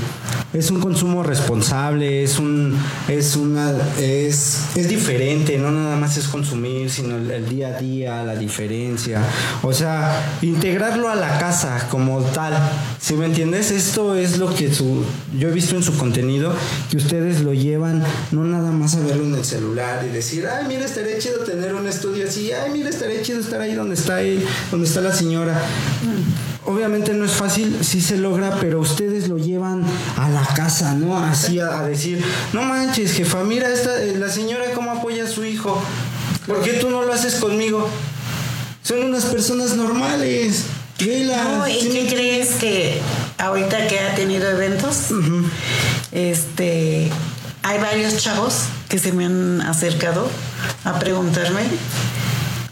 es 0.53 0.72
un 0.72 0.80
consumo 0.80 1.24
responsable, 1.24 2.24
es 2.24 2.39
un, 2.39 2.78
es 3.09 3.36
una, 3.36 3.74
es, 3.99 4.59
es 4.76 4.88
diferente, 4.88 5.57
no 5.57 5.72
nada 5.72 5.97
más 5.97 6.15
es 6.15 6.30
consumir, 6.30 6.89
sino 6.89 7.17
el, 7.17 7.32
el 7.32 7.49
día 7.49 7.76
a 7.76 7.80
día, 7.82 8.24
la 8.24 8.36
diferencia, 8.36 9.22
o 9.61 9.74
sea, 9.74 10.38
integrarlo 10.41 11.09
a 11.09 11.15
la 11.15 11.38
casa 11.38 11.88
como 11.89 12.22
tal, 12.22 12.53
¿sí 12.97 13.15
me 13.15 13.26
entiendes? 13.26 13.72
Esto 13.72 14.15
es 14.15 14.38
lo 14.38 14.55
que 14.55 14.74
su, 14.74 15.03
yo 15.38 15.49
he 15.49 15.51
visto 15.51 15.76
en 15.76 15.84
su 15.84 15.97
contenido, 15.97 16.53
que 16.89 16.95
ustedes 16.95 17.41
lo 17.41 17.53
llevan 17.53 18.03
no 18.32 18.45
nada 18.45 18.72
más 18.72 18.95
a 18.95 19.01
verlo 19.01 19.26
en 19.26 19.36
el 19.36 19.43
celular 19.43 20.05
y 20.09 20.13
decir, 20.13 20.47
ay, 20.47 20.65
mira, 20.69 20.86
estaría 20.86 21.17
chido 21.17 21.39
tener 21.39 21.76
un 21.76 21.88
estudio 21.88 22.26
así, 22.26 22.53
ay, 22.53 22.72
mira, 22.72 22.89
estaría 22.89 23.22
chido 23.22 23.41
estar 23.41 23.59
ahí 23.59 23.74
donde 23.74 23.95
está 23.95 24.22
él, 24.22 24.45
donde 24.70 24.88
está 24.88 25.01
la 25.01 25.14
señora. 25.14 25.59
Obviamente 26.66 27.14
no 27.14 27.26
es 27.26 27.32
fácil, 27.32 27.80
sí 27.82 28.01
se 28.01 28.18
logra, 28.18 28.57
pero 28.62 28.80
ustedes 28.80 29.28
lo 29.28 29.38
llevan 29.38 29.84
a 30.18 30.30
la 30.30 30.45
casa, 30.55 30.93
¿no? 30.93 31.18
Así 31.18 31.59
a, 31.59 31.80
a 31.80 31.84
decir, 31.88 32.24
no 32.53 32.62
manches, 32.64 33.14
jefa, 33.14 33.43
mira 33.43 33.68
esta, 33.70 34.01
eh, 34.01 34.16
la 34.18 34.30
señora 34.30 34.66
cómo 34.76 34.91
apoya 34.91 35.24
a 35.24 35.28
su 35.28 35.43
hijo. 35.43 35.82
¿Por 36.45 36.62
qué 36.62 36.74
tú 36.74 36.89
no 36.89 37.01
lo 37.03 37.14
haces 37.14 37.36
conmigo? 37.36 37.89
Son 38.84 38.99
unas 39.03 39.26
personas 39.26 39.76
normales. 39.76 40.66
Vela, 40.99 41.43
No, 41.43 41.68
¿y 41.68 41.80
¿sí 41.82 41.89
me 41.89 42.01
qué 42.05 42.07
crees 42.14 42.49
que 42.59 43.01
ahorita 43.39 43.88
que 43.88 43.99
ha 43.99 44.14
tenido 44.16 44.47
eventos, 44.49 45.07
este, 46.12 47.09
hay 47.64 47.80
varios 47.80 48.18
chavos 48.18 48.66
que 48.88 48.99
se 48.99 49.12
me 49.12 49.26
han 49.26 49.62
acercado 49.62 50.28
a 50.84 50.99
preguntarme 50.99 51.62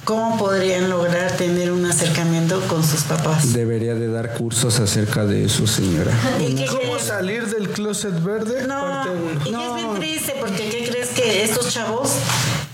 cómo 0.09 0.39
podrían 0.39 0.89
lograr 0.89 1.37
tener 1.37 1.71
un 1.71 1.85
acercamiento 1.85 2.59
con 2.61 2.83
sus 2.83 3.03
papás. 3.03 3.53
Debería 3.53 3.93
de 3.93 4.07
dar 4.07 4.33
cursos 4.33 4.79
acerca 4.79 5.23
de 5.27 5.45
eso, 5.45 5.67
señora. 5.67 6.11
¿Y 6.39 6.55
qué 6.55 6.65
¿Cómo 6.65 6.79
crees? 6.79 7.03
salir 7.03 7.45
del 7.45 7.69
closet 7.69 8.19
verde? 8.23 8.65
No, 8.65 8.81
Parte 8.81 9.09
uno. 9.11 9.39
y 9.45 9.63
es 9.63 9.75
bien 9.75 9.99
triste 9.99 10.35
porque 10.39 10.67
¿qué 10.67 10.89
crees 10.89 11.09
que 11.09 11.43
estos 11.43 11.71
chavos? 11.71 12.09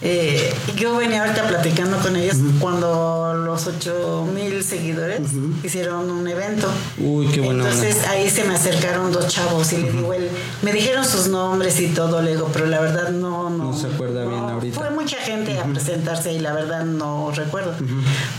Eh, 0.07 0.53
yo 0.75 0.95
venía 0.95 1.21
ahorita 1.21 1.47
platicando 1.47 1.97
con 1.97 2.15
ellos 2.15 2.37
cuando 2.59 3.33
los 3.33 3.65
8 3.65 4.27
mil 4.31 4.63
seguidores 4.63 5.21
hicieron 5.63 6.11
un 6.11 6.27
evento. 6.27 6.67
Uy, 6.99 7.25
qué 7.29 7.41
buena 7.41 7.63
onda. 7.63 7.75
Entonces 7.75 8.07
ahí 8.07 8.29
se 8.29 8.43
me 8.43 8.53
acercaron 8.53 9.11
dos 9.11 9.27
chavos 9.27 9.73
y 9.73 9.77
le 9.77 9.91
digo, 9.91 10.13
él, 10.13 10.29
me 10.61 10.73
dijeron 10.73 11.03
sus 11.05 11.27
nombres 11.27 11.79
y 11.79 11.87
todo, 11.87 12.21
le 12.21 12.35
digo, 12.35 12.51
pero 12.53 12.67
la 12.67 12.81
verdad 12.81 13.09
no, 13.09 13.49
no. 13.49 13.71
No 13.71 13.73
se 13.75 13.87
acuerda 13.87 14.25
bien 14.25 14.41
ahorita. 14.41 14.79
Fue 14.79 14.91
mucha 14.91 15.17
gente 15.17 15.57
a 15.59 15.63
presentarse 15.63 16.33
y 16.33 16.39
la 16.39 16.53
verdad 16.53 16.85
no 16.85 17.31
recuerdo. 17.31 17.73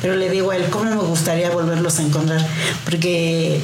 Pero 0.02 0.14
le 0.14 0.30
digo 0.30 0.52
a 0.52 0.56
él, 0.56 0.66
¿cómo 0.70 0.84
me 0.84 1.02
gustaría 1.02 1.50
volverlos 1.50 1.98
a 1.98 2.02
encontrar? 2.02 2.46
Porque 2.84 3.60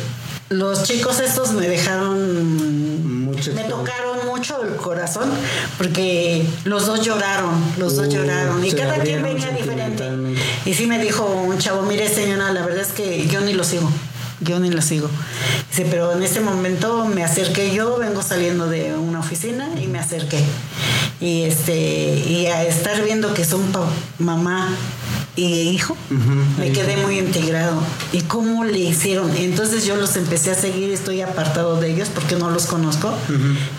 los 0.53 0.82
chicos 0.84 1.20
estos 1.20 1.53
me 1.53 1.68
dejaron 1.68 3.24
Mucha 3.24 3.53
me 3.53 3.64
tocaron 3.64 4.26
mucho 4.26 4.62
el 4.62 4.76
corazón 4.76 5.30
porque 5.78 6.46
los 6.64 6.86
dos 6.86 7.03
lloraron, 7.03 7.55
los 7.78 7.96
dos 7.96 8.09
lloraron 8.09 8.64
y 8.64 8.72
cada 8.72 8.98
quien 8.98 9.22
venía 9.22 9.48
diferente. 9.48 10.05
Y 10.64 10.74
sí 10.74 10.86
me 10.86 10.98
dijo 10.98 11.24
un 11.24 11.59
chavo, 11.59 11.82
mire 11.82 12.09
señora, 12.09 12.53
la 12.53 12.64
verdad 12.64 12.82
es 12.82 12.92
que 12.92 13.26
yo 13.26 13.40
ni 13.40 13.53
lo 13.53 13.64
sigo, 13.64 13.90
yo 14.40 14.61
ni 14.61 14.70
lo 14.70 14.82
sigo. 14.82 15.09
Dice, 15.70 15.86
pero 15.90 16.12
en 16.12 16.22
este 16.22 16.40
momento 16.40 17.07
me 17.07 17.24
acerqué 17.24 17.74
yo, 17.74 17.96
vengo 17.98 18.22
saliendo 18.22 18.68
de 18.68 18.94
una 18.94 19.20
oficina 19.20 19.70
y 19.80 19.86
me 19.86 19.98
acerqué. 19.98 20.42
Y 21.20 21.44
este, 21.44 21.74
y 22.28 22.46
a 22.46 22.64
estar 22.64 23.03
viendo 23.03 23.32
que 23.32 23.44
son 23.44 23.62
mamá 24.18 24.68
y 25.35 25.45
hijo, 25.70 25.97
me 26.59 26.72
quedé 26.72 26.99
muy 26.99 27.18
integrado. 27.18 27.80
¿Y 28.12 28.20
cómo 28.22 28.64
le 28.64 28.78
hicieron? 28.78 29.35
Entonces 29.35 29.87
yo 29.87 29.97
los 29.97 30.16
empecé 30.16 30.51
a 30.51 30.55
seguir, 30.55 30.91
estoy 30.91 31.22
apartado 31.22 31.80
de 31.80 31.91
ellos 31.91 32.11
porque 32.14 32.37
no 32.37 32.51
los 32.51 32.66
conozco 32.66 33.14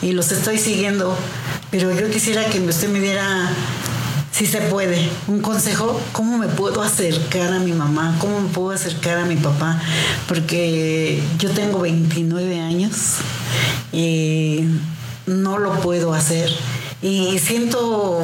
y 0.02 0.14
los 0.14 0.32
estoy 0.32 0.58
siguiendo. 0.58 1.16
Pero 1.70 1.94
yo 1.94 2.10
quisiera 2.10 2.46
que 2.46 2.60
usted 2.60 2.90
me 2.90 3.00
diera, 3.00 3.52
si 4.32 4.48
se 4.48 4.62
puede, 4.62 5.10
un 5.28 5.42
consejo, 5.42 6.00
¿cómo 6.12 6.40
me 6.40 6.48
puedo 6.48 6.82
acercar 6.82 7.54
a 7.54 7.60
mi 7.60 7.74
mamá? 7.74 8.16
¿Cómo 8.20 8.42
me 8.42 8.50
puedo 8.50 8.72
acercar 8.72 9.20
a 9.20 9.26
mi 9.26 9.36
papá? 9.36 9.80
Porque 10.28 11.22
yo 11.38 11.52
tengo 11.52 11.82
29 11.82 12.62
años 12.62 13.18
y 13.92 14.64
no 15.28 15.60
lo 15.60 15.80
puedo 15.82 16.16
hacer. 16.16 16.52
Y 17.04 17.38
siento 17.38 18.20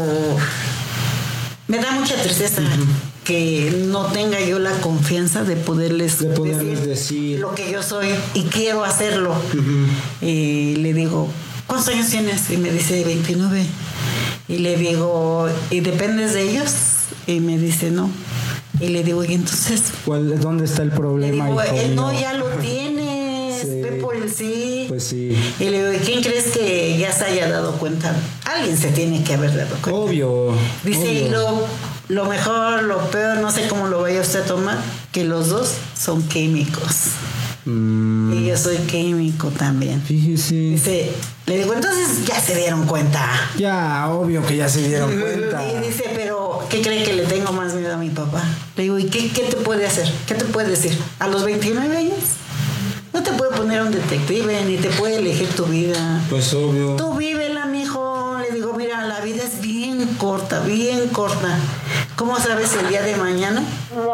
me 1.67 1.77
da 1.77 1.91
mucha 1.91 2.15
tristeza 2.15 2.63
que 3.29 3.83
no 3.85 4.07
tenga 4.07 4.39
yo 4.41 4.57
la 4.57 4.71
confianza 4.81 5.43
de 5.43 5.55
poderles, 5.55 6.17
De 6.17 6.29
poderles 6.29 6.83
decir. 6.83 7.39
lo 7.39 7.53
que 7.53 7.71
yo 7.71 7.83
soy 7.83 8.07
y 8.33 8.41
quiero 8.45 8.83
hacerlo. 8.83 9.35
Y 10.19 10.75
le 10.77 10.93
digo, 10.95 11.27
¿cuántos 11.67 11.89
años 11.89 12.07
tienes? 12.09 12.49
Y 12.49 12.57
me 12.57 12.71
dice 12.71 13.03
29. 13.03 13.65
Y 14.47 14.57
le 14.57 14.77
digo, 14.77 15.47
¿y 15.69 15.81
dependes 15.81 16.33
de 16.33 16.49
ellos? 16.49 16.71
Y 17.27 17.39
me 17.39 17.59
dice, 17.59 17.91
no. 17.91 18.09
Y 18.79 18.87
le 18.87 19.03
digo, 19.03 19.23
¿y 19.23 19.35
entonces? 19.35 19.83
¿Cuál- 20.05 20.39
¿Dónde 20.39 20.65
está 20.65 20.81
el 20.81 20.89
Le 20.89 20.95
problema? 20.95 21.45
digo, 21.45 21.63
hijo 21.63 21.75
él 21.75 21.95
no, 21.95 22.11
ya 22.11 22.33
lo 22.33 22.45
tienes. 22.61 23.61
Sí. 23.61 23.81
Ve 23.83 23.91
por 24.01 24.15
el 24.15 24.31
sí. 24.33 24.85
Pues 24.87 25.03
sí. 25.03 25.37
Y 25.59 25.65
le 25.65 25.83
digo, 25.83 25.93
¿y 25.93 25.97
quién 26.05 26.23
crees 26.23 26.45
que 26.45 26.97
ya 26.97 27.11
se 27.11 27.25
haya 27.25 27.47
dado 27.47 27.73
cuenta? 27.73 28.15
Alguien 28.45 28.75
se 28.75 28.87
tiene 28.89 29.23
que 29.23 29.35
haber 29.35 29.55
dado 29.55 29.75
cuenta. 29.83 29.91
Obvio. 29.93 30.53
Dice, 30.83 31.01
obvio. 31.01 31.27
y 31.27 31.29
lo, 31.29 31.67
lo 32.09 32.25
mejor, 32.25 32.83
lo 32.83 32.97
peor, 33.11 33.37
no 33.37 33.51
sé 33.51 33.67
cómo 33.67 33.87
lo 33.87 34.01
vaya 34.01 34.19
usted 34.21 34.41
a 34.41 34.45
tomar, 34.45 34.77
que 35.11 35.23
los 35.23 35.49
dos 35.49 35.73
son 35.97 36.21
químicos. 36.23 37.11
Mm, 37.65 38.33
Y 38.33 38.45
yo 38.47 38.57
soy 38.57 38.77
químico 38.77 39.49
también. 39.49 40.01
fíjese. 40.01 40.55
Dice, 40.55 41.11
le 41.45 41.57
digo, 41.57 41.73
entonces 41.73 42.25
ya 42.25 42.39
se 42.39 42.55
dieron 42.55 42.85
cuenta. 42.87 43.25
Ya, 43.57 44.07
obvio 44.09 44.43
que 44.45 44.57
ya 44.57 44.67
se 44.69 44.87
dieron 44.87 45.11
cuenta. 45.21 45.61
Y 45.67 45.85
dice, 45.85 46.05
pero 46.15 46.65
¿qué 46.69 46.81
cree 46.81 47.03
que 47.03 47.13
le 47.13 47.23
tengo 47.25 47.51
más 47.51 47.73
miedo 47.73 47.93
a 47.93 47.97
mi 47.97 48.09
papá? 48.09 48.43
Le 48.75 48.83
digo, 48.83 48.97
¿y 48.97 49.05
qué, 49.05 49.29
qué 49.31 49.43
te 49.43 49.57
puede 49.57 49.85
hacer? 49.85 50.11
¿Qué 50.25 50.35
te 50.35 50.45
puede 50.45 50.69
decir? 50.69 50.97
¿A 51.19 51.27
los 51.27 51.43
29 51.43 51.95
años? 51.95 52.13
No 53.13 53.23
te 53.23 53.31
puede 53.33 53.55
poner 53.57 53.81
un 53.81 53.91
detective, 53.91 54.63
ni 54.65 54.77
te 54.77 54.89
puede 54.89 55.17
elegir 55.17 55.49
tu 55.49 55.65
vida. 55.65 56.21
Pues 56.29 56.53
obvio. 56.53 56.95
Tú 56.95 57.15
vívela, 57.15 57.65
mijo. 57.65 58.37
Le 58.39 58.51
digo, 58.55 58.73
mira, 58.73 59.05
la 59.05 59.19
vida 59.19 59.43
es 59.43 59.61
bien 59.61 60.05
corta, 60.17 60.59
bien 60.61 61.07
corta. 61.09 61.57
¿Cómo 62.19 62.37
sabes 62.37 62.73
el 62.75 62.89
día 62.89 63.01
de 63.01 63.15
mañana 63.15 63.63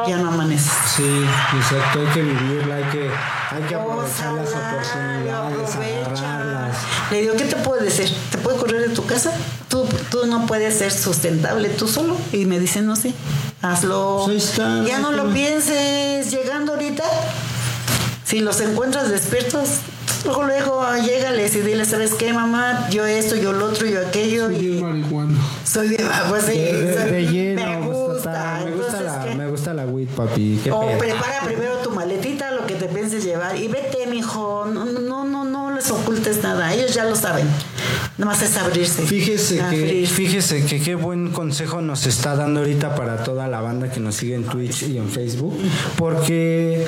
ya 0.07 0.17
no 0.17 0.27
amaneces? 0.29 0.71
Sí, 0.95 1.25
exacto, 1.57 2.01
hay 2.01 2.05
que 2.13 2.21
vivirla, 2.21 2.75
hay 2.75 2.83
que, 2.83 3.09
hay 3.09 3.63
que 3.67 3.73
aprovechar 3.75 4.33
las 4.33 4.49
oportunidades, 4.49 5.75
agarrarlas. 5.75 6.77
Le 7.09 7.21
digo, 7.21 7.33
¿qué 7.35 7.45
te 7.45 7.55
puedo 7.55 7.81
decir? 7.83 8.07
¿Te 8.29 8.37
puede 8.37 8.57
correr 8.59 8.87
de 8.89 8.93
tu 8.95 9.07
casa? 9.07 9.31
Tú, 9.69 9.87
tú 10.11 10.27
no 10.27 10.45
puedes 10.45 10.77
ser 10.77 10.91
sustentable 10.91 11.69
tú 11.69 11.87
solo. 11.87 12.15
Y 12.31 12.45
me 12.45 12.59
dice, 12.59 12.83
no, 12.83 12.95
sí, 12.95 13.15
hazlo. 13.63 14.27
Ahí 14.29 14.37
está, 14.37 14.83
ya 14.85 14.99
no 14.99 15.11
lo 15.11 15.33
pienses. 15.33 16.29
Llegando 16.29 16.73
ahorita, 16.73 17.03
si 18.23 18.39
los 18.39 18.61
encuentras 18.61 19.09
despiertos, 19.09 19.67
luego, 20.25 20.43
luego, 20.43 20.85
llégales 21.03 21.55
y 21.55 21.61
dile, 21.61 21.85
¿sabes 21.85 22.13
qué, 22.13 22.33
mamá? 22.33 22.87
Yo 22.91 23.05
esto, 23.05 23.35
yo 23.35 23.51
lo 23.51 23.65
otro, 23.65 23.87
yo 23.87 23.99
aquello. 24.07 24.45
Soy 24.47 24.55
y 24.55 24.67
bien 24.69 24.83
marihuano. 24.83 25.37
soy 25.63 25.87
de, 25.89 26.05
pues, 26.29 26.45
sí, 26.45 26.51
De, 26.51 26.73
de- 26.83 27.11
de 27.11 27.25
lleno, 27.27 27.84
gusta. 28.31 28.61
me 28.65 28.71
gusta 28.71 28.97
Entonces, 28.97 29.05
la, 29.05 29.25
¿qué? 29.25 29.35
me 29.35 29.49
gusta 29.49 29.73
la 29.73 29.85
weed, 29.85 30.07
papi. 30.09 30.59
Qué 30.63 30.71
O 30.71 30.97
prepara 30.97 31.41
primero 31.45 31.77
tu 31.77 31.91
maletita, 31.91 32.51
lo 32.51 32.65
que 32.65 32.75
te 32.75 32.87
pienses 32.87 33.23
llevar. 33.23 33.55
Y 33.55 33.67
vete, 33.67 34.07
mijo. 34.07 34.65
No, 34.65 34.85
no, 34.85 35.23
no, 35.23 35.45
no 35.45 35.71
les 35.71 35.89
ocultes 35.91 36.41
nada. 36.43 36.73
Ellos 36.73 36.93
ya 36.93 37.05
lo 37.05 37.15
saben. 37.15 37.47
Nada 38.17 38.31
más 38.31 38.41
es 38.41 38.55
abrirse. 38.57 39.03
Fíjese 39.03 39.55
que, 39.55 39.61
Abrirse. 39.61 40.13
fíjese 40.13 40.65
que 40.65 40.81
qué 40.81 40.95
buen 40.95 41.31
consejo 41.31 41.81
nos 41.81 42.05
está 42.05 42.35
dando 42.35 42.61
ahorita 42.61 42.95
para 42.95 43.23
toda 43.23 43.47
la 43.47 43.61
banda 43.61 43.91
que 43.91 43.99
nos 43.99 44.15
sigue 44.15 44.35
en 44.35 44.43
Twitch 44.45 44.83
y 44.83 44.97
en 44.97 45.09
Facebook, 45.09 45.57
porque 45.97 46.87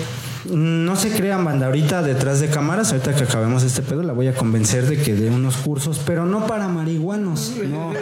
no 0.52 0.96
se 0.96 1.12
crean 1.12 1.44
banda. 1.46 1.68
Ahorita 1.68 2.02
detrás 2.02 2.40
de 2.40 2.48
cámaras, 2.48 2.92
ahorita 2.92 3.16
que 3.16 3.24
acabemos 3.24 3.64
este 3.64 3.82
pedo, 3.82 4.04
la 4.04 4.14
voy 4.14 4.28
a 4.28 4.34
convencer 4.36 4.86
de 4.88 4.98
que 4.98 5.16
dé 5.16 5.30
unos 5.30 5.58
cursos, 5.58 6.00
pero 6.06 6.26
no 6.26 6.46
para 6.48 6.68
marihuanos, 6.68 7.54
no, 7.70 7.94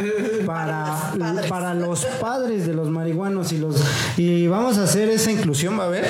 para, 0.46 1.14
para 1.50 1.74
los 1.74 2.06
padres 2.20 2.66
de 2.68 2.74
los 2.74 2.90
marihuanos 2.90 3.52
y 3.52 3.58
los 3.58 3.76
y 4.18 4.48
vamos 4.48 4.78
a 4.78 4.84
hacer 4.84 5.10
esa 5.10 5.32
inclusión, 5.32 5.80
va 5.80 5.86
a 5.86 5.90
ver. 5.90 6.06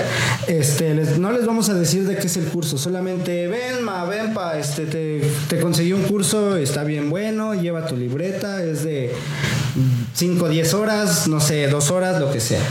Este, 0.47 0.93
les- 0.93 1.17
no 1.17 1.31
les 1.31 1.45
vamos 1.45 1.69
a 1.69 1.73
decir 1.73 2.05
de 2.07 2.15
qué 2.17 2.27
es 2.27 2.37
el 2.37 2.45
curso, 2.45 2.77
solamente 2.77 3.47
ven, 3.47 3.83
ma, 3.83 4.05
ven 4.05 4.33
pa, 4.33 4.57
este 4.57 4.85
te, 4.85 5.21
te 5.47 5.59
conseguí 5.59 5.93
un 5.93 6.03
curso, 6.03 6.57
está 6.57 6.83
bien 6.83 7.09
bueno, 7.09 7.53
lleva 7.53 7.85
tu 7.87 7.95
libreta, 7.95 8.63
es 8.63 8.83
de 8.83 9.11
5 10.15 10.45
o 10.45 10.49
10 10.49 10.73
horas, 10.73 11.27
no 11.27 11.39
sé, 11.39 11.67
2 11.67 11.91
horas, 11.91 12.19
lo 12.19 12.31
que 12.31 12.39
sea. 12.39 12.61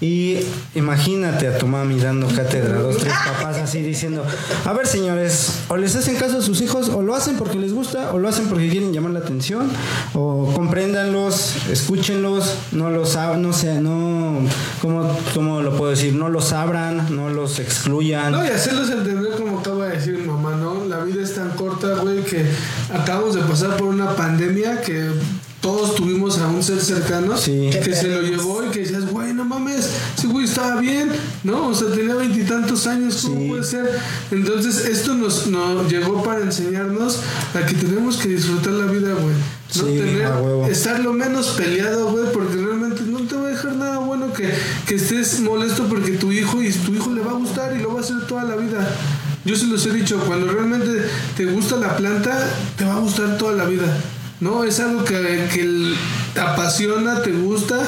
Y 0.00 0.38
imagínate 0.74 1.46
a 1.48 1.56
tu 1.56 1.66
mami 1.66 1.98
dando 1.98 2.26
cátedra, 2.28 2.78
dos, 2.78 2.98
tres 2.98 3.14
papás 3.24 3.56
así 3.56 3.80
diciendo, 3.80 4.22
a 4.64 4.72
ver 4.72 4.86
señores, 4.86 5.60
o 5.68 5.76
les 5.76 5.96
hacen 5.96 6.16
caso 6.16 6.38
a 6.38 6.42
sus 6.42 6.60
hijos, 6.60 6.90
o 6.90 7.00
lo 7.00 7.14
hacen 7.14 7.36
porque 7.36 7.58
les 7.58 7.72
gusta, 7.72 8.12
o 8.12 8.18
lo 8.18 8.28
hacen 8.28 8.48
porque 8.48 8.68
quieren 8.68 8.92
llamar 8.92 9.12
la 9.12 9.20
atención, 9.20 9.70
o 10.12 10.52
compréndanlos, 10.54 11.68
escúchenlos, 11.70 12.54
no 12.72 12.90
los, 12.90 13.16
no 13.38 13.52
sé, 13.52 13.80
no, 13.80 14.40
¿cómo, 14.82 15.18
cómo 15.32 15.62
lo 15.62 15.74
puedo 15.76 15.92
decir? 15.92 16.14
No 16.14 16.28
los 16.28 16.52
abran, 16.52 17.14
no 17.14 17.30
los 17.30 17.58
excluyan. 17.58 18.32
No, 18.32 18.44
y 18.44 18.48
hacerlos 18.48 18.90
entender 18.90 19.32
como 19.38 19.60
acaba 19.60 19.86
de 19.86 19.96
decir 19.96 20.18
mamá, 20.26 20.54
¿no? 20.56 20.84
La 20.84 20.98
vida 20.98 21.22
es 21.22 21.34
tan 21.34 21.50
corta, 21.50 21.94
güey, 22.02 22.22
que 22.24 22.44
acabamos 22.92 23.36
de 23.36 23.42
pasar 23.42 23.76
por 23.76 23.88
una 23.88 24.14
pandemia 24.14 24.82
que 24.82 25.12
todos 25.64 25.94
tuvimos 25.94 26.36
a 26.40 26.46
un 26.48 26.62
ser 26.62 26.78
cercano 26.78 27.38
Sí. 27.38 27.70
que 27.82 27.94
se 27.96 28.08
lo 28.08 28.20
llevó 28.20 28.62
y 28.66 28.68
que 28.68 28.80
decías, 28.80 29.10
güey, 29.10 29.32
no 29.32 29.46
mames, 29.46 29.88
ese 30.14 30.26
güey 30.26 30.44
estaba 30.44 30.78
bien, 30.78 31.08
¿no? 31.42 31.68
O 31.68 31.74
sea, 31.74 31.88
tenía 31.90 32.14
veintitantos 32.14 32.86
años, 32.86 33.22
¿cómo 33.22 33.40
Sí. 33.40 33.48
puede 33.48 33.64
ser? 33.64 33.98
Entonces, 34.30 34.84
esto 34.84 35.14
nos, 35.14 35.46
nos 35.46 35.90
llegó 35.90 36.22
para 36.22 36.42
enseñarnos 36.42 37.20
a 37.54 37.64
que 37.64 37.72
tenemos 37.76 38.18
que 38.18 38.28
disfrutar 38.28 38.74
la 38.74 38.92
vida, 38.92 39.14
güey. 39.14 39.34
No 39.34 39.84
Sí, 39.86 39.98
tener, 39.98 40.70
estar 40.70 41.00
lo 41.00 41.14
menos 41.14 41.46
peleado, 41.56 42.10
güey, 42.12 42.26
porque 42.30 42.56
realmente 42.56 43.00
no 43.06 43.20
te 43.20 43.34
va 43.34 43.46
a 43.46 43.50
dejar 43.50 43.72
nada 43.76 43.98
bueno 44.00 44.34
que, 44.34 44.52
que 44.86 44.96
estés 44.96 45.40
molesto 45.40 45.84
porque 45.88 46.12
tu 46.12 46.30
hijo 46.30 46.62
y 46.62 46.70
tu 46.72 46.92
hijo 46.94 47.10
le 47.10 47.22
va 47.22 47.30
a 47.30 47.34
gustar 47.36 47.74
y 47.74 47.80
lo 47.80 47.94
va 47.94 48.00
a 48.00 48.02
hacer 48.02 48.26
toda 48.28 48.44
la 48.44 48.54
vida. 48.56 48.86
Yo 49.46 49.56
se 49.56 49.66
los 49.66 49.84
he 49.86 49.92
dicho, 49.92 50.18
cuando 50.26 50.52
realmente 50.52 50.90
te 51.38 51.46
gusta 51.46 51.76
la 51.76 51.96
planta, 51.96 52.48
te 52.76 52.84
va 52.84 52.96
a 52.96 53.00
gustar 53.00 53.38
toda 53.38 53.52
la 53.54 53.64
vida. 53.64 53.86
No, 54.40 54.64
es 54.64 54.80
algo 54.80 55.04
que, 55.04 55.14
que 55.52 55.94
te 56.34 56.40
apasiona, 56.40 57.22
te 57.22 57.30
gusta. 57.32 57.78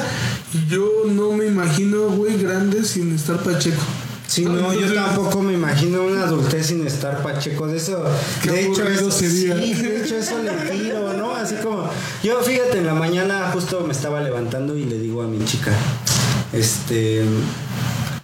Y 0.53 0.71
yo 0.71 1.03
no 1.05 1.31
me 1.33 1.45
imagino, 1.45 2.07
güey, 2.09 2.41
grande 2.41 2.83
sin 2.83 3.13
estar 3.13 3.37
pacheco. 3.43 3.81
Sí, 4.27 4.43
no, 4.43 4.73
yo 4.73 4.93
tampoco 4.93 5.41
me 5.41 5.53
imagino 5.53 6.03
una 6.03 6.23
adultez 6.23 6.67
sin 6.67 6.85
estar 6.85 7.23
pacheco. 7.23 7.67
De 7.67 7.77
eso, 7.77 8.03
Qué 8.43 8.51
de 8.51 8.65
hecho, 8.67 8.83
eso, 8.87 9.09
sería. 9.09 9.55
sí, 9.57 9.73
de 9.73 10.01
hecho, 10.03 10.17
eso 10.17 10.37
le 10.43 10.51
tiro, 10.69 11.13
¿no? 11.13 11.33
Así 11.33 11.55
como, 11.55 11.89
yo 12.23 12.41
fíjate, 12.41 12.79
en 12.79 12.87
la 12.87 12.93
mañana 12.93 13.49
justo 13.53 13.81
me 13.85 13.93
estaba 13.93 14.19
levantando 14.21 14.75
y 14.75 14.83
le 14.83 14.99
digo 14.99 15.21
a 15.21 15.27
mi 15.27 15.43
chica, 15.45 15.71
este. 16.51 17.23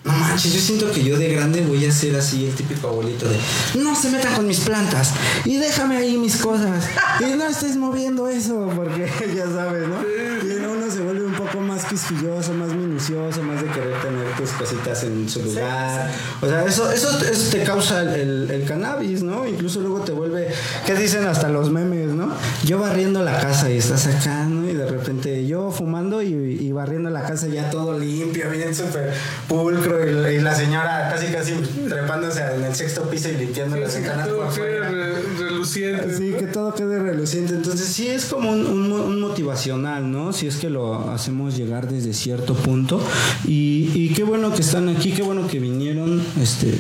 No 0.06 0.12
manches, 0.12 0.54
yo 0.54 0.60
siento 0.60 0.92
que 0.92 1.02
yo 1.04 1.18
de 1.18 1.30
grande 1.34 1.62
voy 1.62 1.86
a 1.86 1.92
ser 1.92 2.16
así 2.18 2.46
el 2.46 2.54
típico 2.56 2.90
abuelito 2.90 3.26
de 3.30 3.38
no 3.82 3.96
se 3.96 4.10
metan 4.12 4.34
con 4.36 4.46
mis 4.46 4.60
plantas 4.60 5.12
y 5.46 5.56
déjame 5.58 5.96
ahí 5.98 6.18
mis 6.18 6.36
cosas 6.38 6.84
y 7.22 7.36
no 7.38 7.46
estés 7.48 7.78
moviendo 7.78 8.28
eso 8.28 8.70
porque 8.76 9.06
ya 9.36 9.46
sabes, 9.46 9.88
¿no? 9.88 9.96
Y 10.44 10.56
uno 10.66 10.92
se 10.92 11.00
vuelve 11.02 11.26
un 11.26 11.34
poco 11.36 11.62
más 11.62 11.86
quisquilloso, 11.86 12.54
más 12.54 12.70
minucioso, 12.74 13.42
más 13.44 13.62
de 13.62 13.68
querer 13.70 14.02
tener 14.02 14.36
tus 14.36 14.50
cositas 14.52 15.04
en 15.04 15.30
su 15.30 15.42
lugar. 15.42 16.12
O 16.42 16.48
sea, 16.48 16.66
eso, 16.66 16.92
eso, 16.92 17.10
eso 17.26 17.50
te 17.52 17.64
causa 17.64 18.02
el, 18.02 18.50
el- 18.52 18.66
cannabis, 18.66 19.24
¿no? 19.24 19.48
Incluso 19.48 19.80
luego 19.80 20.02
te 20.02 20.12
vuelve, 20.12 20.50
¿qué 20.86 20.96
dicen 20.96 21.26
hasta 21.26 21.48
los 21.50 21.70
memes, 21.72 22.10
¿no? 22.10 22.34
Yo 22.66 22.78
barriendo 22.80 23.24
la 23.24 23.40
casa 23.40 23.70
y 23.72 23.78
estás 23.78 24.06
acá, 24.08 24.46
de 24.84 24.90
repente 24.92 25.46
yo 25.48 25.72
fumando 25.72 26.22
y, 26.22 26.34
y 26.34 26.72
barriendo 26.72 27.10
la 27.10 27.24
casa 27.24 27.48
ya 27.48 27.70
todo 27.70 27.98
limpio, 27.98 28.50
bien 28.50 28.74
súper 28.76 29.12
pulcro 29.48 30.00
y, 30.06 30.36
y 30.36 30.40
la 30.42 30.56
señora 30.56 31.10
casi 31.14 31.28
casi 31.34 31.54
trepándose 31.88 32.42
en 32.56 32.64
el 32.64 32.76
sexto 32.76 33.04
piso 33.10 33.30
y 33.30 33.38
limpiando 33.38 33.76
las 33.78 33.94
ventanas 33.96 34.28
por 34.28 34.38
Todo 34.38 34.50
quede 34.50 34.80
fuera. 34.80 34.90
re- 34.90 35.14
reluciente. 35.50 36.18
Sí, 36.18 36.34
que 36.38 36.48
todo 36.48 36.74
quede 36.74 37.00
reluciente. 37.00 37.54
Entonces, 37.54 37.88
sí 37.88 38.08
es 38.08 38.26
como 38.26 38.52
un, 38.52 38.66
un 38.92 39.20
motivacional, 39.20 40.12
¿no? 40.12 40.34
Si 40.34 40.48
es 40.48 40.58
que 40.58 40.70
lo 40.70 41.10
hacemos 41.12 41.56
llegar 41.58 41.88
desde 41.90 42.14
cierto 42.14 42.54
punto. 42.56 43.02
Y, 43.46 43.92
y 43.94 44.14
qué 44.14 44.24
bueno 44.24 44.54
que 44.54 44.62
están 44.62 44.90
aquí, 44.90 45.12
qué 45.12 45.22
bueno 45.24 45.48
que 45.48 45.60
vinieron. 45.60 46.22
Este, 46.42 46.74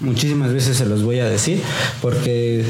muchísimas 0.00 0.52
veces 0.52 0.76
se 0.76 0.86
los 0.86 1.02
voy 1.02 1.20
a 1.20 1.28
decir, 1.28 1.60
porque 2.00 2.64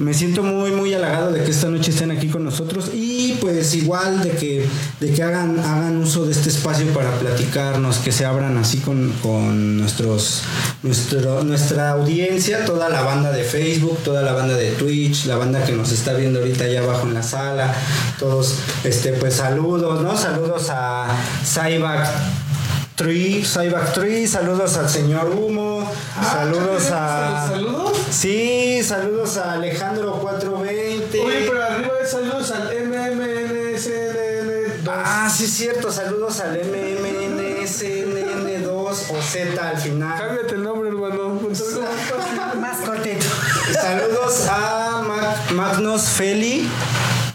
me 0.00 0.14
siento 0.14 0.42
muy, 0.42 0.70
muy 0.70 0.94
halagado 0.94 1.30
de 1.30 1.44
que 1.44 1.50
esta 1.50 1.68
noche 1.68 1.90
estén 1.90 2.10
aquí 2.10 2.28
con 2.28 2.42
nosotros. 2.42 2.90
Y 2.94 3.36
pues 3.38 3.74
igual 3.74 4.22
de 4.22 4.30
que, 4.30 4.66
de 4.98 5.12
que 5.12 5.22
hagan, 5.22 5.58
hagan 5.58 5.98
uso 5.98 6.24
de 6.24 6.32
este 6.32 6.48
espacio 6.48 6.86
para 6.94 7.10
platicarnos, 7.18 7.98
que 7.98 8.10
se 8.10 8.24
abran 8.24 8.56
así 8.56 8.78
con, 8.78 9.12
con 9.22 9.76
nuestros, 9.76 10.40
nuestro, 10.82 11.44
nuestra 11.44 11.90
audiencia, 11.90 12.64
toda 12.64 12.88
la 12.88 13.02
banda 13.02 13.30
de 13.30 13.44
Facebook, 13.44 13.98
toda 14.02 14.22
la 14.22 14.32
banda 14.32 14.54
de 14.54 14.70
Twitch, 14.70 15.26
la 15.26 15.36
banda 15.36 15.62
que 15.64 15.72
nos 15.72 15.92
está 15.92 16.14
viendo 16.14 16.38
ahorita 16.38 16.64
allá 16.64 16.80
abajo 16.80 17.06
en 17.06 17.12
la 17.12 17.22
sala, 17.22 17.74
todos, 18.18 18.54
este, 18.84 19.12
pues 19.12 19.34
saludos, 19.34 20.00
¿no? 20.00 20.16
Saludos 20.16 20.68
a 20.70 21.08
Cyback 21.44 22.49
Tree, 23.04 23.42
Cyback 23.42 23.94
Tree, 23.94 24.26
saludos 24.26 24.76
al 24.76 24.86
señor 24.90 25.30
Humo, 25.30 25.90
saludos 26.30 26.90
a... 26.92 27.48
¿Saludos? 27.48 27.96
Sí, 28.10 28.82
saludos 28.84 29.38
a 29.38 29.54
Alejandro 29.54 30.18
420. 30.20 31.18
Oye, 31.18 31.46
pero 31.48 31.64
arriba 31.64 31.94
de 31.98 32.06
saludos 32.06 32.50
al 32.50 32.68
MMNSNN2. 32.70 34.82
Ah, 34.86 35.32
sí 35.34 35.44
es 35.44 35.50
cierto, 35.50 35.90
saludos 35.90 36.40
al 36.40 36.60
MMNSNN2 36.60 38.68
o 38.68 39.22
Z 39.22 39.68
al 39.70 39.78
final. 39.78 40.18
Cámbiate 40.20 40.54
el 40.56 40.62
nombre, 40.62 40.90
hermano. 40.90 41.40
Más 42.60 42.76
cortito. 42.84 43.24
Saludos 43.72 44.46
a 44.46 45.02
Mag- 45.08 45.52
Magnus 45.54 46.02
Feli 46.02 46.68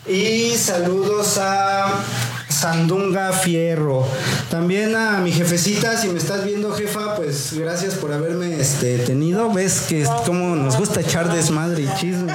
y 0.07 0.55
saludos 0.57 1.39
a 1.39 1.87
Sandunga 2.59 3.31
Fierro. 3.33 4.05
También 4.49 4.95
a 4.95 5.19
mi 5.19 5.31
jefecita, 5.31 5.97
si 5.97 6.07
me 6.09 6.17
estás 6.19 6.45
viendo 6.45 6.71
jefa, 6.73 7.15
pues 7.15 7.53
gracias 7.57 7.95
por 7.95 8.13
haberme 8.13 8.59
este, 8.59 8.97
tenido. 8.99 9.51
Ves 9.51 9.81
que 9.89 10.01
es 10.03 10.09
como 10.25 10.55
nos 10.55 10.77
gusta 10.77 11.01
echar 11.01 11.31
desmadre 11.33 11.83
y 11.83 11.89
chisme. 11.99 12.33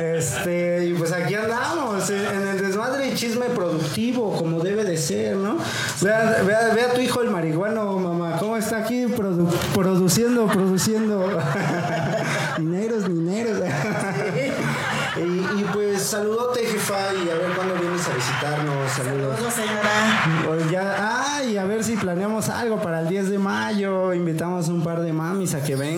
Este, 0.00 0.86
y 0.86 0.92
pues 0.94 1.12
aquí 1.12 1.34
andamos, 1.34 2.08
en 2.10 2.48
el 2.48 2.60
desmadre 2.60 3.08
y 3.08 3.14
chisme 3.14 3.46
productivo, 3.46 4.36
como 4.36 4.60
debe 4.60 4.84
de 4.84 4.96
ser, 4.96 5.36
¿no? 5.36 5.56
Vea, 6.02 6.42
vea- 6.46 6.74
vea 6.74 6.86
a 6.90 6.94
tu 6.94 7.00
hijo 7.00 7.22
el 7.22 7.30
marihuano, 7.30 7.98
mamá, 7.98 8.36
cómo 8.38 8.56
está 8.56 8.78
aquí 8.78 9.04
produ- 9.06 9.48
produciendo, 9.74 10.46
produciendo. 10.46 11.26
Dineros, 12.58 13.06
dineros. 13.06 13.58
y, 15.16 15.20
y 15.60 15.66
pues 15.72 16.02
saludote, 16.02 16.60
jefa, 16.66 16.94
y 17.14 17.28
a 17.30 17.34
ver 17.34 17.50
cuándo 17.54 17.74
vienes 17.74 18.06
a 18.08 18.14
visitarnos. 18.14 18.92
Saludos. 18.92 19.34
Saludos, 19.36 19.54
señora. 19.54 20.44
Pues 20.46 20.70
ya, 20.70 20.94
ah, 20.98 21.42
y 21.44 21.56
a 21.56 21.64
ver 21.64 21.84
si 21.84 21.96
planeamos 21.96 22.44
algo 22.56 22.80
para 22.80 23.00
el 23.00 23.08
10 23.08 23.30
de 23.30 23.38
mayo. 23.38 24.14
Invitamos 24.14 24.68
un 24.68 24.82
par 24.82 25.02
de 25.02 25.12
mamis 25.12 25.54
a 25.54 25.62
que 25.62 25.76
vengan. 25.76 25.95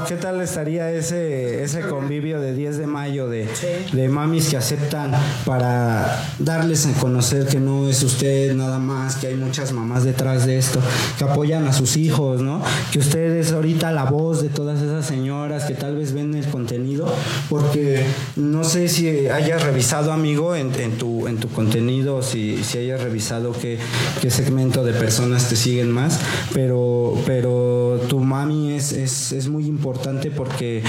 ¿Cómo- 0.00 0.08
¿Qué 0.08 0.16
tal 0.16 0.40
estaría 0.40 0.90
ese, 0.90 1.62
ese 1.62 1.80
convivio 1.82 2.40
de 2.40 2.54
10 2.54 2.78
de 2.78 2.86
mayo 2.86 3.28
de, 3.28 3.48
de 3.92 4.08
mamis 4.08 4.48
que 4.48 4.56
aceptan 4.56 5.12
para 5.44 6.24
darles 6.38 6.86
a 6.86 6.92
conocer 6.94 7.46
que 7.46 7.58
no 7.60 7.88
es 7.88 8.02
usted 8.02 8.54
nada 8.54 8.78
más, 8.78 9.16
que 9.16 9.28
hay 9.28 9.34
muchas 9.34 9.72
mamás 9.72 10.04
detrás 10.04 10.46
de 10.46 10.58
esto, 10.58 10.80
que 11.18 11.24
apoyan 11.24 11.66
a 11.66 11.72
sus 11.72 11.96
hijos, 11.96 12.40
¿no? 12.42 12.62
Que 12.92 12.98
usted 12.98 13.36
es 13.36 13.52
ahorita 13.52 13.92
la 13.92 14.04
voz 14.04 14.42
de 14.42 14.48
todas 14.48 14.80
esas 14.82 15.06
señoras 15.06 15.64
que 15.64 15.74
tal 15.74 15.96
vez 15.96 16.12
ven 16.12 16.34
el 16.34 16.46
contenido, 16.48 17.06
porque 17.48 18.04
no 18.36 18.64
sé 18.64 18.88
si 18.88 19.28
hayas 19.28 19.62
revisado, 19.62 20.12
amigo, 20.12 20.54
en, 20.56 20.74
en 20.80 20.92
tu, 20.98 21.26
en 21.28 21.36
tu 21.36 21.48
contenido, 21.48 22.22
si, 22.22 22.62
si 22.64 22.78
hayas 22.78 23.02
revisado 23.02 23.52
qué, 23.52 23.78
qué 24.20 24.30
segmento 24.30 24.82
de 24.84 24.92
personas 24.92 25.48
te 25.48 25.56
siguen 25.56 25.90
más, 25.90 26.18
pero, 26.54 27.14
pero 27.26 28.00
tu 28.08 28.18
mami 28.20 28.72
es, 28.72 28.92
es, 28.92 29.32
es 29.32 29.48
muy 29.48 29.66
importante 29.66 29.89
porque 30.30 30.82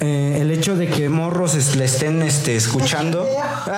eh, 0.00 0.38
el 0.40 0.50
hecho 0.50 0.76
de 0.76 0.88
que 0.88 1.08
morros 1.08 1.54
es- 1.54 1.76
le 1.76 1.84
estén 1.86 2.22
este, 2.22 2.56
escuchando. 2.56 3.26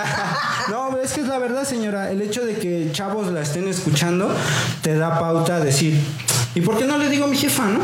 no, 0.70 0.96
es 0.98 1.12
que 1.12 1.20
es 1.20 1.28
la 1.28 1.38
verdad, 1.38 1.64
señora. 1.64 2.10
El 2.10 2.20
hecho 2.22 2.44
de 2.44 2.54
que 2.54 2.90
chavos 2.92 3.30
la 3.32 3.42
estén 3.42 3.68
escuchando 3.68 4.34
te 4.82 4.94
da 4.96 5.18
pauta 5.18 5.56
a 5.56 5.60
decir. 5.60 6.00
¿Y 6.54 6.60
por 6.60 6.78
qué 6.78 6.86
no 6.86 6.98
le 6.98 7.08
digo 7.08 7.26
a 7.26 7.28
mi 7.28 7.36
jefa, 7.36 7.68
no? 7.68 7.80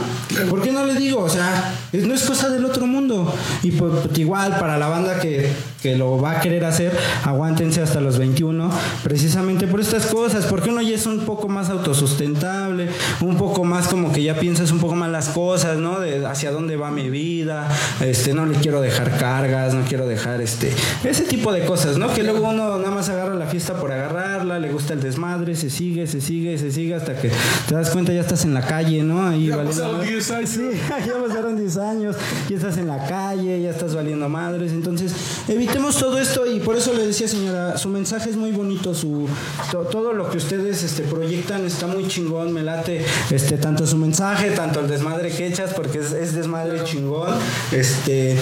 ¿Por 0.49 0.63
qué 0.63 0.73
no 0.73 0.85
le 0.85 0.95
digo? 0.95 1.21
O 1.21 1.29
sea, 1.29 1.75
no 1.93 2.15
es 2.15 2.23
cosa 2.23 2.49
del 2.49 2.65
otro 2.65 2.87
mundo. 2.87 3.33
Y 3.63 3.73
pues, 3.73 3.93
pues, 4.07 4.19
igual 4.19 4.59
para 4.59 4.79
la 4.79 4.89
banda 4.89 5.21
que, 5.21 5.51
que 5.83 5.97
lo 5.97 6.21
va 6.21 6.33
a 6.33 6.41
querer 6.41 6.65
hacer, 6.65 6.97
aguántense 7.25 7.83
hasta 7.83 8.01
los 8.01 8.19
21, 8.19 8.71
precisamente 9.03 9.67
por 9.67 9.81
estas 9.81 10.07
cosas, 10.07 10.47
porque 10.47 10.71
uno 10.71 10.81
ya 10.81 10.95
es 10.95 11.07
un 11.07 11.21
poco 11.21 11.49
más 11.49 11.69
autosustentable, 11.69 12.89
un 13.21 13.37
poco 13.37 13.65
más 13.65 13.89
como 13.89 14.13
que 14.13 14.23
ya 14.23 14.35
piensas 14.35 14.73
un 14.73 14.81
poco 14.81 14.95
más 14.95 15.11
las 15.11 15.29
cosas, 15.29 15.79
¿no? 15.79 16.01
De 16.01 16.27
hacia 16.27 16.51
dónde 16.51 16.77
va 16.77 16.91
mi 16.91 17.11
vida, 17.11 17.69
este, 18.01 18.33
no 18.33 18.47
le 18.47 18.57
quiero 18.57 18.81
dejar 18.81 19.19
cargas, 19.19 19.75
no 19.75 19.85
quiero 19.85 20.07
dejar 20.07 20.41
este, 20.41 20.73
ese 21.05 21.25
tipo 21.25 21.53
de 21.53 21.65
cosas, 21.65 21.99
¿no? 21.99 22.13
Que 22.13 22.23
luego 22.23 22.49
uno 22.49 22.79
nada 22.79 22.91
más 22.91 23.09
agarra 23.09 23.35
la 23.35 23.47
fiesta 23.47 23.75
por 23.75 23.93
agarrarla, 23.93 24.59
le 24.59 24.73
gusta 24.73 24.95
el 24.95 25.01
desmadre, 25.01 25.55
se 25.55 25.69
sigue, 25.69 26.07
se 26.07 26.21
sigue, 26.21 26.57
se 26.57 26.73
sigue 26.73 26.95
hasta 26.95 27.15
que 27.15 27.31
te 27.69 27.75
das 27.75 27.91
cuenta 27.91 28.13
ya 28.13 28.23
estás 28.23 28.45
en 28.45 28.54
la 28.55 28.63
calle, 28.67 29.03
¿no? 29.03 29.27
Ahí 29.27 29.47
Ya 29.47 29.57
valiendo 29.57 29.71
pasaron 29.83 29.99
madre. 29.99 30.11
10 30.13 30.31
años. 30.31 30.51
Sí, 30.51 30.71
ya 31.07 31.27
pasaron 31.27 31.57
10 31.57 31.77
años, 31.79 32.17
ya 32.49 32.57
estás 32.57 32.77
en 32.79 32.87
la 32.89 33.07
calle, 33.07 33.61
ya 33.63 33.71
estás 33.71 33.95
valiendo 33.95 34.29
madres. 34.29 34.73
Entonces, 34.73 35.13
evitemos 35.49 35.97
todo 35.99 36.19
esto 36.19 36.47
y 36.47 36.61
por 36.61 36.77
eso 36.77 36.93
le 36.95 37.07
decía, 37.07 37.29
señora, 37.29 37.77
su 37.79 37.89
mensaje 37.89 38.31
es 38.31 38.37
muy 38.37 38.53
bonito, 38.53 38.95
su 38.95 39.29
to- 39.71 39.81
todo 39.85 40.13
lo 40.13 40.31
que 40.31 40.39
ustedes 40.39 40.83
este, 40.83 41.03
proyectan 41.03 41.65
está 41.67 41.87
muy 41.87 42.07
chingón, 42.09 42.53
me 42.53 42.63
late 42.63 43.05
este, 43.31 43.59
tanto 43.59 43.87
su 43.87 43.97
mensaje, 43.97 44.51
tanto 44.51 44.81
el 44.81 44.89
desmadre 44.89 45.31
que 45.31 45.47
echas, 45.47 45.73
porque 45.75 45.99
es, 45.99 46.13
es 46.13 46.35
desmadre 46.35 46.83
chingón. 46.85 47.31
Este, 47.73 48.37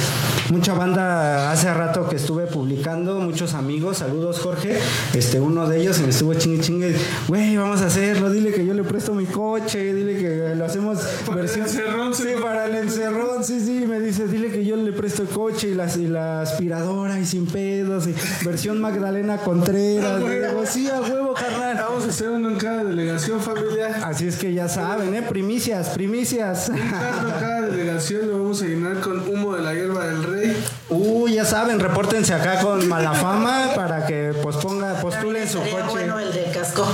mucha 0.51 0.75
banda 0.75 1.51
hace 1.51 1.73
rato 1.73 2.09
que 2.09 2.17
estuve 2.17 2.47
publicando, 2.47 3.19
muchos 3.21 3.55
amigos, 3.55 3.99
saludos 3.99 4.39
Jorge, 4.41 4.79
este, 5.15 5.41
uno 5.41 5.69
de 5.69 5.81
ellos 5.81 5.99
me 6.01 6.09
estuvo 6.11 6.35
chingue 6.35 6.61
chingue, 6.63 6.95
güey, 7.29 7.57
vamos 7.57 7.81
a 7.83 7.87
hacerlo, 7.87 8.31
dile 8.31 8.53
que 8.53 8.65
yo 8.65 8.75
le 8.75 8.85
presto 8.85 9.15
mi 9.15 9.25
coche, 9.27 9.93
dile 10.03 10.19
que 10.19 10.55
lo 10.55 10.65
hacemos 10.65 10.99
versión 11.35 11.67
encerrón, 11.67 12.15
sí, 12.15 12.25
sí. 12.25 12.43
para 12.43 12.67
el 12.67 12.75
encerrón, 12.77 13.45
sí, 13.45 13.61
sí, 13.61 13.85
me 13.87 14.01
dice, 14.01 14.27
dile 14.27 14.51
que 14.51 14.65
yo 14.65 14.77
le 14.77 14.93
presto 14.93 15.23
el 15.23 15.29
coche 15.29 15.69
y 15.69 15.75
la, 15.75 15.87
y 15.97 16.07
la 16.07 16.43
aspiradora 16.43 17.19
y 17.19 17.27
sin 17.27 17.47
pedos, 17.47 18.07
y 18.07 18.15
versión 18.45 18.81
Magdalena 18.81 19.39
Contreras. 19.39 20.13
A 20.13 20.19
Le 20.19 20.25
huevo. 20.25 20.49
digo, 20.49 20.67
sí, 20.67 20.89
a 20.89 21.01
huevo, 21.01 21.35
carnal. 21.35 21.77
Vamos 21.77 22.05
a 22.05 22.09
hacer 22.09 22.31
uno 22.31 22.51
en 22.51 22.57
cada 22.57 22.85
delegación 22.85 23.41
familiar. 23.41 24.01
Así 24.05 24.27
es 24.27 24.37
que 24.37 24.53
ya 24.53 24.69
saben, 24.69 25.15
¿eh? 25.15 25.23
Primicias, 25.23 25.91
primicias. 25.91 26.71
Cada, 26.91 27.41
cada 27.41 27.61
delegación 27.63 28.29
lo 28.29 28.43
vamos 28.43 28.63
a 28.63 28.67
llenar 28.67 29.01
con 29.01 29.27
humo 29.29 29.55
de 29.57 29.63
la 29.63 29.75
hierba 29.75 30.07
del 30.07 30.23
rey. 30.25 30.65
Uh, 30.91 31.29
ya 31.29 31.45
saben, 31.45 31.81
repórtense 31.81 32.35
acá 32.35 32.61
con 32.61 32.87
Malafama 32.89 33.73
para 33.75 34.07
que 34.07 34.35
pues 34.43 34.57
ponga, 34.57 34.95
postulen 35.01 35.49
su 35.49 35.59
coche. 35.61 35.83
bueno 35.91 36.19
el 36.19 36.33
de 36.33 36.45
casco. 36.53 36.87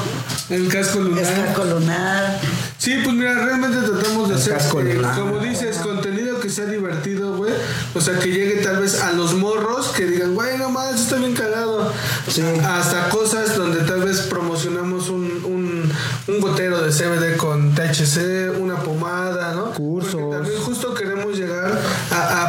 El 0.50 0.68
casco 0.68 1.00
lunar. 1.00 1.22
Es 1.22 1.30
casco 1.30 1.64
lunar. 1.64 2.38
Sí, 2.78 2.96
pues 3.02 3.16
mira, 3.16 3.34
realmente 3.34 3.78
tratamos 3.78 4.28
de 4.28 4.36
El 4.36 4.40
hacer, 4.40 4.86
eh, 4.86 5.02
como 5.16 5.40
dices, 5.40 5.78
contenido 5.78 6.38
que 6.38 6.48
sea 6.48 6.64
divertido, 6.66 7.36
güey. 7.36 7.52
O 7.92 8.00
sea, 8.00 8.20
que 8.20 8.30
llegue 8.30 8.62
tal 8.62 8.78
vez 8.78 9.00
a 9.02 9.12
los 9.12 9.34
morros 9.34 9.88
que 9.88 10.06
digan, 10.06 10.34
güey, 10.34 10.56
no 10.58 10.70
más, 10.70 10.94
está 10.94 11.16
bien 11.16 11.34
cagado. 11.34 11.92
Sí. 12.28 12.40
Hasta 12.64 13.08
cosas 13.08 13.56
donde 13.56 13.80
tal 13.80 14.04
vez 14.04 14.20
promocionamos 14.22 15.08
un, 15.08 15.24
un, 15.44 15.92
un 16.28 16.40
gotero 16.40 16.80
de 16.80 16.92
CBD 16.92 17.36
con 17.36 17.74
THC, 17.74 18.60
una 18.60 18.76
pomada, 18.76 19.54
¿no? 19.54 19.72
Cursos. 19.72 20.14
Porque 20.14 20.36
también 20.36 20.60
justo 20.62 20.94
queremos 20.94 21.36
llegar 21.36 21.76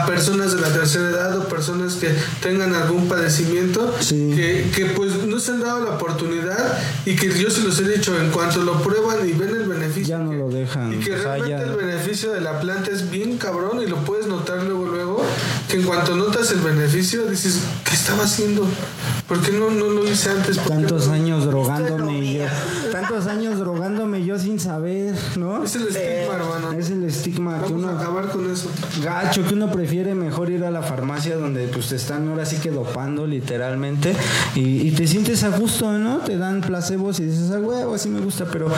personas 0.10 0.54
de 0.56 0.60
la 0.62 0.70
tercera 0.74 1.10
edad 1.12 1.38
o 1.38 1.48
personas 1.48 1.94
que 1.96 2.10
tengan 2.42 2.74
algún 2.74 3.08
padecimiento 3.08 3.94
Sí. 4.00 4.32
que, 4.36 4.72
que 4.76 4.86
pues 4.88 5.24
no 5.24 5.40
se 5.40 5.52
han 5.52 5.62
dado 5.62 5.84
la 5.86 5.92
oportunidad 5.92 6.78
y 7.06 7.16
que 7.16 7.28
yo 7.38 7.50
se 7.52 7.62
los 7.62 7.80
he 7.80 7.88
dicho, 7.88 8.20
en 8.20 8.32
cuanto 8.32 8.62
lo 8.64 8.82
prueban 8.82 9.28
y 9.28 9.34
ven 9.34 9.50
el 9.50 9.68
beneficio. 9.68 10.18
Ya 10.18 10.24
no 10.24 10.32
que- 10.32 10.38
lo 10.38 10.50
dejan, 10.50 10.94
Y 10.94 10.98
que 10.98 11.14
o 11.14 11.18
sea, 11.22 11.24
realmente 11.36 11.50
ya- 11.52 11.62
el 11.64 11.76
beneficio 11.76 12.32
de 12.32 12.42
la 12.42 12.60
planta 12.60 12.90
es 12.92 13.10
bien 13.12 13.38
cabrón 13.38 13.82
y 13.82 13.86
lo 13.88 13.98
puedes 13.98 14.26
notar 14.28 14.64
luego, 14.64 14.88
luego, 14.88 15.24
que 15.70 15.78
en 15.78 15.84
cuanto 15.84 16.16
notas 16.16 16.52
el 16.52 16.62
beneficio 16.62 17.26
dices, 17.28 17.62
¿qué 17.86 17.94
estaba 17.94 18.24
haciendo? 18.24 18.68
¿Por 19.28 19.40
qué 19.42 19.52
no, 19.52 19.70
no 19.70 19.86
lo 19.86 20.10
hice 20.10 20.32
antes? 20.32 20.58
¿Por 20.58 20.70
qué 20.70 20.74
Tantos 20.74 21.08
no? 21.08 21.14
años 21.14 21.46
drogándome 21.46 22.18
y 22.18 22.38
yo. 22.40 22.46
Tantos 22.92 23.28
años 23.28 23.60
drogándome 23.60 24.26
yo 24.26 24.40
sin 24.40 24.60
saber, 24.60 25.14
¿no? 25.38 25.64
Es 25.64 25.76
el 25.76 25.84
estigma, 25.84 26.34
hermano. 26.34 26.72
Es 26.74 26.90
el 26.90 27.04
estigma 27.04 27.64
que 27.64 27.74
uno. 27.74 27.90
a 27.90 28.00
acabar 28.00 28.30
con 28.30 28.52
eso. 28.52 28.72
Gacho, 29.04 29.46
que 29.46 29.54
uno 29.54 29.72
prefiere 29.72 30.16
mejor 30.16 30.50
ir 30.50 30.66
a 30.66 30.72
la 30.72 30.82
farmacia 30.82 31.38
donde 31.38 31.68
pues 31.68 31.90
te 31.90 31.98
están 31.98 32.28
ahora 32.28 32.48
sí 32.48 32.56
que 32.58 32.72
dopando 32.72 33.28
literalmente 33.28 34.16
y, 34.56 34.88
y 34.88 34.92
te 34.92 35.06
sientes 35.06 35.44
a 35.44 35.50
gusto, 35.50 35.92
¿no? 36.00 36.18
Te 36.18 36.38
dan 36.38 36.62
placebos 36.62 37.20
y 37.20 37.26
dices, 37.26 37.52
ah, 37.52 37.60
huevo, 37.60 37.94
así 37.94 38.10
me 38.10 38.22
gusta, 38.22 38.46
pero, 38.52 38.72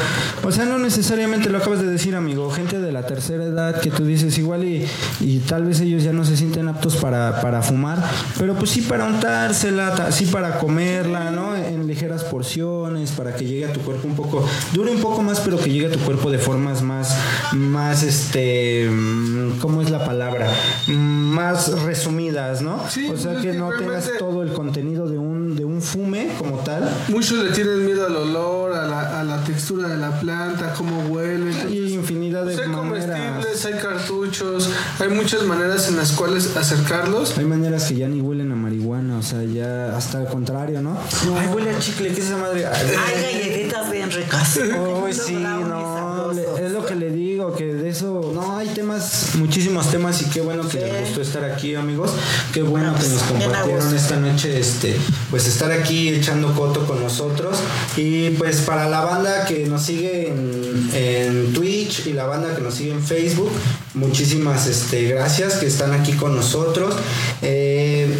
o 0.43 0.51
sea, 0.51 0.65
no 0.65 0.77
necesariamente 0.77 1.49
lo 1.49 1.59
acabas 1.59 1.79
de 1.79 1.87
decir, 1.87 2.13
amigo, 2.13 2.51
gente 2.51 2.81
de 2.81 2.91
la 2.91 3.05
tercera 3.05 3.45
edad 3.45 3.79
que 3.79 3.89
tú 3.89 4.03
dices 4.03 4.37
igual 4.37 4.65
y, 4.65 4.85
y 5.21 5.39
tal 5.39 5.63
vez 5.63 5.79
ellos 5.79 6.03
ya 6.03 6.11
no 6.11 6.25
se 6.25 6.35
sienten 6.35 6.67
aptos 6.81 6.97
para, 6.97 7.39
para 7.41 7.61
fumar, 7.61 8.03
pero 8.39 8.55
pues 8.55 8.71
sí 8.71 8.81
para 8.81 9.05
untársela, 9.05 10.11
sí 10.11 10.25
para 10.25 10.57
comerla, 10.57 11.29
¿no? 11.29 11.55
En 11.55 11.85
ligeras 11.85 12.23
porciones, 12.23 13.11
para 13.11 13.35
que 13.35 13.45
llegue 13.45 13.65
a 13.65 13.73
tu 13.73 13.81
cuerpo 13.81 14.07
un 14.07 14.15
poco, 14.15 14.43
dure 14.73 14.89
un 14.91 14.99
poco 14.99 15.21
más, 15.21 15.39
pero 15.41 15.59
que 15.59 15.69
llegue 15.69 15.85
a 15.87 15.91
tu 15.91 15.99
cuerpo 15.99 16.31
de 16.31 16.39
formas 16.39 16.81
más, 16.81 17.15
más, 17.51 18.01
este, 18.01 18.89
mm, 18.89 19.59
¿cómo 19.59 19.83
es 19.83 19.91
la 19.91 20.03
palabra? 20.03 20.49
Mm, 20.87 21.21
Más 21.31 21.71
resumidas, 21.83 22.61
¿no? 22.61 22.81
Sí, 22.89 23.07
o 23.13 23.15
sea 23.17 23.35
que 23.39 23.53
no 23.53 23.69
tengas 23.77 24.09
todo 24.17 24.41
el 24.41 24.51
contenido 24.51 25.07
de 25.07 25.17
un, 25.19 25.55
de 25.55 25.63
un 25.63 25.81
fume 25.81 26.29
como 26.39 26.57
tal. 26.57 26.89
Muchos 27.09 27.43
le 27.43 27.51
tienen 27.51 27.85
miedo 27.85 28.05
al 28.07 28.15
olor, 28.15 28.73
a 28.73 28.87
la, 28.87 29.19
a 29.21 29.23
la 29.23 29.43
textura 29.43 29.87
de 29.87 29.97
la 29.97 30.19
planta, 30.19 30.73
cómo 30.77 30.99
huele. 31.07 31.53
Hay 31.67 31.93
infinidad 31.93 32.45
de 32.45 32.55
Pues 32.55 32.67
maneras. 32.67 33.30
Hay 33.65 33.73
cartuchos, 33.73 34.69
hay 34.99 35.09
muchas 35.09 35.43
maneras 35.43 35.87
en 35.89 35.97
las 35.97 36.13
cuales 36.13 36.55
acercarlos. 36.55 37.37
Hay 37.37 37.45
maneras 37.45 37.85
que 37.87 37.95
ya 37.95 38.07
ni 38.07 38.21
huelen 38.21 38.51
a 38.51 38.55
marihuana, 38.55 39.17
o 39.17 39.21
sea, 39.21 39.43
ya 39.43 39.95
hasta 39.95 40.19
al 40.19 40.27
contrario, 40.27 40.81
¿no? 40.81 40.97
Ay, 41.37 41.47
huele 41.53 41.71
a 41.71 41.79
chicle, 41.79 42.13
¿qué 42.13 42.21
es 42.21 42.27
esa 42.27 42.37
madre? 42.37 42.65
Ay, 42.65 42.87
Hay 42.97 43.21
galletitas 43.21 43.91
bien 43.91 44.09
ricas. 44.11 44.57
Uy, 45.03 45.13
sí, 45.13 45.35
no, 45.35 46.31
es 46.31 46.71
lo 46.71 46.85
que 46.85 46.95
le 46.95 47.09
digo, 47.11 47.53
que 47.53 47.73
de 47.73 47.89
eso, 47.89 48.31
no, 48.33 48.57
hay 48.57 48.69
temas, 48.69 49.20
muchísimos 49.35 49.89
temas 49.89 50.21
y 50.21 50.25
qué 50.25 50.41
bueno 50.41 50.67
que 50.67 50.79
les 50.79 51.01
gustó 51.01 51.21
estar 51.21 51.43
aquí, 51.43 51.75
amigos, 51.75 52.11
qué 52.53 52.61
bueno 52.61 52.93
que 52.95 53.07
nos 53.07 53.27
Bien 53.29 53.41
a 53.41 53.61
compartieron 53.61 53.95
esta 53.95 54.15
noche, 54.17 54.59
este, 54.59 54.95
pues 55.29 55.47
estar 55.47 55.71
aquí 55.71 56.09
echando 56.09 56.53
coto 56.53 56.85
con 56.85 57.01
nosotros. 57.01 57.57
Y 57.97 58.31
pues 58.31 58.61
para 58.61 58.89
la 58.89 59.01
banda 59.01 59.45
que 59.45 59.65
nos 59.65 59.83
sigue 59.83 60.29
en, 60.29 60.89
en 60.93 61.53
Twitch 61.53 62.07
y 62.07 62.13
la 62.13 62.25
banda 62.25 62.55
que 62.55 62.61
nos 62.61 62.75
sigue 62.75 62.91
en 62.91 63.03
Facebook, 63.03 63.51
muchísimas, 63.93 64.67
este, 64.67 65.03
gracias 65.05 65.55
que 65.55 65.67
están 65.67 65.93
aquí 65.93 66.13
con 66.13 66.35
nosotros. 66.35 66.95
Eh, 67.41 68.17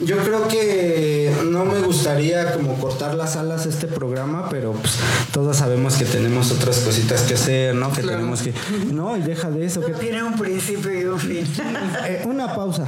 yo 0.00 0.16
creo 0.18 0.48
que 0.48 1.32
no 1.46 1.64
me 1.64 1.78
gustaría 1.80 2.52
como 2.52 2.74
cortar 2.74 3.14
las 3.14 3.36
alas 3.36 3.64
este 3.66 3.86
programa, 3.86 4.48
pero 4.50 4.72
pues 4.72 4.96
todos 5.32 5.56
sabemos 5.56 5.94
que 5.94 6.04
tenemos 6.04 6.50
otras 6.50 6.78
cositas 6.78 7.22
que 7.22 7.34
hacer, 7.34 7.74
¿no? 7.74 7.92
Que 7.92 8.02
Claro. 8.02 8.18
tenemos 8.18 8.42
que... 8.42 8.52
No, 8.92 9.16
y 9.16 9.20
deja 9.22 9.50
de 9.50 9.64
eso. 9.64 9.80
que 9.80 9.92
Tiene 9.92 10.22
un 10.24 10.34
principio 10.36 11.00
y 11.00 11.04
un 11.04 11.18
fin. 11.20 11.46
eh, 12.06 12.22
una 12.26 12.54
pausa. 12.54 12.84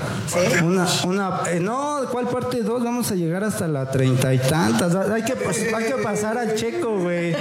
Una, 0.65 0.87
una, 1.05 1.41
eh, 1.51 1.61
no, 1.61 2.01
¿cuál 2.11 2.27
parte 2.29 2.63
dos? 2.63 2.83
Vamos 2.83 3.11
a 3.13 3.15
llegar 3.15 3.45
hasta 3.45 3.69
la 3.69 3.91
treinta 3.91 4.35
y 4.35 4.39
tantas. 4.39 4.95
Hay 4.95 5.23
que, 5.23 5.35
hay 5.75 5.85
que 5.85 6.03
pasar 6.03 6.37
al 6.39 6.55
checo, 6.57 6.99
güey. 6.99 7.35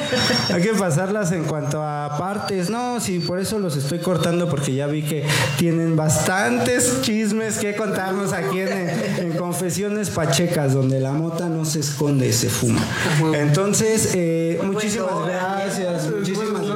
Hay 0.54 0.62
que 0.62 0.74
pasarlas 0.74 1.32
en 1.32 1.44
cuanto 1.46 1.82
a 1.82 2.16
partes. 2.18 2.70
No, 2.70 3.00
sí, 3.00 3.20
por 3.20 3.40
eso 3.40 3.58
los 3.60 3.76
estoy 3.76 4.00
cortando 4.00 4.48
porque 4.50 4.74
ya 4.76 4.86
vi 4.88 5.02
que 5.02 5.26
tienen 5.58 5.96
bastantes 5.96 7.02
chismes 7.02 7.58
que 7.58 7.76
contarnos 7.76 8.32
aquí 8.32 8.60
en, 8.60 8.90
en 9.20 9.34
Confesiones 9.58 10.10
Pachecas, 10.10 10.74
donde 10.74 11.00
la 11.00 11.14
mota 11.14 11.48
no 11.48 11.64
se 11.64 11.80
esconde, 11.80 12.34
se 12.34 12.50
fuma. 12.50 12.82
Entonces, 13.36 14.12
eh, 14.14 14.60
muchísimas 14.62 15.26
gracias, 15.26 16.10
muchísimas. 16.12 16.68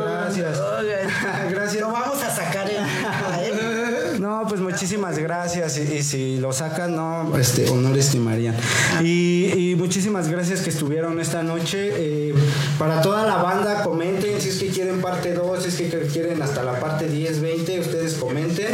Gracias. 1.49 1.81
Lo 1.81 1.91
vamos 1.91 2.23
a 2.23 2.33
sacar 2.33 2.69
en 2.69 2.77
¿eh? 2.77 4.19
No, 4.39 4.47
pues 4.47 4.61
muchísimas 4.61 5.19
gracias. 5.19 5.77
Y, 5.77 5.95
y 5.95 6.03
si 6.03 6.37
lo 6.37 6.53
sacan, 6.53 6.95
no, 6.95 7.37
este, 7.37 7.69
honores 7.69 8.09
que 8.09 8.19
María. 8.19 8.55
Y, 9.01 9.51
y 9.53 9.75
muchísimas 9.75 10.29
gracias 10.29 10.61
que 10.61 10.69
estuvieron 10.69 11.19
esta 11.19 11.43
noche. 11.43 11.91
Eh, 11.97 12.33
para 12.77 13.01
toda 13.01 13.25
la 13.25 13.43
banda, 13.43 13.83
comenten 13.83 14.39
si 14.39 14.49
es 14.49 14.55
que 14.55 14.67
quieren 14.67 15.01
parte 15.01 15.33
2, 15.33 15.61
si 15.61 15.67
es 15.67 15.75
que 15.75 15.99
quieren 16.07 16.41
hasta 16.41 16.63
la 16.63 16.79
parte 16.79 17.09
10, 17.09 17.41
20, 17.41 17.79
ustedes 17.81 18.13
comenten. 18.13 18.67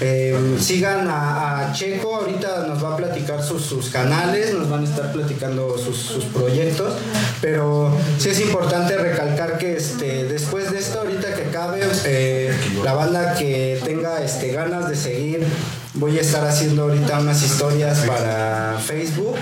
Eh, 0.00 0.56
sigan 0.60 1.08
a, 1.08 1.70
a 1.70 1.72
Checo, 1.72 2.16
ahorita 2.16 2.66
nos 2.66 2.84
va 2.84 2.92
a 2.92 2.96
platicar 2.98 3.42
sus, 3.42 3.62
sus 3.62 3.88
canales, 3.88 4.52
nos 4.52 4.68
van 4.68 4.82
a 4.82 4.84
estar 4.84 5.12
platicando 5.12 5.78
sus, 5.78 5.96
sus 5.96 6.24
proyectos. 6.24 6.92
Pero 7.40 7.90
sí 8.18 8.28
es 8.28 8.40
importante 8.40 8.98
recalcar 8.98 9.56
que 9.56 9.78
este, 9.78 10.24
después 10.24 10.70
de 10.70 10.78
esto, 10.78 10.98
ahorita 11.00 11.34
que 11.34 11.42
acabe, 11.44 11.80
eh, 12.04 12.52
la 12.84 12.92
banda 12.92 13.34
que 13.38 13.80
tenga 13.82 14.22
este, 14.22 14.52
ganas 14.52 14.90
de 14.90 15.05
seguir 15.06 15.46
voy 15.94 16.18
a 16.18 16.20
estar 16.20 16.46
haciendo 16.46 16.82
ahorita 16.82 17.20
unas 17.20 17.42
historias 17.42 18.00
para 18.00 18.78
Facebook 18.84 19.36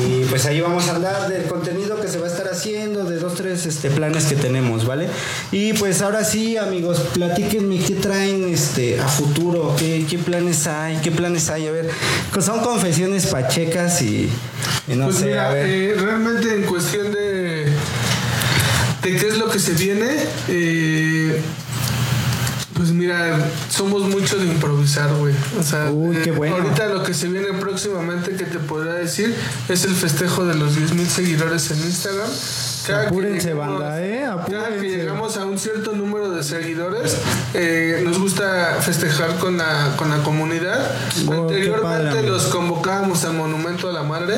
y 0.00 0.24
pues 0.24 0.46
ahí 0.46 0.60
vamos 0.60 0.88
a 0.88 0.94
hablar 0.94 1.28
del 1.28 1.42
contenido 1.44 2.00
que 2.00 2.08
se 2.08 2.18
va 2.18 2.26
a 2.26 2.30
estar 2.30 2.46
haciendo, 2.48 3.04
de 3.04 3.18
dos, 3.18 3.34
tres 3.34 3.66
este, 3.66 3.90
planes 3.90 4.24
que 4.24 4.36
tenemos, 4.36 4.86
¿vale? 4.86 5.08
Y 5.50 5.72
pues 5.74 6.00
ahora 6.00 6.24
sí, 6.24 6.56
amigos, 6.56 6.98
platíquenme 7.12 7.78
qué 7.78 7.94
traen 7.96 8.44
este, 8.54 8.98
a 9.00 9.06
futuro, 9.08 9.74
qué, 9.78 10.06
qué 10.08 10.18
planes 10.18 10.66
hay, 10.66 10.96
qué 11.02 11.10
planes 11.10 11.50
hay, 11.50 11.66
a 11.66 11.72
ver, 11.72 11.90
pues 12.32 12.44
son 12.46 12.60
confesiones 12.60 13.26
pachecas 13.26 14.00
y, 14.02 14.30
y 14.88 14.94
no 14.94 15.06
Pues 15.06 15.16
sé, 15.18 15.26
mira, 15.26 15.50
a 15.50 15.52
ver. 15.52 15.66
eh, 15.68 15.94
realmente 15.98 16.54
en 16.54 16.62
cuestión 16.62 17.12
de, 17.12 17.66
de 19.02 19.16
qué 19.16 19.28
es 19.28 19.36
lo 19.36 19.50
que 19.50 19.58
se 19.58 19.72
viene, 19.72 20.08
eh, 20.48 21.38
pues 22.74 22.90
mira, 22.90 23.38
somos 23.70 24.02
mucho 24.08 24.38
de 24.38 24.46
improvisar, 24.46 25.12
güey. 25.14 25.34
O 25.58 25.62
sea, 25.62 25.90
Uy, 25.90 26.16
qué 26.22 26.30
eh, 26.30 26.48
ahorita 26.48 26.86
lo 26.86 27.02
que 27.02 27.14
se 27.14 27.28
viene 27.28 27.52
próximamente 27.60 28.36
que 28.36 28.44
te 28.44 28.58
podría 28.58 28.94
decir 28.94 29.34
es 29.68 29.84
el 29.84 29.94
festejo 29.94 30.44
de 30.44 30.54
los 30.54 30.76
10.000 30.76 31.06
seguidores 31.06 31.70
en 31.70 31.78
Instagram. 31.78 32.30
Cada 32.86 33.08
Apúrense, 33.08 33.54
banda, 33.54 34.02
¿eh? 34.02 34.22
Cada 34.24 34.46
que 34.46 34.56
Apúrense. 34.56 34.96
llegamos 34.96 35.36
a 35.36 35.44
un 35.44 35.58
cierto 35.58 35.92
número 35.92 36.30
de 36.30 36.42
seguidores, 36.42 37.16
eh, 37.54 38.00
nos 38.04 38.18
gusta 38.18 38.78
festejar 38.80 39.36
con 39.36 39.58
la, 39.58 39.94
con 39.96 40.10
la 40.10 40.22
comunidad. 40.22 40.90
Anteriormente 41.18 41.82
padre, 41.82 42.28
los 42.28 42.44
convocábamos 42.46 43.24
al 43.24 43.34
Monumento 43.34 43.88
a 43.88 43.92
la 43.92 44.02
Madre 44.02 44.36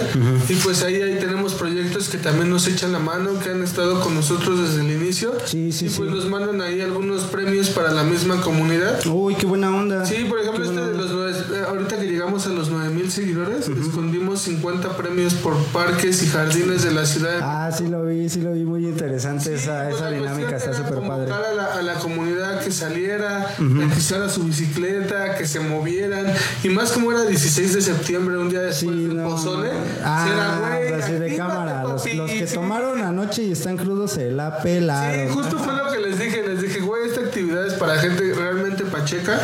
y 0.48 0.54
pues 0.56 0.82
ahí, 0.82 1.00
ahí 1.00 1.18
tenemos 1.18 1.54
proyectos 1.54 2.08
que 2.08 2.18
también 2.18 2.50
nos 2.50 2.66
echan 2.66 2.92
la 2.92 2.98
mano, 2.98 3.38
que 3.38 3.50
han 3.50 3.62
estado 3.62 4.00
con 4.00 4.14
nosotros 4.14 4.60
desde 4.60 4.82
el 4.82 4.90
inicio. 4.90 5.32
Sí, 5.44 5.72
sí, 5.72 5.86
y 5.86 5.88
pues 5.90 6.08
sí. 6.10 6.14
nos 6.14 6.26
mandan 6.26 6.60
ahí 6.60 6.80
algunos 6.80 7.22
premios 7.24 7.70
para 7.70 7.90
la 7.92 8.02
misma 8.04 8.40
comunidad. 8.40 9.04
Uy, 9.06 9.34
qué 9.34 9.46
buena 9.46 9.74
onda. 9.74 10.04
Sí, 10.04 10.24
por 10.28 10.40
ejemplo, 10.40 10.64
este 10.64 10.80
de 10.80 10.94
los 10.94 11.14
eh, 11.50 11.62
ahorita 11.66 11.98
que 11.98 12.06
llegamos 12.06 12.46
a 12.46 12.50
los 12.50 12.70
9000 13.04 13.10
seguidores, 13.10 13.68
escondimos 13.68 14.40
50 14.42 14.96
premios 14.96 15.34
por 15.34 15.56
parques 15.66 16.22
y 16.22 16.26
jardines 16.28 16.82
de 16.84 16.92
la 16.92 17.04
ciudad 17.06 17.38
Ah, 17.42 17.70
sí 17.76 17.86
lo 17.86 18.04
vi, 18.04 18.28
sí 18.28 18.40
lo 18.40 18.52
vi, 18.52 18.64
muy 18.64 18.86
interesante 18.86 19.54
esa, 19.54 19.84
pues 19.84 19.96
esa 19.96 20.10
dinámica, 20.10 20.56
está 20.56 20.72
súper 20.72 21.06
padre. 21.06 21.30
A 21.32 21.54
la, 21.54 21.64
a 21.78 21.82
la 21.82 21.94
comunidad 21.94 22.60
que 22.62 22.70
saliera, 22.72 23.54
que 23.56 23.98
usara 23.98 24.28
su 24.28 24.44
bicicleta, 24.44 25.36
que 25.36 25.46
se 25.46 25.60
movieran. 25.60 26.26
Y 26.62 26.68
más 26.70 26.92
como 26.92 27.12
era 27.12 27.22
16 27.24 27.74
de 27.74 27.80
septiembre, 27.82 28.38
un 28.38 28.48
día 28.50 28.72
Sí, 28.72 28.86
después 28.86 28.96
del 29.08 29.16
no. 29.16 29.28
pozole. 29.30 29.70
Ah, 30.02 30.58
güey, 30.60 30.92
así 30.94 31.12
de 31.12 31.36
cámara. 31.36 31.82
Los, 31.82 32.14
los 32.14 32.30
que 32.30 32.46
Sí. 32.46 32.54
tomaron 32.54 33.00
anoche 33.02 33.42
y 33.42 33.52
están 33.52 33.76
crudos 33.76 34.12
se 34.12 34.30
la 34.30 34.58
pelaron. 34.62 35.28
Sí, 35.28 35.34
justo 35.34 35.58
fue 35.58 35.74
lo 35.76 35.90
que 35.92 35.98
les 35.98 36.18
dije. 36.18 36.42
Les 36.46 36.62
dije, 36.62 36.80
güey, 36.80 37.06
esta 37.08 37.20
actividad 37.20 37.66
es 37.66 37.74
para 37.74 37.98
gente 37.98 38.32
realmente 38.34 38.84
pacheca. 38.84 39.38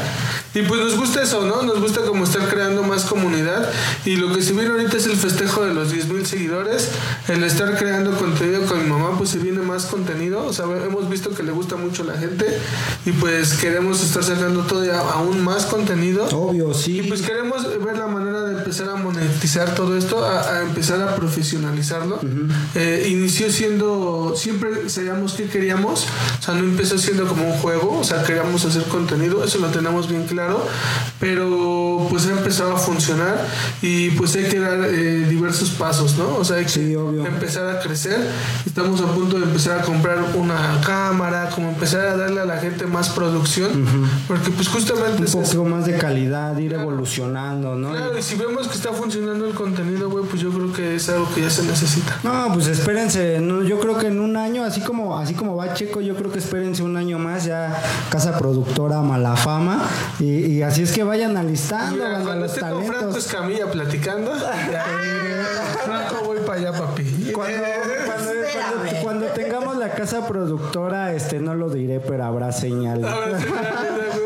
Y 0.55 0.63
pues 0.63 0.81
nos 0.81 0.97
gusta 0.97 1.23
eso, 1.23 1.43
¿no? 1.47 1.63
Nos 1.63 1.81
gusta 1.81 2.01
como 2.03 2.25
estar 2.25 2.49
creando 2.49 2.83
más 2.83 3.05
comunidad. 3.05 3.71
Y 4.05 4.17
lo 4.17 4.35
que 4.35 4.43
se 4.43 4.53
viene 4.53 4.71
ahorita 4.71 4.97
es 4.97 5.07
el 5.07 5.17
festejo 5.17 5.65
de 5.65 5.75
los 5.75 5.93
10.000 5.95 6.25
seguidores. 6.25 6.89
El 7.29 7.45
estar 7.45 7.77
creando 7.79 8.17
contenido 8.17 8.63
con 8.67 8.83
mi 8.83 8.89
mamá, 8.89 9.17
pues 9.17 9.31
se 9.31 9.39
viene 9.39 9.61
más 9.61 9.87
contenido. 9.87 10.45
O 10.45 10.53
sea, 10.53 10.65
hemos 10.65 11.09
visto 11.09 11.31
que 11.35 11.43
le 11.43 11.53
gusta 11.53 11.77
mucho 11.77 12.03
a 12.03 12.07
la 12.07 12.19
gente. 12.19 12.47
Y 13.07 13.13
pues 13.13 13.55
queremos 13.55 14.03
estar 14.03 14.25
sacando 14.25 14.63
todavía 14.63 14.99
aún 15.01 15.43
más 15.43 15.67
contenido. 15.67 16.27
Obvio, 16.33 16.71
Y 16.71 16.75
sí. 16.75 17.03
pues 17.09 17.23
queremos 17.23 17.63
ver 17.85 17.99
la 17.99 18.07
manera 18.09 18.43
de 18.43 18.59
empezar 18.59 18.89
a 18.89 18.97
monetizar 18.97 19.75
todo 19.75 19.97
esto, 19.97 20.25
a, 20.25 20.57
a 20.59 20.63
empezar 20.63 21.01
a 21.03 21.15
profesionalizarlo. 21.15 22.21
Eh, 22.75 23.09
inició 23.11 23.51
siendo, 23.51 24.35
siempre 24.37 24.89
sabíamos 24.89 25.35
que 25.35 25.47
queríamos, 25.47 26.07
o 26.39 26.43
sea, 26.43 26.55
no 26.55 26.61
empezó 26.65 26.99
siendo 26.99 27.27
como 27.27 27.47
un 27.47 27.59
juego, 27.59 27.99
o 28.01 28.05
sea, 28.05 28.23
queríamos 28.23 28.65
hacer 28.65 28.83
contenido, 28.85 29.45
eso 29.45 29.59
lo 29.59 29.69
tenemos 29.69 30.09
bien 30.09 30.27
claro, 30.27 30.40
pero 31.19 32.07
pues 32.09 32.27
ha 32.27 32.33
empezado 32.33 32.75
a 32.75 32.79
funcionar 32.79 33.47
y 33.83 34.11
pues 34.11 34.35
hay 34.37 34.45
que 34.45 34.59
dar 34.59 34.79
eh, 34.85 35.27
diversos 35.29 35.71
pasos, 35.71 36.17
¿no? 36.17 36.37
O 36.37 36.45
sea, 36.45 36.57
hay 36.57 36.65
que 36.65 36.71
Sí, 36.71 36.95
empezar 36.95 37.69
a 37.69 37.81
crecer, 37.81 38.19
estamos 38.65 39.01
a 39.01 39.07
punto 39.07 39.39
de 39.39 39.45
empezar 39.45 39.81
a 39.81 39.83
comprar 39.83 40.19
una 40.35 40.81
cámara, 40.85 41.51
como 41.55 41.69
empezar 41.69 42.07
a 42.07 42.17
darle 42.17 42.41
a 42.41 42.45
la 42.45 42.59
gente 42.59 42.87
más 42.87 43.11
producción, 43.11 43.87
porque 44.29 44.51
pues 44.51 44.69
justamente 44.69 45.25
Un 45.25 45.43
poco 45.43 45.65
más 45.65 45.87
de 45.87 45.97
calidad, 45.99 46.57
ir 46.59 46.75
evolucionando, 46.75 47.75
¿no? 47.75 47.91
Claro, 47.91 48.19
y 48.19 48.23
si 48.23 48.37
vemos 48.37 48.69
que 48.69 48.75
está 48.75 48.93
funcionando 48.93 49.47
el 49.47 49.55
contenido, 49.55 50.09
güey, 50.09 50.25
pues 50.25 50.41
yo 50.41 50.51
creo 50.51 50.73
que 50.73 50.97
es 50.97 51.09
algo 51.09 51.29
que 51.35 51.43
ya 51.43 51.51
se 51.51 51.63
necesita. 51.65 52.19
No, 52.23 52.53
pues 52.55 52.67
espérense, 52.69 53.41
no, 53.41 53.63
yo 53.63 53.79
creo 53.81 53.99
que 53.99 54.07
en 54.07 54.21
un 54.21 54.37
año, 54.37 54.65
así 54.65 54.81
como, 54.81 55.19
así 55.19 55.35
como 55.35 55.57
va 55.57 55.75
Checo, 55.75 56.01
yo 56.01 56.15
creo 56.15 56.31
que 56.31 56.39
espérense 56.39 56.83
un 56.83 56.97
año 56.97 57.19
más, 57.19 57.45
ya 57.45 57.83
casa 58.11 58.39
productora 58.39 59.03
Malafama, 59.03 59.83
y, 60.19 60.30
y 60.31 60.63
así 60.63 60.83
es 60.83 60.93
que 60.93 61.03
vayan 61.03 61.37
alistando 61.37 61.97
Mira, 62.05 62.11
cuando 62.21 62.35
los 62.37 62.53
esté 62.55 62.61
con 62.61 62.85
Franco 62.85 62.93
talentos. 63.01 63.27
Escamilla 63.27 63.71
platicando, 63.71 64.33
ya, 64.37 64.85
Franco, 65.85 66.25
voy 66.25 66.39
para 66.47 66.59
allá, 66.61 66.73
papi. 66.73 67.33
Cuando, 67.33 67.59
cuando- 68.07 68.31
Espérame. 68.33 68.71
cuando- 68.81 69.01
cuando 69.03 69.27
tengamos 69.29 69.77
la 69.77 69.90
casa 70.01 70.27
productora, 70.27 71.13
este 71.13 71.41
no 71.41 71.55
lo 71.55 71.69
diré, 71.69 72.01
pero 72.01 72.25
habrá 72.25 72.53
señal. 72.53 73.05
Sí, 73.39 73.45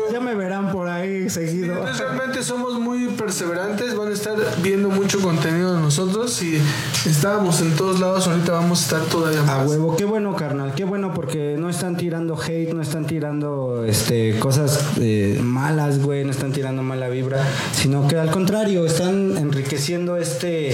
ya, 0.13 0.21
me 0.21 0.33
verán 0.33 0.71
por 0.71 0.87
ahí 0.87 1.29
seguido. 1.29 1.73
Entonces 1.73 1.99
realmente 1.99 2.43
somos 2.43 2.79
muy 2.79 3.09
perseverantes, 3.09 3.93
van 3.93 4.07
a 4.07 4.13
estar 4.13 4.37
viendo 4.63 4.87
mucho 4.87 5.19
contenido 5.19 5.75
de 5.75 5.81
nosotros 5.81 6.41
y 6.41 6.61
estábamos 7.05 7.59
en 7.59 7.75
todos 7.75 7.99
lados, 7.99 8.25
ahorita 8.25 8.53
vamos 8.53 8.79
a 8.79 8.83
estar 8.83 9.01
todavía 9.09 9.41
más. 9.41 9.49
A 9.49 9.63
huevo, 9.65 9.97
qué 9.97 10.05
bueno, 10.05 10.33
carnal, 10.37 10.73
qué 10.75 10.85
bueno 10.85 11.13
porque 11.13 11.57
no 11.59 11.69
están 11.69 11.97
tirando 11.97 12.39
hate, 12.41 12.73
no 12.73 12.81
están 12.81 13.05
tirando 13.05 13.83
este 13.83 14.39
cosas 14.39 14.79
eh, 15.01 15.37
malas, 15.43 16.01
güey, 16.01 16.23
no 16.23 16.31
están 16.31 16.53
tirando 16.53 16.83
mala 16.83 17.09
vibra, 17.09 17.45
sino 17.73 18.07
que 18.07 18.17
al 18.17 18.31
contrario, 18.31 18.85
están 18.85 19.37
enriqueciendo 19.37 20.15
este 20.15 20.73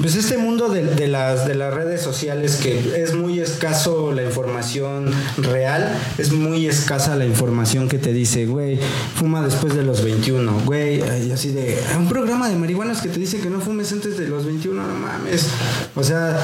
pues 0.00 0.16
este 0.16 0.38
mundo 0.38 0.70
de, 0.70 0.86
de 0.86 1.08
las 1.08 1.46
de 1.46 1.56
las 1.56 1.74
redes 1.74 2.00
sociales 2.00 2.56
que 2.56 3.02
es 3.02 3.14
muy 3.14 3.38
escaso 3.40 4.12
la 4.12 4.29
información 4.30 5.12
real, 5.38 5.92
es 6.18 6.32
muy 6.32 6.66
escasa 6.66 7.16
la 7.16 7.26
información 7.26 7.88
que 7.88 7.98
te 7.98 8.12
dice, 8.12 8.46
güey, 8.46 8.78
fuma 9.16 9.42
después 9.42 9.74
de 9.74 9.82
los 9.82 10.02
21, 10.02 10.62
güey, 10.64 11.02
así 11.32 11.50
de 11.50 11.78
un 11.98 12.08
programa 12.08 12.48
de 12.48 12.56
marihuanas 12.56 13.02
que 13.02 13.08
te 13.08 13.18
dice 13.18 13.40
que 13.40 13.50
no 13.50 13.60
fumes 13.60 13.92
antes 13.92 14.16
de 14.16 14.28
los 14.28 14.46
21, 14.46 14.82
no 14.82 14.94
mames. 14.94 15.48
O 15.94 16.04
sea, 16.04 16.38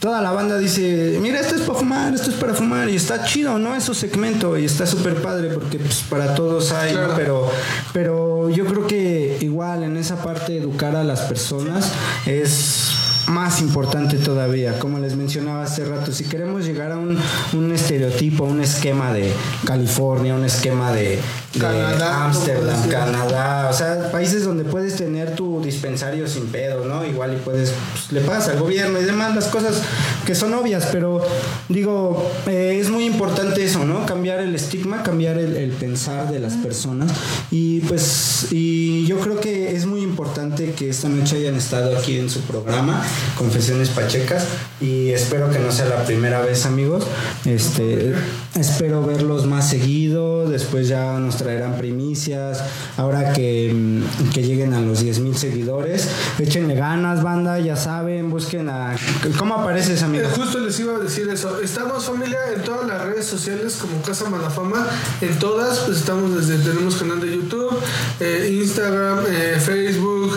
toda 0.00 0.22
la 0.22 0.30
banda 0.30 0.56
dice, 0.56 1.18
mira, 1.20 1.40
esto 1.40 1.56
es 1.56 1.62
para 1.62 1.78
fumar, 1.78 2.14
esto 2.14 2.30
es 2.30 2.36
para 2.36 2.54
fumar, 2.54 2.88
y 2.88 2.96
está 2.96 3.24
chido, 3.24 3.58
¿no? 3.58 3.74
Es 3.74 3.84
su 3.84 3.94
segmento, 3.94 4.56
y 4.56 4.64
está 4.64 4.86
súper 4.86 5.20
padre, 5.20 5.50
porque 5.52 5.78
pues, 5.78 6.04
para 6.08 6.34
todos 6.34 6.72
hay. 6.72 6.96
Pero, 7.16 7.50
pero 7.92 8.48
yo 8.50 8.64
creo 8.66 8.86
que 8.86 9.38
igual 9.40 9.82
en 9.82 9.96
esa 9.96 10.22
parte 10.22 10.58
educar 10.58 10.94
a 10.96 11.04
las 11.04 11.20
personas 11.22 11.90
es 12.24 12.95
más 13.28 13.60
importante 13.60 14.18
todavía, 14.18 14.78
como 14.78 14.98
les 14.98 15.16
mencionaba 15.16 15.64
hace 15.64 15.84
rato, 15.84 16.12
si 16.12 16.24
queremos 16.24 16.64
llegar 16.64 16.92
a 16.92 16.98
un, 16.98 17.18
un 17.54 17.72
estereotipo, 17.72 18.44
un 18.44 18.60
esquema 18.60 19.12
de 19.12 19.32
California, 19.64 20.34
un 20.34 20.44
esquema 20.44 20.92
de, 20.92 21.18
de 21.45 21.45
Canadá, 21.58 22.30
decía. 22.32 22.88
Canadá, 22.88 23.68
o 23.70 23.72
sea, 23.72 24.10
países 24.10 24.44
donde 24.44 24.64
puedes 24.64 24.96
tener 24.96 25.34
tu 25.34 25.62
dispensario 25.62 26.26
sin 26.26 26.46
pedo, 26.46 26.84
¿no? 26.84 27.04
Igual 27.04 27.34
y 27.34 27.36
puedes, 27.36 27.72
pues, 27.92 28.12
le 28.12 28.20
pagas 28.20 28.48
al 28.48 28.58
gobierno 28.58 29.00
y 29.00 29.04
demás, 29.04 29.34
las 29.34 29.46
cosas 29.46 29.82
que 30.24 30.34
son 30.34 30.54
obvias, 30.54 30.88
pero 30.92 31.22
digo, 31.68 32.30
eh, 32.46 32.78
es 32.80 32.90
muy 32.90 33.04
importante 33.04 33.64
eso, 33.64 33.84
¿no? 33.84 34.06
Cambiar 34.06 34.40
el 34.40 34.54
estigma, 34.54 35.02
cambiar 35.02 35.38
el, 35.38 35.56
el 35.56 35.70
pensar 35.70 36.30
de 36.30 36.40
las 36.40 36.54
personas 36.54 37.12
y 37.50 37.80
pues, 37.80 38.48
y 38.50 39.06
yo 39.06 39.18
creo 39.18 39.40
que 39.40 39.74
es 39.74 39.86
muy 39.86 40.02
importante 40.02 40.72
que 40.72 40.88
esta 40.88 41.08
noche 41.08 41.36
hayan 41.36 41.54
estado 41.56 41.96
aquí 41.96 42.18
en 42.18 42.30
su 42.30 42.40
programa, 42.40 43.02
Confesiones 43.36 43.88
Pachecas, 43.90 44.46
y 44.80 45.10
espero 45.10 45.50
que 45.50 45.58
no 45.58 45.70
sea 45.72 45.86
la 45.86 46.04
primera 46.04 46.40
vez, 46.40 46.66
amigos, 46.66 47.06
este, 47.44 48.14
espero 48.54 49.02
verlos 49.04 49.46
más 49.46 49.68
seguido, 49.68 50.48
después 50.48 50.88
ya 50.88 51.18
nos 51.18 51.36
traerán 51.46 51.78
primicias, 51.78 52.60
ahora 52.96 53.32
que, 53.32 53.72
mm, 53.72 54.30
que 54.30 54.42
lleguen 54.42 54.74
a 54.74 54.80
los 54.80 54.98
10 54.98 55.20
mil 55.20 55.36
seguidores, 55.36 56.08
échenle 56.40 56.74
ganas, 56.74 57.22
banda, 57.22 57.60
ya 57.60 57.76
saben, 57.76 58.30
busquen 58.30 58.68
a... 58.68 58.96
¿Cómo 59.38 59.54
apareces, 59.54 60.02
amigo? 60.02 60.24
Eh, 60.24 60.32
Justo 60.34 60.58
les 60.58 60.78
iba 60.80 60.96
a 60.96 60.98
decir 60.98 61.28
eso. 61.28 61.60
Estamos 61.60 62.04
familia 62.04 62.38
en 62.52 62.62
todas 62.64 62.88
las 62.88 63.00
redes 63.00 63.26
sociales 63.26 63.78
como 63.80 64.02
Casa 64.02 64.28
Malafama. 64.28 64.88
En 65.20 65.38
todas, 65.38 65.78
pues 65.80 65.98
estamos 65.98 66.34
desde, 66.34 66.58
tenemos 66.68 66.96
canal 66.96 67.20
de 67.20 67.36
YouTube, 67.36 67.78
eh, 68.18 68.58
Instagram, 68.60 69.20
eh, 69.28 69.60
Facebook. 69.60 70.36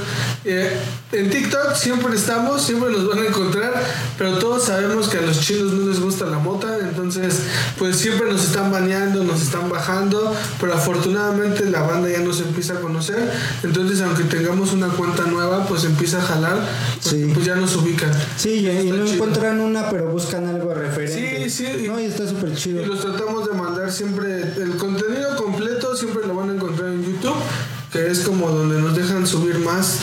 En 1.11 1.27
TikTok 1.29 1.73
siempre 1.75 2.15
estamos, 2.15 2.61
siempre 2.61 2.91
nos 2.91 3.07
van 3.07 3.19
a 3.19 3.25
encontrar, 3.25 3.73
pero 4.15 4.37
todos 4.37 4.65
sabemos 4.65 5.09
que 5.09 5.17
a 5.17 5.21
los 5.21 5.39
chinos 5.39 5.73
no 5.73 5.89
les 5.89 5.99
gusta 5.99 6.25
la 6.25 6.37
mota, 6.37 6.77
entonces 6.81 7.39
pues 7.79 7.95
siempre 7.97 8.31
nos 8.31 8.43
están 8.45 8.71
baneando, 8.71 9.23
nos 9.23 9.41
están 9.41 9.69
bajando, 9.69 10.35
pero 10.61 10.75
afortunadamente 10.75 11.65
la 11.65 11.81
banda 11.81 12.09
ya 12.09 12.19
nos 12.19 12.39
empieza 12.41 12.73
a 12.73 12.79
conocer, 12.79 13.31
entonces 13.63 14.01
aunque 14.01 14.23
tengamos 14.25 14.71
una 14.71 14.89
cuenta 14.89 15.23
nueva, 15.23 15.65
pues 15.65 15.83
empieza 15.83 16.19
a 16.19 16.21
jalar, 16.21 16.59
porque, 17.03 17.09
Sí. 17.25 17.31
pues 17.33 17.45
ya 17.45 17.55
nos 17.55 17.75
ubican. 17.75 18.11
Sí, 18.37 18.67
y, 18.67 18.91
no 18.91 19.03
chido. 19.05 19.13
encuentran 19.15 19.59
una, 19.61 19.89
pero 19.89 20.09
buscan 20.09 20.45
algo 20.45 20.75
referente. 20.75 21.49
Sí, 21.49 21.65
sí. 21.65 21.87
No, 21.87 21.99
y 21.99 22.05
está 22.05 22.27
súper 22.27 22.53
chido. 22.55 22.83
Y 22.83 22.85
los 22.85 23.01
tratamos 23.01 23.49
de 23.49 23.55
mandar 23.55 23.91
siempre, 23.91 24.41
el 24.41 24.77
contenido 24.77 25.35
completo 25.37 25.95
siempre 25.95 26.27
lo 26.27 26.35
van 26.35 26.51
a 26.51 26.53
encontrar 26.53 26.89
en 26.89 27.03
YouTube. 27.03 27.33
que 27.91 28.05
es 28.05 28.19
como 28.19 28.47
donde 28.51 28.79
nos 28.79 28.95
dejan 28.95 29.25
subir 29.25 29.57
más 29.57 29.95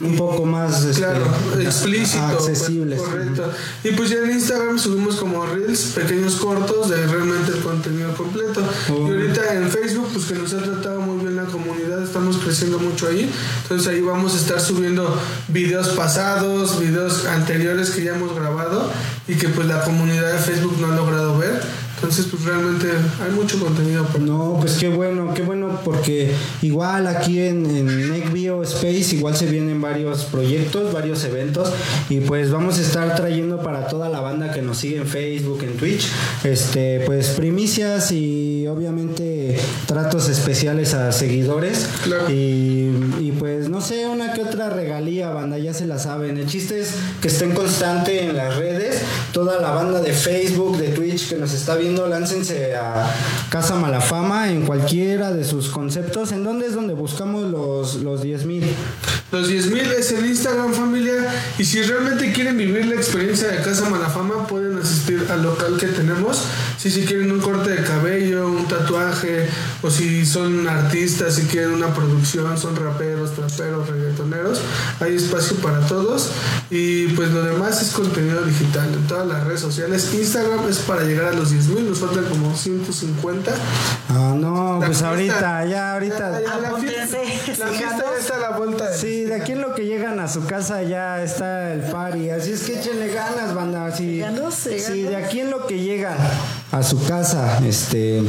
un 0.00 0.16
poco 0.16 0.46
más 0.46 0.82
este, 0.84 1.02
claro, 1.02 1.26
explícito, 1.60 2.24
accesible. 2.24 2.96
correcto. 2.96 3.50
Y 3.84 3.90
pues 3.90 4.10
ya 4.10 4.18
en 4.18 4.30
Instagram 4.30 4.78
subimos 4.78 5.16
como 5.16 5.44
reels, 5.44 5.92
pequeños 5.94 6.36
cortos 6.36 6.88
de 6.88 7.06
realmente 7.06 7.52
el 7.52 7.60
contenido 7.60 8.14
completo. 8.14 8.62
Y 8.88 8.92
ahorita 8.92 9.54
en 9.54 9.70
Facebook, 9.70 10.08
pues 10.12 10.24
que 10.24 10.34
nos 10.34 10.54
ha 10.54 10.62
tratado 10.62 11.00
muy 11.02 11.22
bien 11.22 11.36
la 11.36 11.44
comunidad, 11.44 12.02
estamos 12.02 12.38
creciendo 12.38 12.78
mucho 12.78 13.08
ahí. 13.08 13.30
Entonces 13.62 13.88
ahí 13.88 14.00
vamos 14.00 14.34
a 14.34 14.36
estar 14.38 14.60
subiendo 14.60 15.18
videos 15.48 15.88
pasados, 15.90 16.80
videos 16.80 17.26
anteriores 17.26 17.90
que 17.90 18.04
ya 18.04 18.14
hemos 18.14 18.34
grabado 18.34 18.90
y 19.28 19.34
que 19.34 19.48
pues 19.48 19.66
la 19.66 19.82
comunidad 19.82 20.32
de 20.32 20.38
Facebook 20.38 20.78
no 20.80 20.92
ha 20.92 20.96
logrado 20.96 21.36
ver. 21.36 21.60
Entonces, 22.00 22.28
pues 22.30 22.44
realmente 22.44 22.88
hay 23.22 23.30
mucho 23.32 23.60
contenido. 23.60 24.06
No, 24.20 24.56
pues 24.58 24.78
qué 24.78 24.88
bueno, 24.88 25.34
qué 25.34 25.42
bueno, 25.42 25.80
porque 25.84 26.32
igual 26.62 27.06
aquí 27.06 27.40
en, 27.40 27.66
en 27.66 28.10
NECBio 28.10 28.62
Space 28.62 29.14
igual 29.16 29.36
se 29.36 29.44
vienen 29.44 29.82
varios 29.82 30.24
proyectos, 30.24 30.94
varios 30.94 31.22
eventos, 31.24 31.70
y 32.08 32.20
pues 32.20 32.50
vamos 32.50 32.78
a 32.78 32.80
estar 32.80 33.14
trayendo 33.16 33.62
para 33.62 33.86
toda 33.88 34.08
la 34.08 34.20
banda 34.20 34.50
que 34.50 34.62
nos 34.62 34.78
sigue 34.78 34.96
en 34.96 35.06
Facebook, 35.06 35.62
en 35.62 35.76
Twitch, 35.76 36.08
este, 36.42 37.00
pues 37.04 37.28
primicias 37.28 38.10
y 38.12 38.66
obviamente 38.66 39.58
tratos 39.86 40.30
especiales 40.30 40.94
a 40.94 41.12
seguidores. 41.12 41.86
Y, 42.30 42.88
y 43.20 43.34
pues 43.38 43.68
no 43.68 43.82
sé, 43.82 44.06
una 44.06 44.32
que 44.32 44.42
otra 44.42 44.70
regalía, 44.70 45.30
banda, 45.30 45.58
ya 45.58 45.74
se 45.74 45.86
la 45.86 45.98
saben. 45.98 46.38
El 46.38 46.46
chiste 46.46 46.80
es 46.80 46.94
que 47.20 47.28
estén 47.28 47.52
constante 47.52 48.24
en 48.24 48.36
las 48.36 48.56
redes, 48.56 49.02
toda 49.32 49.60
la 49.60 49.72
banda 49.72 50.00
de 50.00 50.12
Facebook, 50.12 50.78
de 50.78 50.88
Twitch 50.88 51.28
que 51.28 51.36
nos 51.36 51.52
está 51.52 51.76
viendo 51.76 51.89
láncense 52.08 52.74
a 52.74 53.14
Casa 53.48 53.74
Malafama 53.74 54.50
en 54.50 54.66
cualquiera 54.66 55.32
de 55.32 55.44
sus 55.44 55.68
conceptos. 55.68 56.32
¿En 56.32 56.44
dónde 56.44 56.66
es 56.66 56.74
donde 56.74 56.94
buscamos 56.94 57.50
los, 57.50 57.96
los 57.96 58.22
10 58.22 58.46
mil? 58.46 58.64
Los 59.32 59.46
10 59.46 59.66
mil 59.66 59.92
es 59.92 60.10
el 60.10 60.26
Instagram 60.26 60.72
familia 60.72 61.14
y 61.56 61.64
si 61.64 61.80
realmente 61.82 62.32
quieren 62.32 62.56
vivir 62.56 62.86
la 62.86 62.96
experiencia 62.96 63.46
de 63.46 63.62
Casa 63.62 63.88
Malafama 63.88 64.48
pueden 64.48 64.76
asistir 64.78 65.24
al 65.30 65.44
local 65.44 65.76
que 65.78 65.86
tenemos. 65.86 66.42
Si, 66.78 66.90
si 66.90 67.02
quieren 67.04 67.30
un 67.30 67.40
corte 67.40 67.70
de 67.70 67.84
cabello, 67.84 68.48
un 68.48 68.66
tatuaje 68.66 69.46
o 69.82 69.90
si 69.90 70.26
son 70.26 70.66
artistas, 70.66 71.36
si 71.36 71.42
quieren 71.42 71.74
una 71.74 71.94
producción, 71.94 72.58
son 72.58 72.74
raperos, 72.74 73.32
traperos, 73.32 73.88
reggaetoneros, 73.88 74.60
hay 74.98 75.14
espacio 75.14 75.56
para 75.58 75.80
todos 75.86 76.30
y 76.68 77.06
pues 77.08 77.30
lo 77.30 77.44
demás 77.44 77.80
es 77.82 77.92
contenido 77.92 78.42
digital 78.42 78.92
en 78.92 79.06
todas 79.06 79.28
las 79.28 79.44
redes 79.44 79.60
sociales. 79.60 80.12
Instagram 80.12 80.68
es 80.68 80.78
para 80.78 81.04
llegar 81.04 81.26
a 81.26 81.32
los 81.32 81.50
10 81.50 81.68
mil 81.68 81.79
nos 81.82 81.98
faltan 81.98 82.24
como 82.24 82.54
150. 82.54 83.52
Ah, 84.10 84.34
no, 84.36 84.80
pues 84.84 85.02
ahorita, 85.02 85.64
ya 85.66 85.94
ahorita. 85.94 86.40
la, 86.40 86.76
fiesta, 86.76 87.18
ya 87.78 87.96
está 88.18 88.36
a 88.36 88.38
la 88.38 88.56
vuelta. 88.56 88.92
Sí, 88.92 89.24
de 89.24 89.34
aquí 89.34 89.52
en 89.52 89.60
lo 89.60 89.74
que 89.74 89.86
llegan 89.86 90.20
a 90.20 90.28
su 90.28 90.44
casa 90.46 90.82
ya 90.82 91.22
está 91.22 91.72
el 91.72 91.80
party. 91.82 92.30
Así 92.30 92.52
es 92.52 92.62
que 92.62 92.78
échenle 92.78 93.08
ganas, 93.12 93.54
banda. 93.54 93.90
Sí, 93.94 94.22
sí, 94.78 95.02
de 95.02 95.16
aquí 95.16 95.40
en 95.40 95.50
lo 95.50 95.66
que 95.66 95.78
llegan 95.78 96.16
a 96.72 96.82
su 96.82 97.02
casa, 97.04 97.58
este, 97.66 98.22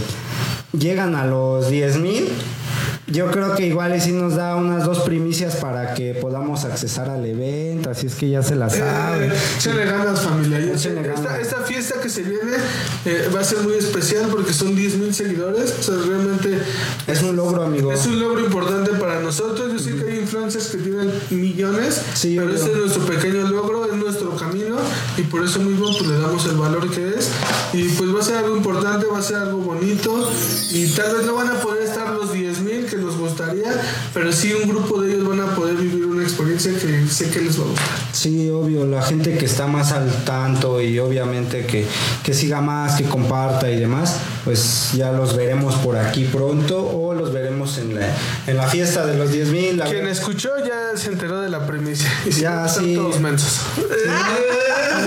llegan 0.73 1.15
a 1.15 1.26
los 1.26 1.69
10 1.69 1.98
mil 1.98 2.30
yo 3.11 3.29
creo 3.31 3.55
que 3.55 3.67
igual 3.67 3.95
y 3.95 4.01
si 4.01 4.11
nos 4.11 4.35
da 4.35 4.55
unas 4.55 4.85
dos 4.85 4.99
primicias 4.99 5.55
para 5.57 5.93
que 5.93 6.13
podamos 6.13 6.65
accesar 6.65 7.09
al 7.09 7.25
evento, 7.25 7.89
así 7.89 8.07
es 8.07 8.15
que 8.15 8.29
ya 8.29 8.43
se 8.43 8.55
la 8.55 8.69
sabe. 8.69 9.27
Eh, 9.27 9.85
ganas 9.85 10.21
familia. 10.21 10.59
Esta, 10.59 11.61
fiesta 11.63 11.99
que 12.01 12.09
se 12.09 12.23
viene 12.23 12.53
eh, 13.05 13.29
va 13.33 13.41
a 13.41 13.43
ser 13.43 13.59
muy 13.59 13.75
especial 13.75 14.27
porque 14.29 14.53
son 14.53 14.75
10 14.75 14.97
mil 14.97 15.13
seguidores. 15.13 15.75
O 15.79 15.83
sea, 15.83 15.95
realmente... 16.07 16.59
Es 17.07 17.21
un 17.21 17.35
logro, 17.35 17.63
amigo. 17.63 17.91
Es 17.91 18.05
un 18.05 18.19
logro 18.19 18.39
importante 18.39 18.91
para 18.91 19.19
nosotros. 19.19 19.71
Yo 19.71 19.79
sé 19.79 19.95
que 19.95 20.11
hay 20.11 20.19
influencers 20.19 20.67
que 20.67 20.77
tienen 20.77 21.11
millones, 21.29 22.01
sí, 22.13 22.35
pero 22.38 22.53
este 22.53 22.71
es 22.71 22.77
nuestro 22.77 23.05
pequeño 23.05 23.47
logro, 23.47 23.85
es 23.85 23.93
nuestro 23.93 24.35
camino 24.35 24.77
y 25.17 25.23
por 25.23 25.43
eso 25.43 25.59
mismo 25.59 25.88
pues, 25.97 26.07
le 26.09 26.19
damos 26.19 26.45
el 26.45 26.55
valor 26.55 26.89
que 26.89 27.09
es. 27.09 27.29
Y 27.73 27.89
pues 27.89 28.13
va 28.13 28.19
a 28.19 28.23
ser 28.23 28.38
algo 28.38 28.55
importante, 28.55 29.05
va 29.07 29.19
a 29.19 29.21
ser 29.21 29.38
algo 29.38 29.59
bonito 29.59 30.29
y 30.71 30.88
tal 30.91 31.15
vez 31.15 31.25
no 31.25 31.35
van 31.35 31.49
a 31.49 31.59
poder 31.59 31.83
estar 31.83 32.13
los 32.13 32.31
10 32.31 32.61
mil 32.61 32.85
que 32.85 32.97
gustaría, 33.32 33.72
pero 34.14 34.32
sí 34.32 34.53
un 34.53 34.68
grupo 34.68 35.02
de 35.02 35.14
ellos 35.14 35.28
van 35.28 35.40
a 35.41 35.56
poder 35.56 35.76
vivir 35.76 36.06
experiencia 36.32 36.72
que 36.74 37.08
sé 37.08 37.30
que 37.30 37.41
les 37.41 37.60
va 37.60 37.66
a 37.66 37.68
gustar. 37.68 37.88
Sí, 38.14 38.49
obvio, 38.49 38.86
la 38.86 39.02
gente 39.02 39.38
que 39.38 39.45
está 39.45 39.68
más 39.68 39.91
al 39.91 40.24
tanto 40.24 40.82
y 40.82 40.99
obviamente 40.99 41.66
que, 41.66 41.86
que 42.24 42.34
siga 42.34 42.62
más, 42.62 42.95
que 42.95 43.03
comparta 43.06 43.70
y 43.70 43.80
demás, 43.80 44.18
pues 44.44 44.91
ya 44.94 45.12
los 45.12 45.36
veremos 45.36 45.76
por 45.76 45.98
aquí 45.98 46.26
pronto 46.26 46.86
o 46.86 47.14
los 47.14 47.32
veremos 47.34 47.78
en 47.78 47.95
la, 47.95 48.08
en 48.48 48.58
la 48.58 48.68
fiesta 48.68 49.06
de 49.06 49.18
los 49.18 49.32
10 49.32 49.49
mil. 49.49 49.82
Quien 49.82 50.08
escuchó 50.08 50.49
ya 50.66 50.98
se 50.98 51.10
enteró 51.10 51.41
de 51.41 51.49
la 51.49 51.66
premisa. 51.66 52.08
ya, 52.40 52.68
sí. 52.68 52.95
todos 52.95 53.20
mensos. 53.20 53.62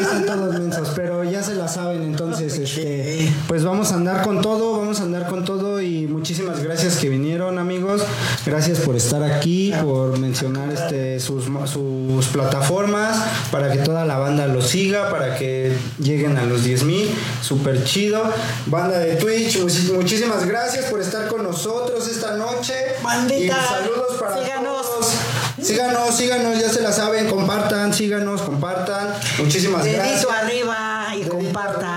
están 0.01 0.27
todos 0.27 0.59
mensos, 0.59 0.93
pero 0.95 1.25
ya 1.25 1.43
se 1.43 1.55
la 1.55 1.69
saben, 1.69 2.03
entonces, 2.03 2.59
este, 2.59 3.33
pues 3.49 3.65
vamos 3.65 3.93
a 3.93 3.97
andar 3.97 4.23
con 4.23 4.41
todo, 4.41 4.79
vamos 4.79 5.01
a 5.01 5.05
andar 5.05 5.29
con 5.29 5.45
todo 5.45 5.81
y 5.81 6.07
muchísimas 6.07 6.63
gracias 6.63 6.97
que 6.97 7.09
vinieron, 7.09 7.59
amigos. 7.59 8.03
Gracias 8.45 8.81
por 8.81 8.97
estar 8.97 9.23
aquí, 9.23 9.73
por 9.83 10.19
mencionar 10.19 10.73
este 10.73 11.14
sus, 11.20 11.45
sus 11.70 12.27
plataformas, 12.27 13.16
para 13.51 13.73
que 13.73 13.78
toda 13.78 14.05
la 14.05 14.19
banda 14.19 14.47
lo 14.47 14.62
siga, 14.62 15.11
para 15.11 15.36
que 15.36 15.77
lleguen 15.99 16.36
a 16.39 16.45
los 16.45 16.65
10 16.65 16.85
mil. 16.85 17.11
Súper 17.43 17.85
chido. 17.85 18.23
Banda 18.66 18.99
de 18.99 19.16
Twitch, 19.16 19.59
muchísimas 19.93 20.47
gracias 20.47 20.86
por 20.86 21.01
estar 21.01 21.28
con 21.28 21.43
nosotros 21.43 22.09
esta 22.09 22.36
noche. 22.36 22.74
Y 23.36 23.49
saludos 23.49 24.16
para 24.19 24.36
todos. 24.36 25.07
Síganos, 25.62 26.15
síganos, 26.15 26.61
ya 26.61 26.69
se 26.69 26.82
la 26.82 26.93
saben, 26.93 27.28
compartan, 27.28 27.95
síganos, 27.95 28.43
compartan. 28.43 29.15
Muchísimas 29.39 29.82
Dedito 29.82 30.03
gracias. 30.03 30.27
arriba 30.43 31.07
y 31.16 31.23
compartan. 31.23 31.94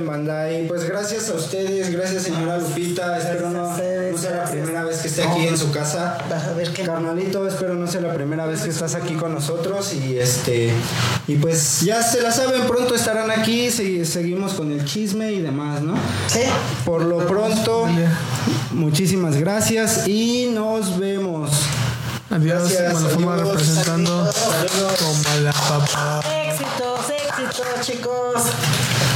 Banda. 0.00 0.52
Y 0.52 0.66
pues 0.66 0.84
gracias 0.88 1.28
a 1.28 1.34
ustedes, 1.34 1.90
gracias 1.90 2.22
señora 2.24 2.58
Lupita. 2.58 3.18
Espero 3.18 3.50
no, 3.50 3.76
sea 3.76 4.36
la 4.36 4.44
primera 4.44 4.84
vez 4.84 4.98
que 4.98 5.08
esté 5.08 5.22
aquí 5.22 5.46
en 5.46 5.58
su 5.58 5.70
casa. 5.70 6.18
Vas 6.28 6.44
a 6.44 6.52
ver 6.54 6.72
qué. 6.72 6.82
Carnalito, 6.82 7.46
espero 7.46 7.74
no 7.74 7.86
sea 7.86 8.00
la 8.00 8.14
primera 8.14 8.46
vez 8.46 8.62
que 8.62 8.70
estás 8.70 8.94
aquí 8.94 9.14
con 9.14 9.34
nosotros. 9.34 9.92
Y 9.94 10.18
este 10.18 10.72
y 11.28 11.36
pues 11.36 11.82
ya 11.82 12.02
se 12.02 12.20
la 12.20 12.32
saben, 12.32 12.62
pronto 12.66 12.94
estarán 12.94 13.30
aquí, 13.30 13.70
seguimos 13.70 14.54
con 14.54 14.72
el 14.72 14.84
chisme 14.84 15.32
y 15.32 15.40
demás, 15.40 15.82
¿no? 15.82 15.94
Sí. 16.26 16.40
Por 16.84 17.04
lo 17.04 17.18
pronto, 17.26 17.86
muchísimas 18.72 19.36
gracias 19.36 20.06
y 20.08 20.50
nos 20.52 20.98
vemos. 20.98 21.50
Adiós, 22.30 22.72
Malafama 22.94 23.36
representando 23.36 24.30
como 24.98 25.40
la 25.42 25.52
papá. 25.52 26.22
Éxitos, 26.46 27.10
éxitos, 27.10 27.86
chicos. 27.86 29.11